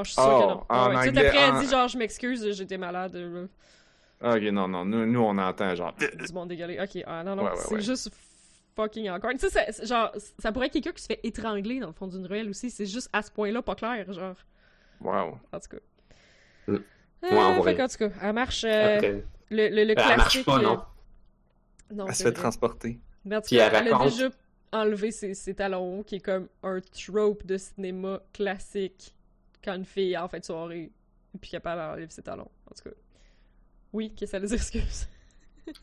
je 0.04 0.12
suis 0.12 0.22
sûre 0.22 0.24
Oh, 0.26 0.42
que 0.42 0.48
non. 0.48 0.66
en 0.70 0.88
Ouais, 0.88 1.04
Tout 1.04 1.10
anglais, 1.10 1.28
après, 1.28 1.38
elle 1.40 1.54
en- 1.56 1.60
dit 1.60 1.68
genre, 1.68 1.88
je 1.88 1.98
m'excuse, 1.98 2.52
j'étais 2.52 2.78
malade. 2.78 3.50
Ah, 4.22 4.36
Ok, 4.36 4.42
non, 4.44 4.68
non, 4.70 4.86
nous, 4.86 5.06
nous 5.06 5.20
on 5.20 5.38
entend 5.38 5.76
genre. 5.76 5.94
du 5.96 6.34
monde 6.34 6.48
dégueulé. 6.50 6.80
Ok, 6.82 7.04
ah 7.06 7.24
non, 7.24 7.36
non, 7.36 7.44
Ouais, 7.44 7.50
ouais, 7.52 7.56
c'est 7.58 7.74
ouais. 7.76 7.82
juste 7.82 8.10
fucking 8.76 9.10
awkward. 9.10 9.38
Tu 9.38 9.50
sais, 9.50 9.68
genre, 9.86 10.12
ça 10.40 10.52
pourrait 10.52 10.68
être 10.68 10.74
quelqu'un 10.74 10.94
qui 10.94 11.02
se 11.02 11.08
fait 11.08 11.20
étrangler 11.24 11.80
dans 11.82 11.88
le 11.88 11.94
fond 11.94 12.08
d'une 12.08 12.26
ruelle 12.26 12.50
aussi. 12.50 12.70
C'est 12.72 12.86
juste 12.86 13.10
à 13.14 13.22
ce 13.22 13.30
point-là 13.30 13.62
pas 13.62 13.76
clair, 13.76 14.12
genre. 14.14 14.36
Wow. 15.02 15.38
En 15.52 15.60
tout 15.60 15.70
cas. 15.70 15.78
Mm. 16.68 16.76
Euh, 16.76 16.80
Ouais, 17.30 17.38
en 17.38 17.64
fait 17.64 17.76
tout 17.88 17.98
cas, 17.98 18.10
elle 18.22 18.34
marche. 18.34 18.64
euh, 18.64 18.96
Après, 18.96 19.24
le, 19.50 19.70
le, 19.70 19.84
le 19.84 19.94
Ben, 19.96 20.04
elle 20.10 20.18
marche 20.18 20.44
classique. 20.44 20.46
pas, 20.46 20.58
euh, 20.60 20.62
non. 20.64 20.82
non, 21.94 22.08
Elle 22.08 22.16
se 22.16 22.24
fait 22.24 22.30
vrai. 22.32 22.40
transporter. 22.42 23.00
Mais 23.26 23.36
en 23.36 23.42
tout 23.42 23.48
Puis 23.48 23.58
cas, 23.58 23.68
elle 23.74 23.88
elle 23.88 23.94
a 23.94 24.00
déjà 24.06 24.30
enlevé 24.72 25.12
ses, 25.12 25.34
ses 25.34 25.54
talons 25.54 26.00
hauts, 26.00 26.04
qui 26.04 26.16
est 26.16 26.20
comme 26.20 26.48
un 26.64 26.80
trope 26.82 27.46
de 27.46 27.58
cinéma 27.58 28.20
classique 28.34 29.14
quand 29.64 29.76
une 29.76 29.86
fille 29.86 30.18
en 30.18 30.28
fin 30.28 30.40
de 30.40 30.46
soirée 30.46 30.92
est 31.34 31.38
plus 31.38 31.50
capable 31.50 31.82
d'enlever 31.82 32.08
ses 32.10 32.22
talons. 32.22 32.50
En 32.70 32.76
tout 32.76 32.90
cas. 32.90 32.96
Oui, 33.92 34.14
qu'est-ce 34.16 34.32
que 34.34 34.38
ça 34.38 34.40
les 34.40 34.54
excuse? 34.54 35.08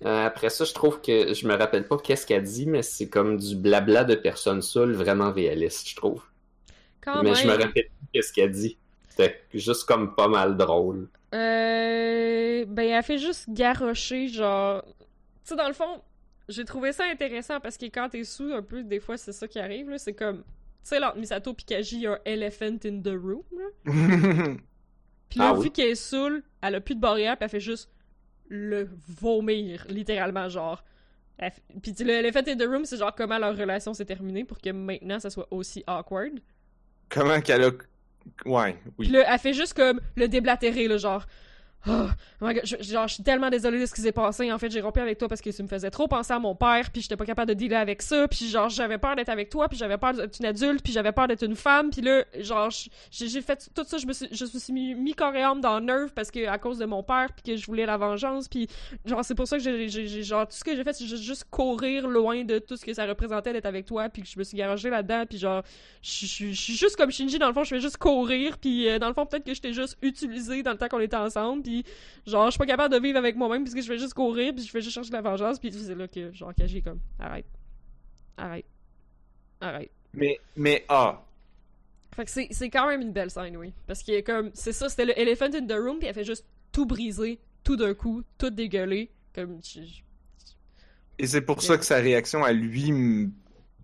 Euh, 0.05 0.27
après 0.27 0.51
ça, 0.51 0.65
je 0.65 0.75
trouve 0.75 1.01
que 1.01 1.33
je 1.33 1.47
me 1.47 1.55
rappelle 1.55 1.89
pas 1.89 1.97
qu'est-ce 1.97 2.27
qu'elle 2.27 2.43
dit, 2.43 2.67
mais 2.67 2.83
c'est 2.83 3.09
comme 3.09 3.39
du 3.39 3.57
blabla 3.57 4.05
de 4.05 4.15
personnes 4.15 4.61
saoules 4.61 4.93
vraiment 4.93 5.33
réaliste, 5.33 5.89
je 5.89 5.97
trouve. 5.97 6.23
Quand 7.01 7.23
mais 7.23 7.31
même. 7.31 7.35
je 7.35 7.47
me 7.47 7.53
rappelle 7.53 7.73
plus 7.73 8.09
qu'est-ce 8.13 8.33
qu'elle 8.33 8.51
dit. 8.51 8.77
C'était 9.09 9.41
juste 9.55 9.85
comme 9.85 10.15
pas 10.15 10.29
mal 10.29 10.57
drôle. 10.57 11.09
Euh, 11.35 12.65
ben, 12.67 12.89
elle 12.89 13.03
fait 13.03 13.19
juste 13.19 13.49
garrocher, 13.49 14.29
genre. 14.29 14.83
Tu 14.85 15.51
sais, 15.51 15.57
dans 15.57 15.69
le 15.69 15.75
fond, 15.75 16.03
j'ai 16.49 16.65
trouvé 16.65 16.93
ça 16.93 17.05
intéressant 17.05 17.61
parce 17.61 17.77
que 17.77 17.87
quand 17.87 18.09
t'es 18.11 18.25
sous, 18.25 18.53
un 18.53 18.63
peu, 18.63 18.83
des 18.83 19.01
fois, 19.01 19.17
c'est 19.17 19.33
ça 19.33 19.49
qui 19.49 19.59
arrive, 19.59 19.89
là. 19.89 19.99
C'est 19.99 20.15
comme. 20.15 20.45
Tu 20.83 20.89
sais, 20.89 20.99
là, 21.01 21.09
entre 21.11 21.19
Misato 21.19 21.53
et 21.53 21.63
Kaji, 21.63 21.97
il 21.97 22.03
y 22.03 22.07
a 22.07 22.13
un 22.13 22.19
elephant 22.25 22.79
in 22.85 23.01
the 23.03 23.09
room, 23.09 23.43
là. 23.53 23.65
Puis 25.29 25.39
là, 25.39 25.51
Ah 25.51 25.55
oui? 25.55 25.65
vu 25.65 25.71
qu'elle 25.71 25.91
est 25.91 25.95
saoule, 25.95 26.43
elle 26.63 26.75
a 26.75 26.81
plus 26.81 26.95
de 26.97 27.01
barrière, 27.01 27.37
puis 27.37 27.45
elle 27.45 27.51
fait 27.51 27.61
juste 27.61 27.91
le 28.49 28.89
vomir, 29.21 29.87
littéralement, 29.89 30.49
genre. 30.49 30.83
Puis 31.83 31.95
le 32.01 32.11
elephant 32.11 32.43
in 32.49 32.57
the 32.57 32.67
room, 32.67 32.85
c'est 32.85 32.97
genre 32.99 33.15
comment 33.15 33.39
leur 33.39 33.57
relation 33.57 33.95
s'est 33.95 34.05
terminée 34.05 34.45
pour 34.45 34.59
que 34.59 34.71
maintenant, 34.71 35.21
ça 35.21 35.31
soit 35.31 35.47
aussi 35.51 35.85
awkward. 35.87 36.41
Comment 37.09 37.41
qu'elle 37.41 37.63
a. 37.65 37.71
Ouais, 38.45 38.77
oui. 38.99 39.07
Puis 39.07 39.09
là, 39.09 39.25
elle 39.33 39.39
fait 39.39 39.55
juste 39.55 39.75
comme 39.75 40.01
le 40.17 40.29
déblatérer, 40.29 40.89
là, 40.89 40.97
genre. 40.97 41.25
Oh, 41.89 42.09
my 42.43 42.53
God, 42.53 42.63
je, 42.65 42.77
genre, 42.83 43.09
je 43.09 43.15
suis 43.15 43.23
tellement 43.23 43.49
désolée 43.49 43.81
de 43.81 43.87
ce 43.87 43.95
qui 43.95 44.03
s'est 44.03 44.13
passé. 44.13 44.53
En 44.53 44.59
fait, 44.59 44.71
j'ai 44.71 44.83
rompu 44.83 45.01
avec 45.01 45.17
toi 45.17 45.29
parce 45.29 45.41
que 45.41 45.49
tu 45.49 45.63
me 45.63 45.69
faisais 45.69 45.91
trop 45.91 46.09
penser 46.09 46.35
à 46.35 46.39
mon 46.39 46.55
père, 46.55 46.91
puis 46.91 47.01
j'étais 47.01 47.17
pas 47.17 47.25
capable 47.25 47.49
de 47.49 47.55
dealer 47.55 47.77
avec 47.77 48.03
ça, 48.03 48.29
puis 48.29 48.49
genre, 48.49 48.69
j'avais 48.69 48.99
peur 48.99 49.17
d'être 49.17 49.31
avec 49.31 49.49
toi, 49.49 49.67
puis 49.67 49.79
j'avais 49.79 49.97
peur 49.97 50.13
d'être 50.13 50.39
une 50.39 50.47
adulte, 50.47 50.83
puis 50.83 50.93
j'avais 50.93 51.13
peur 51.13 51.27
d'être 51.27 51.43
une 51.43 51.57
femme, 51.57 51.89
puis 51.91 52.03
là, 52.03 52.25
genre, 52.39 52.69
j'ai 53.11 53.41
fait 53.41 53.71
tout 53.75 53.85
ça, 53.85 53.97
je 53.97 54.07
me 54.07 54.13
suis, 54.13 54.29
je 54.31 54.45
me 54.45 54.59
suis 54.59 54.73
mis, 54.73 54.95
mis 54.95 55.15
âme 55.19 55.61
dans 55.61 55.81
Nerve 55.81 56.11
parce 56.15 56.31
que 56.31 56.47
à 56.47 56.59
cause 56.59 56.79
de 56.79 56.85
mon 56.85 57.03
père, 57.03 57.29
puis 57.33 57.55
que 57.55 57.59
je 57.59 57.67
voulais 57.67 57.87
la 57.87 57.97
vengeance, 57.97 58.47
puis 58.47 58.69
genre, 59.07 59.25
c'est 59.25 59.35
pour 59.35 59.49
ça 59.49 59.57
que 59.57 59.63
j'ai, 59.63 60.23
genre, 60.23 60.47
tout 60.47 60.57
ce 60.57 60.65
que 60.65 60.77
j'ai 60.77 60.85
fait, 60.85 60.93
c'est 60.93 61.07
juste, 61.07 61.47
courir 61.51 62.07
loin 62.09 62.45
de 62.45 62.59
tout 62.59 62.77
ce 62.77 62.85
que 62.85 62.93
ça 62.93 63.07
représentait 63.07 63.55
d'être 63.55 63.67
avec 63.67 63.87
toi, 63.87 64.11
puis 64.11 64.23
que 64.23 64.29
je 64.29 64.39
me 64.39 64.45
suis 64.45 64.57
garagé 64.57 64.91
là-dedans, 64.91 65.25
puis 65.27 65.39
genre, 65.39 65.63
je 66.03 66.27
suis 66.27 66.55
juste 66.55 66.97
comme 66.97 67.11
Shinji, 67.11 67.39
dans 67.39 67.49
le 67.49 67.55
fond, 67.55 67.65
je 67.65 67.71
fais 67.71 67.81
juste 67.81 67.97
courir, 67.97 68.59
puis 68.59 68.89
euh, 68.89 68.99
dans 68.99 69.09
le 69.09 69.15
fond, 69.15 69.25
peut-être 69.25 69.45
que 69.45 69.55
je 69.55 69.61
t'ai 69.63 69.73
juste 69.73 69.97
utilisé 70.03 70.63
dans 70.63 70.73
le 70.73 70.77
temps 70.77 70.89
qu'on 70.89 71.01
était 71.01 71.17
ensemble, 71.17 71.63
puis 71.71 71.85
genre, 72.27 72.47
je 72.47 72.51
suis 72.53 72.59
pas 72.59 72.67
capable 72.67 72.95
de 72.95 73.01
vivre 73.01 73.19
avec 73.19 73.37
moi-même, 73.37 73.63
puisque 73.63 73.81
je 73.83 73.87
fais 73.87 73.99
juste 73.99 74.15
courir, 74.15 74.53
puis 74.55 74.65
je 74.65 74.71
fais 74.71 74.81
juste 74.81 74.95
chercher 74.95 75.13
la 75.13 75.21
vengeance, 75.23 75.59
puis 75.59 75.73
c'est 75.73 75.95
là 75.95 76.09
que, 76.09 76.33
genre, 76.33 76.53
Kaji 76.55 76.79
est 76.79 76.83
comme, 76.83 77.01
arrête. 77.19 77.47
Arrête. 78.37 78.67
Arrête. 79.61 79.91
Mais, 80.15 80.39
mais, 80.57 80.85
ah. 80.89 81.23
Fait 82.17 82.25
que 82.25 82.31
c'est 82.31 82.49
c'est 82.51 82.71
quand 82.71 82.89
même 82.89 83.01
une 83.03 83.13
belle 83.13 83.31
scène, 83.31 83.57
oui. 83.57 83.73
Parce 83.87 84.03
que, 84.03 84.21
comme, 84.23 84.51
c'est 84.55 84.73
ça, 84.73 84.89
c'était 84.89 85.05
le 85.05 85.19
elephant 85.19 85.53
in 85.55 85.67
the 85.67 85.73
room, 85.79 85.99
puis 85.99 86.09
elle 86.09 86.15
fait 86.15 86.25
juste 86.25 86.45
tout 86.73 86.87
briser, 86.87 87.39
tout 87.63 87.77
d'un 87.77 87.95
coup, 87.95 88.23
tout 88.39 88.51
dégueuler, 88.51 89.11
comme, 89.35 89.61
je- 89.63 89.83
je- 89.83 90.03
Et 91.19 91.27
c'est 91.27 91.43
pour 91.43 91.63
ça 91.63 91.77
que 91.79 91.85
sa 91.85 91.97
réaction 91.97 92.43
à 92.45 92.53
lui 92.53 92.93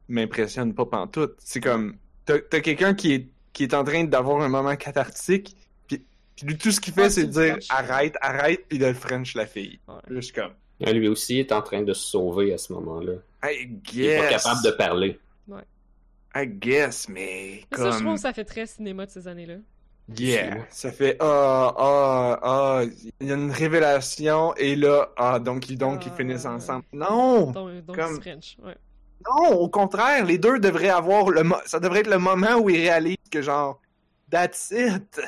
m'impressionne 0.09 0.74
pas 0.74 0.87
pantoute. 0.87 1.34
C'est 1.39 1.61
comme, 1.61 1.97
t'as 2.24 2.39
t'as 2.41 2.61
quelqu'un 2.61 2.95
qui 2.95 3.12
est, 3.12 3.28
qui 3.53 3.62
est 3.64 3.74
en 3.74 3.84
train 3.84 4.05
d'avoir 4.05 4.41
un 4.43 4.49
moment 4.49 4.74
cathartique, 4.76 5.57
puis, 6.45 6.59
tout 6.59 6.70
ce 6.70 6.80
qu'il 6.80 6.93
fait, 6.93 7.09
c'est 7.11 7.24
dire 7.26 7.53
French. 7.53 7.66
arrête, 7.70 8.14
arrête, 8.20 8.64
puis 8.68 8.78
de 8.78 8.87
le 8.87 8.95
French 8.95 9.34
la 9.34 9.47
fille. 9.47 9.78
Ouais. 9.89 10.20
Comme, 10.34 10.53
Lui 10.93 11.09
aussi 11.09 11.39
est 11.39 11.53
en 11.53 11.62
train 11.62 11.82
de 11.82 11.93
se 11.95 12.05
sauver 12.11 12.53
à 12.53 12.59
ce 12.59 12.72
moment-là. 12.74 13.14
I 13.45 13.68
Il 13.95 14.05
est 14.05 14.18
pas 14.18 14.28
guess. 14.30 14.43
capable 14.43 14.62
de 14.64 14.70
parler. 14.72 15.18
I 16.39 16.47
guess, 16.47 17.09
mais 17.09 17.62
Mais 17.72 17.78
ça, 17.78 17.91
je 17.93 17.99
trouve 18.03 18.14
que 18.16 18.20
ça 18.20 18.32
fait 18.34 18.45
très 18.45 18.66
cinéma 18.66 19.07
de 19.07 19.11
ces 19.11 19.26
années-là. 19.26 19.55
yeah, 20.18 20.66
ça 20.68 20.93
fait 20.93 21.16
ah 21.18 21.72
ah 21.78 22.39
ah, 22.43 22.82
il 23.20 23.26
y 23.26 23.32
a 23.32 23.37
une 23.37 23.51
révélation 23.51 24.55
et 24.57 24.76
là 24.76 25.09
ah 25.16 25.39
donc 25.39 25.70
ils 25.70 25.78
donc 25.78 26.05
ils 26.05 26.11
Ah. 26.12 26.16
finissent 26.16 26.45
ensemble. 26.45 26.84
Non, 26.93 27.53
Donc, 27.53 27.84
donc 27.87 27.97
Comme- 27.97 28.20
French, 28.20 28.59
ouais. 28.62 28.76
non, 29.26 29.53
au 29.59 29.70
contraire, 29.70 30.26
les 30.26 30.37
deux 30.37 30.59
devraient 30.59 30.91
avoir 30.91 31.30
le, 31.30 31.43
mo- 31.43 31.57
ça 31.64 31.80
devrait 31.80 32.01
être 32.01 32.11
le 32.11 32.18
moment 32.18 32.57
où 32.59 32.68
ils 32.68 32.82
réalisent 32.82 33.16
que 33.30 33.41
genre, 33.41 33.80
that's 34.30 34.70
it. 34.76 35.18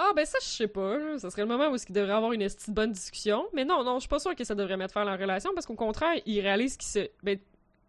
Ah, 0.00 0.12
ben 0.14 0.24
ça, 0.24 0.38
je 0.40 0.46
sais 0.46 0.68
pas. 0.68 0.96
là. 0.96 1.18
Ça 1.18 1.28
serait 1.28 1.42
le 1.42 1.48
moment 1.48 1.68
où 1.70 1.76
il 1.76 1.92
devrait 1.92 2.12
avoir 2.12 2.30
une 2.32 2.46
bonne 2.68 2.92
discussion. 2.92 3.46
Mais 3.52 3.64
non, 3.64 3.82
non, 3.82 3.94
je 3.96 4.00
suis 4.00 4.08
pas 4.08 4.20
sûre 4.20 4.36
que 4.36 4.44
ça 4.44 4.54
devrait 4.54 4.76
mettre 4.76 4.94
fin 4.94 5.02
à 5.02 5.04
leur 5.04 5.18
relation 5.18 5.50
parce 5.54 5.66
qu'au 5.66 5.74
contraire, 5.74 6.14
ils 6.24 6.40
réalisent 6.40 6.76
qu'ils 6.76 6.88
se. 6.88 7.08
Ben, 7.24 7.36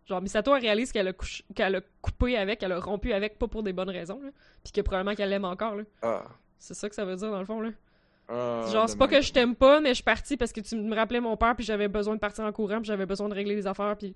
genre, 0.08 0.20
Misato 0.20 0.52
réalise 0.54 0.92
qu'elle 0.92 1.08
a, 1.08 1.14
couché- 1.14 1.44
qu'elle 1.54 1.76
a 1.76 1.82
coupé 2.02 2.36
avec, 2.36 2.60
qu'elle 2.60 2.72
a 2.72 2.80
rompu 2.80 3.14
avec, 3.14 3.38
pas 3.38 3.48
pour 3.48 3.62
des 3.62 3.74
bonnes 3.74 3.92
raisons, 3.92 4.20
là. 4.24 4.30
Puis 4.64 4.72
que 4.74 4.82
probablement 4.82 5.16
qu'elle 5.16 5.30
l'aime 5.30 5.46
encore, 5.46 5.76
là. 5.76 5.84
Ah. 6.02 6.26
C'est 6.58 6.74
ça 6.74 6.90
que 6.90 6.96
ça 6.96 7.06
veut 7.06 7.16
dire, 7.16 7.30
dans 7.30 7.40
le 7.40 7.46
fond, 7.46 7.62
là. 7.62 7.70
Ah, 8.28 8.66
Genre, 8.72 8.90
c'est 8.90 8.98
pas 8.98 9.08
que 9.08 9.22
je 9.22 9.32
t'aime 9.32 9.56
pas, 9.56 9.80
mais 9.80 9.90
je 9.90 9.96
suis 9.96 10.04
partie 10.04 10.36
parce 10.36 10.52
que 10.52 10.62
tu 10.62 10.76
me 10.76 10.96
rappelais 10.96 11.20
mon 11.22 11.38
père, 11.38 11.56
puis 11.56 11.64
j'avais 11.64 11.88
besoin 11.88 12.16
de 12.16 12.20
partir 12.20 12.44
en 12.44 12.52
courant, 12.52 12.78
puis 12.78 12.86
j'avais 12.86 13.06
besoin 13.06 13.30
de 13.30 13.34
régler 13.36 13.56
les 13.56 13.68
affaires, 13.68 13.96
puis 13.98 14.16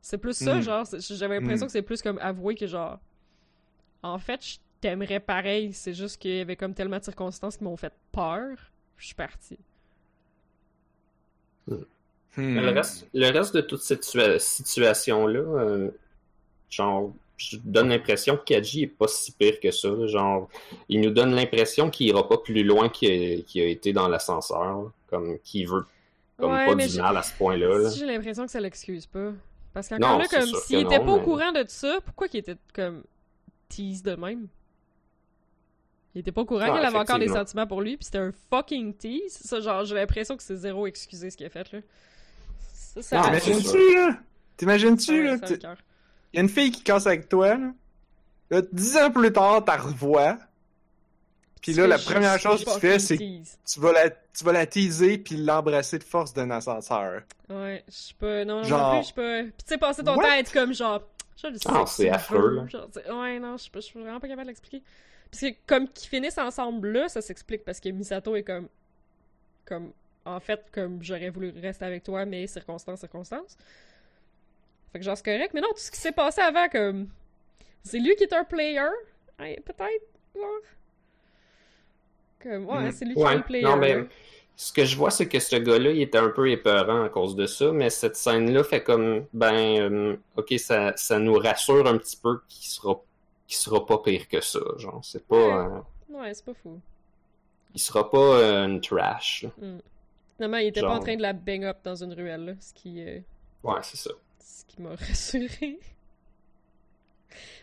c'est 0.00 0.18
plus 0.18 0.36
ça, 0.36 0.56
Mm. 0.56 0.62
genre. 0.62 0.84
J'avais 0.98 1.38
l'impression 1.40 1.66
Mm. 1.66 1.68
que 1.68 1.72
c'est 1.72 1.82
plus 1.82 2.02
comme 2.02 2.18
avouer 2.18 2.56
que, 2.56 2.66
genre, 2.66 2.98
en 4.02 4.18
fait, 4.18 4.44
je 4.44 4.56
t'aimerais 4.80 5.20
pareil, 5.20 5.72
c'est 5.72 5.94
juste 5.94 6.18
qu'il 6.20 6.36
y 6.36 6.40
avait 6.40 6.56
comme 6.56 6.74
tellement 6.74 6.98
de 6.98 7.04
circonstances 7.04 7.56
qui 7.56 7.64
m'ont 7.64 7.76
fait 7.76 7.92
peur. 8.12 8.56
Je 8.96 9.06
suis 9.06 9.14
partie. 9.14 9.58
Hmm. 11.66 11.76
Mais 12.36 12.60
Le, 12.62 12.70
reste, 12.70 13.08
le 13.14 13.30
reste 13.30 13.54
de 13.54 13.60
toute 13.60 13.80
cette 13.82 14.04
situa- 14.04 14.38
situation-là, 14.38 15.40
euh, 15.40 15.90
genre, 16.70 17.12
je 17.36 17.56
donne 17.64 17.88
l'impression 17.88 18.36
que 18.36 18.44
Kaji 18.44 18.84
est 18.84 18.86
pas 18.86 19.08
si 19.08 19.32
pire 19.32 19.58
que 19.60 19.70
ça. 19.70 19.88
là. 19.90 20.06
Genre, 20.06 20.48
il 20.88 21.00
nous 21.00 21.10
donne 21.10 21.34
l'impression 21.34 21.90
qu'il 21.90 22.06
ira 22.08 22.28
pas 22.28 22.38
plus 22.38 22.62
loin 22.62 22.88
qu'il 22.88 23.10
a 23.56 23.64
été 23.64 23.92
dans 23.92 24.08
l'ascenseur. 24.08 24.90
Comme 25.08 25.38
qu'il 25.40 25.66
veut 25.68 25.84
comme 26.38 26.52
Ouais, 26.52 26.66
pas 26.66 26.74
du 26.76 26.98
mal 27.00 27.16
à 27.16 27.22
ce 27.22 27.32
point-là. 27.36 27.90
j'ai 27.90 28.06
l'impression 28.06 28.44
que 28.44 28.52
ça 28.52 28.60
l'excuse 28.60 29.06
pas. 29.06 29.32
Parce 29.74 29.88
qu'encore 29.88 30.18
là, 30.18 30.26
comme 30.28 30.46
s'il 30.46 30.80
était 30.80 30.98
non, 30.98 31.06
pas 31.06 31.12
au 31.12 31.20
courant 31.20 31.52
de 31.52 31.64
ça, 31.66 31.98
pourquoi 32.04 32.28
qu'il 32.28 32.40
était 32.40 32.56
comme 32.74 33.02
tease 33.68 34.02
de 34.02 34.14
même? 34.14 34.48
Il 36.18 36.22
était 36.22 36.32
pas 36.32 36.40
au 36.40 36.44
courant 36.44 36.68
Ouais, 36.72 36.78
qu'il 36.78 36.84
avait 36.84 36.98
encore 36.98 37.20
des 37.20 37.28
sentiments 37.28 37.68
pour 37.68 37.80
lui, 37.80 37.96
puis 37.96 38.06
c'était 38.06 38.18
un 38.18 38.32
fucking 38.50 38.92
tease. 38.96 39.34
Ça, 39.40 39.60
genre, 39.60 39.84
j'ai 39.84 39.94
l'impression 39.94 40.36
que 40.36 40.42
c'est 40.42 40.56
zéro 40.56 40.88
excusé 40.88 41.30
ce 41.30 41.36
qu'il 41.36 41.46
a 41.46 41.48
fait, 41.48 41.70
là. 41.70 41.78
Ça, 42.72 43.02
ça 43.02 43.22
c'est 43.22 43.40
T'imagines-tu, 43.40 43.94
là? 43.94 44.18
T'imagines-tu, 44.56 45.12
ouais, 45.12 45.36
là? 45.36 45.76
Il 46.32 46.36
y 46.36 46.38
a 46.38 46.42
une 46.42 46.48
fille 46.48 46.72
qui 46.72 46.82
casse 46.82 47.06
avec 47.06 47.28
toi, 47.28 47.54
là. 47.56 47.70
Là, 48.50 48.62
dix 48.72 48.96
ans 48.96 49.12
plus 49.12 49.32
tard, 49.32 49.64
t'as 49.64 49.76
revois. 49.76 50.38
Puis 51.62 51.72
là, 51.74 51.86
la 51.86 51.98
première 51.98 52.36
chose 52.40 52.64
que 52.64 52.74
tu 52.74 52.80
fais, 52.80 52.98
c'est 52.98 53.16
tu 53.16 53.78
vas 53.78 53.92
la, 53.92 54.10
tu 54.10 54.42
vas 54.44 54.52
la 54.52 54.66
teaser 54.66 55.18
puis 55.18 55.36
l'embrasser 55.36 56.00
de 56.00 56.04
force 56.04 56.32
d'un 56.32 56.50
ascenseur. 56.50 57.22
Ouais, 57.48 57.84
je 57.86 57.94
suis 57.94 58.14
pas. 58.14 58.44
Non, 58.44 58.56
non, 58.56 58.62
Genre- 58.64 58.80
non 58.80 58.90
plus, 58.90 59.00
je 59.02 59.04
suis 59.06 59.14
pas. 59.14 59.42
Puis 59.42 59.52
tu 59.58 59.64
sais, 59.66 59.78
passer 59.78 60.02
ton 60.02 60.16
What? 60.16 60.24
temps 60.24 60.30
à 60.32 60.38
être 60.38 60.52
comme 60.52 60.74
genre. 60.74 61.00
Je 61.40 61.46
le 61.46 61.58
sais 61.58 61.68
Ah, 61.68 61.84
c'est 61.86 62.10
affreux, 62.10 62.66
genre, 62.68 62.88
ouais, 63.20 63.38
non, 63.38 63.56
je 63.56 63.62
suis 63.62 63.70
pas- 63.70 63.78
je 63.78 63.84
suis 63.86 64.00
vraiment 64.00 64.18
pas 64.18 64.26
capable 64.26 64.46
de 64.46 64.48
l'expliquer. 64.48 64.82
Parce 65.30 65.40
que 65.42 65.48
comme 65.66 65.88
qu'ils 65.88 66.08
finissent 66.08 66.38
ensemble 66.38 66.88
là, 66.92 67.08
ça 67.08 67.20
s'explique 67.20 67.64
parce 67.64 67.80
que 67.80 67.88
Misato 67.90 68.34
est 68.36 68.42
comme. 68.42 68.68
Comme. 69.64 69.92
En 70.24 70.40
fait, 70.40 70.64
comme 70.72 71.02
j'aurais 71.02 71.30
voulu 71.30 71.52
rester 71.60 71.84
avec 71.84 72.02
toi, 72.02 72.24
mais 72.26 72.46
circonstances, 72.46 73.00
circonstances. 73.00 73.56
Fait 74.92 74.98
que 74.98 75.04
genre, 75.04 75.16
c'est 75.16 75.24
correct. 75.24 75.52
Mais 75.54 75.60
non, 75.60 75.68
tout 75.68 75.78
ce 75.80 75.90
qui 75.90 75.98
s'est 75.98 76.12
passé 76.12 76.40
avant, 76.40 76.68
comme. 76.68 77.08
C'est 77.82 77.98
lui 77.98 78.14
qui 78.16 78.24
est 78.24 78.32
un 78.32 78.44
player. 78.44 78.88
Peut-être. 79.38 80.06
Comme, 82.42 82.66
ouais, 82.66 82.88
Mm. 82.88 82.92
c'est 82.92 83.04
lui 83.04 83.14
qui 83.14 83.20
est 83.20 83.24
un 83.26 83.40
player. 83.40 83.64
non, 83.64 83.76
mais 83.76 84.04
ce 84.56 84.72
que 84.72 84.84
je 84.84 84.96
vois, 84.96 85.10
c'est 85.10 85.28
que 85.28 85.38
ce 85.38 85.56
gars-là, 85.56 85.90
il 85.90 86.00
était 86.02 86.18
un 86.18 86.30
peu 86.30 86.48
épeurant 86.50 87.04
à 87.04 87.08
cause 87.08 87.34
de 87.36 87.46
ça, 87.46 87.72
mais 87.72 87.90
cette 87.90 88.16
scène-là 88.16 88.62
fait 88.64 88.82
comme, 88.82 89.26
ben, 89.32 89.80
euh, 89.80 90.16
ok, 90.36 90.54
ça, 90.58 90.92
ça 90.96 91.18
nous 91.18 91.34
rassure 91.34 91.86
un 91.86 91.96
petit 91.98 92.16
peu 92.16 92.40
qu'il 92.48 92.66
sera, 92.68 93.00
qu'il 93.48 93.56
sera 93.56 93.84
pas 93.84 93.98
pire 93.98 94.28
que 94.28 94.40
ça, 94.40 94.60
genre, 94.76 95.04
c'est 95.04 95.26
pas, 95.26 95.36
Ouais. 95.36 95.76
euh, 95.76 95.80
Ouais, 96.20 96.32
c'est 96.34 96.44
pas 96.44 96.54
fou. 96.54 96.80
il 97.74 97.80
sera 97.80 98.08
pas 98.10 98.18
euh, 98.18 98.66
une 98.66 98.80
trash. 98.80 99.42
là. 99.44 99.50
Finalement, 100.36 100.58
il 100.58 100.68
était 100.68 100.80
pas 100.82 100.94
en 100.96 101.00
train 101.00 101.16
de 101.16 101.22
la 101.22 101.32
bang 101.32 101.64
up 101.64 101.78
dans 101.82 101.96
une 102.04 102.12
ruelle, 102.14 102.44
là, 102.44 102.52
ce 102.60 102.72
qui, 102.72 103.00
euh, 103.02 103.18
Ouais, 103.64 103.80
c'est 103.82 103.96
ça. 103.96 104.10
ce 104.38 104.64
qui 104.66 104.80
m'a 104.80 104.90
rassuré. 104.94 105.80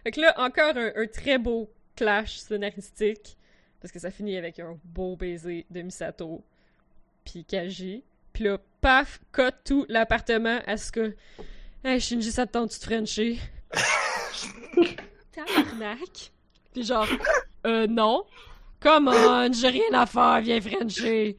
Fait 0.04 0.12
que 0.12 0.20
là, 0.22 0.34
encore 0.38 0.76
un, 0.76 0.92
un 0.96 1.08
très 1.08 1.38
beau 1.38 1.70
clash 1.96 2.38
scénaristique, 2.38 3.38
parce 3.82 3.92
que 3.92 4.00
ça 4.00 4.12
finit 4.12 4.36
avec 4.38 4.60
un 4.60 4.78
beau 4.84 5.16
baiser 5.16 5.66
de 5.70 5.82
Misato, 5.82 6.44
puis 7.24 7.46
Kaji. 7.46 8.04
Puis 8.34 8.44
là, 8.44 8.58
paf, 8.82 9.20
cut 9.32 9.52
tout 9.64 9.86
l'appartement 9.88 10.60
à 10.68 10.76
ce 10.78 10.92
que... 10.92 11.16
Hey, 11.84 12.00
Shinji, 12.02 12.32
ça 12.32 12.46
te 12.46 12.52
tente 12.54 12.70
de 12.70 12.84
Frencher? 12.84 13.40
Tabarnak! 15.36 16.32
Puis 16.74 16.84
genre, 16.84 17.08
euh, 17.66 17.88
non. 17.88 18.24
Come 18.82 19.08
on, 19.10 19.52
j'ai 19.52 19.70
rien 19.70 19.94
à 19.94 20.06
faire, 20.06 20.42
viens 20.42 20.62
Frencher! 20.62 21.38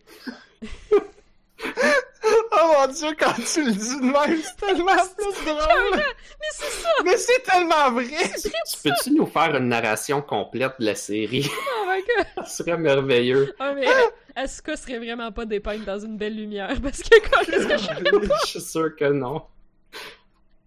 Oh 2.59 2.73
mon 2.75 2.93
dieu, 2.93 3.09
quand 3.19 3.35
tu 3.35 3.65
le 3.65 3.73
dis 3.73 3.97
de 3.97 4.07
même, 4.07 4.41
c'est 4.43 4.67
tellement 4.67 4.93
plus 5.17 5.45
drôle! 5.45 6.03
Mais 6.41 6.49
c'est 6.53 6.83
ça! 6.83 6.89
Mais 7.05 7.17
c'est 7.17 7.43
tellement 7.43 7.93
vrai! 7.93 8.31
Tu 8.43 8.51
peux-tu 8.83 9.11
nous 9.13 9.27
faire 9.27 9.55
une 9.57 9.69
narration 9.69 10.23
complète 10.23 10.73
de 10.81 10.87
la 10.87 10.95
série? 10.95 11.49
Oh 11.49 11.87
my 11.89 12.01
god! 12.01 12.27
Ça 12.47 12.65
serait 12.65 12.79
merveilleux. 12.79 13.55
Ah, 13.59 13.73
mais 13.75 13.87
Asuka 14.35 14.77
serait 14.77 14.99
vraiment 14.99 15.31
pas 15.33 15.45
dépeinte 15.45 15.85
dans 15.85 15.99
une 15.99 16.17
belle 16.17 16.37
lumière? 16.37 16.75
Parce 16.83 17.03
que 17.03 17.17
quand 17.31 17.43
est-ce 17.43 17.67
que 17.67 17.77
je... 17.79 18.29
Je 18.43 18.47
suis 18.47 18.61
sûr 18.61 18.95
que 18.97 19.07
non. 19.07 19.43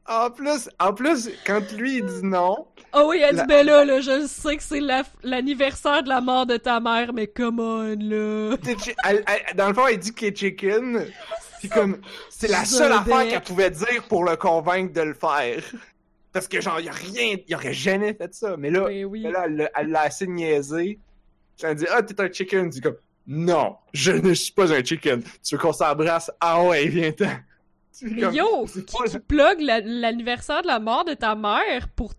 En 0.10 0.32
plus, 0.32 0.70
en 0.80 0.93
plus, 0.93 1.30
quand 1.45 1.62
lui 1.74 1.97
il 1.97 2.05
dit 2.05 2.24
non, 2.26 2.66
Oh 2.93 3.05
oui, 3.10 3.22
elle 3.24 3.36
dit 3.36 3.41
ben 3.47 3.64
là, 3.66 3.86
là, 3.86 4.01
je 4.01 4.26
sais 4.26 4.57
que 4.57 4.64
c'est 4.64 4.80
la- 4.80 5.03
l'anniversaire 5.22 6.01
de 6.01 6.10
la 6.10 6.20
mort 6.22 6.47
de 6.47 6.57
ta 6.57 6.80
mère, 6.80 7.14
mais 7.14 7.28
come 7.28 7.60
on, 7.60 7.95
là. 7.99 8.55
elle- 9.05 9.24
elle- 9.28 9.55
dans 9.55 9.68
le 9.68 9.74
fond, 9.76 9.86
elle 9.86 9.99
dit 9.99 10.12
qu'il 10.14 10.30
est 10.30 10.36
chicken. 10.36 11.05
Puis 11.60 11.70
comme, 11.70 11.97
c'est 12.32 12.47
la 12.47 12.66
seule 12.66 12.91
affaire 12.91 13.28
qu'elle 13.28 13.41
pouvait 13.41 13.70
dire 13.70 14.03
pour 14.07 14.24
le 14.24 14.36
convaincre 14.36 14.93
de 14.93 15.01
le 15.01 15.14
faire. 15.14 15.62
Parce 16.34 16.47
que 16.47 16.60
genre, 16.62 16.80
y 16.80 16.89
a 16.89 16.93
rien, 16.93 17.36
il 17.47 17.55
aurait 17.55 17.74
jamais 17.74 18.14
fait 18.16 18.34
ça. 18.34 18.55
Mais 18.57 18.72
là, 18.72 18.86
Ben 18.88 19.05
oui. 19.05 19.24
mais 19.24 19.32
là 19.32 19.45
elle 19.76 19.89
l'a- 19.89 20.01
assez 20.01 20.26
niaisé. 20.26 20.99
Elle 21.62 21.76
dit, 21.76 21.86
ah, 21.91 22.01
t'es 22.01 22.20
un 22.22 22.32
chicken. 22.32 22.70
Dit 22.70 22.82
comme, 22.82 22.95
non, 23.28 23.76
je 23.93 24.14
ne 24.14 24.34
suis 24.34 24.53
pas 24.53 24.72
un 24.74 24.84
chicken. 24.84 25.22
Tu 25.43 25.55
veux 25.55 25.62
qu'on 25.62 25.74
s'embrasse? 25.74 26.32
Ah 26.39 26.64
ouais, 26.64 26.88
viens-t'en. 26.88 27.30
Mais 28.02 28.22
comme- 28.22 28.34
yo, 28.36 28.66
qui 28.66 29.20
plug 29.20 29.62
la- 29.62 29.82
l'anniversaire 29.82 30.62
de 30.62 30.68
la 30.68 30.80
mort 30.80 31.06
de 31.06 31.14
ta 31.14 31.36
mère 31.36 31.88
pour 31.95 32.14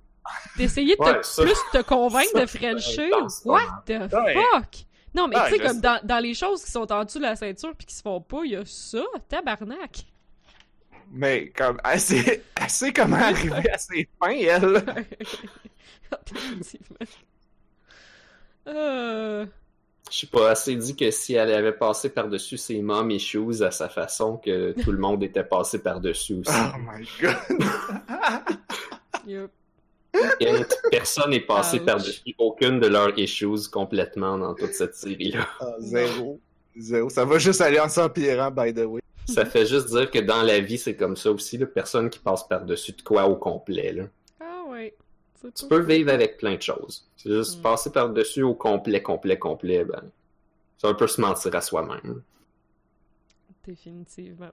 d'essayer 0.56 0.96
de 0.96 1.02
te, 1.02 1.10
Ouais, 1.10 1.22
ça- 1.22 1.42
plus 1.42 1.56
te 1.72 1.82
convaincre 1.82 2.30
ça, 2.32 2.40
de 2.42 2.46
Frencher? 2.46 3.10
What 3.44 3.82
the 3.86 4.08
fuck? 4.10 4.84
Non, 5.14 5.26
mais 5.26 5.36
tu 5.48 5.56
sais, 5.56 5.58
comme 5.58 5.80
dans, 5.80 6.00
dans 6.04 6.18
les 6.20 6.34
choses 6.34 6.64
qui 6.64 6.70
sont 6.70 6.90
en 6.92 7.04
dessous 7.04 7.18
de 7.18 7.24
la 7.24 7.34
ceinture 7.34 7.74
puis 7.76 7.86
qui 7.86 7.94
se 7.94 8.02
font 8.02 8.20
pas, 8.20 8.42
il 8.44 8.52
y 8.52 8.56
a 8.56 8.64
ça, 8.64 9.02
tabarnak. 9.28 10.04
Mais 11.10 11.50
comme, 11.56 11.80
elle 11.90 12.00
sait, 12.00 12.44
elle 12.60 12.70
sait 12.70 12.92
comment 12.92 13.16
arriver 13.16 13.68
à 13.70 13.78
ses 13.78 14.08
fins, 14.22 14.30
elle. 14.30 14.84
Euh... 18.66 19.46
Je 20.10 20.18
sais 20.18 20.26
pas, 20.26 20.50
assez 20.50 20.74
dit 20.74 20.96
que 20.96 21.10
si 21.10 21.34
elle 21.34 21.52
avait 21.52 21.72
passé 21.72 22.10
par-dessus 22.10 22.56
ses 22.56 22.82
mom 22.82 23.10
issues 23.10 23.62
à 23.62 23.70
sa 23.70 23.88
façon, 23.88 24.38
que 24.38 24.72
tout 24.82 24.90
le 24.90 24.98
monde 24.98 25.22
était 25.22 25.44
passé 25.44 25.80
par-dessus 25.80 26.34
aussi. 26.34 26.52
Oh 26.52 26.78
my 26.78 27.06
god. 27.20 27.36
Yup. 29.26 29.50
Et 30.40 30.52
personne 30.90 31.30
n'est 31.30 31.40
passé 31.40 31.80
par-dessus 31.80 32.34
aucune 32.38 32.80
de 32.80 32.88
leurs 32.88 33.16
issues 33.16 33.68
complètement 33.70 34.36
dans 34.36 34.54
toute 34.54 34.74
cette 34.74 34.94
série-là. 34.94 35.46
Ah, 35.60 35.74
zéro. 35.78 36.40
Zéro. 36.76 37.08
Ça 37.10 37.24
va 37.24 37.38
juste 37.38 37.60
aller 37.60 37.78
en 37.78 37.88
s'empirant, 37.88 38.50
by 38.50 38.74
the 38.74 38.84
way. 38.86 39.00
Ça 39.26 39.44
fait 39.44 39.66
juste 39.66 39.88
dire 39.88 40.10
que 40.10 40.18
dans 40.18 40.42
la 40.42 40.58
vie, 40.58 40.78
c'est 40.78 40.96
comme 40.96 41.16
ça 41.16 41.30
aussi. 41.30 41.56
Là. 41.58 41.66
Personne 41.66 42.10
qui 42.10 42.18
passe 42.18 42.46
par-dessus 42.48 42.92
de 42.92 43.02
quoi 43.02 43.26
au 43.26 43.36
complet. 43.36 43.92
Là. 43.92 44.04
Tu 45.54 45.66
peux 45.68 45.80
vivre 45.80 46.10
avec 46.12 46.36
plein 46.36 46.56
de 46.56 46.62
choses. 46.62 47.08
C'est 47.16 47.30
juste 47.30 47.58
Mm. 47.58 47.62
passer 47.62 47.90
par-dessus 47.92 48.42
au 48.42 48.54
complet, 48.54 49.02
complet, 49.02 49.38
complet. 49.38 49.84
Ben, 49.84 50.02
c'est 50.78 50.86
un 50.86 50.94
peu 50.94 51.06
se 51.06 51.20
mentir 51.20 51.54
à 51.54 51.60
soi-même. 51.60 52.22
Définitivement. 53.64 54.50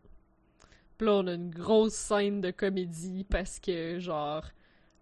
Puis 0.98 1.07
là, 1.07 1.14
on 1.16 1.28
a 1.28 1.34
une 1.34 1.49
grosse 1.49 1.94
scène 1.94 2.41
de 2.41 2.52
comédie 2.52 3.26
parce 3.30 3.60
que, 3.60 3.99
genre, 3.99 4.44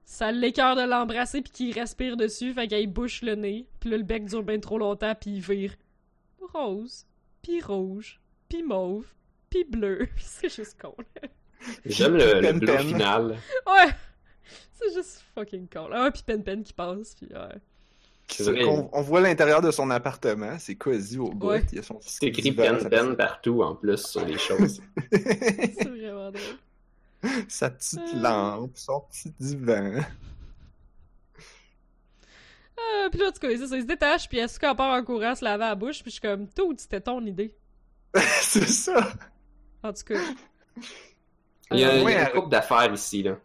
ça 0.05 0.31
l'écœure 0.31 0.75
de 0.75 0.81
l'embrasser 0.83 1.41
puis 1.41 1.51
qu'il 1.51 1.73
respire 1.73 2.17
dessus, 2.17 2.53
fait 2.53 2.67
qu'elle 2.67 2.87
bouche 2.87 3.21
le 3.21 3.35
nez. 3.35 3.67
Puis 3.79 3.89
là, 3.89 3.97
le 3.97 4.03
bec 4.03 4.25
dure 4.25 4.43
bien 4.43 4.59
trop 4.59 4.77
longtemps 4.77 5.15
puis 5.19 5.31
il 5.35 5.41
vire 5.41 5.73
rose, 6.53 7.05
puis 7.41 7.61
rouge, 7.61 8.19
puis 8.49 8.61
mauve, 8.63 9.07
puis 9.49 9.63
bleu. 9.63 10.07
c'est 10.17 10.53
juste 10.53 10.79
con. 10.79 10.93
J'aime 11.85 12.15
le, 12.15 12.41
le 12.41 12.53
bleu 12.53 12.77
final. 12.77 13.37
Ouais! 13.65 13.91
C'est 14.73 14.93
juste 14.93 15.23
fucking 15.35 15.67
con. 15.67 15.89
Ah, 15.93 16.09
puis 16.11 16.23
Pen 16.25 16.43
Pen 16.43 16.63
qui 16.63 16.73
passe, 16.73 17.15
puis 17.15 17.27
ouais. 17.33 18.65
On, 18.65 18.89
on 18.91 19.01
voit 19.01 19.21
l'intérieur 19.21 19.61
de 19.61 19.69
son 19.69 19.89
appartement, 19.91 20.57
c'est 20.57 20.73
cosy 20.75 21.19
au 21.19 21.29
bout. 21.29 21.47
Ouais. 21.49 21.63
Il 21.71 21.75
y 21.75 21.79
a 21.79 21.83
son 21.83 21.95
petit 21.95 22.09
C'est 22.09 22.25
écrit 22.25 22.51
pen 22.51 22.89
pen 22.89 23.15
partout 23.15 23.61
en 23.61 23.75
plus 23.75 23.97
sur 24.03 24.25
les 24.25 24.37
choses. 24.39 24.81
C'est 25.11 25.87
vraiment 25.87 26.31
drôle. 26.31 26.41
sa 27.47 27.69
petite 27.69 27.99
Euh. 27.99 28.21
lampe, 28.21 28.71
son 28.75 29.01
petit 29.01 29.31
divan. 29.39 30.01
Ah, 32.77 33.07
puis 33.09 33.19
là, 33.19 33.27
en 33.27 33.31
tout 33.31 33.39
cas, 33.39 33.47
c'est 33.57 33.67
ça, 33.67 33.75
il 33.77 33.81
se 33.83 33.87
détache, 33.87 34.27
puis 34.27 34.39
Asuka 34.41 34.75
part 34.75 34.93
en 34.99 35.03
courant 35.03 35.33
se 35.35 35.43
laver 35.43 35.63
la 35.63 35.75
bouche, 35.75 36.01
puis 36.01 36.11
je 36.11 36.15
suis 36.19 36.21
comme, 36.21 36.47
tout, 36.49 36.73
c'était 36.77 37.01
ton 37.01 37.23
idée. 37.25 37.53
c'est 38.41 38.67
ça. 38.67 39.13
En 39.83 39.93
tout 39.93 40.03
cas. 40.03 40.19
Il 41.71 41.79
y 41.79 41.83
a, 41.83 41.89
Au 41.95 42.07
il 42.07 42.11
y 42.11 42.15
a 42.15 42.27
elle- 42.27 42.31
couple 42.33 42.49
d'affaires 42.49 42.91
ici. 42.93 43.23
Là. 43.23 43.37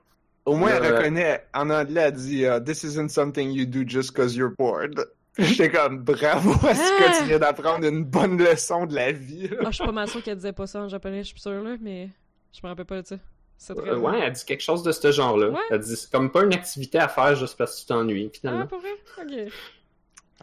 Au 0.46 0.56
moins, 0.56 0.70
elle 0.70 0.84
Euh, 0.84 0.96
reconnaît, 0.98 1.46
en 1.54 1.68
anglais, 1.70 2.00
elle 2.06 2.12
dit 2.12 2.42
uh, 2.44 2.62
This 2.64 2.82
isn't 2.84 3.08
something 3.10 3.50
you 3.52 3.66
do 3.66 3.80
just 3.86 4.12
cause 4.16 4.34
you're 4.34 4.54
bored. 4.56 5.04
J'étais 5.38 5.70
comme, 5.70 5.98
bravo, 6.02 6.52
est-ce 6.68 6.80
Ah! 6.82 7.12
que 7.12 7.18
tu 7.20 7.24
viens 7.28 7.38
d'apprendre 7.38 7.86
une 7.86 8.04
bonne 8.04 8.36
leçon 8.42 8.86
de 8.86 8.94
la 8.94 9.12
vie? 9.12 9.48
Ah, 9.60 9.66
je 9.70 9.76
suis 9.76 9.84
pas 9.84 9.92
mal 9.92 10.08
sûre 10.08 10.22
qu'elle 10.22 10.36
disait 10.36 10.52
pas 10.52 10.66
ça 10.66 10.80
en 10.80 10.88
japonais, 10.88 11.22
je 11.22 11.28
suis 11.28 11.40
sûre, 11.40 11.62
là, 11.62 11.76
mais 11.80 12.08
je 12.52 12.60
me 12.62 12.68
rappelle 12.68 12.84
pas 12.86 13.00
de 13.00 13.06
ça. 13.06 13.16
Euh, 13.76 13.96
ouais, 13.98 14.20
elle 14.22 14.32
dit 14.32 14.44
quelque 14.46 14.62
chose 14.62 14.82
de 14.82 14.90
ce 14.90 15.12
genre-là. 15.12 15.50
Ouais. 15.50 15.58
Elle 15.70 15.80
dit 15.80 15.94
c'est 15.94 16.10
comme 16.10 16.30
pas 16.32 16.42
une 16.44 16.54
activité 16.54 16.98
à 16.98 17.08
faire 17.08 17.34
juste 17.36 17.56
parce 17.58 17.74
que 17.76 17.80
tu 17.80 17.86
t'ennuies, 17.86 18.30
Ah, 18.32 18.38
finalement. 18.40 18.66
pour 18.66 18.80
vrai? 18.80 18.90
Ok. 19.22 19.52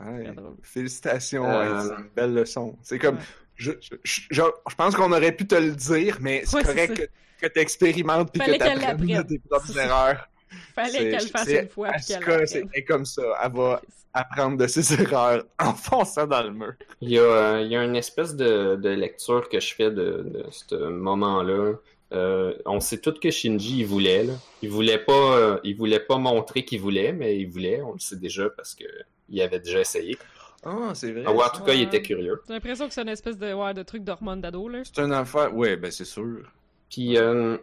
Ouais. 0.06 0.36
Félicitations, 0.62 1.44
Euh, 1.44 1.74
ouais, 1.82 1.82
c'est 1.90 2.02
une 2.02 2.10
belle 2.16 2.34
leçon. 2.36 2.78
C'est 2.84 3.00
comme, 3.00 3.16
Ouais. 3.16 3.22
Je, 3.58 3.72
je, 3.82 3.96
je, 4.04 4.42
je 4.70 4.76
pense 4.76 4.96
qu'on 4.96 5.12
aurait 5.12 5.32
pu 5.32 5.48
te 5.48 5.56
le 5.56 5.72
dire, 5.72 6.18
mais 6.22 6.44
c'est 6.46 6.58
Ouais, 6.58 6.64
correct 6.64 6.96
que, 6.96 7.46
que 7.48 7.52
tu 7.52 7.60
expérimentes 7.60 8.32
puis 8.32 8.40
que 8.40 8.46
Fallait 8.46 8.58
tu 8.58 8.64
qu'elle 8.64 8.84
apprennes 8.86 9.28
tes 9.28 9.40
propres 9.40 9.78
erreurs. 9.78 10.30
Fallait 10.74 11.10
qu'elle 11.10 11.24
le 11.24 11.30
fasse 11.30 11.48
une 11.50 11.70
fois 11.70 11.90
puis 11.92 12.06
qu'elle 12.06 12.24
Asuka, 12.32 12.62
c'est 12.74 12.84
comme 12.84 13.06
ça. 13.06 13.24
Elle 13.44 13.52
va 13.52 13.82
apprendre 14.14 14.58
de 14.58 14.68
ses 14.68 14.94
erreurs 15.02 15.44
en 15.60 15.74
fonçant 15.74 16.28
dans 16.28 16.44
le 16.44 16.52
mur. 16.52 16.74
Il 17.02 17.10
y 17.10 17.20
a, 17.20 17.22
euh, 17.22 17.62
il 17.62 17.72
y 17.72 17.76
a 17.76 17.84
une 17.84 17.96
espèce 17.96 18.36
de, 18.36 18.76
de 18.76 18.90
lecture 18.90 19.50
que 19.50 19.60
je 19.60 19.74
fais 19.74 19.92
de, 19.92 20.24
de 20.24 20.46
ce 20.52 20.76
moment-là. 20.76 21.74
Euh, 22.14 22.54
on 22.66 22.80
sait 22.80 23.00
tout 23.00 23.14
que 23.22 23.30
Shinji 23.30 23.80
il 23.80 23.86
voulait. 23.86 24.24
Là. 24.24 24.34
Il 24.62 24.70
voulait 24.70 24.98
pas, 24.98 25.38
euh, 25.38 25.60
il 25.64 25.76
voulait 25.76 26.00
pas 26.00 26.18
montrer 26.18 26.64
qu'il 26.64 26.80
voulait, 26.80 27.12
mais 27.12 27.38
il 27.38 27.50
voulait. 27.50 27.82
On 27.82 27.94
le 27.94 28.00
sait 28.00 28.16
déjà 28.16 28.50
parce 28.50 28.76
que 28.76 28.86
il 29.30 29.42
avait 29.42 29.60
déjà 29.60 29.82
essayé. 29.82 30.18
Ah, 30.66 30.92
c'est 30.94 31.12
vrai. 31.12 31.24
Ah 31.26 31.32
ouais, 31.32 31.44
en 31.44 31.50
tout 31.50 31.64
cas, 31.64 31.74
il 31.74 31.84
était 31.84 32.02
curieux. 32.02 32.42
J'ai 32.48 32.54
l'impression 32.54 32.88
que 32.88 32.94
c'est 32.94 33.02
une 33.02 33.10
espèce 33.10 33.38
de, 33.38 33.54
ouais, 33.54 33.74
de 33.74 33.84
truc 33.84 34.04
d'hormone 34.04 34.42
d'ado, 34.42 34.68
là. 34.68 34.80
C'est 34.84 35.02
une 35.02 35.14
affaire. 35.14 35.56
Ouais, 35.56 35.78
ben 35.78 35.92
c'est 35.92 36.06
sûr. 36.06 36.42
Puis 36.90 37.18
euh, 37.18 37.58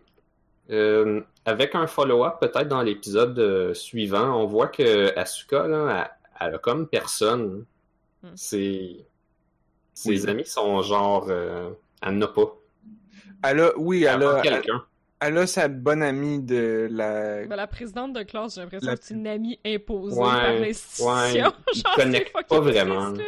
euh, 0.71 1.21
avec 1.45 1.75
un 1.75 1.87
follow-up 1.87 2.35
peut-être 2.41 2.69
dans 2.69 2.83
l'épisode 2.83 3.39
euh, 3.39 3.75
suivant, 3.75 4.41
on 4.41 4.47
voit 4.47 4.69
que 4.69 5.17
Asuka 5.19 5.67
là, 5.67 6.11
elle, 6.41 6.49
elle 6.49 6.55
a 6.55 6.59
comme 6.59 6.87
personne. 6.89 7.65
Hmm. 8.23 8.29
Ses, 8.37 9.05
ses 9.93 10.25
Oui. 10.25 10.31
amis 10.31 10.47
sont 10.47 10.81
genre, 10.83 11.27
euh, 11.29 11.71
elle 12.01 12.17
n'a 12.19 12.29
pas. 12.29 12.55
Elle 13.43 13.61
a, 13.61 13.73
oui, 13.79 14.05
Elle 14.05 14.23
elle 14.23 14.29
a 14.29 14.41
quelqu'un. 14.41 14.85
Elle 15.21 15.39
a 15.39 15.47
sa 15.47 15.69
bonne 15.69 16.03
amie 16.03 16.41
de 16.41 16.89
la. 16.91 17.45
Ben, 17.47 17.57
la 17.57 17.67
présidente 17.67 18.13
de 18.13 18.23
classe, 18.23 18.55
j'ai 18.57 18.61
l'impression 18.63 18.91
La- 18.91 18.97
que 18.97 19.05
c'est 19.05 19.15
une 19.15 19.27
amie 19.27 19.59
imposée 19.65 20.17
Ouais, 20.19 20.25
par 20.27 20.53
l'institution. 20.55 21.07
ouais, 21.07 21.43
fucking 21.97 22.25
pas 22.33 22.43
triste, 22.43 22.63
vraiment. 22.63 23.09
là. 23.11 23.25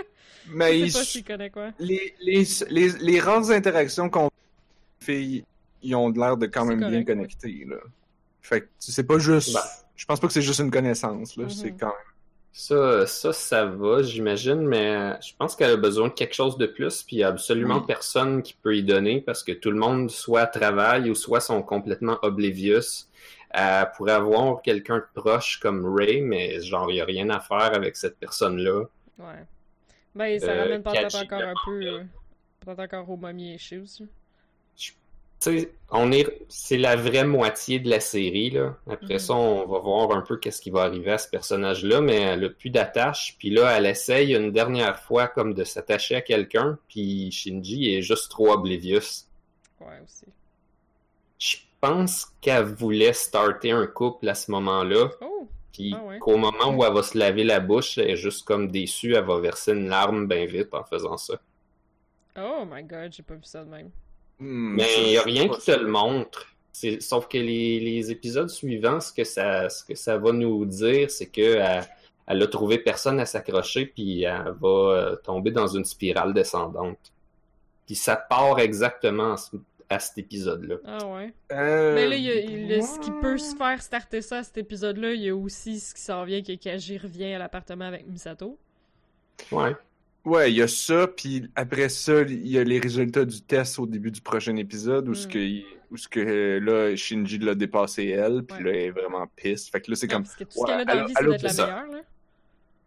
Mais 0.49 0.87
Je 0.87 0.93
pas 0.93 1.05
s'ils 1.05 1.25
connaissent 1.25 1.51
quoi. 1.53 1.71
les, 1.79 2.15
les, 2.21 2.45
les, 2.71 2.89
les 3.01 3.21
rares 3.21 3.51
interactions 3.51 4.09
qu'on 4.11 4.31
fait, 5.01 5.23
ils- 5.23 5.45
ils 5.83 5.95
ont 5.95 6.11
l'air 6.11 6.37
de 6.37 6.47
quand 6.47 6.65
même 6.65 6.79
bien 6.81 6.91
ouais. 6.91 7.05
connectés, 7.05 7.65
là. 7.69 7.77
Fait 8.43 8.61
que 8.63 8.67
c'est 8.79 9.07
pas 9.07 9.19
juste. 9.19 9.55
Ben. 9.55 9.61
Je 9.97 10.05
pense 10.05 10.21
pas 10.21 10.27
que 10.27 10.33
c'est 10.33 10.43
juste 10.43 10.61
une 10.61 10.71
connaissance, 10.71 11.37
là. 11.37 11.45
Mhm. 11.45 11.51
C'est 11.51 11.73
quand 11.73 11.87
même. 11.87 11.95
Ça, 12.59 13.07
ça, 13.07 13.35
ça 13.35 13.67
va, 13.67 14.03
j'imagine, 14.03 14.63
mais 14.67 15.21
je 15.21 15.35
pense 15.37 15.55
qu'elle 15.55 15.73
a 15.73 15.77
besoin 15.77 16.09
de 16.09 16.15
quelque 16.15 16.33
chose 16.35 16.57
de 16.57 16.65
plus, 16.65 17.03
puis 17.03 17.17
il 17.17 17.19
y 17.19 17.23
a 17.23 17.29
absolument 17.29 17.81
Oui. 17.81 17.87
personne 17.87 18.43
qui 18.43 18.55
peut 18.55 18.75
y 18.75 18.83
donner 18.83 19.21
parce 19.21 19.45
que 19.45 19.53
tout 19.53 19.71
le 19.71 19.77
monde 19.77 20.11
soit 20.11 20.47
travaille 20.47 21.11
ou 21.11 21.15
soit 21.15 21.41
sont 21.41 21.63
complètement 21.63 22.19
oblivious. 22.23 23.09
Elle 23.51 23.91
pourrait 23.95 24.13
avoir 24.13 24.63
quelqu'un 24.63 24.99
de 24.99 25.05
proche 25.21 25.59
comme 25.61 25.85
Ray, 25.99 26.23
mais 26.23 26.63
genre, 26.63 26.91
il 26.91 26.95
n'y 26.95 27.01
a 27.03 27.05
rien 27.05 27.29
à 27.29 27.41
faire 27.41 27.75
avec 27.75 27.95
cette 27.95 28.17
personne-là. 28.19 28.85
Ouais. 29.19 29.45
Ben, 30.15 30.41
ça 30.41 30.53
Euh, 30.53 30.63
ramène 30.63 30.83
peut-être 30.83 31.15
encore 31.15 31.43
un 31.43 31.55
peu. 31.63 31.83
euh, 31.83 32.05
Peut-être 32.61 32.81
encore 32.81 33.11
au 33.11 33.17
mommy 33.19 33.55
issues. 33.55 33.85
là. 34.01 34.07
Tu 35.41 35.61
sais, 35.61 35.73
on 35.91 36.13
est, 36.13 36.27
c'est 36.49 36.79
la 36.79 36.97
vraie 36.97 37.25
moitié 37.27 37.79
de 37.79 37.89
la 37.91 38.01
série, 38.01 38.51
là. 38.51 38.77
Après 38.91 39.15
Mhm. 39.15 39.19
ça, 39.21 39.35
on 39.35 39.67
va 39.67 39.79
voir 39.81 40.11
un 40.13 40.23
peu 40.23 40.39
qu'est-ce 40.39 40.61
qui 40.63 40.71
va 40.71 40.83
arriver 40.83 41.13
à 41.13 41.19
ce 41.19 41.29
personnage-là, 41.29 42.01
mais 42.01 42.17
elle 42.23 42.45
a 42.45 42.49
plus 42.51 42.71
d'attache. 42.71 43.37
Puis 43.39 43.51
là, 43.51 43.77
elle 43.77 43.87
essaye 43.87 44.35
une 44.35 44.51
dernière 44.51 44.99
fois 45.01 45.29
comme 45.29 45.53
de 45.55 45.63
s'attacher 45.65 46.17
à 46.17 46.21
quelqu'un, 46.23 46.79
puis 46.89 47.31
Shinji 47.31 47.95
est 47.95 48.03
juste 48.03 48.31
trop 48.31 48.51
oblivious. 48.51 49.27
Ouais, 49.81 50.01
aussi. 50.05 50.27
Je 51.39 51.57
pense 51.81 52.27
qu'elle 52.41 52.65
voulait 52.65 53.13
starter 53.13 53.71
un 53.73 53.87
couple 53.87 54.29
à 54.31 54.35
ce 54.35 54.51
moment-là, 54.51 55.11
Oh! 55.21 55.47
puis 55.73 55.95
Ah 55.95 56.03
ouais. 56.03 56.19
qu'au 56.19 56.39
moment 56.39 56.75
où 56.75 56.83
elle 56.83 56.95
va 56.95 57.03
se 57.03 57.17
laver 57.19 57.45
la 57.45 57.61
bouche, 57.61 57.99
elle 57.99 58.11
est 58.11 58.17
juste 58.17 58.47
comme 58.47 58.71
déçue, 58.71 59.15
elle 59.15 59.25
va 59.27 59.39
verser 59.39 59.73
une 59.73 59.89
larme 59.91 60.27
bien 60.27 60.47
vite 60.47 60.73
en 60.73 60.83
faisant 60.83 61.19
ça. 61.19 61.35
Oh 62.39 62.65
my 62.67 62.83
god, 62.83 63.13
j'ai 63.13 63.23
pas 63.23 63.35
vu 63.35 63.45
ça 63.45 63.63
de 63.63 63.69
même. 63.69 63.91
Hmm, 64.39 64.75
Mais 64.77 64.89
il 64.99 65.09
n'y 65.11 65.17
a 65.17 65.23
rien 65.23 65.49
qui 65.49 65.61
te 65.65 65.71
le 65.71 65.87
montre. 65.87 66.47
Sauf 67.01 67.27
que 67.27 67.39
les, 67.39 67.81
les 67.81 68.11
épisodes 68.11 68.51
suivants, 68.51 69.01
ce 69.01 69.13
que 69.13 69.25
ça, 69.25 69.71
ce 69.71 69.83
que 69.83 69.95
ça 69.95 70.19
va 70.19 70.33
nous 70.33 70.67
dire, 70.67 71.11
c'est 71.11 71.27
que 71.27 71.57
elle, 71.57 71.85
elle 72.27 72.43
a 72.43 72.47
trouvé 72.49 72.79
personne 72.79 73.19
à 73.19 73.25
s'accrocher, 73.25 73.87
puis 73.87 74.25
elle 74.25 74.53
va 74.61 74.69
euh, 74.69 75.17
tomber 75.17 75.53
dans 75.53 75.67
une 75.69 75.87
spirale 75.87 76.35
descendante. 76.35 76.99
Puis 77.87 77.95
ça 77.95 78.17
part 78.17 78.59
exactement 78.59 79.33
à, 79.33 79.37
ce- 79.39 79.57
à 79.89 79.99
cet 80.01 80.19
épisode-là. 80.19 80.75
Ah 80.85 81.07
ouais. 81.07 81.33
Euh, 81.53 81.95
Mais 81.95 82.07
là, 82.09 82.17
il 82.17 82.25
y 82.25 82.31
a, 82.31 82.35
il- 82.35 82.69
le- 82.69 82.83
ce 82.83 82.99
qui 82.99 83.11
peut 83.23 83.39
se 83.39 83.57
faire 83.57 83.81
starter 83.81 84.21
ça 84.21 84.39
à 84.39 84.43
cet 84.43 84.59
épisode-là, 84.59 85.15
il 85.15 85.23
y 85.23 85.31
a 85.31 85.37
aussi 85.37 85.81
ce 85.81 85.95
qui 85.95 86.03
s'en 86.03 86.25
vient 86.25 86.43
que 86.43 86.53
Kaji 86.57 86.99
revient 86.99 87.33
à 87.35 87.39
l'appartement 87.39 87.87
avec 87.87 88.07
Misato. 88.07 88.59
Ouais. 89.51 89.75
Ouais, 90.27 90.51
il 90.51 90.57
y 90.57 90.63
a 90.63 90.69
ça, 90.69 91.07
puis 91.07 91.49
après 91.55 91.89
ça, 91.89 92.21
il 92.23 92.49
y 92.49 92.59
a 92.59 92.65
les 92.65 92.79
résultats 92.81 93.25
du 93.25 93.41
test 93.41 93.79
au 93.79 93.87
début 93.87 94.11
du 94.11 94.21
prochain 94.21 94.57
épisode 94.57 95.09
où 95.09 95.15
ce 95.15 95.27
Hmm. 95.27 95.31
que, 95.31 95.63
où 95.93 95.97
ce 95.97 96.09
que 96.09 96.59
là, 96.59 96.95
Shinji 96.97 97.39
l'a 97.39 97.55
dépassé 97.55 98.07
elle, 98.09 98.43
puis 98.43 98.57
Ouais. 98.59 98.65
là, 98.65 98.71
elle 98.73 98.85
est 98.87 98.91
vraiment 98.91 99.27
pisse. 99.37 99.71
Fait 99.71 99.81
que 99.81 99.91
là, 99.91 99.97
c'est 99.97 100.07
Ouais, 100.09 100.13
comme. 100.13 100.25
Parce 100.25 100.35
que 100.37 100.45
tout 100.45 100.51
ce 100.61 100.65
qu'elle 100.67 100.81
a 100.81 100.85
dans 100.85 100.95
la 100.95 101.05
vie, 101.07 101.15
c'est 101.17 101.25
d'être 101.25 101.43
la 101.43 101.49
ça. 101.49 101.67
meilleure, 101.67 101.87
là. 101.93 102.03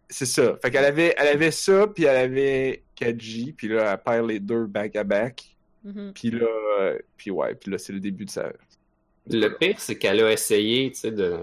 C'est 0.10 0.26
ça. 0.26 0.57
Fait 0.61 0.70
qu'elle 0.72 0.86
avait, 0.86 1.16
elle 1.18 1.28
avait 1.28 1.52
ça, 1.52 1.88
puis 1.88 2.03
elle 2.03 2.18
avait 2.18 2.84
Kaji, 2.95 3.53
puis 3.56 3.68
là, 3.70 3.94
elle 3.94 4.03
perd 4.03 4.28
les 4.28 4.40
deux 4.40 4.66
back 4.66 4.95
à 4.98 5.03
back. 5.03 5.56
Mhm. 5.86 6.11
Puis 6.14 6.32
là, 6.32 6.45
euh, 6.82 6.98
puis 7.16 7.32
ouais, 7.32 7.56
puis 7.56 7.72
là, 7.72 7.78
c'est 7.78 7.94
le 7.94 7.99
début 8.02 8.26
de 8.26 8.32
sa. 8.32 8.52
Le 9.30 9.48
pire, 9.49 9.76
c'est 9.80 9.95
qu'elle 9.98 10.22
a 10.22 10.32
essayé, 10.32 10.91
tu 10.91 10.99
sais, 10.99 11.11
de. 11.11 11.38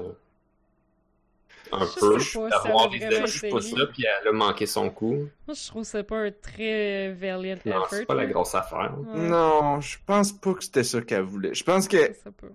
Un 1.73 1.85
Je 1.87 1.99
peu, 2.01 2.19
sais 2.19 2.39
pas 2.39 2.47
elle 2.47 3.59
essayé. 3.59 3.77
ça, 3.77 3.87
puis 3.93 4.05
elle 4.23 4.29
a 4.29 4.33
manqué 4.33 4.67
son 4.67 4.91
coup. 4.91 5.15
Moi, 5.47 5.55
je 5.55 5.67
trouve 5.67 5.83
que 5.83 5.89
c'est 5.89 6.05
pas 6.05 6.19
un 6.19 6.31
très 6.31 7.13
valiant 7.13 7.57
Non, 7.65 7.73
effort. 7.73 7.89
c'est 7.91 8.07
pas 8.07 8.15
la 8.15 8.25
là. 8.25 8.33
grosse 8.33 8.55
affaire. 8.55 8.95
Ouais, 8.99 9.19
Non, 9.29 9.81
je 9.81 9.97
pense 10.07 10.33
pas 10.33 10.55
que 10.55 10.65
c'était 10.65 10.85
ça 10.85 11.01
qu'elle 11.01 11.23
voulait. 11.23 11.55
Je 11.55 11.65
pense 11.65 11.89
sais 11.89 12.31
pas. 12.31 12.47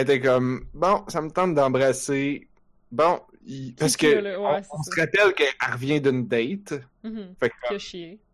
était 0.00 0.20
comme, 0.20 0.66
bon, 0.74 1.04
ça 1.08 1.20
me 1.20 1.30
tente 1.30 1.54
d'embrasser. 1.54 2.48
Bon, 2.92 3.20
il- 3.44 3.74
parce 3.74 3.96
que 3.96 4.06
que, 4.14 4.18
là? 4.20 4.40
Ouais, 4.40 4.60
on, 4.70 4.82
se 4.82 5.00
rappelle 5.00 5.34
qu'elle 5.34 5.48
revient 5.72 6.00
d'une 6.00 6.26
date. 6.26 6.74
Mhm. 7.02 7.34
Fait 7.40 7.50
que. 7.50 7.54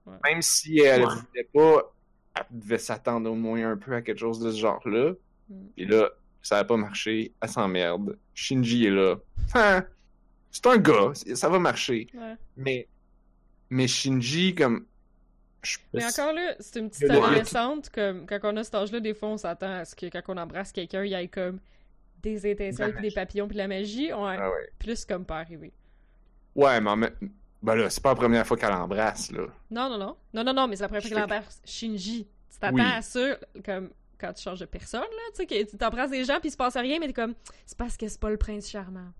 Ouais. 0.06 0.18
même 0.24 0.42
si 0.42 0.80
elle 0.80 1.02
Ouais. 1.04 1.14
voulait 1.14 1.48
pas, 1.54 1.94
elle 2.36 2.44
devait 2.50 2.78
s'attendre 2.78 3.30
au 3.30 3.34
moins 3.34 3.70
un 3.72 3.76
peu 3.76 3.94
à 3.94 4.02
quelque 4.02 4.18
chose 4.18 4.38
de 4.40 4.50
ce 4.52 4.58
genre-là. 4.58 5.12
Mm. 5.48 5.54
Et 5.78 5.84
là, 5.86 6.10
ça 6.48 6.58
a 6.58 6.64
pas 6.64 6.76
marché, 6.76 7.32
elle 7.40 7.48
s'emmerde. 7.48 8.18
Shinji 8.34 8.86
est 8.86 8.90
là. 8.90 9.16
Hein, 9.54 9.84
c'est 10.50 10.66
un 10.66 10.76
gars, 10.76 11.12
ça 11.34 11.48
va 11.48 11.58
marcher. 11.58 12.06
Ouais. 12.14 12.34
Mais, 12.56 12.88
mais 13.70 13.88
Shinji, 13.88 14.54
comme, 14.54 14.84
je- 15.62 15.78
Mais 15.92 16.04
encore 16.04 16.32
là, 16.32 16.54
c'est 16.60 16.78
une 16.78 16.90
petite 16.90 17.10
adolescente, 17.10 17.90
comme 17.90 18.26
quand 18.26 18.38
on 18.44 18.56
a 18.58 18.64
cet 18.64 18.74
âge-là, 18.74 19.00
des 19.00 19.14
fois 19.14 19.30
on 19.30 19.36
s'attend 19.36 19.72
à 19.78 19.84
ce 19.84 19.96
que 19.96 20.06
quand 20.06 20.22
on 20.28 20.36
embrasse 20.36 20.70
quelqu'un, 20.72 21.02
il 21.04 21.10
y 21.10 21.14
ait 21.14 21.28
comme 21.28 21.58
des 22.22 22.46
étincelles, 22.46 22.94
puis 22.94 23.08
des 23.08 23.14
papillons, 23.14 23.46
puis 23.48 23.54
de 23.54 23.58
la 23.58 23.68
magie. 23.68 24.10
Ah 24.12 24.50
ouais. 24.50 24.70
plus 24.78 25.04
comme 25.04 25.24
pas 25.24 25.38
arrivé. 25.40 25.72
Ouais, 26.54 26.80
mais 26.80 26.90
en 26.90 26.96
même- 26.96 27.14
ben 27.62 27.74
là, 27.74 27.90
c'est 27.90 28.02
pas 28.02 28.10
la 28.10 28.14
première 28.16 28.46
fois 28.46 28.56
qu'elle 28.56 28.72
embrasse, 28.72 29.32
là. 29.32 29.46
Non, 29.70 29.88
non, 29.88 29.98
non. 29.98 30.16
Non, 30.34 30.44
non, 30.44 30.52
non, 30.54 30.68
mais 30.68 30.76
c'est 30.76 30.82
la 30.84 30.88
première 30.88 31.02
fois 31.02 31.10
qu'elle 31.10 31.22
embrasse 31.24 31.60
Shinji. 31.64 32.26
Tu 32.52 32.58
t'attends 32.60 32.76
Oui. 32.76 32.82
à 32.82 33.02
ça, 33.02 33.38
comme 33.64 33.90
quand 34.18 34.32
tu 34.32 34.42
changes 34.42 34.60
de 34.60 34.64
personne, 34.66 35.00
là, 35.00 35.06
tu 35.34 35.36
sais, 35.36 35.46
que 35.46 35.70
tu 35.70 35.76
t'embrasses 35.76 36.10
des 36.10 36.24
gens, 36.24 36.38
puis 36.40 36.48
il 36.48 36.52
se 36.52 36.56
passe 36.56 36.76
rien, 36.76 36.98
mais 36.98 37.06
t'es 37.06 37.12
comme, 37.12 37.34
c'est 37.66 37.76
parce 37.78 37.96
que 37.96 38.08
c'est 38.08 38.20
pas 38.20 38.30
le 38.30 38.36
prince 38.36 38.68
charmant. 38.68 39.12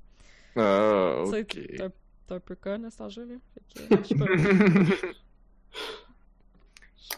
Ah, 0.57 1.23
Tu 1.25 1.31
sais, 1.31 1.41
ok. 1.41 1.49
T'es 1.49 1.83
un, 1.83 1.91
un 2.37 2.41
peu 2.41 2.55
con 2.57 2.85
à 2.85 2.91
cet 2.91 3.01
âge-là. 3.01 3.25
là. 3.25 3.35
Fait 3.55 3.87
que, 3.89 4.03
je 4.03 4.09
sais 4.09 4.15
pas. 4.15 5.07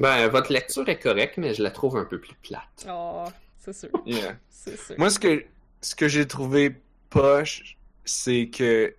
Ben, 0.00 0.28
votre 0.28 0.52
lecture 0.52 0.86
est 0.88 0.98
correcte, 0.98 1.38
mais 1.38 1.54
je 1.54 1.62
la 1.62 1.70
trouve 1.70 1.96
un 1.96 2.04
peu 2.04 2.20
plus 2.20 2.34
plate. 2.42 2.86
Oh, 2.90 3.24
c'est 3.58 3.72
sûr. 3.72 3.88
Yeah. 4.04 4.36
C'est 4.50 4.76
sûr. 4.76 4.94
Moi, 4.98 5.08
ce 5.10 5.18
que, 5.18 5.44
ce 5.80 5.94
que 5.94 6.08
j'ai 6.08 6.26
trouvé 6.26 6.74
poche, 7.08 7.76
c'est 8.04 8.48
que 8.48 8.94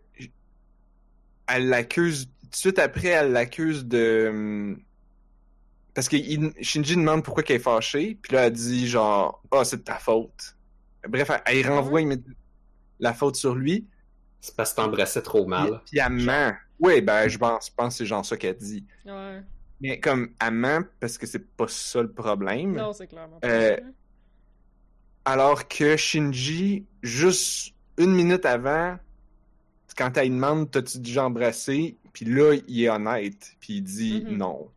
elle 1.48 1.68
l'accuse, 1.70 2.26
tout 2.42 2.50
de 2.50 2.56
suite 2.56 2.80
après, 2.80 3.10
elle 3.10 3.32
l'accuse 3.32 3.86
de... 3.86 4.76
Parce 5.98 6.10
que 6.10 6.16
il- 6.16 6.54
Shinji 6.62 6.96
demande 6.96 7.24
pourquoi 7.24 7.42
qu'elle 7.42 7.56
est 7.56 7.60
fâchée, 7.60 8.20
puis 8.22 8.34
là, 8.36 8.46
elle 8.46 8.54
dit 8.54 8.88
genre, 8.88 9.42
ah, 9.50 9.66
c'est 9.66 9.78
de 9.78 9.82
ta 9.82 9.96
faute. 9.96 10.56
Bref, 11.10 11.32
elle, 11.48 11.58
elle 11.58 11.68
renvoie 11.72 12.02
la 13.00 13.14
faute 13.16 13.36
sur 13.36 13.56
lui, 13.56 13.88
C'est 14.40 14.56
parce 14.56 14.74
que 14.74 14.76
t'embrassais 14.76 15.24
trop 15.24 15.48
mal. 15.48 15.82
puis 15.90 15.98
elle 15.98 16.12
ment. 16.12 16.54
Oui, 16.80 17.02
ben, 17.02 17.28
je 17.28 17.40
pense, 17.40 17.70
je 17.70 17.72
pense 17.76 17.96
que 17.96 17.98
c'est 17.98 18.06
genre 18.06 18.24
ça 18.24 18.38
qu'elle 18.38 18.58
dit. 18.58 18.86
Ouais. 19.08 19.42
Mais 19.82 20.00
comme, 20.00 20.30
elle 20.40 20.52
ment 20.54 20.84
parce 21.00 21.18
que 21.18 21.26
c'est 21.26 21.48
pas 21.58 21.68
ça 21.68 22.04
le 22.04 22.12
problème. 22.12 22.76
Non, 22.76 22.94
c'est 22.94 23.08
clairement 23.08 23.40
pas 23.40 23.48
Euh. 23.48 23.78
Alors 25.26 25.68
que 25.68 25.98
Shinji, 25.98 26.86
juste 27.02 27.74
une 27.98 28.14
minute 28.14 28.46
avant, 28.46 28.98
quand 29.98 30.16
elle 30.18 30.30
demande 30.30 30.70
T'as-tu 30.70 31.00
déjà 31.00 31.26
embrassé 31.26 31.98
Puis 32.14 32.26
là, 32.26 32.54
il 32.68 32.84
est 32.84 32.90
honnête. 32.90 33.56
Puis 33.60 33.78
il 33.78 33.82
dit 33.82 34.24
Mhm. 34.28 34.38
non. 34.38 34.70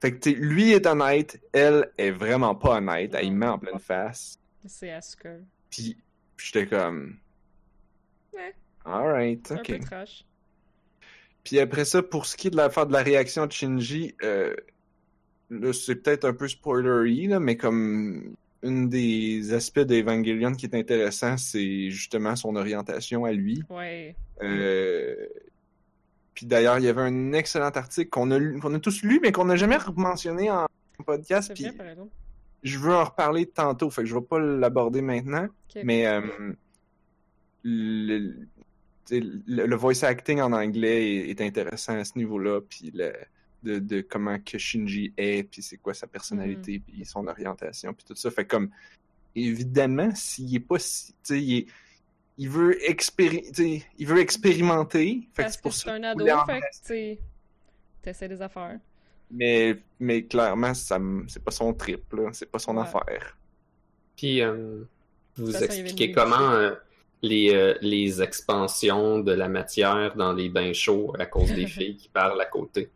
Fait 0.00 0.16
que, 0.16 0.30
lui 0.30 0.72
est 0.72 0.86
honnête, 0.86 1.40
elle 1.52 1.90
est 1.98 2.10
vraiment 2.12 2.54
pas 2.54 2.76
honnête. 2.78 3.14
Elle 3.14 3.26
y 3.26 3.30
Non. 3.30 3.36
met 3.36 3.46
en 3.46 3.58
pleine 3.58 3.78
face. 3.78 4.38
C'est 4.66 4.90
Asuka. 4.92 5.30
Puis, 5.70 5.96
j'étais 6.36 6.66
comme. 6.66 7.16
Ouais. 8.32 8.54
Alright, 8.84 9.50
un 9.50 9.56
ok. 9.56 9.66
peu 9.66 9.78
trash. 9.80 10.24
Puis 11.44 11.58
après 11.60 11.84
ça, 11.84 12.02
pour 12.02 12.26
ce 12.26 12.36
qui 12.36 12.48
est 12.48 12.50
de 12.50 12.56
l'affaire 12.56 12.86
de 12.86 12.92
la 12.92 13.02
réaction 13.02 13.46
de 13.46 13.52
Shinji, 13.52 14.14
euh, 14.22 14.54
là, 15.50 15.72
c'est 15.72 15.96
peut-être 15.96 16.24
un 16.26 16.34
peu 16.34 16.46
spoilery, 16.46 17.26
là, 17.28 17.40
mais 17.40 17.56
comme 17.56 18.34
une 18.62 18.88
des 18.88 19.52
aspects 19.54 19.80
d'Evangelion 19.80 20.52
qui 20.52 20.66
est 20.66 20.74
intéressant, 20.74 21.36
c'est 21.38 21.90
justement 21.90 22.36
son 22.36 22.54
orientation 22.56 23.24
à 23.24 23.32
lui. 23.32 23.62
Ouais. 23.70 24.14
Euh, 24.42 25.16
Puis 26.38 26.46
d'ailleurs, 26.46 26.78
il 26.78 26.84
y 26.84 26.88
avait 26.88 27.02
un 27.02 27.32
excellent 27.32 27.70
article 27.70 28.10
qu'on 28.10 28.30
a, 28.30 28.38
lu- 28.38 28.60
qu'on 28.60 28.72
a 28.72 28.78
tous 28.78 29.02
lu, 29.02 29.18
mais 29.20 29.32
qu'on 29.32 29.46
n'a 29.46 29.56
jamais 29.56 29.76
mentionné 29.96 30.52
en 30.52 30.68
podcast. 31.04 31.52
Puis 31.52 31.64
vrai, 31.76 31.96
je 32.62 32.78
veux 32.78 32.94
en 32.94 33.02
reparler 33.02 33.46
tantôt, 33.46 33.90
fait 33.90 34.02
que 34.02 34.06
je 34.08 34.14
vais 34.14 34.20
pas 34.22 34.38
l'aborder 34.38 35.02
maintenant. 35.02 35.48
Mais 35.82 36.06
euh, 36.06 36.20
le, 37.64 38.46
voice 39.76 40.04
acting 40.04 40.40
en 40.40 40.52
anglais 40.52 41.16
est, 41.16 41.30
est 41.30 41.40
intéressant 41.40 41.98
à 41.98 42.04
ce 42.04 42.16
niveau-là, 42.16 42.60
puis 42.60 42.92
le- 42.94 43.12
de, 43.64 43.80
de 43.80 44.00
comment 44.00 44.38
que 44.38 44.58
Shinji 44.58 45.12
est, 45.16 45.42
puis 45.42 45.60
c'est 45.62 45.78
quoi 45.78 45.92
sa 45.92 46.06
personnalité, 46.06 46.80
puis 46.86 47.04
son 47.04 47.26
orientation, 47.26 47.92
puis 47.92 48.04
tout 48.06 48.14
ça. 48.14 48.30
Fait 48.30 48.46
comme, 48.46 48.70
évidemment, 49.34 50.14
s'il 50.14 50.54
est 50.54 50.60
pas 50.60 50.78
si... 50.78 51.12
Il, 51.30 51.54
est- 51.58 51.66
il 52.38 52.48
veut 52.48 52.78
expéri- 52.88 53.46
tu 53.48 53.54
sais, 53.54 53.82
il 53.98 54.06
veut 54.06 54.20
expérimenter, 54.20 55.28
fait 55.34 55.42
que 55.44 55.48
Parce 55.62 55.76
c'est 55.76 55.84
que 55.86 55.90
un 55.90 56.02
ado, 56.04 56.24
fait 56.46 56.60
que, 57.16 57.20
t'essaies 58.02 58.28
des 58.28 58.40
affaires. 58.40 58.78
Mais, 59.30 59.76
mais 60.00 60.24
clairement, 60.24 60.72
c'est 60.74 61.44
pas 61.44 61.50
son 61.50 61.74
trip, 61.74 62.12
là. 62.14 62.30
C'est 62.32 62.50
pas 62.50 62.58
son 62.58 62.76
Ouais. 62.76 62.82
affaire. 62.82 63.36
Puis, 64.16 64.40
euh, 64.40 64.84
vous 65.36 65.62
expliquez 65.62 66.12
comment 66.12 66.52
euh, 66.52 66.74
les, 67.22 67.54
euh, 67.54 67.74
les 67.82 68.22
expansions 68.22 69.18
de 69.20 69.32
la 69.32 69.48
matière 69.48 70.14
dans 70.16 70.32
les 70.32 70.48
bains 70.48 70.72
chauds 70.72 71.14
à 71.18 71.26
cause 71.26 71.52
des 71.52 71.66
filles 71.66 71.96
qui 71.96 72.08
parlent 72.08 72.40
à 72.40 72.46
côté? 72.46 72.90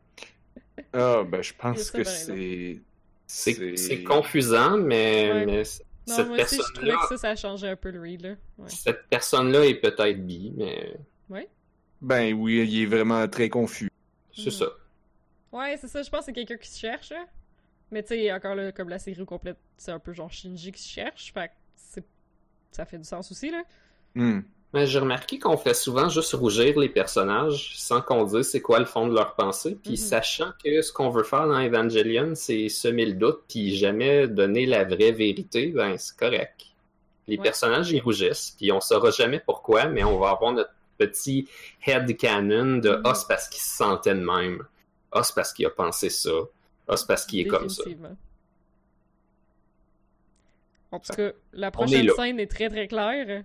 Ah, 0.94 1.23
ben, 1.27 1.43
je 1.43 1.52
pense 1.55 1.82
ça, 1.82 1.98
que 1.98 2.05
c'est... 2.05 2.81
C'est 3.27 4.02
confusant, 4.05 4.77
mais, 4.77 5.31
Ouais. 5.32 5.47
mais 5.47 5.64
c- 5.64 5.82
Non, 6.08 6.16
cette 6.16 6.26
moi 6.28 6.42
aussi, 6.42 6.56
je 6.56 6.72
trouvais 6.74 6.92
que 6.94 7.06
ça, 7.08 7.16
ça 7.16 7.28
a 7.30 7.36
changé 7.36 7.68
un 7.68 7.76
peu 7.76 7.90
le 7.90 8.00
read, 8.00 8.22
là. 8.22 8.34
Ouais. 8.58 8.68
cette 8.68 9.06
personne-là 9.08 9.64
est 9.66 9.76
peut-être 9.76 10.26
bi, 10.26 10.52
mais 10.56 10.96
Ben 12.00 12.34
oui, 12.34 12.66
il 12.68 12.82
est 12.82 12.86
vraiment 12.86 13.26
très 13.28 13.48
confus. 13.48 13.88
c'est 14.34 14.46
Mhm. 14.46 14.50
ça. 14.50 14.66
Ouais, 15.52 15.76
c'est 15.76 15.88
ça, 15.88 16.02
je 16.02 16.10
pense 16.10 16.20
que 16.20 16.24
c'est 16.26 16.32
quelqu'un 16.32 16.56
qui 16.56 16.68
se 16.68 16.78
cherche, 16.80 17.10
là. 17.10 17.26
Mais 17.90 18.02
tu 18.02 18.08
sais, 18.14 18.32
encore 18.32 18.54
là, 18.54 18.72
comme 18.72 18.88
la 18.88 18.98
série 18.98 19.20
au 19.20 19.26
complète, 19.26 19.58
c'est 19.76 19.92
un 19.92 19.98
peu 19.98 20.12
genre 20.12 20.32
Shinji 20.32 20.72
qui 20.72 20.82
se 20.82 20.88
cherche, 20.88 21.32
fait 21.32 21.48
que 21.48 21.52
c'est... 21.76 22.04
ça 22.70 22.84
fait 22.86 22.98
du 22.98 23.04
sens 23.04 23.30
aussi, 23.30 23.50
là. 23.50 23.62
Hmm. 24.14 24.40
Mais 24.74 24.86
j'ai 24.86 24.99
remarqué 25.01 25.39
qu'on 25.39 25.59
fait 25.59 25.74
souvent 25.74 26.09
juste 26.09 26.32
rougir 26.32 26.78
les 26.78 26.89
personnages 26.89 27.73
sans 27.77 28.01
qu'on 28.01 28.24
dise 28.24 28.49
c'est 28.49 28.62
quoi 28.62 28.78
le 28.78 28.86
fond 28.86 29.07
de 29.07 29.15
leur 29.15 29.35
pensée. 29.35 29.74
Puis 29.82 29.93
Mhm. 29.93 29.97
sachant 29.97 30.53
que 30.65 30.81
ce 30.81 30.90
qu'on 30.93 31.11
veut 31.11 31.24
faire 31.24 31.47
dans 31.47 31.61
Evangelion, 31.61 32.32
c'est 32.35 32.69
semer 32.70 33.05
le 33.05 33.12
doute 33.12 33.43
puis 33.49 33.77
jamais 33.77 34.27
donner 34.28 34.65
la 34.65 34.85
vraie 34.85 35.12
vérité, 35.12 35.66
ben 35.69 35.99
c'est 35.99 36.16
correct. 36.16 36.66
Les 37.28 37.36
Ouais. 37.36 37.43
personnages 37.43 37.90
ils 37.93 38.01
rougissent, 38.01 38.55
puis 38.59 38.73
on 38.73 38.81
saura 38.81 39.11
jamais 39.11 39.40
pourquoi, 39.40 39.86
mais 39.86 40.05
on 40.05 40.19
va 40.19 40.31
avoir 40.31 40.53
notre 40.53 40.73
petit 40.97 41.47
head 41.86 42.16
canon 42.16 42.78
de 42.78 42.90
Mhm. 42.90 43.03
ah 43.05 43.15
c'est 43.15 43.28
parce 43.28 43.49
qu'il 43.51 43.61
se 43.61 43.77
sentait 43.77 44.15
de 44.15 44.20
même, 44.20 44.65
ah 45.12 45.23
c'est 45.23 45.35
parce 45.35 45.53
qu'il 45.53 45.66
a 45.66 45.70
pensé 45.70 46.09
ça, 46.09 46.31
ah 46.89 46.97
c'est 46.97 47.07
parce 47.07 47.27
qu'il 47.27 47.40
est 47.40 47.47
comme 47.47 47.69
ça. 47.69 47.82
En 50.90 50.99
tout 50.99 51.12
cas, 51.15 51.31
la 51.53 51.70
prochaine 51.70 52.09
scène 52.11 52.40
est 52.40 52.51
très 52.51 52.69
très 52.70 52.89
claire. 52.89 53.44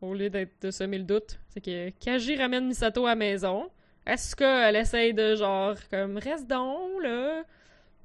Au 0.00 0.14
lieu 0.14 0.28
d'être 0.30 0.60
de 0.62 0.70
semer 0.70 0.98
le 0.98 1.04
doute, 1.04 1.38
c'est 1.48 1.60
que 1.60 1.90
Kaji 1.90 2.36
ramène 2.36 2.66
Misato 2.66 3.06
à 3.06 3.10
la 3.10 3.14
maison. 3.16 3.70
Asuka, 4.04 4.68
elle 4.68 4.76
essaye 4.76 5.14
de 5.14 5.34
genre 5.34 5.76
comme 5.90 6.18
reste 6.18 6.46
donc 6.46 7.02
là? 7.02 7.44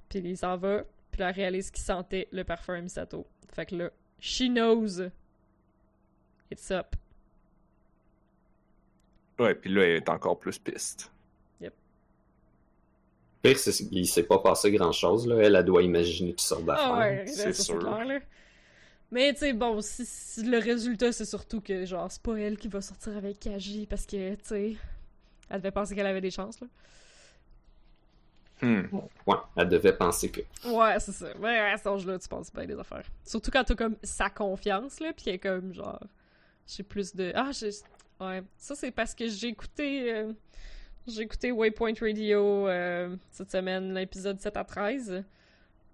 Puis 0.10 0.20
il 0.20 0.38
s'en 0.38 0.58
va. 0.58 0.84
Puis 1.12 1.22
elle 1.22 1.34
réalise 1.36 1.70
qu'il 1.70 1.84
sentait 1.84 2.28
le 2.32 2.44
parfum 2.44 2.76
à 2.76 2.82
Misato. 2.82 3.26
Fait 3.54 3.66
que 3.66 3.76
là, 3.76 3.90
she 4.20 4.44
knows. 4.44 5.02
It's 6.50 6.72
up. 6.72 6.96
Ouais, 9.38 9.56
puis 9.56 9.74
là, 9.74 9.84
elle 9.84 9.98
est 9.98 10.10
encore 10.10 10.40
plus 10.40 10.58
piste. 10.58 11.12
Pire, 13.42 13.58
c'est 13.58 13.88
qu'il 13.90 14.08
s'est 14.08 14.24
pas 14.24 14.38
passé 14.38 14.72
grand 14.72 14.92
chose 14.92 15.28
là. 15.28 15.38
Elle, 15.42 15.56
elle 15.56 15.66
doit 15.66 15.82
imaginer 15.82 16.32
toutes 16.32 16.42
sortes 16.42 16.66
d'affaires. 16.66 16.94
Ah 16.94 17.00
ouais, 17.00 17.26
c'est 17.26 17.54
sûr. 17.54 17.80
clair, 17.80 18.06
là. 18.06 18.20
Mais 19.12 19.34
tu 19.34 19.40
sais, 19.40 19.54
bon, 19.54 19.82
si, 19.82 20.06
si 20.06 20.44
le 20.44 20.58
résultat 20.58 21.12
c'est 21.12 21.26
surtout 21.26 21.60
que 21.60 21.86
genre 21.86 22.10
c'est 22.10 22.22
pas 22.22 22.38
elle 22.38 22.58
qui 22.58 22.70
va 22.70 22.82
sortir 22.82 23.18
avec 23.18 23.40
Kaji 23.40 23.86
parce 23.86 24.06
que 24.06 24.36
tu 24.36 24.40
sais, 24.44 24.76
elle 25.50 25.58
devait 25.58 25.72
penser 25.72 25.96
qu'elle 25.96 26.08
avait 26.08 26.22
des 26.22 26.32
chances 26.32 26.60
là. 26.62 26.68
Hmm. 28.62 28.84
Ouais, 29.26 29.38
elle 29.58 29.70
devait 29.70 29.94
penser 29.94 30.30
que. 30.30 30.42
Ouais, 30.70 31.00
c'est 31.00 31.14
ça. 31.14 31.36
Ouais, 31.38 31.58
à 31.58 31.78
cet 31.78 31.88
âge-là, 31.88 32.20
tu 32.20 32.28
penses 32.28 32.54
bien 32.54 32.66
des 32.66 32.78
affaires. 32.78 33.06
Surtout 33.26 33.50
quand 33.50 33.64
t'as 33.64 33.74
comme 33.76 33.96
sa 34.04 34.30
confiance 34.30 35.00
là, 35.00 35.12
puis 35.14 35.26
qu'elle 35.26 35.36
est 35.36 35.40
comme 35.40 35.74
genre, 35.74 36.00
j'ai 36.68 36.84
plus 36.84 37.16
de 37.16 37.32
ah 37.36 37.50
j'ai 37.52 37.72
ouais, 38.20 38.44
ça 38.58 38.76
c'est 38.76 38.92
parce 38.92 39.16
que 39.16 39.28
j'ai 39.28 39.48
écouté 39.48 40.14
euh, 40.14 40.32
j'ai 41.08 41.24
écouté 41.24 41.52
Waypoint 41.52 41.94
Radio 42.00 42.68
euh, 42.68 43.16
cette 43.32 43.52
semaine 43.52 43.94
l'épisode 43.94 44.40
7 44.40 44.56
à 44.56 44.64
13. 44.64 45.24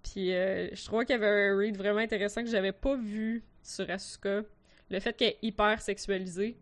Puis 0.02 0.32
euh, 0.34 0.68
je 0.74 0.84
trouvais 0.84 1.04
qu'il 1.04 1.14
y 1.14 1.18
avait 1.22 1.48
un 1.50 1.56
read 1.56 1.76
vraiment 1.76 1.98
intéressant 2.00 2.42
que 2.42 2.48
j'avais 2.50 2.72
pas 2.72 2.96
vu 2.96 3.42
sur 3.62 3.88
Asuka. 3.90 4.42
Le 4.90 5.00
fait 5.00 5.12
qu'elle 5.14 5.28
est 5.28 5.38
hyper 5.42 5.80
sexualisée, 5.82 6.56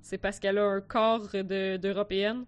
c'est 0.00 0.18
parce 0.18 0.38
qu'elle 0.38 0.58
a 0.58 0.64
un 0.64 0.80
corps 0.80 1.28
de- 1.32 1.76
d'européenne. 1.76 2.44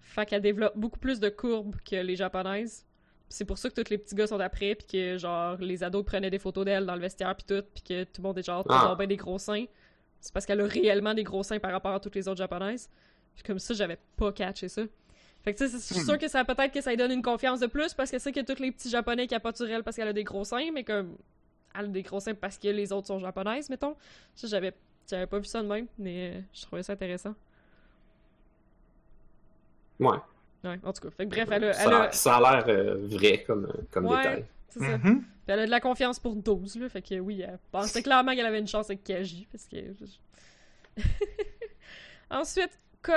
Fait 0.00 0.26
qu'elle 0.26 0.42
développe 0.42 0.76
beaucoup 0.76 0.98
plus 0.98 1.18
de 1.20 1.28
courbes 1.28 1.76
que 1.88 1.96
les 1.96 2.16
japonaises. 2.16 2.84
C'est 3.28 3.46
pour 3.46 3.56
ça 3.56 3.70
que 3.70 3.80
tous 3.80 3.88
les 3.90 3.96
petits 3.98 4.14
gars 4.14 4.26
sont 4.26 4.38
après, 4.40 4.74
puis 4.74 4.86
que 4.86 5.16
genre 5.18 5.56
les 5.56 5.82
ados 5.82 6.04
prenaient 6.04 6.30
des 6.30 6.38
photos 6.38 6.66
d'elle 6.66 6.84
dans 6.84 6.94
le 6.94 7.00
vestiaire 7.00 7.34
puis 7.34 7.46
tout, 7.48 7.64
puis 7.74 7.82
que 7.82 8.04
tout 8.04 8.20
le 8.20 8.28
monde 8.28 8.38
est 8.38 8.42
genre 8.42 8.64
Ah. 8.68 8.94
ben 8.98 9.06
des 9.06 9.16
gros 9.16 9.38
seins. 9.38 9.64
C'est 10.20 10.32
parce 10.34 10.44
qu'elle 10.44 10.60
a 10.60 10.66
réellement 10.66 11.14
des 11.14 11.24
gros 11.24 11.42
seins 11.42 11.58
par 11.58 11.72
rapport 11.72 11.94
à 11.94 12.00
toutes 12.00 12.14
les 12.14 12.28
autres 12.28 12.38
japonaises. 12.38 12.90
Puis 13.34 13.42
comme 13.42 13.58
ça, 13.58 13.72
j'avais 13.72 13.96
pas 14.16 14.30
catché 14.32 14.68
ça. 14.68 14.82
Fait 15.44 15.52
que 15.54 15.58
tu 15.58 15.68
sais, 15.68 15.78
c'est 15.78 16.00
Hmm. 16.00 16.04
sûr 16.04 16.18
que 16.18 16.28
ça 16.28 16.44
peut-être 16.44 16.72
que 16.72 16.80
ça 16.80 16.90
lui 16.90 16.96
donne 16.96 17.10
une 17.12 17.22
confiance 17.22 17.58
de 17.60 17.66
plus 17.66 17.94
parce 17.94 18.10
que 18.10 18.18
c'est 18.18 18.30
que 18.32 18.40
tous 18.40 18.60
les 18.62 18.70
petits 18.70 18.88
japonais 18.90 19.22
qui 19.22 19.34
capotent 19.34 19.56
sur 19.56 19.68
elle 19.68 19.82
parce 19.82 19.96
qu'elle 19.96 20.08
a 20.08 20.12
des 20.12 20.24
gros 20.24 20.44
seins, 20.44 20.70
mais 20.72 20.84
comme 20.84 21.16
elle 21.74 21.86
a 21.86 21.88
des 21.88 22.02
gros 22.02 22.20
seins 22.20 22.34
parce 22.34 22.58
que 22.58 22.68
les 22.68 22.92
autres 22.92 23.08
sont 23.08 23.18
japonaises, 23.18 23.68
mettons. 23.68 23.96
Ça, 24.34 24.46
j'avais 24.46 24.72
j'avais 25.10 25.26
pas 25.26 25.38
vu 25.40 25.44
ça 25.46 25.60
de 25.62 25.66
même, 25.66 25.86
mais 25.98 26.30
euh, 26.36 26.40
je 26.54 26.62
trouvais 26.62 26.82
ça 26.84 26.92
intéressant. 26.92 27.34
Ouais. 29.98 30.16
Ouais, 30.64 30.78
en 30.84 30.92
tout 30.92 31.02
cas. 31.02 31.10
Fait 31.16 31.24
que 31.26 31.30
bref, 31.30 31.48
elle 31.50 31.64
a, 31.64 31.72
ça, 31.72 31.84
elle 31.86 31.92
a- 31.92 32.02
a- 32.04 32.12
ça 32.12 32.36
a 32.36 32.40
l'air 32.62 32.68
euh, 32.68 32.94
vrai 33.08 33.42
comme, 33.44 33.72
comme 33.90 34.06
Ouais. 34.06 34.18
détail. 34.18 34.44
c'est 34.68 34.78
ça. 34.80 34.98
Mhm. 34.98 35.22
Puis 35.22 35.28
elle 35.48 35.58
a 35.60 35.66
de 35.66 35.70
la 35.70 35.80
confiance 35.80 36.20
pour 36.20 36.36
12, 36.36 36.76
là. 36.76 36.88
Fait 36.88 37.02
que 37.02 37.18
oui, 37.18 37.40
elle 37.42 37.58
pensait 37.72 38.02
clairement 38.02 38.32
qu'elle 38.34 38.46
avait 38.46 38.60
une 38.60 38.68
chance 38.68 38.86
avec 38.86 39.02
Kaji. 39.02 39.48
Parce 39.50 39.66
que. 39.66 39.76
Ensuite, 42.30 42.78
cut 43.02 43.12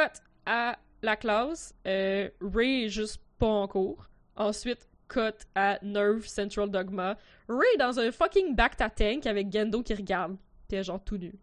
à 0.45 0.77
la 1.05 1.15
classe. 1.15 1.73
Euh, 1.87 2.29
Ray 2.41 2.85
est 2.85 2.89
juste 2.89 3.21
pas 3.37 3.47
en 3.47 3.67
cours. 3.67 4.09
Ensuite, 4.35 4.87
cut 5.07 5.45
à 5.55 5.79
Nerve 5.81 6.25
Central 6.25 6.69
Dogma. 6.69 7.17
Ray 7.47 7.77
dans 7.79 7.99
un 7.99 8.11
fucking 8.11 8.55
Bacta 8.55 8.89
tank 8.89 9.25
avec 9.25 9.51
Gendo 9.51 9.81
qui 9.83 9.93
regarde. 9.93 10.35
Est 10.71 10.83
genre 10.83 11.01
tout 11.01 11.17
nu. 11.17 11.33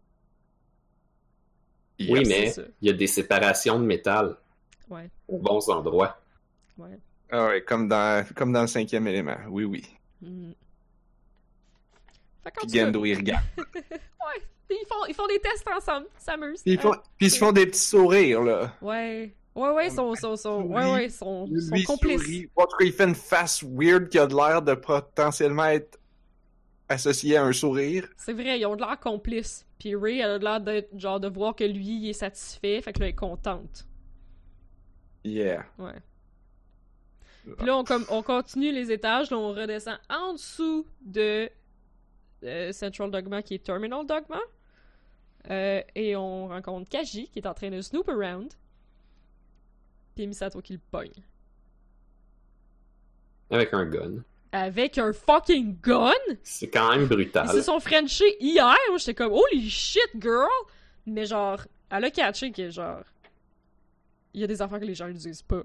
Oui, 2.01 2.24
mais 2.26 2.52
il 2.80 2.89
y 2.89 2.90
a 2.90 2.93
des 2.93 3.06
séparations 3.06 3.78
de 3.78 3.84
métal 3.84 4.36
Ouais, 4.90 5.09
aux 5.28 5.39
bons 5.39 5.70
endroits. 5.70 6.20
ouais. 6.76 6.98
Ah 7.30 7.47
ouais, 7.47 7.62
comme 7.62 7.89
dans, 7.89 8.26
comme 8.34 8.52
dans 8.52 8.60
le 8.60 8.66
cinquième 8.66 9.06
élément. 9.06 9.39
Oui, 9.48 9.64
oui. 9.64 9.86
Mm. 10.20 10.52
Puis 12.44 12.68
Gendo, 12.68 13.06
il 13.06 13.14
regarde. 13.16 13.44
ouais. 13.56 14.43
Puis 14.68 14.76
ils 14.82 14.86
font, 14.86 15.06
ils 15.09 15.14
font 15.14 15.26
des 15.26 15.39
tests 15.39 15.66
ensemble. 15.74 16.09
S'amusent. 16.18 16.62
Ils 16.66 16.78
font, 16.78 16.93
puis 17.16 17.28
ils 17.28 17.30
se 17.30 17.39
font 17.39 17.52
des 17.52 17.66
petits 17.66 17.78
sourires, 17.78 18.43
là. 18.43 18.74
Ouais. 18.82 19.34
Ouais, 19.54 19.70
ouais, 19.70 19.88
ils 19.88 19.92
sont, 19.92 20.14
sont, 20.14 20.36
sont, 20.36 20.62
ouais, 20.62 20.92
ouais, 20.92 21.08
Lui 21.72 21.84
complices. 21.84 22.22
sourit. 22.22 22.50
En 22.56 22.64
tout 22.66 22.76
cas, 22.78 22.84
il 22.86 22.92
fait 22.92 23.04
une 23.04 23.14
face 23.14 23.62
weird 23.62 24.08
qui 24.08 24.18
a 24.18 24.26
de 24.26 24.34
l'air 24.34 24.62
de 24.62 24.74
potentiellement 24.74 25.66
être 25.66 25.98
associé 26.88 27.36
à 27.36 27.44
un 27.44 27.52
sourire. 27.52 28.08
C'est 28.16 28.32
vrai, 28.32 28.58
ils 28.58 28.66
ont 28.66 28.76
de 28.76 28.80
l'air 28.80 28.98
complices. 28.98 29.66
Puis 29.78 29.94
Ray, 29.94 30.20
elle 30.20 30.30
a 30.30 30.38
de 30.38 30.44
l'air 30.44 30.60
d'être, 30.60 30.98
genre, 30.98 31.20
de 31.20 31.28
voir 31.28 31.54
que 31.54 31.64
lui, 31.64 32.00
il 32.02 32.08
est 32.10 32.14
satisfait, 32.14 32.80
fait 32.80 32.92
que 32.92 33.00
là, 33.00 33.06
elle 33.06 33.12
est 33.12 33.16
contente. 33.16 33.86
Yeah. 35.24 35.66
Ouais. 35.78 36.00
Puis 37.58 37.66
là, 37.66 37.76
on, 37.76 37.84
comme, 37.84 38.04
on 38.08 38.22
continue 38.22 38.72
les 38.72 38.90
étages, 38.92 39.30
là, 39.30 39.36
on 39.36 39.52
redescend 39.52 39.98
en 40.08 40.34
dessous 40.34 40.86
de 41.00 41.50
euh, 42.44 42.72
Central 42.72 43.10
Dogma, 43.10 43.42
qui 43.42 43.54
est 43.54 43.64
Terminal 43.64 44.06
Dogma. 44.06 44.40
Euh, 45.50 45.82
et 45.96 46.14
on 46.14 46.48
rencontre 46.48 46.88
Kaji, 46.88 47.28
qui 47.28 47.40
est 47.40 47.46
en 47.46 47.54
train 47.54 47.70
de 47.70 47.80
snoop 47.80 48.08
around. 48.08 48.52
Puis 50.14 50.26
Misato 50.26 50.60
qui 50.60 50.74
le 50.74 50.80
pogne. 50.90 51.10
Avec 53.51 53.72
un 53.74 53.84
gun. 53.86 54.12
Avec 54.52 54.98
un 54.98 55.12
fucking 55.12 55.78
gun! 55.80 56.12
C'est 56.43 56.68
quand 56.68 56.90
même 56.90 57.02
Ils 57.02 57.09
se 57.09 57.14
brutal. 57.14 57.62
sont 57.62 57.80
frenchés 57.80 58.36
hier. 58.40 58.76
Moi, 58.89 58.98
j'étais 58.98 59.14
comme, 59.14 59.32
holy 59.32 59.68
shit, 59.70 60.09
girl! 60.20 60.47
Mais 61.06 61.24
genre, 61.26 61.60
elle 61.90 62.05
a 62.05 62.10
catché 62.10 62.52
que 62.52 62.68
genre. 62.70 63.02
il 64.34 64.40
y 64.40 64.44
a 64.44 64.47
des 64.47 64.60
affaires 64.60 64.80
que 64.80 64.84
les 64.84 64.94
gens 64.94 65.09
ne 65.09 65.12
disent 65.14 65.43
pas. 65.43 65.62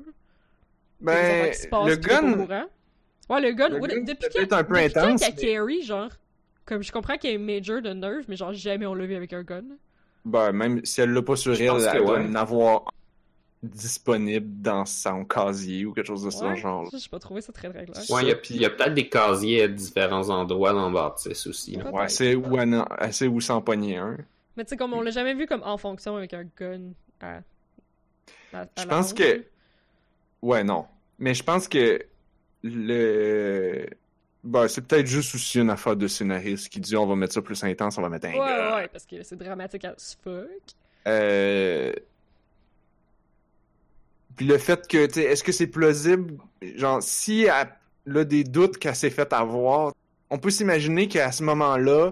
Ben, 0.99 1.51
le 1.71 1.95
gun. 1.95 2.67
Ouais, 3.29 3.41
le 3.41 3.51
gun, 3.51 3.69
Le 3.69 3.79
ouais, 3.79 3.87
gun, 3.89 4.01
depuis 4.03 4.27
c'est 4.31 4.47
quand, 4.47 4.55
un 4.57 4.63
peu 4.63 4.75
depuis 4.81 4.93
quand 4.93 5.01
intense, 5.01 5.23
a 5.23 5.29
mais- 5.29 5.35
Carrie, 5.35 5.81
genre, 5.83 6.09
comme 6.65 6.81
je 6.81 6.91
comprends 6.93 7.17
qu'il 7.17 7.29
y 7.29 7.33
a 7.33 7.35
un 7.37 7.41
major 7.41 7.81
de 7.81 7.89
nerf, 7.93 8.23
mais 8.29 8.37
genre 8.37 8.53
jamais 8.53 8.85
on 8.85 8.93
l'a 8.95 9.05
vu 9.05 9.15
avec 9.15 9.33
un 9.33 9.43
gun. 9.43 9.63
ben, 10.25 10.51
même 10.53 10.83
si 10.85 11.01
elle 11.01 11.11
l'a 11.11 11.21
pas 11.21 11.35
sur 11.35 11.53
Je 11.53 11.63
elle, 11.63 11.69
elle 11.93 12.03
doit 12.03 12.19
en 12.19 12.35
avoir 12.35 12.83
disponible 13.63 14.61
dans 14.61 14.85
son 14.85 15.25
casier 15.25 15.85
ou 15.85 15.93
quelque 15.93 16.07
chose 16.07 16.23
de 16.23 16.29
ce 16.29 16.43
Ouais, 16.45 16.55
genre. 16.55 16.87
j'ai 16.93 17.09
pas 17.09 17.19
trouvé 17.19 17.41
ça 17.41 17.51
très 17.51 17.69
très 17.69 17.85
clair. 17.85 18.03
Ouais, 18.09 18.21
il 18.23 18.27
y 18.27 18.31
a, 18.31 18.35
puis 18.35 18.53
il 18.55 18.61
y 18.61 18.65
a 18.65 18.69
peut-être 18.69 18.93
des 18.93 19.09
casiers 19.09 19.63
à 19.63 19.67
différents 19.67 20.29
endroits 20.29 20.73
dans 20.73 20.87
le 20.89 20.93
bâtisse 20.93 21.47
aussi. 21.47 21.77
Ouais, 21.91 22.07
c'est 22.09 22.35
où, 22.35 22.55
sait 23.11 23.27
où 23.27 23.41
s'en 23.41 23.61
pogner 23.61 23.97
un. 23.97 24.17
Mais 24.55 24.63
tu 24.65 24.69
sais, 24.69 24.77
comme 24.77 24.93
on 24.93 25.01
l'a 25.01 25.11
jamais 25.11 25.33
vu 25.33 25.45
comme 25.47 25.63
en 25.63 25.77
fonction 25.77 26.15
avec 26.17 26.33
un 26.33 26.45
gun 26.57 26.81
à. 27.21 27.37
à- 28.53 28.61
à 28.61 28.65
Je 28.79 28.85
pense 28.87 29.13
que-. 29.13 29.43
Ouais, 30.41 30.63
non. 30.63 30.85
Mais 31.19 31.33
je 31.33 31.43
pense 31.43 31.67
que 31.67 31.99
le. 32.63 33.87
Ben, 34.43 34.67
c'est 34.67 34.81
peut-être 34.87 35.07
juste 35.07 35.33
aussi 35.35 35.59
une 35.59 35.69
affaire 35.69 35.95
de 35.95 36.07
scénariste 36.07 36.69
qui 36.69 36.79
dit 36.79 36.95
on 36.95 37.05
va 37.05 37.15
mettre 37.15 37.33
ça 37.33 37.41
plus 37.41 37.61
intense, 37.63 37.97
on 37.97 38.01
va 38.01 38.09
mettre 38.09 38.27
un 38.27 38.31
Ouais, 38.33 38.37
gars. 38.37 38.75
ouais, 38.77 38.87
parce 38.87 39.05
que 39.05 39.21
c'est 39.23 39.35
dramatique 39.35 39.83
as 39.83 40.15
fuck. 40.23 40.45
Euh... 41.07 41.91
Puis 44.37 44.45
le 44.45 44.57
fait 44.57 44.87
que, 44.87 45.05
tu 45.07 45.19
est-ce 45.19 45.43
que 45.43 45.51
c'est 45.51 45.67
plausible? 45.67 46.35
Genre, 46.61 47.01
si 47.01 47.43
elle 47.43 48.17
a 48.17 48.23
des 48.23 48.43
doutes 48.43 48.77
qu'elle 48.77 48.95
s'est 48.95 49.09
fait 49.09 49.31
avoir, 49.33 49.93
on 50.29 50.37
peut 50.37 50.49
s'imaginer 50.51 51.07
qu'à 51.07 51.31
ce 51.31 51.43
moment-là, 51.43 52.11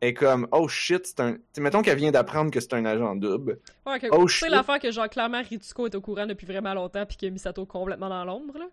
elle 0.00 0.10
est 0.10 0.14
comme, 0.14 0.46
oh 0.52 0.66
shit, 0.68 1.06
c'est 1.06 1.20
un. 1.20 1.32
Tu 1.34 1.40
sais, 1.54 1.60
mettons 1.60 1.82
qu'elle 1.82 1.98
vient 1.98 2.10
d'apprendre 2.10 2.50
que 2.50 2.60
c'est 2.60 2.74
un 2.74 2.84
agent 2.84 3.14
double. 3.16 3.58
Ouais, 3.86 3.98
que, 3.98 4.06
Oh, 4.10 4.26
shit. 4.28 4.48
l'affaire 4.48 4.78
que 4.78 4.90
genre 4.90 5.08
clairement 5.08 5.42
Ritsuko 5.42 5.86
est 5.86 5.94
au 5.94 6.00
courant 6.00 6.26
depuis 6.26 6.46
vraiment 6.46 6.74
longtemps 6.74 7.06
puis 7.06 7.16
que 7.16 7.26
Misato 7.26 7.64
complètement 7.66 8.08
dans 8.08 8.24
l'ombre 8.24 8.58
là. 8.58 8.66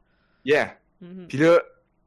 Yeah! 0.45 0.75
Mhm. 1.01 1.27
Puis 1.27 1.37
là, 1.37 1.61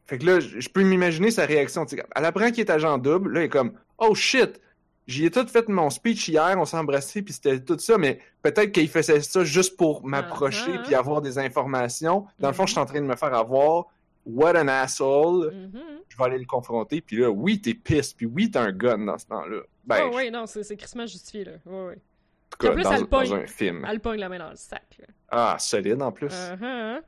fait 0.06 0.18
que 0.18 0.26
là, 0.26 0.40
je 0.40 0.68
peux 0.68 0.82
m'imaginer 0.82 1.30
sa 1.30 1.46
réaction. 1.46 1.84
tu 1.86 1.96
sais, 1.96 2.02
Elle 2.14 2.24
apprend 2.24 2.50
qu'il 2.50 2.60
est 2.60 2.70
agent 2.70 2.98
double, 2.98 3.32
là, 3.32 3.40
elle 3.40 3.46
est 3.46 3.50
comme, 3.50 3.72
oh 3.98 4.14
shit! 4.14 4.60
J'y 5.06 5.24
ai 5.26 5.30
tout 5.30 5.46
fait 5.46 5.68
mon 5.68 5.88
speech 5.88 6.28
hier, 6.28 6.54
on 6.58 6.64
s'est 6.64 6.76
embrassé, 6.76 7.22
puis 7.22 7.32
c'était 7.32 7.60
tout 7.60 7.78
ça, 7.78 7.96
mais 7.96 8.18
peut-être 8.42 8.72
qu'il 8.72 8.88
faisait 8.88 9.20
ça 9.20 9.44
juste 9.44 9.76
pour 9.76 10.04
m'approcher 10.04 10.72
Ah, 10.74 10.78
ah. 10.80 10.82
puis 10.84 10.94
avoir 10.96 11.22
des 11.22 11.38
informations. 11.38 12.26
Dans 12.40 12.48
le 12.48 12.54
fond, 12.54 12.66
je 12.66 12.72
suis 12.72 12.80
en 12.80 12.86
train 12.86 13.00
de 13.00 13.06
me 13.06 13.14
faire 13.16 13.32
avoir. 13.34 13.86
What 14.26 14.56
an 14.60 14.66
asshole! 14.66 15.52
Mhm. 15.54 15.80
Je 16.08 16.16
vais 16.16 16.24
aller 16.24 16.38
le 16.38 16.44
confronter, 16.46 17.00
puis 17.00 17.18
là, 17.18 17.30
oui, 17.30 17.60
t'es 17.60 17.74
pisse, 17.74 18.12
puis 18.12 18.26
oui, 18.26 18.50
t'as 18.50 18.62
un 18.62 18.72
gun 18.72 18.98
dans 18.98 19.16
ce 19.18 19.26
temps-là. 19.26 19.60
Ben, 19.84 20.08
ouais, 20.08 20.14
ouais, 20.16 20.30
non, 20.32 20.46
c'est 20.46 20.76
crissement 20.76 21.06
justifié 21.06 21.44
là. 21.44 21.52
Ouais, 21.64 21.86
ouais. 21.86 21.92
en 21.94 22.50
tout 22.50 22.58
cas, 22.58 22.70
en 22.70 22.74
plus, 22.74 22.82
dans, 22.82 22.92
elle 22.92 23.00
dans 23.02 23.06
pogne. 23.06 23.32
un 23.34 23.46
film. 23.46 23.86
Elle 23.88 24.00
pogne 24.00 24.18
la 24.18 24.28
main 24.28 24.38
dans 24.40 24.50
le 24.50 24.56
sac 24.56 24.82
là. 24.98 25.06
Ah, 25.28 25.56
solide 25.60 26.02
en 26.02 26.10
plus. 26.10 26.34
Uh-huh. 26.34 27.00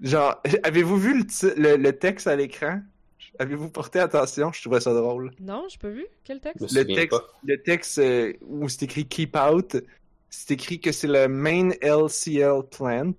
Genre, 0.00 0.42
avez-vous 0.62 0.96
vu 0.96 1.14
le- 1.56 1.76
le 1.76 1.92
texte 1.98 2.26
à 2.26 2.36
l'écran? 2.36 2.80
Avez-vous 3.38 3.70
porté 3.70 3.98
attention? 4.00 4.52
Je 4.52 4.60
trouvais 4.60 4.80
ça 4.80 4.92
drôle. 4.92 5.32
Non, 5.40 5.66
j'ai 5.68 5.78
pas 5.78 5.88
vu. 5.88 6.06
Quel 6.24 6.40
texte? 6.40 6.68
Je 6.68 6.78
Le 6.78 6.84
texte, 6.86 7.22
le 7.44 7.62
texte 7.62 7.98
euh, 7.98 8.32
où 8.42 8.68
c'est 8.68 8.82
écrit 8.84 9.06
Keep 9.06 9.36
Out, 9.36 9.76
c'est 10.30 10.52
écrit 10.52 10.80
que 10.80 10.92
c'est 10.92 11.06
le 11.06 11.28
main 11.28 11.70
LCL 11.82 12.62
plant. 12.70 13.12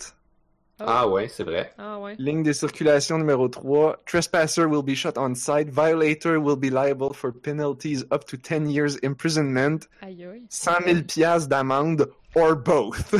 Ah 0.79 1.07
ouais, 1.07 1.27
c'est 1.27 1.43
vrai. 1.43 1.73
Ah 1.79 1.99
ouais. 1.99 2.15
Ligne 2.19 2.43
de 2.43 2.53
circulation 2.53 3.17
numéro 3.17 3.47
3. 3.47 4.03
Trespasser 4.05 4.65
will 4.65 4.83
be 4.83 4.93
shot 4.93 5.13
on 5.17 5.33
site. 5.33 5.69
Violator 5.69 6.37
will 6.39 6.55
be 6.55 6.69
liable 6.69 7.13
for 7.13 7.31
penalties 7.31 8.03
up 8.11 8.25
to 8.25 8.37
10 8.37 8.69
years 8.69 8.97
imprisonment, 9.03 9.87
Aïe 10.03 10.23
aïe. 10.23 10.45
100 10.49 10.71
000 10.85 11.01
piastres 11.03 11.49
d'amende, 11.49 12.07
or 12.35 12.55
both. 12.55 13.15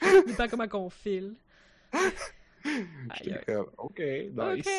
Il 0.26 0.34
pas 0.36 0.48
comment 0.48 0.68
qu'on 0.68 0.88
file. 0.88 1.34
J'étais 3.22 3.44
comme, 3.46 3.66
OK, 3.78 3.98
nice. 3.98 4.66
Ok. 4.66 4.72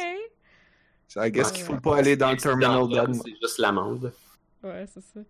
So 1.08 1.24
I 1.24 1.32
guess 1.32 1.52
qu'il 1.52 1.64
faut 1.64 1.80
pas 1.80 1.98
aller 1.98 2.16
dans 2.16 2.32
le 2.32 2.38
terminal 2.38 2.88
d'Admo. 2.88 3.22
C'est 3.26 3.36
juste 3.42 3.58
l'amende. 3.58 4.14
Ouais, 4.64 4.86
c'est 4.88 5.02
ça. 5.02 5.22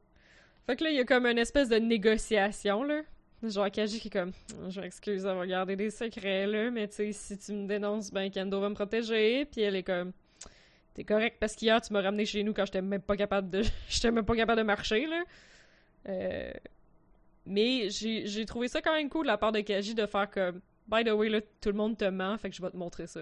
Fait 0.65 0.75
que 0.75 0.83
là, 0.83 0.89
il 0.89 0.97
y 0.97 0.99
a 0.99 1.05
comme 1.05 1.25
une 1.25 1.37
espèce 1.37 1.69
de 1.69 1.77
négociation, 1.77 2.83
là. 2.83 3.01
Genre, 3.41 3.71
Kaji 3.71 4.01
qui 4.01 4.09
est 4.09 4.11
comme, 4.11 4.33
je 4.67 4.81
m'excuse 4.81 5.23
d'avoir 5.23 5.47
gardé 5.47 5.77
des 5.77 5.89
secrets, 5.89 6.45
là, 6.45 6.69
mais 6.71 6.89
tu 6.89 6.95
sais, 6.95 7.11
si 7.13 7.37
tu 7.37 7.53
me 7.53 7.67
dénonces, 7.67 8.11
ben 8.11 8.29
Kendo 8.29 8.59
va 8.59 8.67
me 8.67 8.75
protéger. 8.75 9.45
Puis 9.45 9.61
elle 9.61 9.77
est 9.77 9.83
comme, 9.83 10.11
t'es 10.93 11.05
correct 11.05 11.37
parce 11.39 11.55
qu'hier, 11.55 11.79
tu 11.81 11.93
m'as 11.93 12.01
ramené 12.01 12.25
chez 12.25 12.43
nous 12.43 12.53
quand 12.53 12.65
j'étais 12.65 12.81
même 12.81 13.01
pas 13.01 13.15
capable 13.15 13.49
de. 13.49 13.61
j'étais 13.89 14.11
même 14.11 14.25
pas 14.25 14.35
capable 14.35 14.59
de 14.59 14.65
marcher, 14.65 15.05
là. 15.05 15.23
Euh... 16.09 16.51
Mais 17.45 17.89
j'ai 17.89 18.27
j'ai 18.27 18.45
trouvé 18.45 18.67
ça 18.67 18.81
quand 18.81 18.93
même 18.93 19.09
cool 19.09 19.23
de 19.23 19.31
la 19.31 19.37
part 19.37 19.53
de 19.53 19.61
Kaji 19.61 19.95
de 19.95 20.05
faire 20.05 20.29
comme, 20.29 20.59
by 20.89 21.03
the 21.03 21.11
way, 21.13 21.29
là, 21.29 21.41
tout 21.61 21.69
le 21.69 21.75
monde 21.75 21.97
te 21.97 22.05
ment, 22.05 22.37
fait 22.37 22.49
que 22.49 22.55
je 22.55 22.61
vais 22.61 22.71
te 22.71 22.77
montrer 22.77 23.07
ça. 23.07 23.21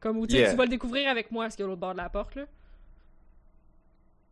Comme, 0.00 0.18
ou 0.18 0.26
tu 0.26 0.34
sais, 0.34 0.40
Yeah. 0.40 0.50
tu 0.52 0.56
vas 0.56 0.64
le 0.64 0.70
découvrir 0.70 1.08
avec 1.10 1.30
moi, 1.30 1.50
ce 1.50 1.56
qu'il 1.56 1.64
y 1.64 1.66
a 1.66 1.68
l'autre 1.68 1.80
bord 1.80 1.92
de 1.92 1.98
la 1.98 2.08
porte, 2.08 2.34
là. 2.34 2.46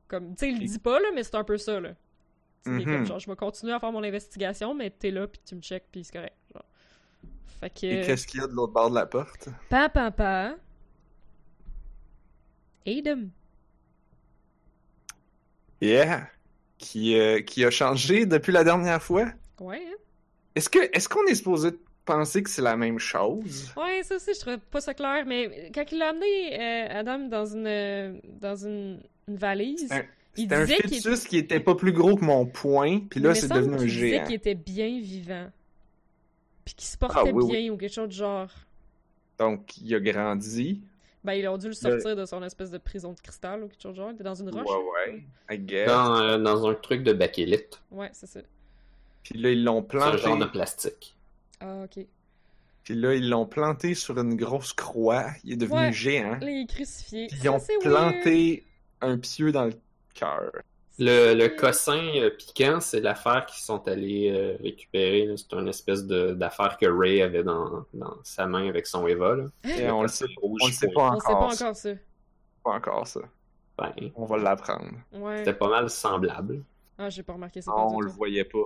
Comme, 0.09 0.31
tu 0.31 0.39
sais, 0.39 0.51
il 0.51 0.61
le 0.61 0.67
dit 0.67 0.79
pas, 0.79 0.99
là, 0.99 1.09
mais 1.15 1.23
c'est 1.23 1.35
un 1.35 1.45
peu 1.45 1.59
ça, 1.59 1.81
là. 1.81 1.95
Mhm. 2.67 2.85
comme, 2.85 3.07
genre, 3.07 3.19
je 3.19 3.31
vais 3.31 3.37
continuer 3.37 3.73
à 3.73 3.81
faire 3.81 3.93
mon 3.93 4.03
investigation, 4.03 4.75
mais 4.75 4.91
t'es 4.91 5.11
là, 5.11 5.27
puis 5.27 5.41
tu 5.45 5.55
me 5.55 5.61
checkes, 5.61 5.87
puis 5.91 6.05
c'est 6.05 6.13
correct. 6.13 6.37
Genre. 6.53 6.65
Fait 7.61 7.71
que... 7.71 7.87
Et 7.87 8.07
qu'est-ce 8.07 8.27
qu'il 8.27 8.41
y 8.41 8.45
a 8.45 8.47
de 8.47 8.53
l'autre 8.53 8.73
bord 8.73 8.91
de 8.91 8.95
la 8.95 9.07
porte? 9.07 9.49
Pa, 9.69 9.89
pa, 9.89 10.11
pa. 10.11 10.55
Adam. 12.87 13.29
Yeah! 15.81 16.29
Qui, 16.79 17.19
euh, 17.19 17.41
qui 17.41 17.65
a 17.65 17.71
changé 17.71 18.25
depuis 18.27 18.53
la 18.53 18.65
dernière 18.65 19.03
fois? 19.03 19.27
Ouais, 19.61 19.83
hein? 19.87 19.97
Est-ce 20.55 20.69
que 20.69 20.79
est-ce 20.97 21.09
qu'on 21.09 21.25
est 21.27 21.35
supposé 21.35 21.71
penser 22.05 22.43
que 22.43 22.51
c'est 22.51 22.63
la 22.63 22.77
même 22.77 22.99
chose? 22.99 23.71
Ouais, 23.77 24.03
ça 24.03 24.17
aussi, 24.17 24.33
je 24.35 24.41
trouvais 24.41 24.59
pas 24.59 24.81
ça 24.81 24.95
clair, 24.95 25.25
mais 25.27 25.71
quand 25.75 25.85
il 25.93 26.01
a 26.03 26.09
amené 26.09 26.61
euh, 26.61 27.01
Adam 27.01 27.19
dans 27.29 27.45
une, 27.47 27.67
euh, 27.67 28.19
dans 28.41 28.57
une, 28.57 29.01
une 29.29 29.37
valise, 29.37 29.91
Un- 29.93 30.03
il 30.37 30.43
C'était 30.43 30.55
un 30.55 30.65
disait 30.65 30.77
qu'il 30.83 31.03
fœtus 31.03 31.25
qui 31.27 31.37
était 31.39 31.61
pas 31.61 31.75
plus 31.75 31.93
gros 31.93 32.17
que 32.17 32.25
mon 32.25 32.47
poing, 32.47 33.01
puis 33.11 33.21
il 33.21 33.25
là 33.25 33.35
c'est 33.35 33.49
devenu 33.49 33.75
un 33.75 33.79
qu'il 33.79 33.87
disait 33.89 34.09
géant. 34.11 34.25
qu'il 34.25 34.35
était 34.37 34.55
bien 34.55 35.01
vivant. 35.01 35.51
Puis 36.65 36.75
qu'il 36.75 36.89
se 36.89 36.97
portait 36.99 37.17
Ah, 37.21 37.25
oui, 37.25 37.45
oui. 37.45 37.53
bien 37.63 37.73
ou 37.73 37.77
quelque 37.77 37.93
chose 37.95 38.09
de 38.09 38.13
genre. 38.15 38.49
Donc 39.39 39.77
il 39.79 39.95
a 39.95 40.01
grandi. 40.01 40.83
Ben, 41.25 41.33
ils 41.35 41.47
ont 41.49 41.59
dû 41.59 41.67
le 41.67 41.73
sortir 41.73 42.15
de 42.17 42.25
son 42.25 42.43
espèce 42.43 42.71
de 42.71 42.79
prison 42.79 43.13
de 43.13 43.21
cristal 43.21 43.63
ou 43.65 43.69
quelque 43.69 43.83
chose 43.83 43.93
de 43.93 43.97
genre. 43.97 44.11
Il 44.11 44.15
était 44.15 44.25
dans 44.25 44.35
une 44.35 44.49
roche. 44.51 44.67
Ouais 44.67 45.13
ouais. 45.13 45.25
I 45.51 45.59
guess. 45.59 45.89
Dans, 45.89 46.17
euh, 46.23 46.39
dans 46.39 46.67
un 46.69 46.75
truc 46.75 47.03
de 47.03 47.13
bakélite. 47.13 47.81
Ouais, 47.91 48.11
c'est 48.13 48.27
ça. 48.27 48.41
Puis 49.31 49.39
là 49.41 49.51
ils 49.51 49.65
l'ont 49.65 49.87
C'est 49.91 49.97
un 49.97 50.01
planté. 50.01 50.19
genre 50.19 50.39
de 50.39 50.45
plastique. 50.47 51.17
Ah, 51.61 51.85
ok. 51.85 52.05
Puis 52.85 52.95
là 52.95 53.15
ils 53.15 53.29
l'ont 53.29 53.47
planté 53.47 53.95
sur 53.95 54.19
une 54.19 54.37
grosse 54.37 54.73
croix. 54.73 55.27
Il 55.45 55.53
est 55.53 55.57
devenu 55.57 55.79
Ouais. 55.79 55.93
géant. 55.93 56.39
Là, 56.41 56.51
il 56.51 56.63
est 56.63 56.67
crucifié. 56.67 57.27
Puis 57.29 57.37
Ça, 57.37 57.45
ils 57.45 57.49
ont 57.51 57.59
c'est 57.59 57.79
planté 57.79 58.65
un 59.01 59.19
pieu 59.19 59.53
dans 59.53 59.65
le 59.67 59.75
cœur. 60.15 60.51
Le, 61.01 61.33
le 61.35 61.49
cossin 61.49 62.03
euh, 62.17 62.31
piquant, 62.31 62.81
c'est 62.81 62.99
l'affaire 63.01 63.47
qu'ils 63.47 63.63
sont 63.63 63.87
allés 63.87 64.33
euh, 64.35 64.57
récupérer. 64.61 65.33
C'est 65.37 65.53
une 65.57 65.69
espèce 65.69 66.05
de- 66.07 66.33
d'affaire 66.33 66.77
que 66.77 66.87
Ray 66.87 67.23
avait 67.23 67.45
dans, 67.45 67.85
dans 67.95 68.17
sa 68.25 68.47
main 68.49 68.69
avec 68.69 68.85
son 68.89 69.07
Eva. 69.07 69.37
Là. 69.37 69.45
Et 69.79 69.89
on 69.93 70.03
le 70.03 70.09
sait, 70.09 70.25
Rouge 70.43 70.61
on 70.65 70.67
le 70.67 70.73
sait 70.73 70.89
pas 70.89 71.13
On 71.15 71.21
sait 71.21 71.27
encore. 71.29 71.39
pas 71.49 71.55
encore 71.55 71.77
ça. 71.77 71.91
Pas 72.65 72.71
encore 72.73 73.07
ça. 73.07 73.21
Ben, 73.79 73.93
On 74.17 74.25
va 74.25 74.39
l'apprendre. 74.39 74.91
Ouais. 75.13 75.39
C'était 75.39 75.55
pas 75.55 75.69
mal 75.69 75.89
semblable. 75.89 76.65
Ah, 76.99 77.09
j'ai 77.11 77.23
pas 77.23 77.35
remarqué 77.35 77.63
ça. 77.63 77.71
On 77.77 78.01
le 78.01 78.11
voyait 78.11 78.43
pas. 78.45 78.59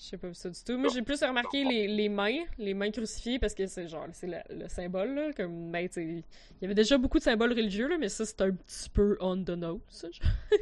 J'ai 0.00 0.16
pas 0.16 0.28
vu 0.28 0.34
ça 0.34 0.48
du 0.48 0.58
tout. 0.64 0.78
Moi, 0.78 0.90
j'ai 0.94 1.02
plus 1.02 1.20
remarqué 1.24 1.64
les, 1.64 1.88
les 1.88 2.08
mains, 2.08 2.44
les 2.56 2.72
mains 2.72 2.90
crucifiées, 2.92 3.40
parce 3.40 3.52
que 3.52 3.66
c'est 3.66 3.88
genre, 3.88 4.06
c'est 4.12 4.28
le, 4.28 4.36
le 4.62 4.68
symbole, 4.68 5.12
là. 5.14 5.32
Comme, 5.36 5.72
ben, 5.72 5.88
tu 5.88 5.94
sais, 5.94 6.04
il 6.04 6.22
y 6.62 6.64
avait 6.66 6.74
déjà 6.74 6.96
beaucoup 6.98 7.18
de 7.18 7.24
symboles 7.24 7.50
religieux, 7.52 7.88
là, 7.88 7.96
mais 7.98 8.08
ça, 8.08 8.24
c'est 8.24 8.40
un 8.42 8.52
petit 8.52 8.88
peu 8.90 9.16
on 9.20 9.42
the 9.42 9.50
nose. 9.50 9.80
ça, 9.88 10.08
genre. 10.10 10.30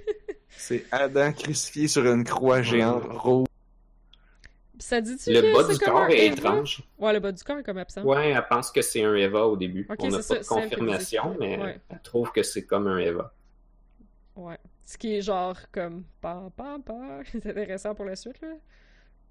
C'est 0.49 0.87
Adam 0.91 1.33
crucifié 1.35 1.87
sur 1.87 2.07
une 2.11 2.25
croix 2.25 2.63
géante 2.63 3.03
rouge. 3.11 3.47
Puis 4.79 4.87
ça 4.89 5.03
dit-tu 5.03 5.31
Le 5.31 5.53
bas 5.53 5.71
du 5.71 5.79
corps 5.79 6.09
est 6.09 6.27
Eva? 6.29 6.35
étrange. 6.35 6.83
Ouais, 6.99 7.13
le 7.13 7.21
bas 7.21 7.33
du 7.33 7.43
corps 7.45 7.59
est 7.59 7.63
comme 7.63 7.77
absent. 7.77 8.03
Ouais, 8.05 8.31
elle 8.31 8.47
pense 8.49 8.71
que 8.71 8.81
c'est 8.81 9.03
un 9.03 9.15
Eva 9.17 9.47
au 9.47 9.57
début. 9.59 9.87
Ok, 9.91 9.99
On 10.01 10.09
n'a 10.09 10.23
c'est 10.23 10.37
pas 10.39 10.43
ça, 10.43 10.55
de 10.55 10.63
confirmation, 10.63 11.37
mais 11.39 11.59
Ouais. 11.61 11.81
elle 11.91 12.01
trouve 12.01 12.33
que 12.33 12.43
c'est 12.43 12.65
comme 12.65 12.87
un 12.87 12.97
Eva. 12.99 13.35
Ouais. 14.35 14.57
Ce 14.87 14.97
qui 14.97 15.17
est 15.17 15.21
genre 15.21 15.59
comme 15.73 16.05
pa 16.23 16.51
pa 16.57 16.79
pa. 16.85 17.21
C'est 17.33 17.47
intéressant 17.47 17.95
pour 17.95 18.05
la 18.07 18.17
suite, 18.17 18.41
là. 18.41 18.55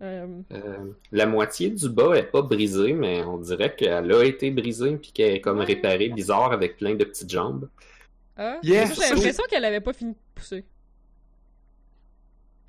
Euh, 0.02 0.42
Euh, 0.52 0.92
la 1.12 1.26
moitié 1.26 1.70
du 1.70 1.88
bas 1.90 2.16
est 2.16 2.24
pas 2.32 2.42
brisée, 2.42 2.94
mais 2.94 3.24
on 3.24 3.38
dirait 3.38 3.74
qu'elle 3.76 4.12
a 4.12 4.24
été 4.26 4.52
brisée 4.52 4.98
puis 4.98 5.12
qu'elle 5.14 5.36
est 5.36 5.42
comme 5.42 5.60
Ouais. 5.60 5.66
réparée 5.66 6.10
bizarre 6.10 6.52
avec 6.52 6.78
plein 6.78 6.96
de 6.96 7.06
petites 7.06 7.30
jambes. 7.30 7.70
Ah, 8.38 8.58
Yes! 8.62 8.94
J'ai 9.00 9.16
l'impression 9.16 9.44
qu'elle 9.50 9.64
avait 9.64 9.80
pas 9.82 9.94
fini 9.94 10.12
de 10.12 10.18
pousser. 10.36 10.66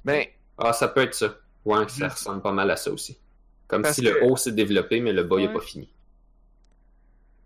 Ben, 0.05 0.25
Ah, 0.59 0.73
ça 0.73 0.89
peut 0.89 1.03
être 1.03 1.15
ça. 1.15 1.37
Ouais, 1.67 1.87
ça 1.89 2.09
ressemble 2.09 2.41
pas 2.41 2.53
mal 2.53 2.71
à 2.71 2.77
ça 2.77 2.91
aussi. 2.91 3.19
Comme 3.67 3.83
Parce 3.83 3.97
si 3.97 4.03
que- 4.03 4.09
le 4.09 4.25
haut 4.25 4.37
s'est 4.37 4.53
développé, 4.53 5.01
mais 5.01 5.13
le 5.13 5.25
bas 5.25 5.37
il 5.39 5.47
Ouais. 5.47 5.51
est 5.51 5.55
pas 5.55 5.61
fini. 5.61 5.91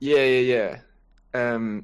Yeah, 0.00 0.26
yeah, 0.26 0.42
yeah. 0.42 0.82
Euh, 1.34 1.80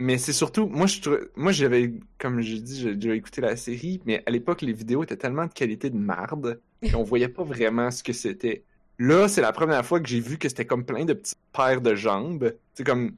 Mais 0.00 0.16
c'est 0.16 0.32
surtout, 0.32 0.66
moi, 0.68 0.86
je 0.86 1.28
moi, 1.34 1.50
j'avais, 1.50 1.92
comme 2.18 2.40
j'ai 2.40 2.60
dit, 2.60 2.80
j'ai 2.80 2.94
déjà 2.94 3.14
écouté 3.16 3.40
la 3.40 3.56
série, 3.56 4.00
mais 4.06 4.22
à 4.26 4.30
l'époque, 4.30 4.62
les 4.62 4.72
vidéos 4.72 5.02
étaient 5.02 5.16
tellement 5.16 5.46
de 5.46 5.52
qualité 5.52 5.90
de 5.90 5.96
marde 5.96 6.60
qu'on 6.92 7.02
voyait 7.02 7.28
pas 7.28 7.42
vraiment 7.42 7.90
ce 7.90 8.02
que 8.04 8.12
c'était. 8.12 8.62
Là, 9.00 9.28
c'est 9.28 9.40
la 9.40 9.52
première 9.52 9.84
fois 9.84 10.00
que 10.00 10.08
j'ai 10.08 10.20
vu 10.20 10.38
que 10.38 10.48
c'était 10.48 10.64
comme 10.66 10.84
plein 10.84 11.04
de 11.04 11.12
petites 11.14 11.38
paires 11.52 11.80
de 11.80 11.94
jambes. 11.94 12.54
C'est 12.74 12.84
comme 12.84 13.14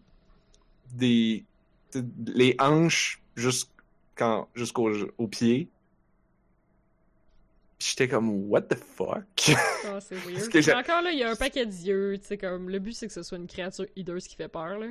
des, 0.93 1.45
les 2.27 2.55
hanches 2.59 3.21
jusqu'en, 3.37 4.49
jusqu'au 4.55 4.91
au 5.19 5.27
pied. 5.27 5.69
Puis 7.79 7.89
j'étais 7.91 8.09
comme, 8.09 8.51
what 8.51 8.63
the 8.63 8.75
fuck? 8.77 9.25
Ah, 9.87 10.01
c'est 10.01 10.17
weird. 10.27 10.49
que 10.51 10.61
j'ai- 10.61 10.73
Mais 10.73 10.79
encore 10.81 11.01
là, 11.03 11.13
il 11.13 11.19
y 11.19 11.23
a 11.25 11.31
un 11.31 11.37
paquet 11.37 11.65
d'yeux, 11.65 12.19
tu 12.21 12.27
sais, 12.27 12.37
comme, 12.39 12.69
le 12.69 12.79
but 12.79 12.93
c'est 12.93 13.07
que 13.07 13.13
ce 13.13 13.23
soit 13.23 13.39
une 13.39 13.47
créature 13.47 13.87
hideuse 13.97 14.27
qui 14.29 14.37
fait 14.37 14.49
peur, 14.49 14.79
là. 14.79 14.89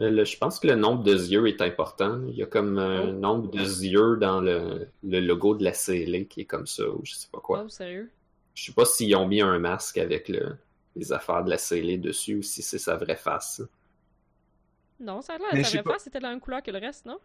Euh, 0.00 0.10
le- 0.10 0.24
je 0.24 0.36
pense 0.38 0.58
que 0.58 0.66
le 0.66 0.74
nombre 0.76 1.02
de 1.04 1.12
yeux 1.12 1.46
est 1.48 1.60
important. 1.60 2.20
Il 2.28 2.34
y 2.36 2.42
a 2.42 2.46
comme 2.46 2.78
un 2.78 3.08
Oh. 3.08 3.12
nombre 3.12 3.50
de 3.50 3.58
yeux 3.60 4.16
dans 4.16 4.40
le, 4.40 4.88
le 5.02 5.20
logo 5.20 5.54
de 5.54 5.64
la 5.64 5.72
CLA 5.72 6.24
qui 6.24 6.40
est 6.42 6.44
comme 6.46 6.66
ça, 6.66 6.88
ou 6.88 7.00
je 7.04 7.14
sais 7.14 7.28
pas 7.30 7.40
quoi. 7.40 7.64
Oh, 7.64 7.68
sérieux? 7.68 8.10
Je 8.54 8.64
sais 8.64 8.72
pas 8.72 8.84
s'ils 8.84 9.14
ont 9.16 9.26
mis 9.28 9.40
un 9.42 9.58
masque 9.58 9.98
avec 9.98 10.28
le, 10.28 10.56
les 10.96 11.12
affaires 11.12 11.44
de 11.44 11.50
la 11.50 11.58
CLA 11.58 11.96
dessus 11.98 12.36
ou 12.38 12.42
si 12.42 12.62
c'est 12.62 12.78
sa 12.78 12.96
vraie 12.96 13.16
face. 13.16 13.62
Non, 15.00 15.20
ça 15.20 15.34
a 15.34 15.38
Mais 15.38 15.44
l'air, 15.56 15.66
sais 15.66 15.78
avait 15.78 15.82
pas. 15.82 15.98
c'était 15.98 16.18
de 16.18 16.22
la 16.24 16.30
même 16.30 16.40
couleur 16.40 16.62
que 16.62 16.70
le 16.70 16.78
reste, 16.78 17.04
non? 17.06 17.18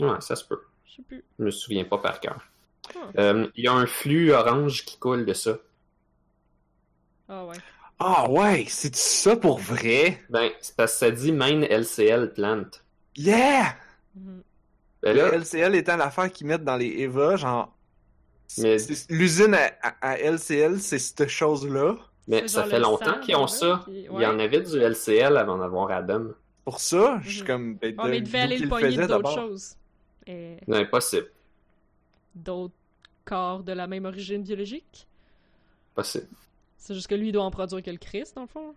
Ouais, 0.00 0.20
ça 0.20 0.36
se 0.36 0.44
peut. 0.44 0.60
Je 0.86 0.94
sais 0.96 1.02
plus. 1.02 1.24
Je 1.38 1.44
me 1.44 1.50
souviens 1.50 1.84
pas 1.84 1.98
par 1.98 2.20
cœur. 2.20 2.40
Ah, 2.96 3.10
Euh, 3.18 3.48
Il 3.56 3.64
y 3.64 3.68
a 3.68 3.72
un 3.74 3.86
flux 3.86 4.32
orange 4.32 4.84
qui 4.84 4.98
coule 4.98 5.24
de 5.26 5.34
ça. 5.34 5.58
Ah 7.28 7.44
ouais. 7.46 7.62
Ah 8.00 8.30
ouais, 8.30 8.64
c'est 8.68 8.94
ça 8.94 9.36
pour 9.36 9.58
vrai? 9.58 10.20
Ben, 10.30 10.50
c'est 10.60 10.76
parce 10.76 10.92
que 10.92 10.98
ça 10.98 11.10
dit 11.10 11.32
main 11.32 11.62
LCL 11.62 12.32
plant. 12.32 12.64
Yeah! 13.16 13.74
Ben 14.14 14.42
Le 15.02 15.12
là, 15.14 15.28
LCL 15.34 15.74
étant 15.74 15.96
l'affaire 15.96 16.30
qu'ils 16.32 16.46
mettent 16.46 16.64
dans 16.64 16.76
les 16.76 16.88
EVA, 17.02 17.36
genre. 17.36 17.74
Mais- 18.58 18.76
L'usine 19.10 19.54
à, 19.54 19.72
à- 19.82 20.10
à 20.12 20.18
LCL, 20.18 20.80
c'est 20.80 20.98
cette 20.98 21.28
chose-là. 21.28 21.96
mais 22.28 22.46
ça 22.48 22.64
fait 22.64 22.78
longtemps 22.80 23.18
qu'ils 23.20 23.36
ont 23.36 23.46
ça. 23.46 23.82
puis- 23.84 24.06
Il 24.12 24.20
y 24.22 24.26
en 24.26 24.38
avait 24.38 24.60
du 24.60 24.78
LCL 24.80 25.36
avant 25.36 25.58
d'avoir 25.58 25.90
Adam. 25.90 26.28
Pour 26.64 26.80
ça, 26.80 27.18
je 27.24 27.30
suis 27.30 27.40
Mhm. 27.42 27.46
comme. 27.46 27.74
ben, 27.76 27.94
Ah, 27.98 28.08
mais 28.08 28.18
il 28.18 28.20
de- 28.22 28.26
devait 28.26 28.38
aller 28.40 28.56
qu'ils 28.56 28.64
le 28.64 28.70
pogner 28.70 28.90
faisaient 28.90 29.06
d'autres 29.06 29.34
choses. 29.34 29.74
Et 30.26 30.56
Non, 30.66 30.76
impossible. 30.78 31.30
d'autres 32.34 32.74
corps 33.24 33.62
de 33.62 33.72
la 33.72 33.86
même 33.86 34.04
origine 34.04 34.42
biologique? 34.42 35.06
Possible. 35.94 36.26
C'est 36.78 36.94
juste 36.94 37.06
que 37.08 37.14
lui, 37.14 37.28
il 37.28 37.32
doit 37.32 37.44
en 37.44 37.50
produire 37.50 37.82
que 37.82 37.90
le 37.90 37.98
Christ, 37.98 38.34
dans 38.36 38.42
le 38.42 38.48
fond. 38.48 38.74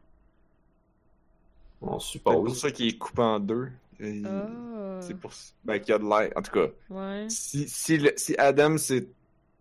On 1.82 2.00
C'est 2.00 2.20
pour 2.20 2.34
suppose. 2.34 2.60
ça 2.60 2.72
qu'il 2.72 2.88
est 2.88 2.98
coupé 2.98 3.22
en 3.22 3.40
deux. 3.40 3.70
Et- 4.00 4.22
Ah. 4.26 5.00
C'est 5.02 5.16
pour 5.18 5.34
ça. 5.34 5.54
Ben, 5.64 5.80
qu'il 5.80 5.90
y 5.92 5.94
a 5.94 6.00
de 6.00 6.04
l'air. 6.04 6.32
En 6.36 6.42
tout 6.42 6.52
cas, 6.52 6.68
Ouais. 6.90 7.26
si, 7.30 7.68
si, 7.70 7.98
le- 7.98 8.14
si 8.18 8.36
Adam, 8.38 8.78
c'est. 8.78 9.08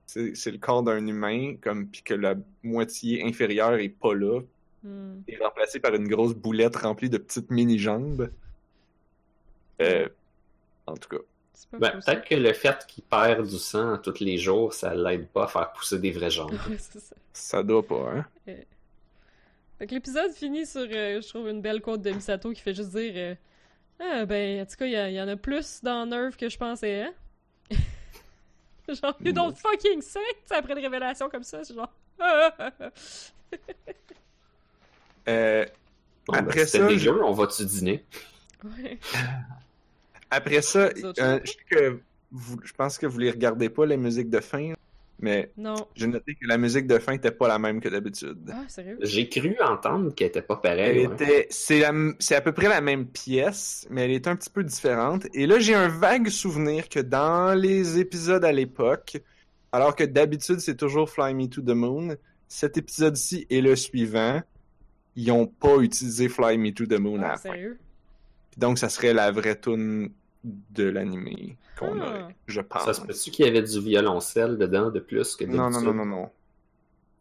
C'est 0.06 0.34
c'est 0.34 0.50
le 0.50 0.58
corps 0.58 0.82
d'un 0.82 1.06
humain, 1.06 1.54
comme 1.62 1.86
puis 1.86 2.02
que 2.02 2.14
la 2.14 2.34
moitié 2.64 3.24
inférieure 3.24 3.74
est 3.74 3.88
pas 3.90 4.12
là, 4.12 4.40
Hmm. 4.82 5.20
est 5.28 5.36
remplacé 5.40 5.78
par 5.78 5.94
une 5.94 6.08
grosse 6.08 6.34
boulette 6.34 6.74
remplie 6.76 7.08
de 7.08 7.18
petites 7.18 7.50
mini-jambes. 7.50 8.28
Euh, 9.80 10.08
en 10.86 10.94
tout 10.94 11.08
cas. 11.08 11.22
Ben, 11.72 11.92
peut-être 11.92 12.24
que 12.26 12.34
le 12.34 12.52
fait 12.52 12.84
qu'il 12.86 13.04
perd 13.04 13.46
du 13.46 13.58
sang 13.58 13.98
tous 13.98 14.20
les 14.20 14.38
jours, 14.38 14.72
ça 14.74 14.94
l'aide 14.94 15.28
pas 15.28 15.44
à 15.44 15.46
faire 15.46 15.72
pousser 15.72 15.98
des 15.98 16.10
vraies 16.10 16.30
jambes. 16.30 16.52
Ouais, 16.68 16.78
ça. 16.78 16.98
Ça 17.32 17.62
doit 17.62 17.86
pas, 17.86 18.10
hein? 18.16 18.26
Fait 19.78 19.86
que 19.86 19.94
l'épisode 19.94 20.32
finit 20.32 20.66
sur, 20.66 20.80
euh, 20.82 21.20
je 21.22 21.28
trouve, 21.28 21.48
une 21.48 21.62
belle 21.62 21.80
quote 21.80 22.02
de 22.02 22.10
Misato 22.10 22.52
qui 22.52 22.60
fait 22.60 22.74
juste 22.74 22.90
dire 22.90 23.12
euh, 23.16 23.34
Ah, 23.98 24.26
ben, 24.26 24.60
en 24.62 24.66
tout 24.66 24.76
cas, 24.76 24.86
il 24.86 24.92
y, 25.12 25.14
y 25.14 25.20
en 25.22 25.28
a 25.28 25.36
plus 25.36 25.80
dans 25.82 26.04
Nerve 26.06 26.36
que 26.36 26.48
je 26.48 26.58
pensais, 26.58 27.02
hein? 27.02 27.12
genre, 28.88 29.16
you 29.24 29.32
don't 29.32 29.54
fucking 29.56 30.02
say! 30.02 30.18
Après 30.50 30.72
une 30.74 30.80
révélation 30.80 31.28
comme 31.30 31.44
ça, 31.44 31.64
c'est 31.64 31.74
genre. 31.74 31.92
Euh, 35.28 35.66
Bon, 36.26 36.32
ben, 36.34 36.40
Après 36.40 36.66
c'était 36.66 36.78
ça, 36.78 36.86
dégueu, 36.88 37.22
on 37.24 37.32
va-tu 37.32 37.64
dîner? 37.64 38.04
ouais. 38.64 38.98
Après 40.30 40.62
ça, 40.62 40.90
euh, 41.18 41.40
je, 41.44 41.50
sais 41.50 41.56
que 41.68 42.00
vous- 42.30 42.60
je 42.64 42.72
pense 42.72 42.98
que 42.98 43.06
vous 43.06 43.18
les 43.18 43.30
regardez 43.30 43.68
pas, 43.68 43.84
les 43.86 43.96
musiques 43.96 44.30
de 44.30 44.40
fin, 44.40 44.72
mais 45.18 45.52
j'ai 45.96 46.06
noté 46.06 46.34
que 46.34 46.46
la 46.46 46.56
musique 46.56 46.86
de 46.86 46.98
fin 46.98 47.12
était 47.14 47.30
pas 47.32 47.48
la 47.48 47.58
même 47.58 47.80
que 47.80 47.88
d'habitude. 47.88 48.38
Ah, 48.52 48.62
sérieux? 48.68 48.96
J'ai 49.02 49.28
cru 49.28 49.56
entendre 49.60 50.14
qu'elle 50.14 50.28
était 50.28 50.40
pas 50.42 50.56
pareille. 50.56 51.06
ouais. 51.06 51.12
était, 51.14 51.46
c'est 51.50 51.80
la- 51.80 51.92
à 52.36 52.40
peu 52.40 52.52
près 52.52 52.68
la 52.68 52.80
même 52.80 53.06
pièce, 53.06 53.86
mais 53.90 54.04
elle 54.04 54.12
est 54.12 54.28
un 54.28 54.36
petit 54.36 54.50
peu 54.50 54.62
différente. 54.64 55.26
Et 55.34 55.46
là, 55.46 55.58
j'ai 55.58 55.74
un 55.74 55.88
vague 55.88 56.28
souvenir 56.28 56.88
que 56.88 57.00
dans 57.00 57.54
les 57.54 57.98
épisodes 57.98 58.44
à 58.44 58.52
l'époque, 58.52 59.20
alors 59.72 59.94
que 59.94 60.04
d'habitude 60.04 60.58
c'est 60.60 60.76
toujours 60.76 61.10
Fly 61.10 61.34
Me 61.34 61.46
to 61.48 61.60
the 61.60 61.74
Moon, 61.74 62.16
cet 62.48 62.76
épisode-ci 62.78 63.46
et 63.50 63.60
le 63.60 63.76
suivant, 63.76 64.42
ils 65.16 65.30
ont 65.32 65.46
pas 65.46 65.76
utilisé 65.78 66.28
Fly 66.28 66.56
Me 66.56 66.70
to 66.72 66.86
the 66.86 66.98
Moon 66.98 67.20
à 67.20 67.26
Ah, 67.26 67.28
la 67.32 67.36
fin. 67.36 67.42
sérieux? 67.50 67.78
Donc, 68.56 68.78
ça 68.78 68.88
serait 68.88 69.12
la 69.14 69.30
vraie 69.30 69.58
tune 69.58 70.10
de 70.44 70.84
l'animé 70.84 71.56
qu'on 71.78 72.00
Ah. 72.00 72.06
aurait, 72.22 72.34
je 72.46 72.60
pense. 72.60 72.84
Ça 72.84 72.94
se 72.94 73.00
peut-tu 73.02 73.30
qu'il 73.30 73.44
y 73.44 73.48
avait 73.48 73.62
du 73.62 73.80
violoncelle 73.80 74.56
dedans 74.58 74.90
de 74.90 75.00
plus 75.00 75.36
que 75.36 75.44
Non, 75.44 75.68
d'habitude? 75.70 75.84
non, 75.86 75.94
non, 75.94 76.04
non, 76.06 76.16
non. 76.16 76.30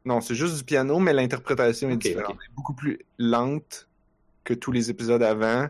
Non, 0.05 0.21
c'est 0.21 0.35
juste 0.35 0.57
du 0.57 0.63
piano, 0.63 0.97
mais 0.99 1.13
l'interprétation 1.13 1.89
est 1.89 1.97
différente. 1.97 2.35
Elle 2.39 2.51
est 2.51 2.55
beaucoup 2.55 2.73
plus 2.73 2.99
lente 3.17 3.87
que 4.43 4.53
tous 4.53 4.71
les 4.71 4.89
épisodes 4.89 5.21
avant. 5.21 5.67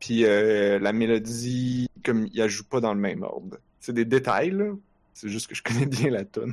Puis 0.00 0.24
euh, 0.26 0.78
la 0.78 0.92
mélodie, 0.92 1.88
comme 2.04 2.28
il 2.32 2.48
joue 2.48 2.64
pas 2.64 2.80
dans 2.80 2.92
le 2.92 3.00
même 3.00 3.22
ordre. 3.22 3.56
C'est 3.80 3.94
des 3.94 4.04
détails, 4.04 4.50
là. 4.50 4.72
C'est 5.14 5.28
juste 5.30 5.46
que 5.46 5.54
je 5.54 5.62
connais 5.62 5.86
bien 5.86 6.10
la 6.10 6.24
tune. 6.24 6.52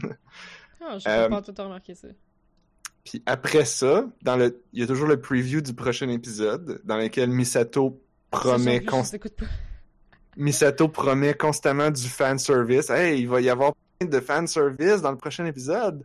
Ah, 0.81 0.97
j'ai 0.97 1.09
Euh, 1.09 1.27
pas 1.29 1.41
tout 1.41 1.53
remarqué 1.57 1.93
ça. 1.95 2.07
Puis 3.03 3.21
après 3.25 3.65
ça, 3.65 4.07
dans 4.21 4.37
le, 4.37 4.61
il 4.73 4.79
y 4.79 4.83
a 4.83 4.87
toujours 4.87 5.07
le 5.07 5.19
preview 5.19 5.59
du 5.61 5.73
prochain 5.73 6.07
épisode, 6.09 6.79
dans 6.85 6.97
lequel 6.97 7.29
Misato 7.29 7.99
promet, 8.29 8.79
Ça, 8.79 8.85
cons- 8.85 9.03
je 9.03 9.11
t'écoute 9.11 9.33
pas. 9.35 9.45
Misato 10.37 10.87
promet 10.87 11.33
constamment 11.33 11.91
du 11.91 12.07
fan 12.07 12.39
service. 12.39 12.89
Hey, 12.89 13.21
il 13.21 13.27
va 13.27 13.41
y 13.41 13.49
avoir 13.49 13.73
plein 13.99 14.07
de 14.07 14.19
fan 14.19 14.47
service 14.47 15.01
dans 15.01 15.11
le 15.11 15.17
prochain 15.17 15.45
épisode. 15.45 16.03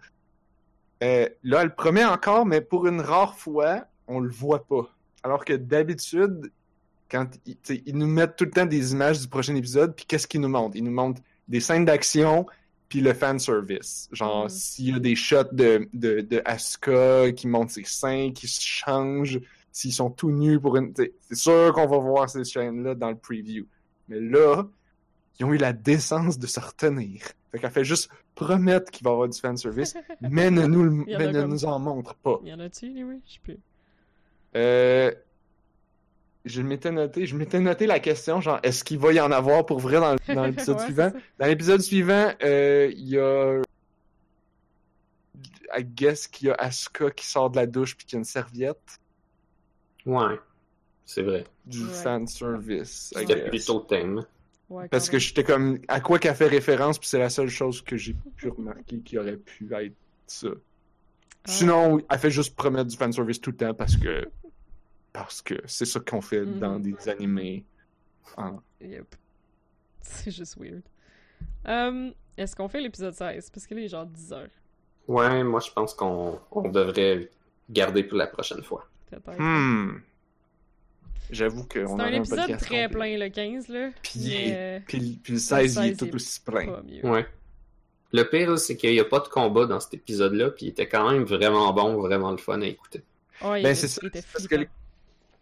Euh, 1.03 1.29
là, 1.43 1.63
elle 1.63 1.75
promet 1.75 2.05
encore, 2.05 2.47
mais 2.47 2.61
pour 2.61 2.87
une 2.87 3.01
rare 3.01 3.37
fois, 3.37 3.85
on 4.09 4.21
le 4.21 4.31
voit 4.31 4.65
pas. 4.65 4.91
Alors 5.23 5.45
que 5.45 5.53
d'habitude, 5.53 6.51
quand 7.11 7.27
ils, 7.45 7.97
nous 7.97 8.07
mettent 8.07 8.37
tout 8.37 8.45
le 8.45 8.51
temps 8.51 8.67
des 8.67 8.93
images 8.93 9.21
du 9.21 9.29
prochain 9.29 9.55
épisode, 9.55 9.95
puis 9.95 10.07
qu'est-ce 10.07 10.27
qu'ils 10.27 10.41
nous 10.41 10.49
montrent? 10.49 10.77
Ils 10.77 10.85
nous 10.85 10.91
montrent 10.91 11.23
des 11.49 11.61
scènes 11.61 11.85
d'action, 11.85 12.47
puis 12.89 13.01
le 13.01 13.13
fan 13.15 13.39
service. 13.39 14.09
Genre, 14.13 14.47
Mm. 14.47 14.49
s'il 14.49 14.91
y 14.91 14.95
a 14.95 14.99
des 14.99 15.17
shots 15.17 15.53
de, 15.53 15.89
de, 15.93 16.21
de 16.21 16.43
Asuka 16.45 17.33
qui 17.33 17.47
montent 17.47 17.71
ses 17.71 17.85
seins, 17.85 18.33
qui 18.33 18.49
se 18.49 18.61
changent, 18.61 19.41
s'ils 19.73 19.93
sont 19.93 20.11
tout 20.11 20.31
nus 20.31 20.59
pour 20.59 20.77
une. 20.77 20.95
C'est 20.97 21.13
sûr 21.35 21.73
qu'on 21.75 21.87
va 21.87 21.99
voir 21.99 22.31
ces 22.31 22.45
scènes-là 22.45 22.95
dans 22.95 23.11
le 23.11 23.17
preview. 23.17 23.67
Mais 24.09 24.21
là, 24.21 24.65
ils 25.39 25.45
ont 25.47 25.53
eu 25.53 25.59
la 25.59 25.73
décence 25.73 26.39
de 26.39 26.47
se 26.47 26.61
retenir. 26.61 27.23
Fait 27.53 27.59
qu'elle 27.59 27.71
fait 27.71 27.85
juste 27.85 28.11
promettre 28.35 28.91
qu'il 28.91 29.05
va 29.05 29.11
y 29.11 29.13
avoir 29.15 29.29
du 29.29 29.39
fan 29.39 29.57
service, 29.57 29.95
mais 30.21 30.51
ne 30.51 30.67
nous, 30.67 31.03
en 31.03 31.05
mais 31.07 31.15
a 31.15 31.33
ne 31.33 31.41
comme- 31.43 31.51
nous 31.51 31.65
en 31.65 31.79
montre 31.79 32.15
pas. 32.17 32.39
Il 32.43 32.49
y 32.49 32.53
en 32.55 32.61
a-tu, 32.61 32.87
anyway? 32.87 33.19
Je 33.27 33.33
sais 33.35 33.41
plus. 33.43 33.59
Euh, 34.57 35.13
je 36.45 36.63
m'étais 36.63 36.93
noté, 36.93 37.27
je 37.27 37.37
m'étais 37.37 37.61
noté 37.61 37.87
la 37.87 37.99
question, 37.99 38.41
genre, 38.41 38.61
est-ce 38.63 38.85
qu'il 38.85 38.99
va 38.99 39.13
y 39.13 39.21
en 39.21 39.33
avoir 39.33 39.67
pour 39.67 39.81
vrai 39.81 39.99
dans, 40.01 40.15
l'épisode 40.47 40.77
Ouais, 40.79 40.85
suivant? 40.85 41.13
Dans 41.39 41.47
l'épisode 41.47 41.81
suivant, 41.81 42.33
euh, 42.43 42.91
il 42.95 43.09
y 43.09 43.19
a. 43.19 43.61
I 45.77 45.85
guess 45.85 46.29
qu'il 46.29 46.49
y 46.49 46.51
a 46.51 46.55
Asuka 46.55 47.11
qui 47.11 47.27
sort 47.27 47.51
de 47.51 47.57
la 47.57 47.67
douche 47.67 47.97
puis 47.97 48.07
qu'il 48.07 48.15
y 48.15 48.19
a 48.19 48.21
une 48.21 48.25
serviette. 48.25 49.01
Ouais, 50.07 50.39
c'est 51.07 51.23
vrai. 51.23 51.45
Du 51.65 51.83
Ouais. 51.85 51.91
fan 51.93 52.27
service. 52.27 53.13
C'était 53.15 53.35
guess. 53.35 53.49
plutôt 53.49 53.81
thème. 53.81 54.25
Ouais, 54.69 54.89
Parce 54.89 55.09
que 55.09 55.19
j'étais 55.19 55.45
comme, 55.45 55.79
à 55.89 56.01
quoi 56.01 56.19
qu'elle 56.19 56.35
fait 56.35 56.49
référence, 56.49 56.99
puis 56.99 57.09
c'est 57.09 57.21
la 57.21 57.31
seule 57.31 57.49
chose 57.49 57.81
que 57.83 57.97
j'ai 57.97 58.17
pu 58.37 58.49
remarquer 58.49 58.99
qui 58.99 59.17
aurait 59.17 59.37
pu 59.37 59.69
être 59.73 59.95
ça. 60.27 60.49
Ah. 60.53 60.57
Sinon, 61.45 62.01
elle 62.11 62.19
fait 62.19 62.31
juste 62.33 62.57
promettre 62.57 62.91
du 62.91 62.97
fanservice 62.97 63.41
tout 63.41 63.51
le 63.53 63.57
temps 63.57 63.75
parce 63.75 63.97
que. 63.97 64.29
Parce 65.13 65.41
que 65.41 65.55
c'est 65.67 65.85
ça 65.87 66.01
qu'on 66.01 66.21
fait 66.21 66.43
Mhm. 66.45 66.59
dans 66.59 66.79
des 66.81 67.09
animés. 67.09 67.65
en- 68.37 68.61
Yep. 68.81 69.15
C'est 70.03 70.31
juste 70.33 70.57
weird. 70.59 70.83
Um, 71.65 72.13
Est-ce 72.37 72.55
qu'on 72.57 72.69
fait 72.69 72.81
l'épisode 72.81 73.15
16? 73.15 73.49
Parce 73.51 73.67
que 73.67 73.75
là, 73.75 73.81
il 73.81 73.85
est 73.85 73.89
genre 73.89 74.05
10 74.05 74.33
heures. 74.33 74.51
Ouais, 75.09 75.43
moi 75.45 75.61
je 75.61 75.71
pense 75.71 75.95
qu'on 75.95 76.39
on 76.51 76.69
devrait 76.69 77.31
garder 77.71 78.03
pour 78.03 78.19
la 78.19 78.27
prochaine 78.27 78.63
fois. 78.65 78.87
Peut-être. 79.09 79.39
Hmm. 79.39 80.01
J'avoue 81.31 81.65
qu'on 81.65 81.69
C'est 81.87 81.93
aurait 81.93 82.03
un 82.05 82.13
épisode 82.13 82.39
podcast 82.39 82.65
très 82.65 82.85
complet. 82.85 83.17
plein, 83.17 83.25
le 83.25 83.29
15, 83.31 83.69
là. 83.69 83.91
Puis, 84.03 84.21
mais, 84.29 84.55
euh, 84.57 84.81
puis, 84.87 85.19
puis 85.23 85.33
le 85.35 85.39
16, 85.39 85.75
il 85.77 85.83
est 85.85 85.89
16, 85.89 85.97
tout 85.99 86.05
il 86.05 86.09
est 86.11 86.15
aussi 86.15 86.41
plein. 86.41 86.83
Ouais. 87.03 87.27
Le 88.13 88.23
pire, 88.29 88.51
là, 88.53 88.57
c'est 88.57 88.77
qu'il 88.77 88.93
n'y 88.93 89.01
a 89.01 89.05
pas 89.05 89.19
de 89.21 89.29
combat 89.29 89.67
dans 89.67 89.81
cet 89.81 89.95
épisode-là, 89.95 90.51
puis 90.51 90.67
il 90.67 90.69
était 90.71 90.89
quand 90.89 91.11
même 91.11 91.25
vraiment 91.25 91.73
bon, 91.73 91.95
vraiment 92.01 92.31
le 92.31 92.37
fun 92.39 92.61
à 92.63 92.67
écouter. 92.67 93.03
Ben, 93.43 93.75
c'est 93.75 93.89
ça, 93.89 94.01
parce 94.33 94.47
que 94.47 94.67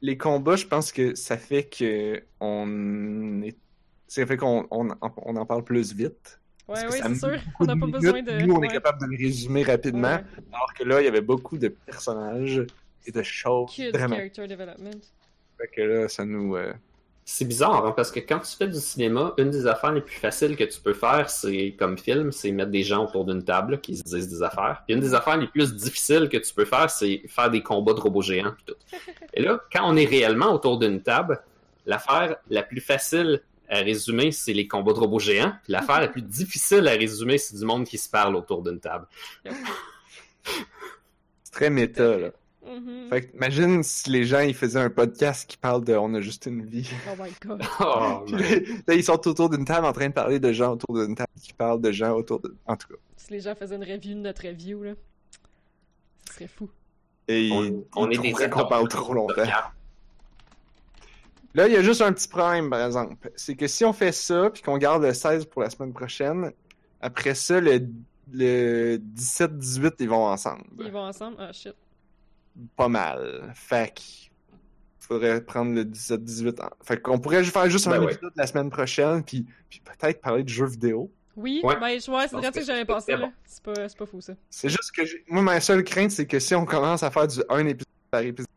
les 0.03 0.17
combats, 0.19 0.57
je 0.57 0.67
pense 0.67 0.91
que 0.91 1.15
ça 1.15 1.37
fait 1.37 1.65
que 1.65 2.23
on 2.41 3.43
est... 3.43 3.57
ça 4.09 4.27
fait 4.27 4.37
qu'on 4.37 4.67
on, 4.71 4.89
on 5.01 5.37
en 5.37 5.47
parle 5.47 5.63
plus 5.65 5.95
vite. 5.95 6.41
Ouais, 6.67 6.77
oui, 6.91 6.99
c'est 7.03 7.15
sûr. 7.15 7.39
On 7.61 7.65
n'a 7.67 7.77
pas 7.77 7.87
minutes, 7.87 8.01
besoin 8.01 8.23
de. 8.23 8.33
Nous, 8.41 8.55
on 8.55 8.59
ouais. 8.59 8.67
est 8.69 8.71
capable 8.71 8.99
de 9.03 9.07
le 9.07 9.17
résumer 9.23 9.63
rapidement, 9.63 10.09
Ouais. 10.15 10.25
alors 10.53 10.73
que 10.75 10.83
là, 10.85 11.03
il 11.03 11.05
y 11.05 11.09
avait 11.09 11.21
beaucoup 11.21 11.59
de 11.59 11.69
personnages 11.69 12.63
et 13.07 13.13
de 13.13 13.23
choses 13.23 13.71
Que 13.77 13.83
du 13.83 13.93
dramatiques. 13.93 14.35
character 14.35 14.49
development. 14.49 15.01
Fait 15.59 15.69
que 15.69 15.83
là, 15.83 16.09
ça 16.09 16.25
nous... 16.25 16.57
euh, 16.57 16.73
C'est 17.25 17.45
bizarre, 17.47 17.87
hein, 17.87 17.93
parce 17.97 18.11
que 18.11 18.21
quand 18.21 18.41
tu 18.41 18.55
fais 18.57 18.67
du 18.67 18.79
cinéma, 18.81 19.33
une 19.39 19.51
des 19.51 19.67
affaires 19.67 19.93
les 19.93 20.01
plus 20.01 20.17
faciles 20.17 20.57
que 20.57 20.65
tu 20.65 20.81
peux 20.81 20.93
faire, 20.95 21.31
c'est 21.31 21.75
comme 21.79 21.97
film, 21.97 22.33
c'est 22.33 22.51
mettre 22.53 22.71
des 22.71 22.83
gens 22.83 23.05
autour 23.05 23.25
d'une 23.25 23.43
table 23.45 23.81
qui 23.81 23.97
se 23.97 24.03
disent 24.03 24.29
des 24.29 24.43
affaires. 24.43 24.83
Puis 24.87 24.95
une 24.95 25.01
des 25.01 25.15
affaires 25.15 25.37
les 25.37 25.47
plus 25.47 25.75
difficiles 25.75 26.29
que 26.29 26.37
tu 26.37 26.53
peux 26.53 26.65
faire, 26.67 26.91
c'est 26.91 27.23
faire 27.29 27.51
des 27.51 27.63
combats 27.63 27.95
de 27.95 28.01
robots 28.01 28.23
géants. 28.23 28.53
Puis 28.53 28.65
tout. 28.67 28.99
Et 29.35 29.43
là, 29.43 29.61
quand 29.73 29.83
on 29.91 29.97
est 29.97 30.05
réellement 30.05 30.53
autour 30.53 30.79
d'une 30.79 31.01
table, 31.03 31.41
l'affaire 31.87 32.37
la 32.51 32.63
plus 32.63 32.81
facile 32.81 33.41
à 33.71 33.79
résumer, 33.79 34.31
c'est 34.31 34.53
les 34.53 34.69
combats 34.69 34.93
de 34.93 34.99
robots 34.99 35.19
géants. 35.19 35.53
Puis 35.63 35.73
l'affaire 35.73 36.01
la 36.01 36.09
plus 36.09 36.23
difficile 36.23 36.87
à 36.89 36.93
résumer, 36.93 37.39
c'est 37.39 37.57
du 37.57 37.65
monde 37.65 37.87
qui 37.87 37.97
se 37.97 38.11
parle 38.11 38.37
autour 38.37 38.63
d'une 38.63 38.81
table. 38.81 39.07
C'est 41.43 41.53
très 41.53 41.71
méta, 41.71 42.19
là. 42.19 42.29
Mhm. 42.67 43.09
Fait 43.09 43.23
que 43.23 43.37
imagine 43.37 43.83
si 43.83 44.11
les 44.11 44.25
gens, 44.25 44.41
ils 44.41 44.55
faisaient 44.55 44.81
un 44.81 44.91
podcast 44.91 45.49
qui 45.49 45.57
parle 45.57 45.85
de 45.85 45.95
«On 45.97 46.15
a 46.15 46.21
juste 46.21 46.47
une 46.47 46.65
vie 46.65 46.91
Oh 47.09 47.23
my 47.23 47.31
god. 47.45 47.63
Oh,». 47.81 48.25
Puis 48.27 48.37
là, 48.37 48.81
là, 48.87 48.95
ils 48.95 49.05
sont 49.05 49.29
autour 49.29 49.51
d'une 49.51 49.65
table 49.65 49.87
en 49.87 49.93
train 49.93 50.09
de 50.09 50.15
parler 50.15 50.41
de 50.41 50.53
gens 50.53 50.73
autour 50.73 50.95
d'une 50.95 51.15
table 51.15 51.33
qui 51.41 51.53
parlent 51.53 51.81
de 51.81 51.93
gens 51.93 52.13
autour 52.13 52.41
de... 52.41 52.55
En 52.67 52.77
tout 52.77 52.89
cas. 52.89 52.95
Si 53.17 53.33
les 53.33 53.41
gens 53.41 53.55
faisaient 53.55 53.77
une 53.77 53.85
review 53.85 54.15
de 54.15 54.21
notre 54.21 54.47
review, 54.47 54.83
là. 54.83 54.93
Ce 56.29 56.35
serait 56.35 56.49
fou. 56.49 56.71
Et 57.29 57.51
on, 57.53 57.85
on 57.97 58.11
est 58.11 58.19
des 58.19 58.33
qu'on 58.33 58.67
parle 58.67 58.89
trop 58.89 59.15
longtemps. 59.15 59.45
Là, 61.55 61.69
il 61.69 61.73
y 61.73 61.77
a 61.77 61.83
juste 61.83 62.03
un 62.03 62.13
petit 62.13 62.29
problème, 62.29 62.69
par 62.69 62.85
exemple. 62.85 63.31
C'est 63.37 63.55
que 63.55 63.69
si 63.69 63.85
on 63.85 63.93
fait 63.93 64.13
ça, 64.13 64.51
puis 64.51 64.63
qu'on 64.63 64.77
garde 64.77 65.03
le 65.05 65.15
16 65.15 65.47
pour 65.47 65.63
la 65.63 65.71
semaine 65.71 65.93
prochaine, 65.93 66.53
après 67.01 67.35
ça, 67.35 67.61
le, 67.61 67.87
le 68.33 68.97
17-18, 68.97 69.95
ils 70.01 70.09
vont 70.09 70.27
ensemble. 70.27 70.65
Ils 70.81 70.91
vont 70.91 71.07
ensemble? 71.07 71.37
Ah 71.39 71.53
shit. 71.53 71.75
Pas 72.77 72.89
mal. 72.89 73.51
Fait 73.55 73.93
que... 73.95 74.01
Faudrait 75.01 75.45
prendre 75.45 75.75
le 75.75 75.85
17-18. 75.85 76.63
en- 76.63 76.71
Fait 76.83 76.99
qu'on 77.01 77.19
pourrait 77.19 77.45
faire 77.45 77.69
juste 77.69 77.87
Ben 77.89 77.97
un 78.01 78.05
ouais. 78.07 78.13
épisode 78.15 78.33
la 78.37 78.47
semaine 78.47 78.71
prochaine, 78.71 79.23
puis, 79.23 79.45
puis 79.69 79.81
peut-être 79.81 80.21
parler 80.23 80.43
de 80.45 80.49
jeux 80.49 80.67
vidéo. 80.67 81.11
Oui, 81.37 81.61
Ouais. 81.63 81.75
ben, 81.79 82.01
je- 82.01 82.11
ouais, 82.11 82.27
c'est 82.27 82.37
vrai 82.37 82.51
que 82.51 82.59
que 82.61 82.65
j'avais 82.65 82.85
pensé, 82.87 83.15
bon. 83.17 83.31
C'est 83.45 83.63
pas, 83.63 83.75
c'est 83.89 83.99
pas 83.99 84.07
fou, 84.07 84.21
ça. 84.23 84.33
C'est 84.49 84.69
juste 84.71 84.93
que 84.97 85.05
j'ai- 85.05 85.23
moi, 85.29 85.43
ma 85.43 85.61
seule 85.61 85.85
crainte, 85.85 86.11
c'est 86.13 86.27
que 86.27 86.39
si 86.39 86.55
on 86.55 86.65
commence 86.65 87.03
à 87.03 87.11
faire 87.11 87.27
du 87.27 87.39
un 87.51 87.67
épisode 87.67 87.87
par 88.11 88.21
épisode, 88.23 88.49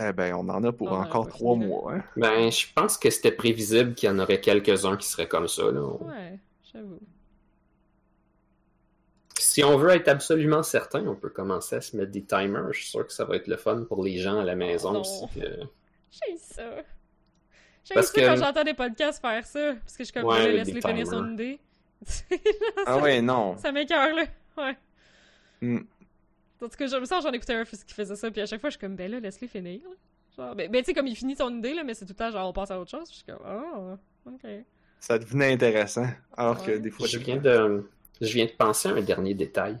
eh 0.00 0.12
ben, 0.12 0.34
on 0.34 0.48
en 0.48 0.64
a 0.64 0.72
pour 0.72 0.88
On 0.88 0.96
en 0.96 1.02
a 1.02 1.06
encore 1.06 1.28
trois 1.28 1.54
mois. 1.54 1.92
Hein? 1.94 2.02
Ben, 2.16 2.50
je 2.50 2.66
pense 2.74 2.98
que 2.98 3.08
c'était 3.10 3.30
prévisible 3.30 3.94
qu'il 3.94 4.08
y 4.08 4.12
en 4.12 4.18
aurait 4.18 4.40
quelques-uns 4.40 4.96
qui 4.96 5.06
seraient 5.08 5.28
comme 5.28 5.46
ça. 5.48 5.70
Là. 5.70 5.80
Ouais, 6.00 6.38
j'avoue. 6.72 6.98
Si 9.56 9.64
on 9.64 9.78
veut 9.78 9.88
être 9.88 10.08
absolument 10.08 10.62
certain, 10.62 11.06
on 11.06 11.14
peut 11.14 11.30
commencer 11.30 11.76
à 11.76 11.80
se 11.80 11.96
mettre 11.96 12.12
des 12.12 12.22
timers. 12.22 12.70
Je 12.74 12.80
suis 12.80 12.90
sûr 12.90 13.06
que 13.06 13.12
ça 13.14 13.24
va 13.24 13.36
être 13.36 13.46
le 13.46 13.56
fun 13.56 13.84
pour 13.84 14.04
les 14.04 14.18
gens 14.18 14.38
à 14.38 14.44
la 14.44 14.54
maison 14.54 14.92
non. 14.92 15.00
aussi. 15.00 15.24
que- 15.34 15.40
J'ai 16.10 16.36
ça. 16.36 16.62
J'ai 17.82 17.94
ça 17.94 18.12
que- 18.12 18.20
quand 18.26 18.36
j'entends 18.36 18.64
des 18.64 18.74
podcasts 18.74 19.18
faire 19.18 19.46
ça. 19.46 19.72
Parce 19.82 19.96
que 19.96 20.04
je 20.04 20.10
suis 20.10 20.12
comme, 20.12 20.24
Ouais, 20.28 20.42
je 20.42 20.48
laisse 20.48 20.68
les 20.70 20.80
finir 20.82 21.06
son 21.06 21.32
idée. 21.32 21.58
Ah 22.86 22.98
ouais, 22.98 23.22
non. 23.22 23.56
Ça 23.56 23.72
m'écoeure, 23.72 24.14
là. 24.14 24.24
Ouais. 24.58 24.76
Hmm. 25.62 25.78
En 26.62 26.68
tout 26.68 26.76
cas, 26.76 26.86
je 26.86 26.96
me 26.98 27.06
sens, 27.06 27.22
j'en 27.24 27.32
écoutais 27.32 27.54
un 27.54 27.64
qui 27.64 27.94
faisait 27.94 28.14
ça, 28.14 28.30
puis 28.30 28.42
à 28.42 28.46
chaque 28.46 28.60
fois, 28.60 28.68
je 28.68 28.76
suis 28.76 28.80
comme, 28.86 28.94
ben 28.96 29.10
là, 29.10 29.20
laisse-les 29.20 29.48
finir. 29.48 29.80
là. 29.84 29.96
Genre, 30.36 30.54
ben, 30.54 30.70
ben 30.70 30.80
tu 30.82 30.88
sais, 30.88 30.92
comme 30.92 31.06
il 31.06 31.16
finit 31.16 31.34
son 31.34 31.48
idée, 31.56 31.72
là, 31.72 31.82
mais 31.82 31.94
c'est 31.94 32.04
tout 32.04 32.12
le 32.12 32.16
temps, 32.16 32.30
genre, 32.30 32.46
on 32.46 32.52
passe 32.52 32.70
à 32.72 32.78
autre 32.78 32.90
chose. 32.90 33.08
Puis 33.08 33.22
je 33.26 33.32
suis 33.32 33.38
comme, 33.40 33.40
oh, 33.48 33.96
ok. 34.30 34.50
Ça 35.00 35.18
devenait 35.18 35.50
intéressant. 35.54 36.08
Alors 36.36 36.62
que 36.62 36.72
des 36.72 36.90
fois, 36.90 37.06
Je 37.06 37.16
viens 37.16 37.38
de, 37.38 37.88
je 38.20 38.32
viens 38.32 38.46
de 38.46 38.50
penser 38.50 38.88
à 38.88 38.92
un 38.92 39.00
dernier 39.02 39.34
détail. 39.34 39.76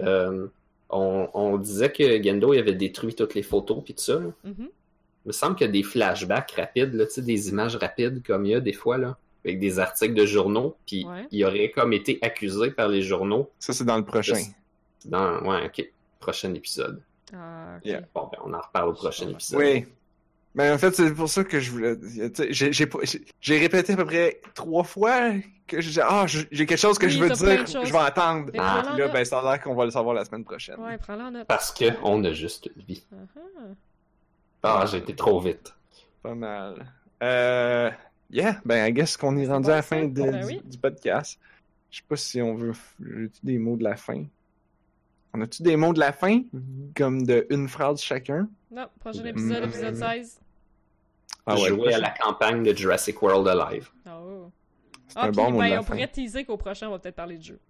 Euh, 0.00 0.46
on, 0.90 1.28
on 1.34 1.56
disait 1.58 1.90
que 1.92 2.22
Gendo 2.22 2.52
il 2.54 2.58
avait 2.58 2.74
détruit 2.74 3.14
toutes 3.14 3.34
les 3.34 3.42
photos 3.42 3.82
puis 3.84 3.94
tout 3.94 4.02
ça. 4.02 4.14
là. 4.18 4.26
Mhm. 4.44 4.68
Il 5.24 5.28
me 5.28 5.32
semble 5.32 5.54
qu'il 5.54 5.66
y 5.66 5.70
a 5.70 5.72
des 5.72 5.84
flashbacks 5.84 6.50
rapides, 6.52 6.94
là, 6.94 7.06
tu 7.06 7.12
sais, 7.12 7.22
des 7.22 7.48
images 7.48 7.76
rapides 7.76 8.22
comme 8.26 8.44
il 8.44 8.50
y 8.50 8.54
a 8.56 8.60
des 8.60 8.72
fois 8.72 8.98
là, 8.98 9.16
avec 9.44 9.60
des 9.60 9.78
articles 9.78 10.14
de 10.14 10.26
journaux. 10.26 10.76
Puis 10.86 11.04
Ouais. 11.06 11.26
il 11.30 11.44
aurait 11.44 11.70
comme 11.70 11.92
été 11.92 12.18
accusé 12.22 12.70
par 12.72 12.88
les 12.88 13.02
journaux. 13.02 13.48
ça, 13.60 13.72
c'est 13.72 13.84
dans 13.84 13.96
le 13.98 14.04
prochain. 14.04 14.42
Dans, 15.04 15.40
ouais, 15.42 15.66
ok, 15.66 15.88
prochain 16.18 16.52
épisode. 16.54 17.00
Ah. 17.32 17.78
Yeah. 17.84 18.02
Bon, 18.14 18.28
ben, 18.32 18.38
on 18.44 18.52
en 18.52 18.60
reparle 18.60 18.88
au 18.90 18.92
prochain 18.94 19.28
épisode. 19.28 19.58
Oui. 19.60 19.86
Mais 20.54 20.70
en 20.70 20.76
fait, 20.76 20.94
c'est 20.94 21.14
pour 21.14 21.28
ça 21.30 21.44
que 21.44 21.60
je 21.60 21.70
voulais. 21.70 21.96
j'ai 23.40 23.58
répété 23.58 23.92
à 23.94 23.96
peu 23.96 24.04
près 24.04 24.40
trois 24.54 24.84
fois 24.84 25.30
que 25.76 25.80
j'ai 25.82 26.00
ah, 26.02 26.24
j'ai 26.26 26.46
j'ai 26.50 26.66
quelque 26.66 26.78
chose 26.78 26.98
que 26.98 27.06
Oui, 27.06 27.12
je 27.12 27.18
veux 27.22 27.30
dire. 27.30 27.66
Je 27.66 27.92
vais 27.92 27.98
attendre. 27.98 28.50
Ah. 28.58 28.94
là, 28.96 29.08
ben, 29.08 29.24
ça 29.24 29.40
a 29.40 29.42
l'air 29.42 29.60
qu'on 29.62 29.74
va 29.74 29.84
le 29.84 29.90
savoir 29.90 30.14
la 30.14 30.24
semaine 30.24 30.44
prochaine. 30.44 30.78
Ouais, 30.80 30.96
prends-la 30.98 31.24
en 31.24 31.30
note. 31.30 31.46
Parce 31.46 31.72
que 31.72 31.86
on 32.02 32.22
a 32.24 32.32
juste 32.32 32.68
une 32.76 32.82
vie. 32.82 33.04
Ah, 34.62 34.80
Ah, 34.82 34.86
j'ai 34.86 34.98
été 34.98 35.14
trop 35.16 35.40
vite. 35.40 35.74
Pas 36.22 36.34
mal. 36.34 36.86
Euh. 37.22 37.90
Yeah, 38.30 38.60
ben, 38.64 38.86
I 38.86 38.92
guess 38.92 39.16
qu'on 39.16 39.36
est 39.36 39.46
rendu 39.46 39.68
à 39.70 39.76
la 39.76 39.82
fin 39.82 40.04
de- 40.04 40.22
Ben 40.22 40.40
du, 40.40 40.46
oui. 40.46 40.62
du 40.64 40.78
podcast. 40.78 41.38
Je 41.90 41.98
sais 41.98 42.04
pas 42.08 42.16
si 42.16 42.40
on 42.40 42.54
veut. 42.54 42.72
J'ai-tu 43.04 43.40
des 43.42 43.58
mots 43.58 43.76
de 43.76 43.84
la 43.84 43.96
fin? 43.96 44.24
On 45.34 45.40
a-tu 45.42 45.62
des 45.62 45.76
mots 45.76 45.92
de 45.92 46.00
la 46.00 46.12
fin? 46.12 46.42
Comme 46.96 47.26
de 47.26 47.46
une 47.50 47.68
phrase 47.68 48.00
chacun? 48.00 48.48
Non, 48.70 48.86
prochain 49.00 49.24
épisode, 49.24 49.62
Mm. 49.64 49.68
épisode 49.68 49.94
16. 49.96 50.40
Ah 51.44 51.54
ouais, 51.56 51.68
Jouer 51.68 51.94
à 51.94 51.98
la 51.98 52.10
campagne 52.10 52.62
de 52.62 52.72
Jurassic 52.74 53.20
World 53.20 53.46
Alive. 53.48 53.90
Ah, 55.16 55.26
un 55.26 55.30
bon 55.30 55.50
mot 55.50 55.58
ben, 55.58 55.66
de 55.66 55.70
la 55.74 55.80
on 55.80 55.82
fin. 55.82 55.94
pourrait 55.94 56.08
teaser 56.08 56.44
qu'au 56.44 56.56
prochain, 56.56 56.88
on 56.88 56.92
va 56.92 56.98
peut-être 56.98 57.16
parler 57.16 57.38
de 57.38 57.42
jeu. 57.42 57.60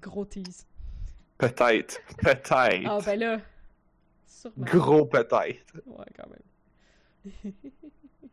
Gros 0.00 0.24
tease. 0.24 0.66
Peut-être. 1.38 2.00
Peut-être. 2.18 2.52
Ah, 2.52 2.98
ben 3.04 3.18
là. 3.18 3.40
Sûrement. 4.26 4.54
Gros 4.58 5.06
peut-être. 5.06 5.36
Ouais, 5.86 6.06
quand 6.16 6.28
même. 6.28 7.52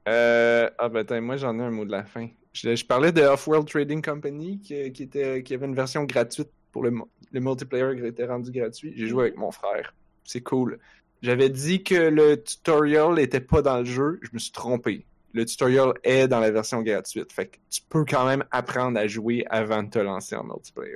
Euh, 0.07 0.69
ah 0.77 0.87
ben 0.87 0.99
attends, 0.99 1.19
moi 1.19 1.35
j'en 1.35 1.57
ai 1.57 1.63
un 1.63 1.71
mot 1.71 1.83
de 1.83 1.89
la 1.89 2.03
fin. 2.03 2.27
Je, 2.53 2.75
je 2.75 2.85
parlais 2.85 3.11
de 3.11 3.23
Off-World 3.23 3.67
Trading 3.67 4.03
Company 4.03 4.59
qui, 4.59 4.91
qui, 4.91 5.01
était, 5.01 5.41
qui 5.41 5.55
avait 5.55 5.65
une 5.65 5.73
version 5.73 6.03
gratuite 6.03 6.51
pour 6.71 6.83
le, 6.83 6.93
le 7.31 7.39
multiplayer 7.39 7.99
qui 7.99 8.05
était 8.05 8.27
rendu 8.27 8.51
gratuit. 8.51 8.93
J'ai 8.95 9.07
joué 9.07 9.23
avec 9.23 9.37
mon 9.37 9.49
frère. 9.49 9.95
C'est 10.23 10.41
cool. 10.41 10.77
J'avais 11.23 11.49
dit 11.49 11.83
que 11.83 11.95
le 11.95 12.41
tutorial 12.43 13.17
était 13.17 13.39
pas 13.39 13.63
dans 13.63 13.79
le 13.79 13.85
jeu. 13.85 14.19
Je 14.21 14.29
me 14.31 14.37
suis 14.37 14.51
trompé. 14.51 15.07
Le 15.35 15.43
tutorial 15.43 15.93
est 16.01 16.29
dans 16.29 16.39
la 16.39 16.49
version 16.49 16.81
gratuite. 16.81 17.33
Fait 17.33 17.47
que 17.47 17.57
tu 17.69 17.81
peux 17.89 18.05
quand 18.05 18.25
même 18.25 18.45
apprendre 18.51 18.97
à 18.97 19.05
jouer 19.05 19.45
avant 19.49 19.83
de 19.83 19.89
te 19.89 19.99
lancer 19.99 20.33
en 20.33 20.45
multiplayer. 20.45 20.95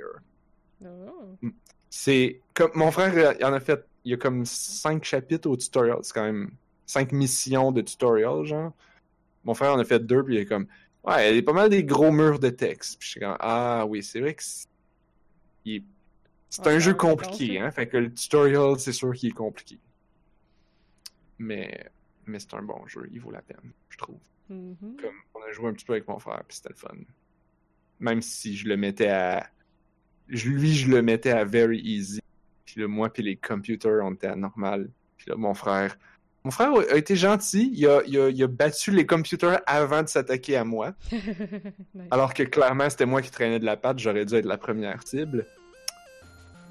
Oh. 0.82 1.48
C'est 1.90 2.40
comme 2.54 2.70
mon 2.74 2.90
frère 2.90 3.12
euh, 3.14 3.34
il 3.38 3.44
en 3.44 3.52
a 3.52 3.60
fait 3.60 3.84
il 4.04 4.12
y 4.12 4.14
a 4.14 4.16
comme 4.16 4.46
cinq 4.46 5.04
chapitres 5.04 5.46
au 5.50 5.56
tutorial, 5.58 5.98
c'est 6.02 6.14
quand 6.14 6.24
même 6.24 6.52
cinq 6.86 7.12
missions 7.12 7.70
de 7.70 7.82
tutorial 7.82 8.44
genre. 8.46 8.72
Mon 9.44 9.52
frère 9.52 9.74
en 9.74 9.78
a 9.78 9.84
fait 9.84 9.98
deux 9.98 10.24
puis 10.24 10.36
il 10.36 10.40
est 10.40 10.46
comme 10.46 10.66
ouais, 11.04 11.32
il 11.32 11.36
y 11.36 11.38
a 11.38 11.42
pas 11.42 11.52
mal 11.52 11.68
des 11.68 11.84
gros 11.84 12.10
murs 12.10 12.38
de 12.38 12.48
texte. 12.48 12.98
Puis 12.98 13.08
je 13.08 13.10
suis 13.10 13.20
comme 13.20 13.36
ah 13.40 13.84
oui, 13.86 14.02
c'est 14.02 14.20
vrai 14.20 14.32
que 14.32 14.42
c'est 14.42 14.68
il 15.66 15.84
un 16.64 16.78
jeu 16.78 16.94
compliqué 16.94 17.60
hein, 17.60 17.70
fait 17.70 17.86
que 17.86 17.98
le 17.98 18.14
tutorial 18.14 18.78
c'est 18.78 18.92
sûr 18.92 19.12
qu'il 19.12 19.28
est 19.28 19.32
compliqué. 19.32 19.78
Mais 21.38 21.90
mais 22.30 22.38
c'est 22.38 22.54
un 22.54 22.62
bon 22.62 22.86
jeu, 22.86 23.08
il 23.12 23.20
vaut 23.20 23.30
la 23.30 23.42
peine, 23.42 23.72
je 23.90 23.98
trouve 23.98 24.18
Mhm. 24.48 24.96
comme 25.00 25.14
on 25.34 25.42
a 25.48 25.52
joué 25.52 25.68
un 25.68 25.72
petit 25.72 25.84
peu 25.84 25.92
avec 25.92 26.08
mon 26.08 26.18
frère 26.18 26.42
puis 26.48 26.56
c'était 26.56 26.70
le 26.70 26.74
fun. 26.74 26.96
Même 28.00 28.20
si 28.22 28.56
je 28.56 28.66
le 28.68 28.76
mettais 28.76 29.08
à 29.08 29.48
lui 30.28 30.74
je 30.74 30.88
le 30.90 31.02
mettais 31.02 31.30
à 31.30 31.44
very 31.44 31.78
easy. 31.80 32.20
Puis 32.64 32.80
là 32.80 32.88
moi 32.88 33.12
puis 33.12 33.22
les 33.22 33.36
computers 33.36 34.04
on 34.04 34.14
était 34.14 34.26
à 34.26 34.34
normal. 34.34 34.90
Puis 35.18 35.28
là 35.30 35.36
mon 35.36 35.54
frère 35.54 35.96
mon 36.42 36.50
frère 36.50 36.72
a 36.72 36.96
été 36.96 37.14
gentil, 37.16 37.70
il 37.74 37.86
a, 37.86 38.02
il 38.06 38.18
a, 38.18 38.28
il 38.30 38.42
a 38.42 38.46
battu 38.48 38.90
les 38.92 39.04
computers 39.06 39.60
avant 39.66 40.02
de 40.02 40.08
s'attaquer 40.08 40.56
à 40.56 40.64
moi. 40.64 40.94
Nice. 41.12 42.06
Alors 42.10 42.32
que 42.34 42.42
clairement 42.42 42.88
c'était 42.90 43.06
moi 43.06 43.20
qui 43.22 43.30
traînais 43.30 43.58
de 43.60 43.64
la 43.66 43.76
patte, 43.76 43.98
j'aurais 44.00 44.24
dû 44.24 44.34
être 44.34 44.46
la 44.46 44.56
première 44.58 45.06
cible. 45.06 45.46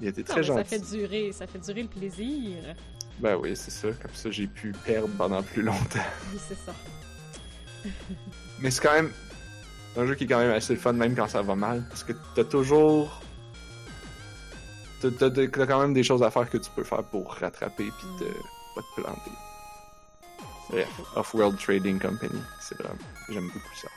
Il 0.02 0.08
était 0.08 0.22
Non, 0.22 0.26
très 0.26 0.40
mais 0.40 0.46
ça 0.46 0.54
gentil. 0.56 0.68
fait 0.68 0.96
durer, 0.96 1.32
ça 1.32 1.46
fait 1.46 1.58
durer 1.60 1.82
le 1.84 1.88
plaisir. 1.88 2.74
Ben 3.20 3.36
oui, 3.36 3.54
c'est 3.54 3.70
ça. 3.70 3.88
Comme 4.00 4.14
ça 4.14 4.30
j'ai 4.30 4.46
pu 4.46 4.72
perdre 4.84 5.08
pendant 5.18 5.42
plus 5.42 5.62
longtemps. 5.62 5.98
Oui, 6.32 6.38
c'est 6.48 6.54
ça. 6.54 6.72
Mais 8.60 8.70
c'est 8.70 8.82
quand 8.82 8.92
même 8.92 9.12
un 9.96 10.06
jeu 10.06 10.14
qui 10.14 10.24
est 10.24 10.26
quand 10.26 10.38
même 10.38 10.52
assez 10.52 10.76
fun, 10.76 10.92
même 10.92 11.14
quand 11.16 11.28
ça 11.28 11.42
va 11.42 11.54
mal. 11.54 11.84
Parce 11.88 12.04
que 12.04 12.12
t'as 12.34 12.44
toujours. 12.44 13.20
T'as, 15.00 15.10
t'as- 15.10 15.30
t'as 15.30 15.66
quand 15.66 15.80
même 15.80 15.94
des 15.94 16.02
choses 16.02 16.22
à 16.22 16.30
faire 16.30 16.48
que 16.48 16.58
tu 16.58 16.70
peux 16.76 16.84
faire 16.84 17.02
pour 17.04 17.32
rattraper 17.34 17.84
puis 17.98 18.06
te, 18.18 18.24
pas 18.74 18.82
te 18.96 19.00
planter. 19.00 19.30
Bref, 20.68 20.88
Off-World 21.16 21.58
Trading 21.58 21.98
Company, 21.98 22.38
c'est 22.60 22.76
vraiment. 22.78 22.98
J'aime 23.30 23.46
beaucoup 23.46 23.74
ça. 23.80 23.88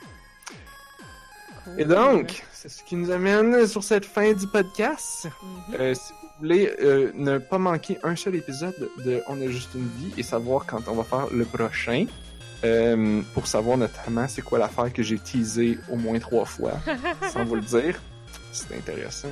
Cool. 1.64 1.80
Et 1.80 1.84
donc, 1.84 2.42
c'est 2.52 2.68
ce 2.68 2.82
qui 2.82 2.96
nous 2.96 3.10
amène 3.10 3.66
sur 3.66 3.84
cette 3.84 4.04
fin 4.06 4.32
du 4.32 4.46
podcast. 4.48 5.28
Mhm. 5.68 5.74
Euh, 5.78 5.94
si 5.94 6.12
voulez 6.40 6.70
euh, 6.82 7.10
ne 7.14 7.38
pas 7.38 7.58
manquer 7.58 7.98
un 8.02 8.16
seul 8.16 8.34
épisode 8.36 8.74
de 9.04 9.22
On 9.28 9.40
a 9.40 9.46
juste 9.48 9.70
une 9.74 9.88
vie 9.98 10.12
et 10.16 10.22
savoir 10.22 10.66
quand 10.66 10.86
on 10.88 10.94
va 10.94 11.04
faire 11.04 11.26
le 11.32 11.44
prochain, 11.44 12.06
euh, 12.64 13.22
pour 13.34 13.46
savoir 13.46 13.76
notamment 13.78 14.26
c'est 14.28 14.42
quoi 14.42 14.58
l'affaire 14.58 14.92
que 14.92 15.02
j'ai 15.02 15.18
teasé 15.18 15.78
au 15.90 15.96
moins 15.96 16.18
trois 16.18 16.44
fois, 16.44 16.72
sans 17.32 17.44
vous 17.44 17.56
le 17.56 17.60
dire, 17.62 18.00
c'est 18.52 18.74
intéressant. 18.76 19.28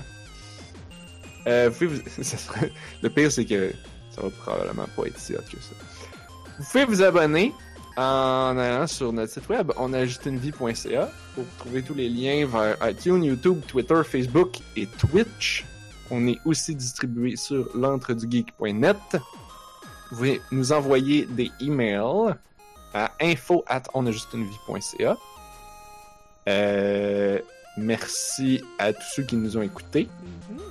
Euh, 1.47 1.71
vous 1.71 1.75
pouvez 1.87 2.01
vous- 2.01 2.23
ça 2.23 2.37
serait- 2.37 2.73
Le 3.03 3.11
pire, 3.11 3.33
c'est 3.33 3.45
que 3.45 3.73
ça 4.15 4.23
va 4.23 4.31
probablement 4.31 4.87
pas 4.97 5.07
être 5.07 5.19
si 5.19 5.35
hot 5.35 5.39
que 5.51 5.61
ça. 5.61 5.75
Vous 6.59 6.65
pouvez 6.71 6.85
vous 6.85 7.03
abonner 7.03 7.53
en 7.97 8.57
allant 8.59 8.87
sur 8.87 9.13
notre 9.13 9.33
site 9.33 9.49
web 9.49 9.73
onajustunevie.ca 9.77 11.11
pour 11.35 11.45
trouver 11.59 11.83
tous 11.83 11.95
les 11.95 12.09
liens 12.09 12.47
vers 12.47 12.77
iTunes, 12.89 13.25
YouTube, 13.25 13.61
Twitter, 13.67 14.01
Facebook 14.05 14.59
et 14.77 14.87
Twitch. 14.87 15.65
On 16.15 16.27
est 16.27 16.39
aussi 16.45 16.75
distribué 16.77 17.37
sur 17.37 17.69
l'entredugeek.net. 17.75 18.97
Vous 19.15 20.17
pouvez 20.17 20.43
nous 20.51 20.73
envoyer 20.73 21.25
des 21.25 21.51
emails 21.61 22.35
à 22.93 23.11
info 23.21 23.65
at 23.67 23.85
onajustunevie.ca. 23.95 25.17
Euh, 26.49 27.39
merci 27.79 28.63
à 28.79 28.93
tous 28.93 29.03
ceux 29.15 29.23
qui 29.23 29.37
nous 29.37 29.57
ont 29.57 29.63
écoutés. 29.63 30.09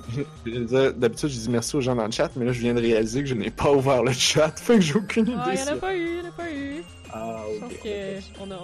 Mhm. 0.09 0.25
Je 0.45 0.51
dire, 0.59 0.93
D'habitude, 0.93 1.29
je 1.29 1.39
dis 1.39 1.49
merci 1.49 1.75
aux 1.75 1.81
gens 1.81 1.95
dans 1.95 2.05
le 2.05 2.11
chat, 2.11 2.29
mais 2.35 2.45
là, 2.45 2.51
je 2.51 2.59
viens 2.59 2.73
de 2.75 2.81
réaliser 2.81 3.21
que 3.21 3.27
je 3.29 3.33
n'ai 3.35 3.49
pas 3.49 3.71
ouvert 3.71 4.03
le 4.03 4.11
chat, 4.11 4.51
fait 4.59 4.75
que 4.75 4.81
j'ai 4.81 4.95
aucune 4.95 5.25
idée. 5.27 5.35
Ah, 5.43 5.55
y'en 5.55 5.61
a 5.61 5.65
sur- 5.65 5.79
pas 5.79 5.95
eu, 5.95 6.17
y'en 6.21 6.27
a 6.27 6.31
pas 6.31 6.51
eu. 6.51 6.83
Ah, 7.13 7.43
Je 7.49 7.55
ok. 7.55 7.61
pense 7.61 7.73
que 7.83 8.41
on 8.41 8.51
a, 8.51 8.59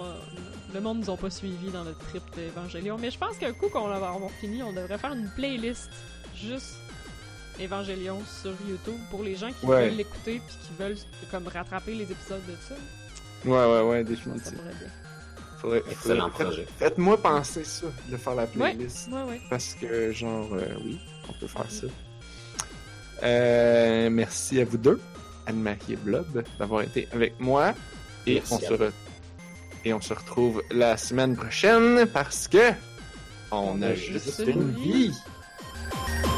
le 0.74 0.80
monde 0.80 1.00
nous 1.00 1.10
a 1.12 1.16
pas 1.16 1.30
suivis 1.30 1.70
dans 1.72 1.82
notre 1.84 1.98
trip 2.10 2.22
d'Evangelion, 2.36 2.96
mais 3.00 3.10
je 3.10 3.18
pense 3.18 3.36
qu'un 3.36 3.52
coup 3.52 3.68
qu'on 3.68 3.88
va 3.88 3.96
avoir 3.96 4.30
fini, 4.40 4.62
on 4.62 4.72
devrait 4.72 4.98
faire 4.98 5.12
une 5.12 5.28
playlist 5.34 5.90
juste 6.46 6.76
Evangelion 7.60 8.20
sur 8.40 8.52
YouTube 8.68 8.98
pour 9.10 9.22
les 9.22 9.34
gens 9.36 9.50
qui 9.52 9.66
Ouais. 9.66 9.88
veulent 9.88 9.96
l'écouter 9.96 10.40
puis 10.46 10.56
qui 10.62 10.82
veulent 10.82 10.96
comme 11.30 11.48
rattraper 11.48 11.94
les 11.94 12.04
épisodes 12.04 12.44
de 12.46 12.54
ça. 12.68 12.74
Ouais, 13.44 13.50
ouais, 13.56 13.88
ouais, 13.88 14.04
définitivement. 14.04 14.58
pourrait 14.62 14.74
bien. 14.78 14.88
Faudrait, 15.60 15.82
Excellent 15.90 16.30
faudrait- 16.30 16.44
projet. 16.44 16.66
Faites-moi 16.78 17.20
penser 17.20 17.64
ça, 17.64 17.86
de 18.08 18.16
faire 18.16 18.34
la 18.36 18.46
playlist. 18.46 19.08
ouais, 19.10 19.22
ouais. 19.24 19.40
Parce 19.50 19.74
que, 19.74 20.12
genre, 20.12 20.48
euh, 20.52 20.66
oui, 20.84 21.00
on 21.28 21.32
peut 21.32 21.48
faire 21.48 21.68
ça. 21.70 21.86
Euh, 23.22 24.08
merci 24.10 24.60
à 24.60 24.64
vous 24.64 24.76
deux, 24.78 25.00
Anne-Marie 25.46 25.78
et 25.94 25.96
Blob, 25.96 26.44
d'avoir 26.58 26.82
été 26.82 27.08
avec 27.12 27.38
moi. 27.40 27.74
Et 28.26 28.34
Merci 28.34 28.54
on, 28.54 28.58
se 28.60 28.72
re- 28.74 28.92
et 29.84 29.92
on 29.94 30.00
se 30.00 30.12
retrouve 30.14 30.62
la 30.70 30.96
semaine 30.96 31.34
prochaine 31.34 32.06
parce 32.12 32.46
que 32.46 32.70
on 33.50 33.80
a 33.82 33.94
juste 33.94 34.42
une 34.46 34.70
vie. 34.76 35.12
Thank 35.90 36.26
you. 36.26 36.37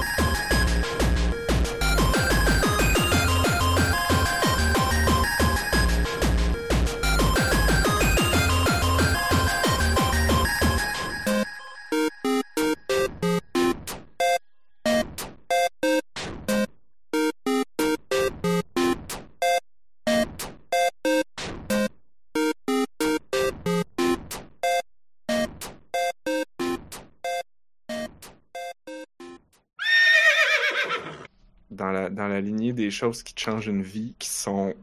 Des 32.72 32.90
choses 32.90 33.22
qui 33.22 33.34
te 33.34 33.40
changent 33.40 33.68
une 33.68 33.82
vie, 33.82 34.14
qui 34.18 34.28
sont. 34.28 34.74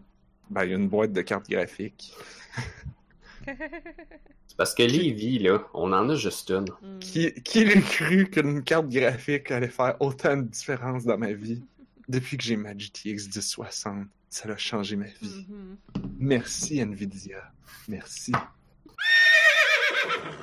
Ben, 0.49 0.63
une 0.63 0.87
boîte 0.87 1.11
de 1.11 1.21
cartes 1.21 1.49
graphiques. 1.49 2.13
C'est 3.45 4.57
parce 4.57 4.73
que 4.73 4.83
Lévi, 4.83 5.39
là, 5.39 5.67
on 5.73 5.91
en 5.91 6.09
a 6.09 6.15
juste 6.15 6.49
une. 6.51 6.65
Hmm. 6.81 6.99
Qui, 6.99 7.33
qui 7.43 7.65
l'eût 7.65 7.81
cru 7.81 8.29
qu'une 8.29 8.63
carte 8.63 8.87
graphique 8.87 9.51
allait 9.51 9.67
faire 9.67 9.97
autant 9.99 10.37
de 10.37 10.43
différence 10.43 11.03
dans 11.03 11.17
ma 11.17 11.33
vie? 11.33 11.63
Depuis 12.07 12.37
que 12.37 12.43
j'ai 12.43 12.55
ma 12.55 12.73
GTX 12.73 13.27
1060, 13.27 14.07
ça 14.29 14.49
a 14.49 14.57
changé 14.57 14.95
ma 14.95 15.07
vie. 15.07 15.45
Mhm. 15.49 15.77
Merci 16.19 16.79
Nvidia. 16.79 17.51
Merci. 17.87 18.31